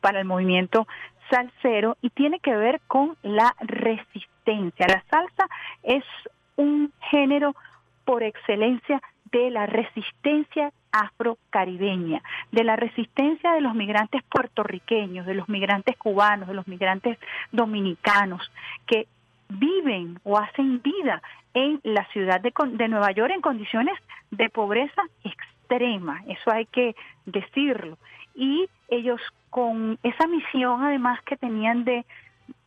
para 0.00 0.20
el 0.20 0.24
movimiento 0.24 0.86
salsero 1.30 1.96
y 2.00 2.10
tiene 2.10 2.40
que 2.40 2.56
ver 2.56 2.80
con 2.86 3.16
la 3.22 3.54
resistencia. 3.60 4.86
La 4.88 5.02
salsa 5.10 5.46
es 5.82 6.04
un 6.56 6.92
género 7.10 7.54
por 8.04 8.22
excelencia 8.22 9.00
de 9.30 9.50
la 9.50 9.66
resistencia 9.66 10.72
afrocaribeña, 10.90 12.22
de 12.50 12.64
la 12.64 12.76
resistencia 12.76 13.52
de 13.52 13.60
los 13.60 13.74
migrantes 13.74 14.22
puertorriqueños, 14.24 15.26
de 15.26 15.34
los 15.34 15.48
migrantes 15.48 15.96
cubanos, 15.96 16.48
de 16.48 16.54
los 16.54 16.66
migrantes 16.66 17.18
dominicanos, 17.52 18.50
que 18.86 19.06
viven 19.48 20.18
o 20.24 20.38
hacen 20.38 20.80
vida 20.82 21.22
en 21.54 21.80
la 21.82 22.06
ciudad 22.06 22.40
de, 22.40 22.52
de 22.72 22.88
Nueva 22.88 23.12
York 23.12 23.32
en 23.34 23.40
condiciones 23.40 23.98
de 24.30 24.48
pobreza 24.48 25.02
extrema, 25.24 25.57
eso 25.70 26.50
hay 26.50 26.66
que 26.66 26.94
decirlo. 27.26 27.98
Y 28.34 28.68
ellos 28.88 29.20
con 29.50 29.98
esa 30.02 30.26
misión 30.26 30.82
además 30.82 31.20
que 31.22 31.36
tenían 31.36 31.84
de 31.84 32.04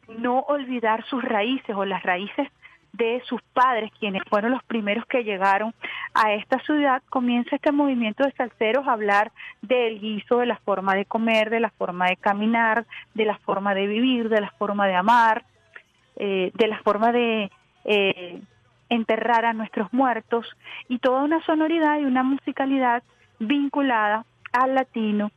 no 0.07 0.39
olvidar 0.41 1.05
sus 1.05 1.23
raíces 1.23 1.75
o 1.75 1.85
las 1.85 2.03
raíces 2.03 2.47
de 2.93 3.21
sus 3.25 3.41
padres, 3.53 3.89
quienes 3.99 4.21
fueron 4.29 4.51
los 4.51 4.63
primeros 4.63 5.05
que 5.05 5.23
llegaron 5.23 5.73
a 6.13 6.33
esta 6.33 6.59
ciudad, 6.59 7.01
comienza 7.09 7.55
este 7.55 7.71
movimiento 7.71 8.25
de 8.25 8.33
salseros 8.33 8.85
a 8.85 8.93
hablar 8.93 9.31
del 9.61 9.99
guiso, 10.01 10.39
de 10.39 10.45
la 10.45 10.57
forma 10.57 10.93
de 10.95 11.05
comer, 11.05 11.49
de 11.49 11.61
la 11.61 11.69
forma 11.69 12.07
de 12.07 12.17
caminar, 12.17 12.85
de 13.13 13.25
la 13.25 13.37
forma 13.37 13.73
de 13.73 13.87
vivir, 13.87 14.27
de 14.27 14.41
la 14.41 14.51
forma 14.57 14.87
de 14.87 14.95
amar, 14.95 15.45
eh, 16.17 16.51
de 16.53 16.67
la 16.67 16.79
forma 16.79 17.13
de 17.13 17.49
eh, 17.85 18.41
enterrar 18.91 19.45
a 19.45 19.53
nuestros 19.53 19.91
muertos 19.91 20.45
y 20.87 20.99
toda 20.99 21.23
una 21.23 21.43
sonoridad 21.45 21.99
y 21.99 22.05
una 22.05 22.23
musicalidad 22.23 23.03
vinculada 23.39 24.25
al 24.53 24.75
latino, 24.75 25.31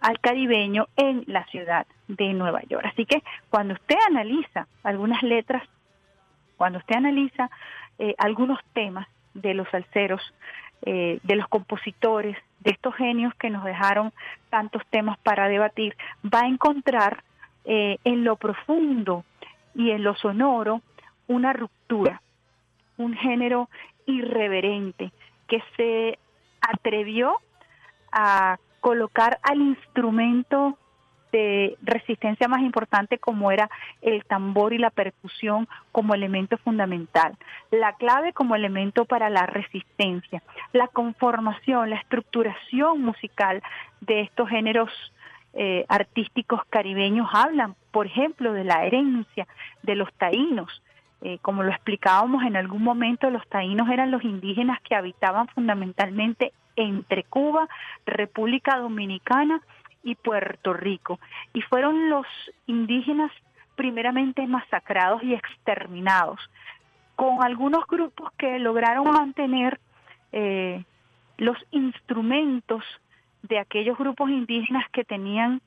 al 0.00 0.18
caribeño 0.20 0.86
en 0.96 1.24
la 1.26 1.44
ciudad 1.46 1.86
de 2.08 2.32
Nueva 2.32 2.62
York. 2.68 2.86
Así 2.86 3.04
que 3.04 3.22
cuando 3.50 3.74
usted 3.74 3.96
analiza 4.08 4.66
algunas 4.82 5.22
letras 5.22 5.62
cuando 6.56 6.78
usted 6.78 6.96
analiza 6.96 7.50
eh, 7.98 8.14
algunos 8.18 8.58
temas 8.72 9.06
de 9.34 9.54
los 9.54 9.68
salseros, 9.70 10.22
eh, 10.82 11.18
de 11.22 11.36
los 11.36 11.48
compositores, 11.48 12.36
de 12.60 12.70
estos 12.70 12.94
genios 12.94 13.34
que 13.34 13.50
nos 13.50 13.64
dejaron 13.64 14.12
tantos 14.50 14.82
temas 14.90 15.18
para 15.18 15.48
debatir, 15.48 15.96
va 16.24 16.40
a 16.40 16.48
encontrar 16.48 17.22
eh, 17.64 17.98
en 18.04 18.24
lo 18.24 18.36
profundo 18.36 19.24
y 19.74 19.90
en 19.90 20.04
lo 20.04 20.14
sonoro 20.14 20.80
una 21.26 21.52
ruptura, 21.52 22.20
un 22.96 23.14
género 23.14 23.68
irreverente 24.06 25.12
que 25.48 25.62
se 25.76 26.18
atrevió 26.60 27.36
a 28.12 28.58
colocar 28.80 29.38
al 29.42 29.60
instrumento 29.60 30.78
de 31.32 31.76
resistencia 31.82 32.46
más 32.46 32.60
importante 32.60 33.18
como 33.18 33.50
era 33.50 33.68
el 34.02 34.24
tambor 34.24 34.72
y 34.72 34.78
la 34.78 34.90
percusión 34.90 35.66
como 35.90 36.14
elemento 36.14 36.56
fundamental, 36.58 37.36
la 37.72 37.94
clave 37.94 38.32
como 38.32 38.54
elemento 38.54 39.04
para 39.04 39.30
la 39.30 39.44
resistencia, 39.46 40.44
la 40.72 40.86
conformación, 40.86 41.90
la 41.90 41.96
estructuración 41.96 43.02
musical 43.02 43.64
de 44.00 44.20
estos 44.20 44.48
géneros 44.48 44.90
eh, 45.54 45.84
artísticos 45.88 46.60
caribeños 46.70 47.28
hablan, 47.32 47.74
por 47.90 48.06
ejemplo, 48.06 48.52
de 48.52 48.62
la 48.62 48.84
herencia 48.84 49.48
de 49.82 49.96
los 49.96 50.12
taínos. 50.14 50.83
Eh, 51.26 51.38
como 51.40 51.62
lo 51.62 51.70
explicábamos 51.70 52.44
en 52.44 52.54
algún 52.54 52.82
momento, 52.82 53.30
los 53.30 53.48
taínos 53.48 53.88
eran 53.88 54.10
los 54.10 54.22
indígenas 54.22 54.78
que 54.82 54.94
habitaban 54.94 55.48
fundamentalmente 55.48 56.52
entre 56.76 57.24
Cuba, 57.24 57.66
República 58.04 58.76
Dominicana 58.76 59.62
y 60.02 60.16
Puerto 60.16 60.74
Rico. 60.74 61.18
Y 61.54 61.62
fueron 61.62 62.10
los 62.10 62.26
indígenas 62.66 63.32
primeramente 63.74 64.46
masacrados 64.46 65.22
y 65.22 65.32
exterminados, 65.32 66.38
con 67.16 67.42
algunos 67.42 67.86
grupos 67.86 68.30
que 68.36 68.58
lograron 68.58 69.10
mantener 69.10 69.80
eh, 70.30 70.84
los 71.38 71.56
instrumentos 71.70 72.84
de 73.42 73.60
aquellos 73.60 73.96
grupos 73.96 74.28
indígenas 74.28 74.84
que 74.90 75.04
tenían 75.04 75.62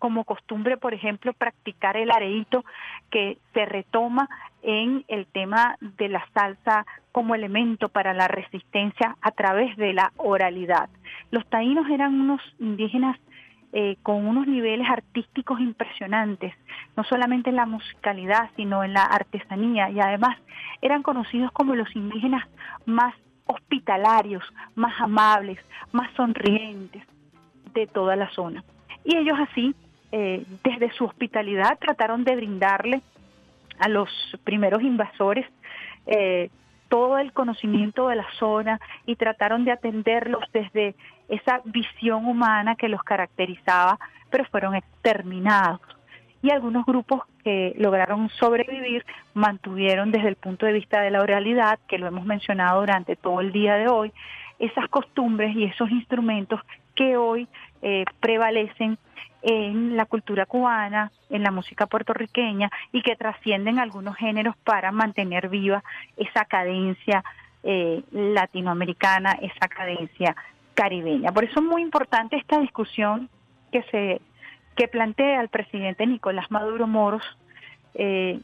como 0.00 0.24
costumbre, 0.24 0.76
por 0.78 0.94
ejemplo, 0.94 1.32
practicar 1.34 1.96
el 1.96 2.10
areíto 2.10 2.64
que 3.10 3.38
se 3.54 3.66
retoma 3.66 4.28
en 4.62 5.04
el 5.06 5.26
tema 5.26 5.76
de 5.80 6.08
la 6.08 6.26
salsa 6.34 6.86
como 7.12 7.34
elemento 7.34 7.88
para 7.90 8.14
la 8.14 8.26
resistencia 8.26 9.16
a 9.20 9.30
través 9.30 9.76
de 9.76 9.92
la 9.92 10.12
oralidad. 10.16 10.88
Los 11.30 11.46
taínos 11.48 11.88
eran 11.88 12.18
unos 12.18 12.40
indígenas 12.58 13.16
eh, 13.72 13.96
con 14.02 14.26
unos 14.26 14.48
niveles 14.48 14.88
artísticos 14.90 15.60
impresionantes, 15.60 16.54
no 16.96 17.04
solamente 17.04 17.50
en 17.50 17.56
la 17.56 17.66
musicalidad, 17.66 18.50
sino 18.56 18.82
en 18.82 18.94
la 18.94 19.04
artesanía, 19.04 19.90
y 19.90 20.00
además 20.00 20.38
eran 20.82 21.02
conocidos 21.02 21.52
como 21.52 21.76
los 21.76 21.94
indígenas 21.94 22.48
más 22.86 23.14
hospitalarios, 23.46 24.42
más 24.74 24.98
amables, 25.00 25.58
más 25.92 26.10
sonrientes 26.14 27.04
de 27.74 27.86
toda 27.86 28.16
la 28.16 28.30
zona. 28.30 28.64
Y 29.04 29.16
ellos 29.16 29.38
así, 29.38 29.74
eh, 30.12 30.44
desde 30.64 30.90
su 30.92 31.04
hospitalidad, 31.04 31.78
trataron 31.78 32.24
de 32.24 32.36
brindarle 32.36 33.02
a 33.78 33.88
los 33.88 34.08
primeros 34.44 34.82
invasores 34.82 35.46
eh, 36.06 36.50
todo 36.88 37.18
el 37.18 37.32
conocimiento 37.32 38.08
de 38.08 38.16
la 38.16 38.26
zona 38.38 38.80
y 39.06 39.16
trataron 39.16 39.64
de 39.64 39.72
atenderlos 39.72 40.42
desde 40.52 40.96
esa 41.28 41.60
visión 41.64 42.26
humana 42.26 42.74
que 42.74 42.88
los 42.88 43.02
caracterizaba, 43.02 43.98
pero 44.28 44.44
fueron 44.46 44.74
exterminados. 44.74 45.80
Y 46.42 46.50
algunos 46.50 46.84
grupos 46.84 47.22
que 47.44 47.74
lograron 47.78 48.28
sobrevivir 48.30 49.04
mantuvieron 49.34 50.10
desde 50.10 50.28
el 50.28 50.36
punto 50.36 50.66
de 50.66 50.72
vista 50.72 51.00
de 51.00 51.10
la 51.10 51.20
oralidad, 51.20 51.78
que 51.86 51.98
lo 51.98 52.08
hemos 52.08 52.26
mencionado 52.26 52.80
durante 52.80 53.14
todo 53.14 53.40
el 53.40 53.52
día 53.52 53.76
de 53.76 53.88
hoy, 53.88 54.12
esas 54.58 54.88
costumbres 54.88 55.54
y 55.54 55.64
esos 55.64 55.90
instrumentos 55.90 56.60
que 56.94 57.16
hoy 57.16 57.46
eh, 57.82 58.04
prevalecen 58.20 58.98
en 59.42 59.96
la 59.96 60.06
cultura 60.06 60.46
cubana, 60.46 61.10
en 61.30 61.42
la 61.42 61.50
música 61.50 61.86
puertorriqueña 61.86 62.70
y 62.92 63.02
que 63.02 63.16
trascienden 63.16 63.78
algunos 63.78 64.16
géneros 64.16 64.56
para 64.64 64.92
mantener 64.92 65.48
viva 65.48 65.82
esa 66.16 66.44
cadencia 66.44 67.24
eh, 67.62 68.02
latinoamericana, 68.12 69.32
esa 69.40 69.68
cadencia 69.68 70.36
caribeña. 70.74 71.32
Por 71.32 71.44
eso 71.44 71.60
es 71.60 71.66
muy 71.66 71.82
importante 71.82 72.36
esta 72.36 72.60
discusión 72.60 73.28
que 73.72 73.82
se 73.84 74.20
que 74.76 74.88
plantea 74.88 75.40
el 75.40 75.48
presidente 75.48 76.06
Nicolás 76.06 76.50
Maduro 76.50 76.86
Moros 76.86 77.24
eh, 77.94 78.40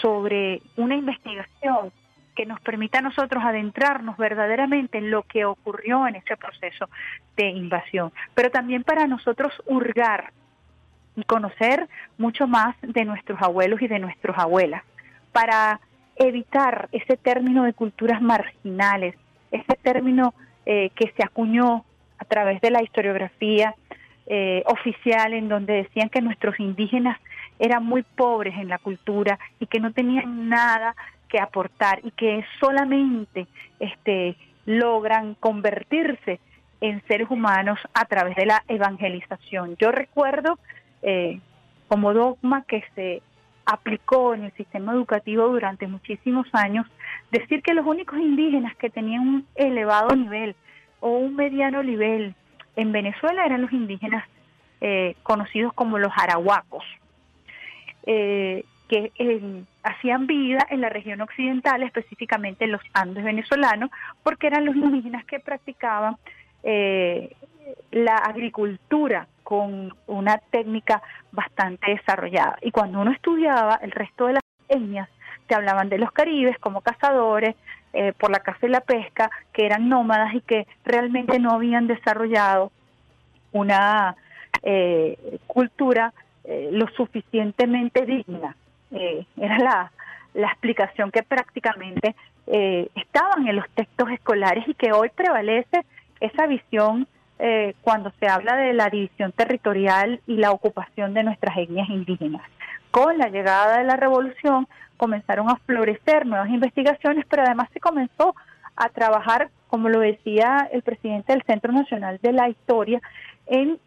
sobre 0.00 0.62
una 0.76 0.94
investigación 0.94 1.92
que 2.34 2.46
nos 2.46 2.60
permita 2.60 2.98
a 2.98 3.02
nosotros 3.02 3.42
adentrarnos 3.44 4.16
verdaderamente 4.16 4.98
en 4.98 5.10
lo 5.10 5.22
que 5.22 5.44
ocurrió 5.44 6.06
en 6.06 6.16
ese 6.16 6.36
proceso 6.36 6.88
de 7.36 7.48
invasión, 7.48 8.12
pero 8.34 8.50
también 8.50 8.84
para 8.84 9.06
nosotros 9.06 9.52
hurgar 9.66 10.32
y 11.16 11.24
conocer 11.24 11.88
mucho 12.18 12.46
más 12.46 12.74
de 12.82 13.04
nuestros 13.04 13.40
abuelos 13.42 13.82
y 13.82 13.88
de 13.88 13.98
nuestras 13.98 14.38
abuelas, 14.38 14.82
para 15.32 15.80
evitar 16.16 16.88
ese 16.92 17.16
término 17.16 17.64
de 17.64 17.72
culturas 17.72 18.22
marginales, 18.22 19.14
ese 19.50 19.76
término 19.82 20.34
eh, 20.64 20.90
que 20.94 21.12
se 21.16 21.24
acuñó 21.24 21.84
a 22.18 22.24
través 22.24 22.60
de 22.60 22.70
la 22.70 22.82
historiografía 22.82 23.74
eh, 24.26 24.62
oficial 24.66 25.34
en 25.34 25.48
donde 25.48 25.74
decían 25.74 26.08
que 26.08 26.22
nuestros 26.22 26.58
indígenas 26.60 27.18
eran 27.58 27.84
muy 27.84 28.02
pobres 28.02 28.54
en 28.56 28.68
la 28.68 28.78
cultura 28.78 29.38
y 29.58 29.66
que 29.66 29.80
no 29.80 29.92
tenían 29.92 30.48
nada 30.48 30.94
que 31.32 31.40
aportar 31.40 32.00
y 32.04 32.10
que 32.10 32.44
solamente 32.60 33.46
este, 33.80 34.36
logran 34.66 35.34
convertirse 35.34 36.38
en 36.82 37.02
seres 37.08 37.30
humanos 37.30 37.78
a 37.94 38.04
través 38.04 38.36
de 38.36 38.44
la 38.44 38.62
evangelización. 38.68 39.76
Yo 39.78 39.92
recuerdo 39.92 40.58
eh, 41.00 41.40
como 41.88 42.12
dogma 42.12 42.64
que 42.64 42.84
se 42.94 43.22
aplicó 43.64 44.34
en 44.34 44.44
el 44.44 44.52
sistema 44.52 44.92
educativo 44.92 45.48
durante 45.48 45.86
muchísimos 45.86 46.46
años, 46.52 46.86
decir 47.30 47.62
que 47.62 47.72
los 47.72 47.86
únicos 47.86 48.18
indígenas 48.18 48.76
que 48.76 48.90
tenían 48.90 49.26
un 49.26 49.46
elevado 49.54 50.14
nivel 50.14 50.54
o 51.00 51.16
un 51.16 51.34
mediano 51.34 51.82
nivel 51.82 52.34
en 52.76 52.92
Venezuela 52.92 53.46
eran 53.46 53.62
los 53.62 53.72
indígenas 53.72 54.28
eh, 54.82 55.16
conocidos 55.22 55.72
como 55.72 55.96
los 55.98 56.12
arahuacos, 56.14 56.84
eh, 58.04 58.64
que 58.88 59.12
eh, 59.18 59.62
hacían 59.82 60.26
vida 60.26 60.66
en 60.70 60.80
la 60.80 60.88
región 60.88 61.20
occidental, 61.20 61.82
específicamente 61.82 62.64
en 62.64 62.72
los 62.72 62.82
Andes 62.92 63.24
venezolanos, 63.24 63.90
porque 64.22 64.48
eran 64.48 64.64
los 64.64 64.76
indígenas 64.76 65.24
que 65.24 65.40
practicaban 65.40 66.16
la 67.90 68.16
agricultura 68.16 69.26
con 69.42 69.92
una 70.06 70.38
técnica 70.38 71.02
bastante 71.32 71.90
desarrollada. 71.90 72.56
Y 72.62 72.70
cuando 72.70 73.00
uno 73.00 73.10
estudiaba 73.10 73.80
el 73.82 73.90
resto 73.90 74.26
de 74.26 74.34
las 74.34 74.42
etnias, 74.68 75.08
te 75.46 75.54
hablaban 75.54 75.88
de 75.88 75.98
los 75.98 76.12
caribes 76.12 76.58
como 76.58 76.80
cazadores, 76.80 77.56
eh, 77.94 78.14
por 78.18 78.30
la 78.30 78.40
caza 78.40 78.66
y 78.66 78.70
la 78.70 78.80
pesca, 78.80 79.30
que 79.52 79.66
eran 79.66 79.88
nómadas 79.88 80.34
y 80.34 80.40
que 80.40 80.66
realmente 80.84 81.38
no 81.38 81.50
habían 81.50 81.86
desarrollado 81.86 82.72
una 83.52 84.16
eh, 84.62 85.38
cultura 85.46 86.14
eh, 86.44 86.70
lo 86.72 86.88
suficientemente 86.96 88.06
digna. 88.06 88.56
Era 88.92 89.58
la, 89.58 89.92
la 90.34 90.46
explicación 90.48 91.10
que 91.10 91.22
prácticamente 91.22 92.14
estaban 92.46 93.46
en 93.46 93.56
los 93.56 93.68
textos 93.70 94.10
escolares 94.10 94.66
y 94.66 94.74
que 94.74 94.92
hoy 94.92 95.10
prevalece 95.14 95.84
esa 96.20 96.46
visión 96.46 97.06
eh, 97.44 97.74
cuando 97.82 98.12
se 98.20 98.28
habla 98.28 98.54
de 98.54 98.72
la 98.72 98.88
división 98.88 99.32
territorial 99.32 100.20
y 100.28 100.36
la 100.36 100.52
ocupación 100.52 101.12
de 101.12 101.24
nuestras 101.24 101.56
etnias 101.56 101.88
indígenas. 101.88 102.42
Con 102.92 103.18
la 103.18 103.30
llegada 103.30 103.78
de 103.78 103.84
la 103.84 103.96
revolución 103.96 104.68
comenzaron 104.96 105.50
a 105.50 105.56
florecer 105.56 106.24
nuevas 106.24 106.50
investigaciones, 106.50 107.26
pero 107.28 107.42
además 107.42 107.68
se 107.72 107.80
comenzó 107.80 108.36
a 108.76 108.88
trabajar, 108.90 109.50
como 109.66 109.88
lo 109.88 109.98
decía 109.98 110.68
el 110.70 110.82
presidente 110.82 111.32
del 111.32 111.42
Centro 111.42 111.72
Nacional 111.72 112.20
de 112.22 112.32
la 112.32 112.48
Historia, 112.48 113.00
en, 113.46 113.80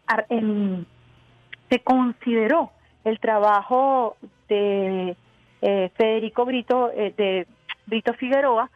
se 1.70 1.78
consideró 1.78 2.72
el 3.06 3.20
trabajo 3.20 4.16
de 4.48 5.16
eh, 5.62 5.90
Federico 5.96 6.44
Brito, 6.44 6.90
eh, 6.92 7.14
de 7.16 7.46
Brito 7.86 8.12
Figueroa, 8.14 8.68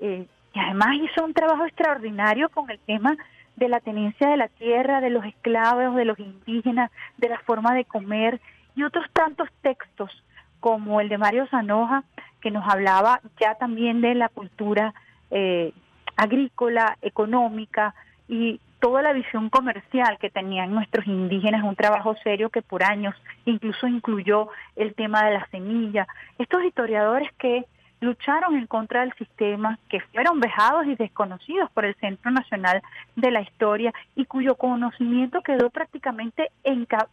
eh, 0.00 0.26
que 0.52 0.60
además 0.60 0.96
hizo 1.00 1.24
un 1.24 1.32
trabajo 1.32 1.64
extraordinario 1.64 2.48
con 2.48 2.68
el 2.70 2.80
tema 2.80 3.16
de 3.54 3.68
la 3.68 3.78
tenencia 3.78 4.28
de 4.28 4.36
la 4.36 4.48
tierra, 4.48 5.00
de 5.00 5.10
los 5.10 5.24
esclavos, 5.24 5.94
de 5.94 6.04
los 6.04 6.18
indígenas, 6.18 6.90
de 7.18 7.28
la 7.28 7.38
forma 7.40 7.72
de 7.74 7.84
comer 7.84 8.40
y 8.74 8.82
otros 8.82 9.06
tantos 9.12 9.48
textos 9.62 10.10
como 10.58 11.00
el 11.00 11.08
de 11.08 11.18
Mario 11.18 11.46
Zanoja, 11.46 12.02
que 12.40 12.50
nos 12.50 12.68
hablaba 12.68 13.20
ya 13.40 13.54
también 13.54 14.00
de 14.00 14.16
la 14.16 14.28
cultura 14.28 14.92
eh, 15.30 15.72
agrícola, 16.16 16.98
económica 17.00 17.94
y 18.28 18.60
toda 18.80 19.02
la 19.02 19.12
visión 19.12 19.50
comercial 19.50 20.18
que 20.18 20.30
tenían 20.30 20.72
nuestros 20.72 21.06
indígenas, 21.06 21.64
un 21.64 21.76
trabajo 21.76 22.14
serio 22.22 22.50
que 22.50 22.62
por 22.62 22.82
años 22.82 23.14
incluso 23.44 23.86
incluyó 23.86 24.48
el 24.76 24.94
tema 24.94 25.24
de 25.24 25.34
la 25.34 25.46
semilla. 25.50 26.06
Estos 26.38 26.64
historiadores 26.64 27.30
que 27.38 27.64
lucharon 28.00 28.56
en 28.56 28.66
contra 28.66 29.00
del 29.00 29.12
sistema, 29.14 29.78
que 29.88 30.00
fueron 30.12 30.40
vejados 30.40 30.86
y 30.86 30.94
desconocidos 30.94 31.70
por 31.72 31.84
el 31.84 31.94
Centro 31.96 32.30
Nacional 32.30 32.82
de 33.16 33.30
la 33.30 33.40
Historia 33.40 33.92
y 34.14 34.24
cuyo 34.24 34.54
conocimiento 34.54 35.42
quedó 35.42 35.70
prácticamente 35.70 36.50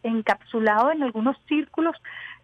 encapsulado 0.03 0.91
en 0.91 1.03
algunos 1.03 1.37
círculos 1.47 1.95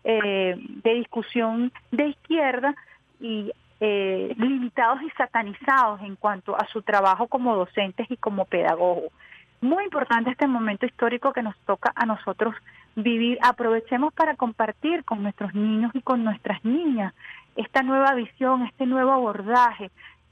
eh, 0.04 0.56
de 0.58 0.94
discusión 0.96 1.72
de 1.92 2.08
izquierda 2.08 2.74
y 3.20 3.52
eh, 3.84 4.36
limitados 4.38 5.02
y 5.02 5.10
satanizados 5.18 6.02
en 6.02 6.16
cuanto 6.16 6.56
a 6.56 6.68
su 6.68 6.84
trabajo 6.84 7.28
como 7.28 7.56
docentes 7.56 8.06
y 8.12 8.16
como 8.16 8.46
pedagogos. 8.46 9.12
Muy 9.60 9.84
importante 9.84 10.30
este 10.30 10.46
momento 10.46 10.86
histórico 10.86 11.34
que 11.34 11.42
nos 11.42 11.58
toca 11.66 11.92
a 11.96 12.06
nosotros 12.06 12.56
vivir. 12.96 13.40
Aprovechemos 13.42 14.14
para 14.14 14.36
compartir 14.36 15.04
con 15.04 15.24
nuestros 15.24 15.56
niños 15.56 15.92
y 15.96 16.02
con 16.02 16.24
nuestras 16.24 16.64
niñas 16.64 17.14
esta 17.56 17.82
nueva 17.82 18.14
visión, 18.14 18.64
este 18.64 18.86
nuevo 18.86 19.12
abordaje 19.12 19.90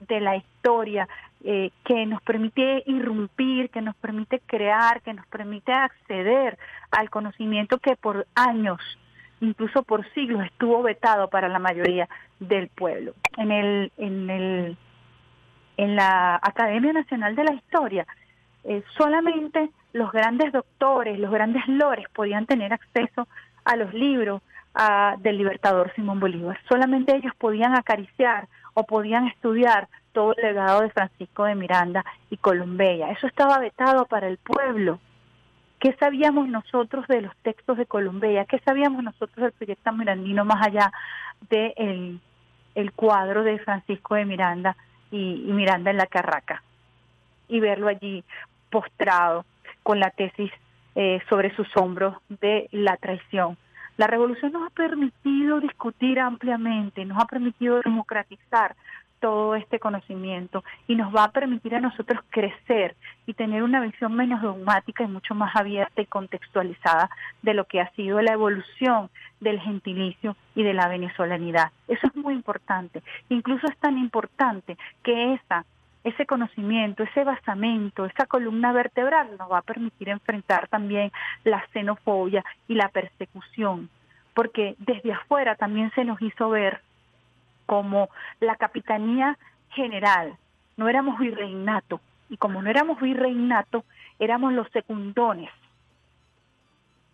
de 0.08 0.22
la 0.22 0.36
historia 0.36 1.08
eh, 1.44 1.72
que 1.84 2.06
nos 2.06 2.22
permite 2.22 2.84
irrumpir, 2.86 3.72
que 3.72 3.82
nos 3.82 3.96
permite 3.96 4.42
crear, 4.46 5.02
que 5.02 5.14
nos 5.14 5.26
permite 5.26 5.72
acceder 5.74 6.60
al 6.92 7.10
conocimiento 7.10 7.80
que 7.80 7.96
por 7.96 8.28
años, 8.36 8.80
incluso 9.42 9.84
por 9.84 10.08
siglos, 10.14 10.46
estuvo 10.46 10.82
vetado 10.84 11.30
para 11.30 11.48
la 11.48 11.60
mayoría 11.60 12.08
del 12.40 12.68
pueblo. 12.70 13.14
En 13.38 13.52
el, 13.52 13.92
en 13.98 14.30
el, 14.30 14.78
en 15.78 15.96
la 15.96 16.36
Academia 16.36 16.94
Nacional 16.94 17.36
de 17.36 17.44
la 17.44 17.54
Historia, 17.54 18.06
eh, 18.64 18.84
solamente 18.98 19.70
los 19.94 20.12
grandes 20.12 20.52
doctores, 20.52 21.20
los 21.20 21.32
grandes 21.32 21.68
lores 21.68 22.06
podían 22.14 22.46
tener 22.46 22.74
acceso 22.74 23.28
a 23.66 23.76
los 23.76 23.94
libros, 23.94 24.42
del 25.20 25.38
libertador 25.38 25.92
Simón 25.96 26.20
Bolívar. 26.20 26.58
Solamente 26.70 27.16
ellos 27.16 27.34
podían 27.38 27.76
acariciar 27.76 28.48
o 28.74 28.84
podían 28.84 29.28
estudiar 29.28 29.88
todo 30.14 30.34
el 30.38 30.44
legado 30.44 30.82
de 30.82 30.90
Francisco 30.90 31.44
de 31.46 31.56
Miranda 31.56 32.06
y 32.30 32.38
Colombella. 32.38 33.12
Eso 33.12 33.28
estaba 33.28 33.60
vetado 33.60 34.06
para 34.06 34.28
el 34.28 34.38
pueblo. 34.38 35.00
¿Qué 35.80 35.96
sabíamos 36.00 36.48
nosotros 36.50 37.08
de 37.08 37.22
los 37.22 37.36
textos 37.38 37.78
de 37.78 37.86
Colombella? 37.86 38.46
¿Qué 38.46 38.60
sabíamos 38.60 39.04
nosotros 39.04 39.44
del 39.44 39.52
proyecto 39.54 39.92
mirandino 39.94 40.46
más 40.46 40.66
allá 40.66 40.92
del 41.50 42.20
el 42.76 42.92
cuadro 42.94 43.44
de 43.44 43.60
Francisco 43.60 44.16
de 44.16 44.26
Miranda 44.26 44.76
y, 45.12 45.44
y 45.48 45.52
Miranda 45.52 45.92
en 45.92 45.98
la 45.98 46.08
Carraca? 46.08 46.64
Y 47.48 47.60
verlo 47.60 47.88
allí 47.88 48.24
postrado 48.70 49.46
con 49.84 50.00
la 50.00 50.12
tesis 50.12 50.52
eh, 50.96 51.20
sobre 51.30 51.56
sus 51.56 51.68
hombros 51.78 52.18
de 52.28 52.68
la 52.72 52.98
traición 52.98 53.58
la 54.00 54.08
revolución 54.08 54.54
nos 54.54 54.66
ha 54.66 54.74
permitido 54.74 55.60
discutir 55.60 56.22
ampliamente, 56.22 57.04
nos 57.04 57.22
ha 57.22 57.26
permitido 57.26 57.82
democratizar 57.82 58.74
todo 59.20 59.56
este 59.56 59.80
conocimiento 59.80 60.64
y 60.88 60.96
nos 60.96 61.14
va 61.16 61.26
a 61.26 61.32
permitir 61.32 61.76
a 61.76 61.80
nosotros 61.80 62.20
crecer 62.30 62.96
y 63.26 63.34
tener 63.34 63.64
una 63.64 63.82
visión 63.82 64.16
menos 64.16 64.42
dogmática 64.42 65.04
y 65.04 65.08
mucho 65.08 65.36
más 65.36 65.56
abierta 65.56 66.02
y 66.02 66.06
contextualizada 66.06 67.10
de 67.42 67.54
lo 67.54 67.66
que 67.66 67.82
ha 67.82 67.92
sido 67.92 68.22
la 68.22 68.34
evolución 68.34 69.10
del 69.40 69.60
gentilicio 69.60 70.36
y 70.56 70.64
de 70.64 70.74
la 70.74 70.88
venezolanidad. 70.88 71.72
Eso 71.88 72.08
es 72.08 72.16
muy 72.16 72.34
importante. 72.34 73.04
Incluso 73.30 73.68
es 73.68 73.78
tan 73.78 73.98
importante 73.98 74.78
que 75.04 75.34
esa 75.34 75.66
ese 76.04 76.26
conocimiento, 76.26 77.04
ese 77.04 77.24
basamento, 77.24 78.06
esa 78.06 78.26
columna 78.26 78.72
vertebral 78.72 79.30
nos 79.38 79.52
va 79.52 79.60
a 79.60 79.64
permitir 79.64 80.10
enfrentar 80.10 80.68
también 80.70 81.12
la 81.44 81.66
xenofobia 81.74 82.44
y 82.68 82.76
la 82.76 82.88
persecución, 82.90 83.90
porque 84.34 84.76
desde 84.80 85.12
afuera 85.12 85.56
también 85.56 85.92
se 85.96 86.06
nos 86.06 86.22
hizo 86.22 86.50
ver 86.50 86.82
como 87.70 88.10
la 88.40 88.56
capitanía 88.56 89.38
general, 89.70 90.36
no 90.76 90.90
éramos 90.90 91.20
virreinato, 91.20 92.02
y 92.28 92.38
como 92.38 92.64
no 92.64 92.70
éramos 92.72 93.00
virreinato, 93.00 93.86
éramos 94.18 94.54
los 94.54 94.68
secundones, 94.72 95.52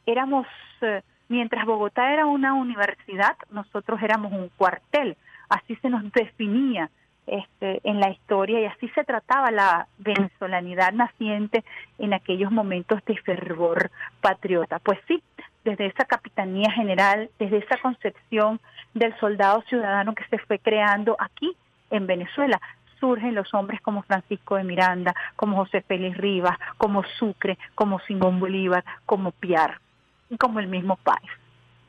éramos, 0.06 0.48
eh, 0.80 1.02
mientras 1.28 1.66
Bogotá 1.66 2.14
era 2.14 2.26
una 2.26 2.54
universidad, 2.54 3.36
nosotros 3.52 4.02
éramos 4.02 4.32
un 4.32 4.48
cuartel, 4.56 5.18
así 5.50 5.76
se 5.76 5.90
nos 5.90 6.10
definía 6.14 6.90
este, 7.28 7.82
en 7.84 8.00
la 8.00 8.12
historia 8.12 8.62
y 8.62 8.66
así 8.66 8.88
se 8.96 9.04
trataba 9.04 9.52
la 9.52 9.88
venezolanidad 9.98 10.94
naciente 10.94 11.66
en 12.00 12.14
aquellos 12.14 12.50
momentos 12.50 13.04
de 13.04 13.18
fervor 13.18 13.92
patriota. 14.22 14.80
Pues 14.80 15.00
sí, 15.06 15.22
desde 15.66 15.88
esa 15.88 16.06
capitanía 16.06 16.72
general, 16.72 17.30
desde 17.40 17.58
esa 17.58 17.78
concepción 17.78 18.62
del 18.94 19.18
soldado 19.20 19.62
ciudadano 19.64 20.16
que 20.16 20.24
se 20.26 20.38
fue 20.38 20.60
creando 20.60 21.18
aquí 21.20 21.58
en 21.90 22.08
Venezuela, 22.08 22.62
surgen 23.00 23.36
los 23.36 23.54
hombres 23.54 23.82
como 23.82 24.04
Francisco 24.04 24.56
de 24.56 24.64
Miranda, 24.64 25.14
como 25.36 25.58
José 25.58 25.82
Félix 25.82 26.18
Rivas, 26.18 26.58
como 26.78 27.04
Sucre, 27.20 27.58
como 27.74 28.00
Simón 28.02 28.40
Bolívar, 28.40 28.86
como 29.06 29.32
Piar, 29.32 29.80
como 30.40 30.60
el 30.60 30.68
mismo 30.68 30.98
Páez, 30.98 31.32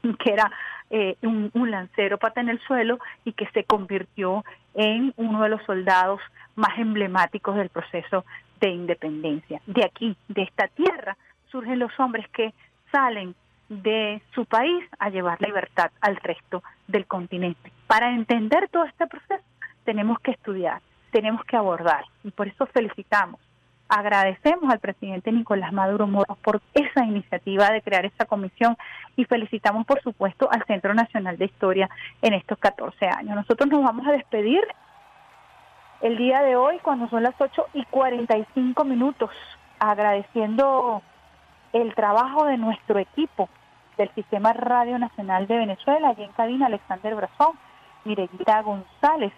que 0.18 0.32
era 0.32 0.50
eh, 0.90 1.16
un 1.22 1.70
lancero 1.70 2.18
pata 2.18 2.40
en 2.40 2.48
el 2.48 2.60
suelo 2.60 2.98
y 3.24 3.32
que 3.32 3.46
se 3.48 3.64
convirtió 3.64 4.44
en 4.74 5.12
uno 5.16 5.42
de 5.42 5.48
los 5.50 5.62
soldados 5.64 6.20
más 6.54 6.78
emblemáticos 6.78 7.56
del 7.56 7.68
proceso 7.68 8.24
de 8.60 8.70
independencia. 8.70 9.60
De 9.66 9.84
aquí, 9.84 10.16
de 10.28 10.42
esta 10.42 10.68
tierra, 10.68 11.16
surgen 11.50 11.78
los 11.78 11.92
hombres 11.98 12.26
que 12.30 12.54
salen 12.90 13.34
de 13.68 14.22
su 14.34 14.44
país 14.44 14.84
a 14.98 15.10
llevar 15.10 15.40
libertad 15.40 15.90
al 16.00 16.16
resto 16.16 16.62
del 16.86 17.06
continente. 17.06 17.72
Para 17.86 18.10
entender 18.10 18.68
todo 18.70 18.84
este 18.84 19.06
proceso 19.06 19.42
tenemos 19.84 20.18
que 20.20 20.32
estudiar, 20.32 20.80
tenemos 21.10 21.44
que 21.44 21.56
abordar 21.56 22.04
y 22.24 22.30
por 22.30 22.48
eso 22.48 22.66
felicitamos, 22.66 23.40
agradecemos 23.88 24.72
al 24.72 24.80
presidente 24.80 25.32
Nicolás 25.32 25.72
Maduro 25.72 26.06
Moros 26.06 26.38
por 26.38 26.60
esa 26.74 27.04
iniciativa 27.04 27.70
de 27.70 27.82
crear 27.82 28.04
esta 28.04 28.24
comisión 28.24 28.76
y 29.16 29.24
felicitamos 29.24 29.86
por 29.86 30.00
supuesto 30.02 30.48
al 30.50 30.64
Centro 30.66 30.94
Nacional 30.94 31.36
de 31.38 31.46
Historia 31.46 31.88
en 32.22 32.34
estos 32.34 32.58
14 32.58 33.06
años. 33.06 33.36
Nosotros 33.36 33.70
nos 33.70 33.82
vamos 33.82 34.06
a 34.06 34.12
despedir 34.12 34.60
el 36.02 36.16
día 36.16 36.42
de 36.42 36.56
hoy 36.56 36.78
cuando 36.82 37.08
son 37.08 37.22
las 37.22 37.34
8 37.38 37.68
y 37.74 37.84
45 37.84 38.84
minutos, 38.84 39.30
agradeciendo 39.78 41.02
el 41.82 41.94
trabajo 41.94 42.44
de 42.44 42.56
nuestro 42.56 42.98
equipo 42.98 43.48
del 43.96 44.10
Sistema 44.14 44.52
Radio 44.52 44.98
Nacional 44.98 45.46
de 45.46 45.58
Venezuela, 45.58 46.08
allí 46.08 46.22
en 46.22 46.32
cabina 46.32 46.66
Alexander 46.66 47.14
Brazón, 47.14 47.58
Mireguita 48.04 48.62
González, 48.62 49.32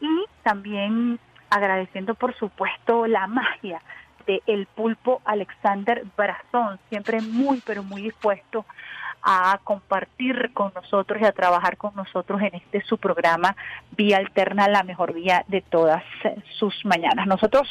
y 0.00 0.24
también 0.42 1.18
agradeciendo 1.50 2.14
por 2.14 2.34
supuesto 2.36 3.06
la 3.06 3.26
magia 3.26 3.80
el 4.46 4.66
pulpo 4.66 5.20
Alexander 5.24 6.04
Brazón, 6.16 6.78
siempre 6.88 7.20
muy 7.20 7.62
pero 7.64 7.82
muy 7.82 8.02
dispuesto 8.02 8.64
a 9.22 9.58
compartir 9.64 10.52
con 10.54 10.72
nosotros 10.74 11.20
y 11.20 11.24
a 11.24 11.32
trabajar 11.32 11.76
con 11.76 11.94
nosotros 11.94 12.40
en 12.40 12.54
este 12.54 12.80
su 12.82 12.98
programa 12.98 13.56
Vía 13.96 14.18
Alterna, 14.18 14.68
la 14.68 14.84
mejor 14.84 15.12
vía 15.12 15.44
de 15.48 15.60
todas 15.60 16.02
sus 16.58 16.84
mañanas. 16.84 17.26
Nosotros, 17.26 17.68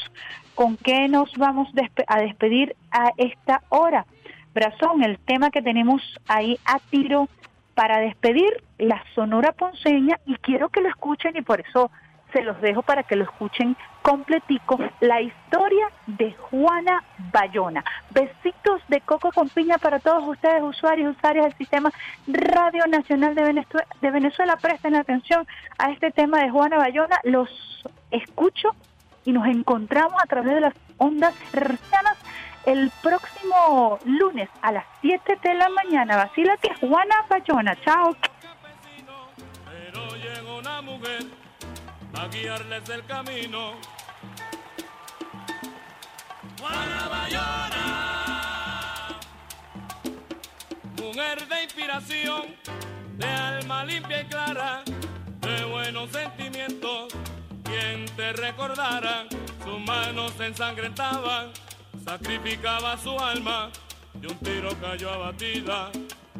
¿con 0.55 0.77
qué 0.77 1.07
nos 1.07 1.31
vamos 1.37 1.69
a 2.07 2.19
despedir 2.19 2.75
a 2.91 3.11
esta 3.17 3.61
hora? 3.69 4.05
Brazón, 4.53 5.03
el 5.03 5.19
tema 5.19 5.51
que 5.51 5.61
tenemos 5.61 6.01
ahí 6.27 6.57
a 6.65 6.79
tiro 6.79 7.29
para 7.75 7.99
despedir 7.99 8.63
la 8.79 9.03
Sonora 9.13 9.51
Ponceña 9.51 10.19
y 10.25 10.35
quiero 10.37 10.69
que 10.69 10.81
lo 10.81 10.89
escuchen 10.89 11.37
y 11.37 11.43
por 11.43 11.61
eso 11.61 11.91
se 12.37 12.43
los 12.43 12.61
dejo 12.61 12.83
para 12.83 13.01
que 13.01 13.15
lo 13.15 13.23
escuchen 13.23 13.75
completico, 14.03 14.77
la 14.99 15.21
historia 15.21 15.89
de 16.05 16.33
Juana 16.33 17.03
Bayona. 17.33 17.83
Besitos 18.11 18.79
de 18.89 19.01
coco 19.01 19.31
con 19.31 19.49
piña 19.49 19.79
para 19.79 19.97
todos 19.97 20.23
ustedes, 20.27 20.61
usuarios 20.61 21.07
y 21.07 21.17
usuarias 21.17 21.45
del 21.45 21.57
sistema 21.57 21.91
Radio 22.27 22.85
Nacional 22.85 23.33
de 23.33 23.43
Venezuela. 23.43 23.87
De 24.01 24.11
Venezuela. 24.11 24.55
Presten 24.57 24.95
atención 24.95 25.47
a 25.79 25.89
este 25.91 26.11
tema 26.11 26.39
de 26.41 26.51
Juana 26.51 26.77
Bayona. 26.77 27.19
Los 27.23 27.49
escucho 28.11 28.69
y 29.25 29.31
nos 29.31 29.47
encontramos 29.47 30.21
a 30.21 30.27
través 30.27 30.53
de 30.53 30.61
las 30.61 30.73
ondas 30.97 31.33
hercianas 31.53 32.17
el 32.67 32.91
próximo 33.01 33.97
lunes 34.05 34.47
a 34.61 34.73
las 34.73 34.85
7 35.01 35.39
de 35.41 35.53
la 35.55 35.69
mañana. 35.69 36.17
Vacílate, 36.17 36.69
Juana 36.81 37.15
Bayona. 37.29 37.75
Chao. 37.83 38.15
A 42.17 42.27
guiarles 42.27 42.89
el 42.89 43.05
camino. 43.05 43.73
Juana 46.59 47.07
Bayona, 47.09 47.75
mujer 50.97 51.47
de 51.47 51.63
inspiración, 51.63 52.55
de 53.17 53.27
alma 53.27 53.85
limpia 53.85 54.21
y 54.21 54.25
clara, 54.25 54.83
de 55.41 55.65
buenos 55.65 56.09
sentimientos. 56.11 57.13
Quien 57.63 58.05
te 58.15 58.33
recordara, 58.33 59.25
sus 59.63 59.79
manos 59.79 60.33
ensangrentaban, 60.39 61.51
sacrificaba 62.03 62.97
su 62.97 63.19
alma, 63.19 63.69
de 64.15 64.27
un 64.27 64.37
tiro 64.39 64.69
cayó 64.81 65.11
abatida, 65.11 65.91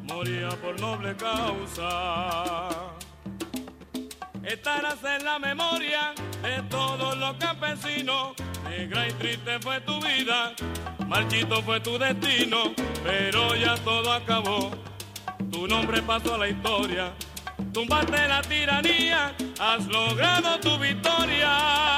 moría 0.03 0.49
por 0.49 0.79
noble 0.79 1.15
causa 1.15 2.97
estarás 4.47 5.03
en 5.03 5.25
la 5.25 5.37
memoria 5.39 6.13
de 6.41 6.61
todos 6.69 7.17
los 7.17 7.35
campesinos. 7.35 8.33
Negra 8.69 9.07
y 9.07 9.11
triste 9.13 9.59
fue 9.59 9.81
tu 9.81 9.99
vida, 9.99 10.53
marchito 11.05 11.61
fue 11.61 11.79
tu 11.79 11.97
destino, 11.97 12.73
pero 13.03 13.55
ya 13.55 13.75
todo 13.77 14.11
acabó. 14.13 14.71
Tu 15.51 15.67
nombre 15.67 16.01
pasó 16.01 16.35
a 16.35 16.37
la 16.37 16.49
historia, 16.49 17.13
tumbaste 17.73 18.27
la 18.27 18.41
tiranía, 18.41 19.35
has 19.59 19.85
logrado 19.87 20.59
tu 20.59 20.77
victoria. 20.77 21.97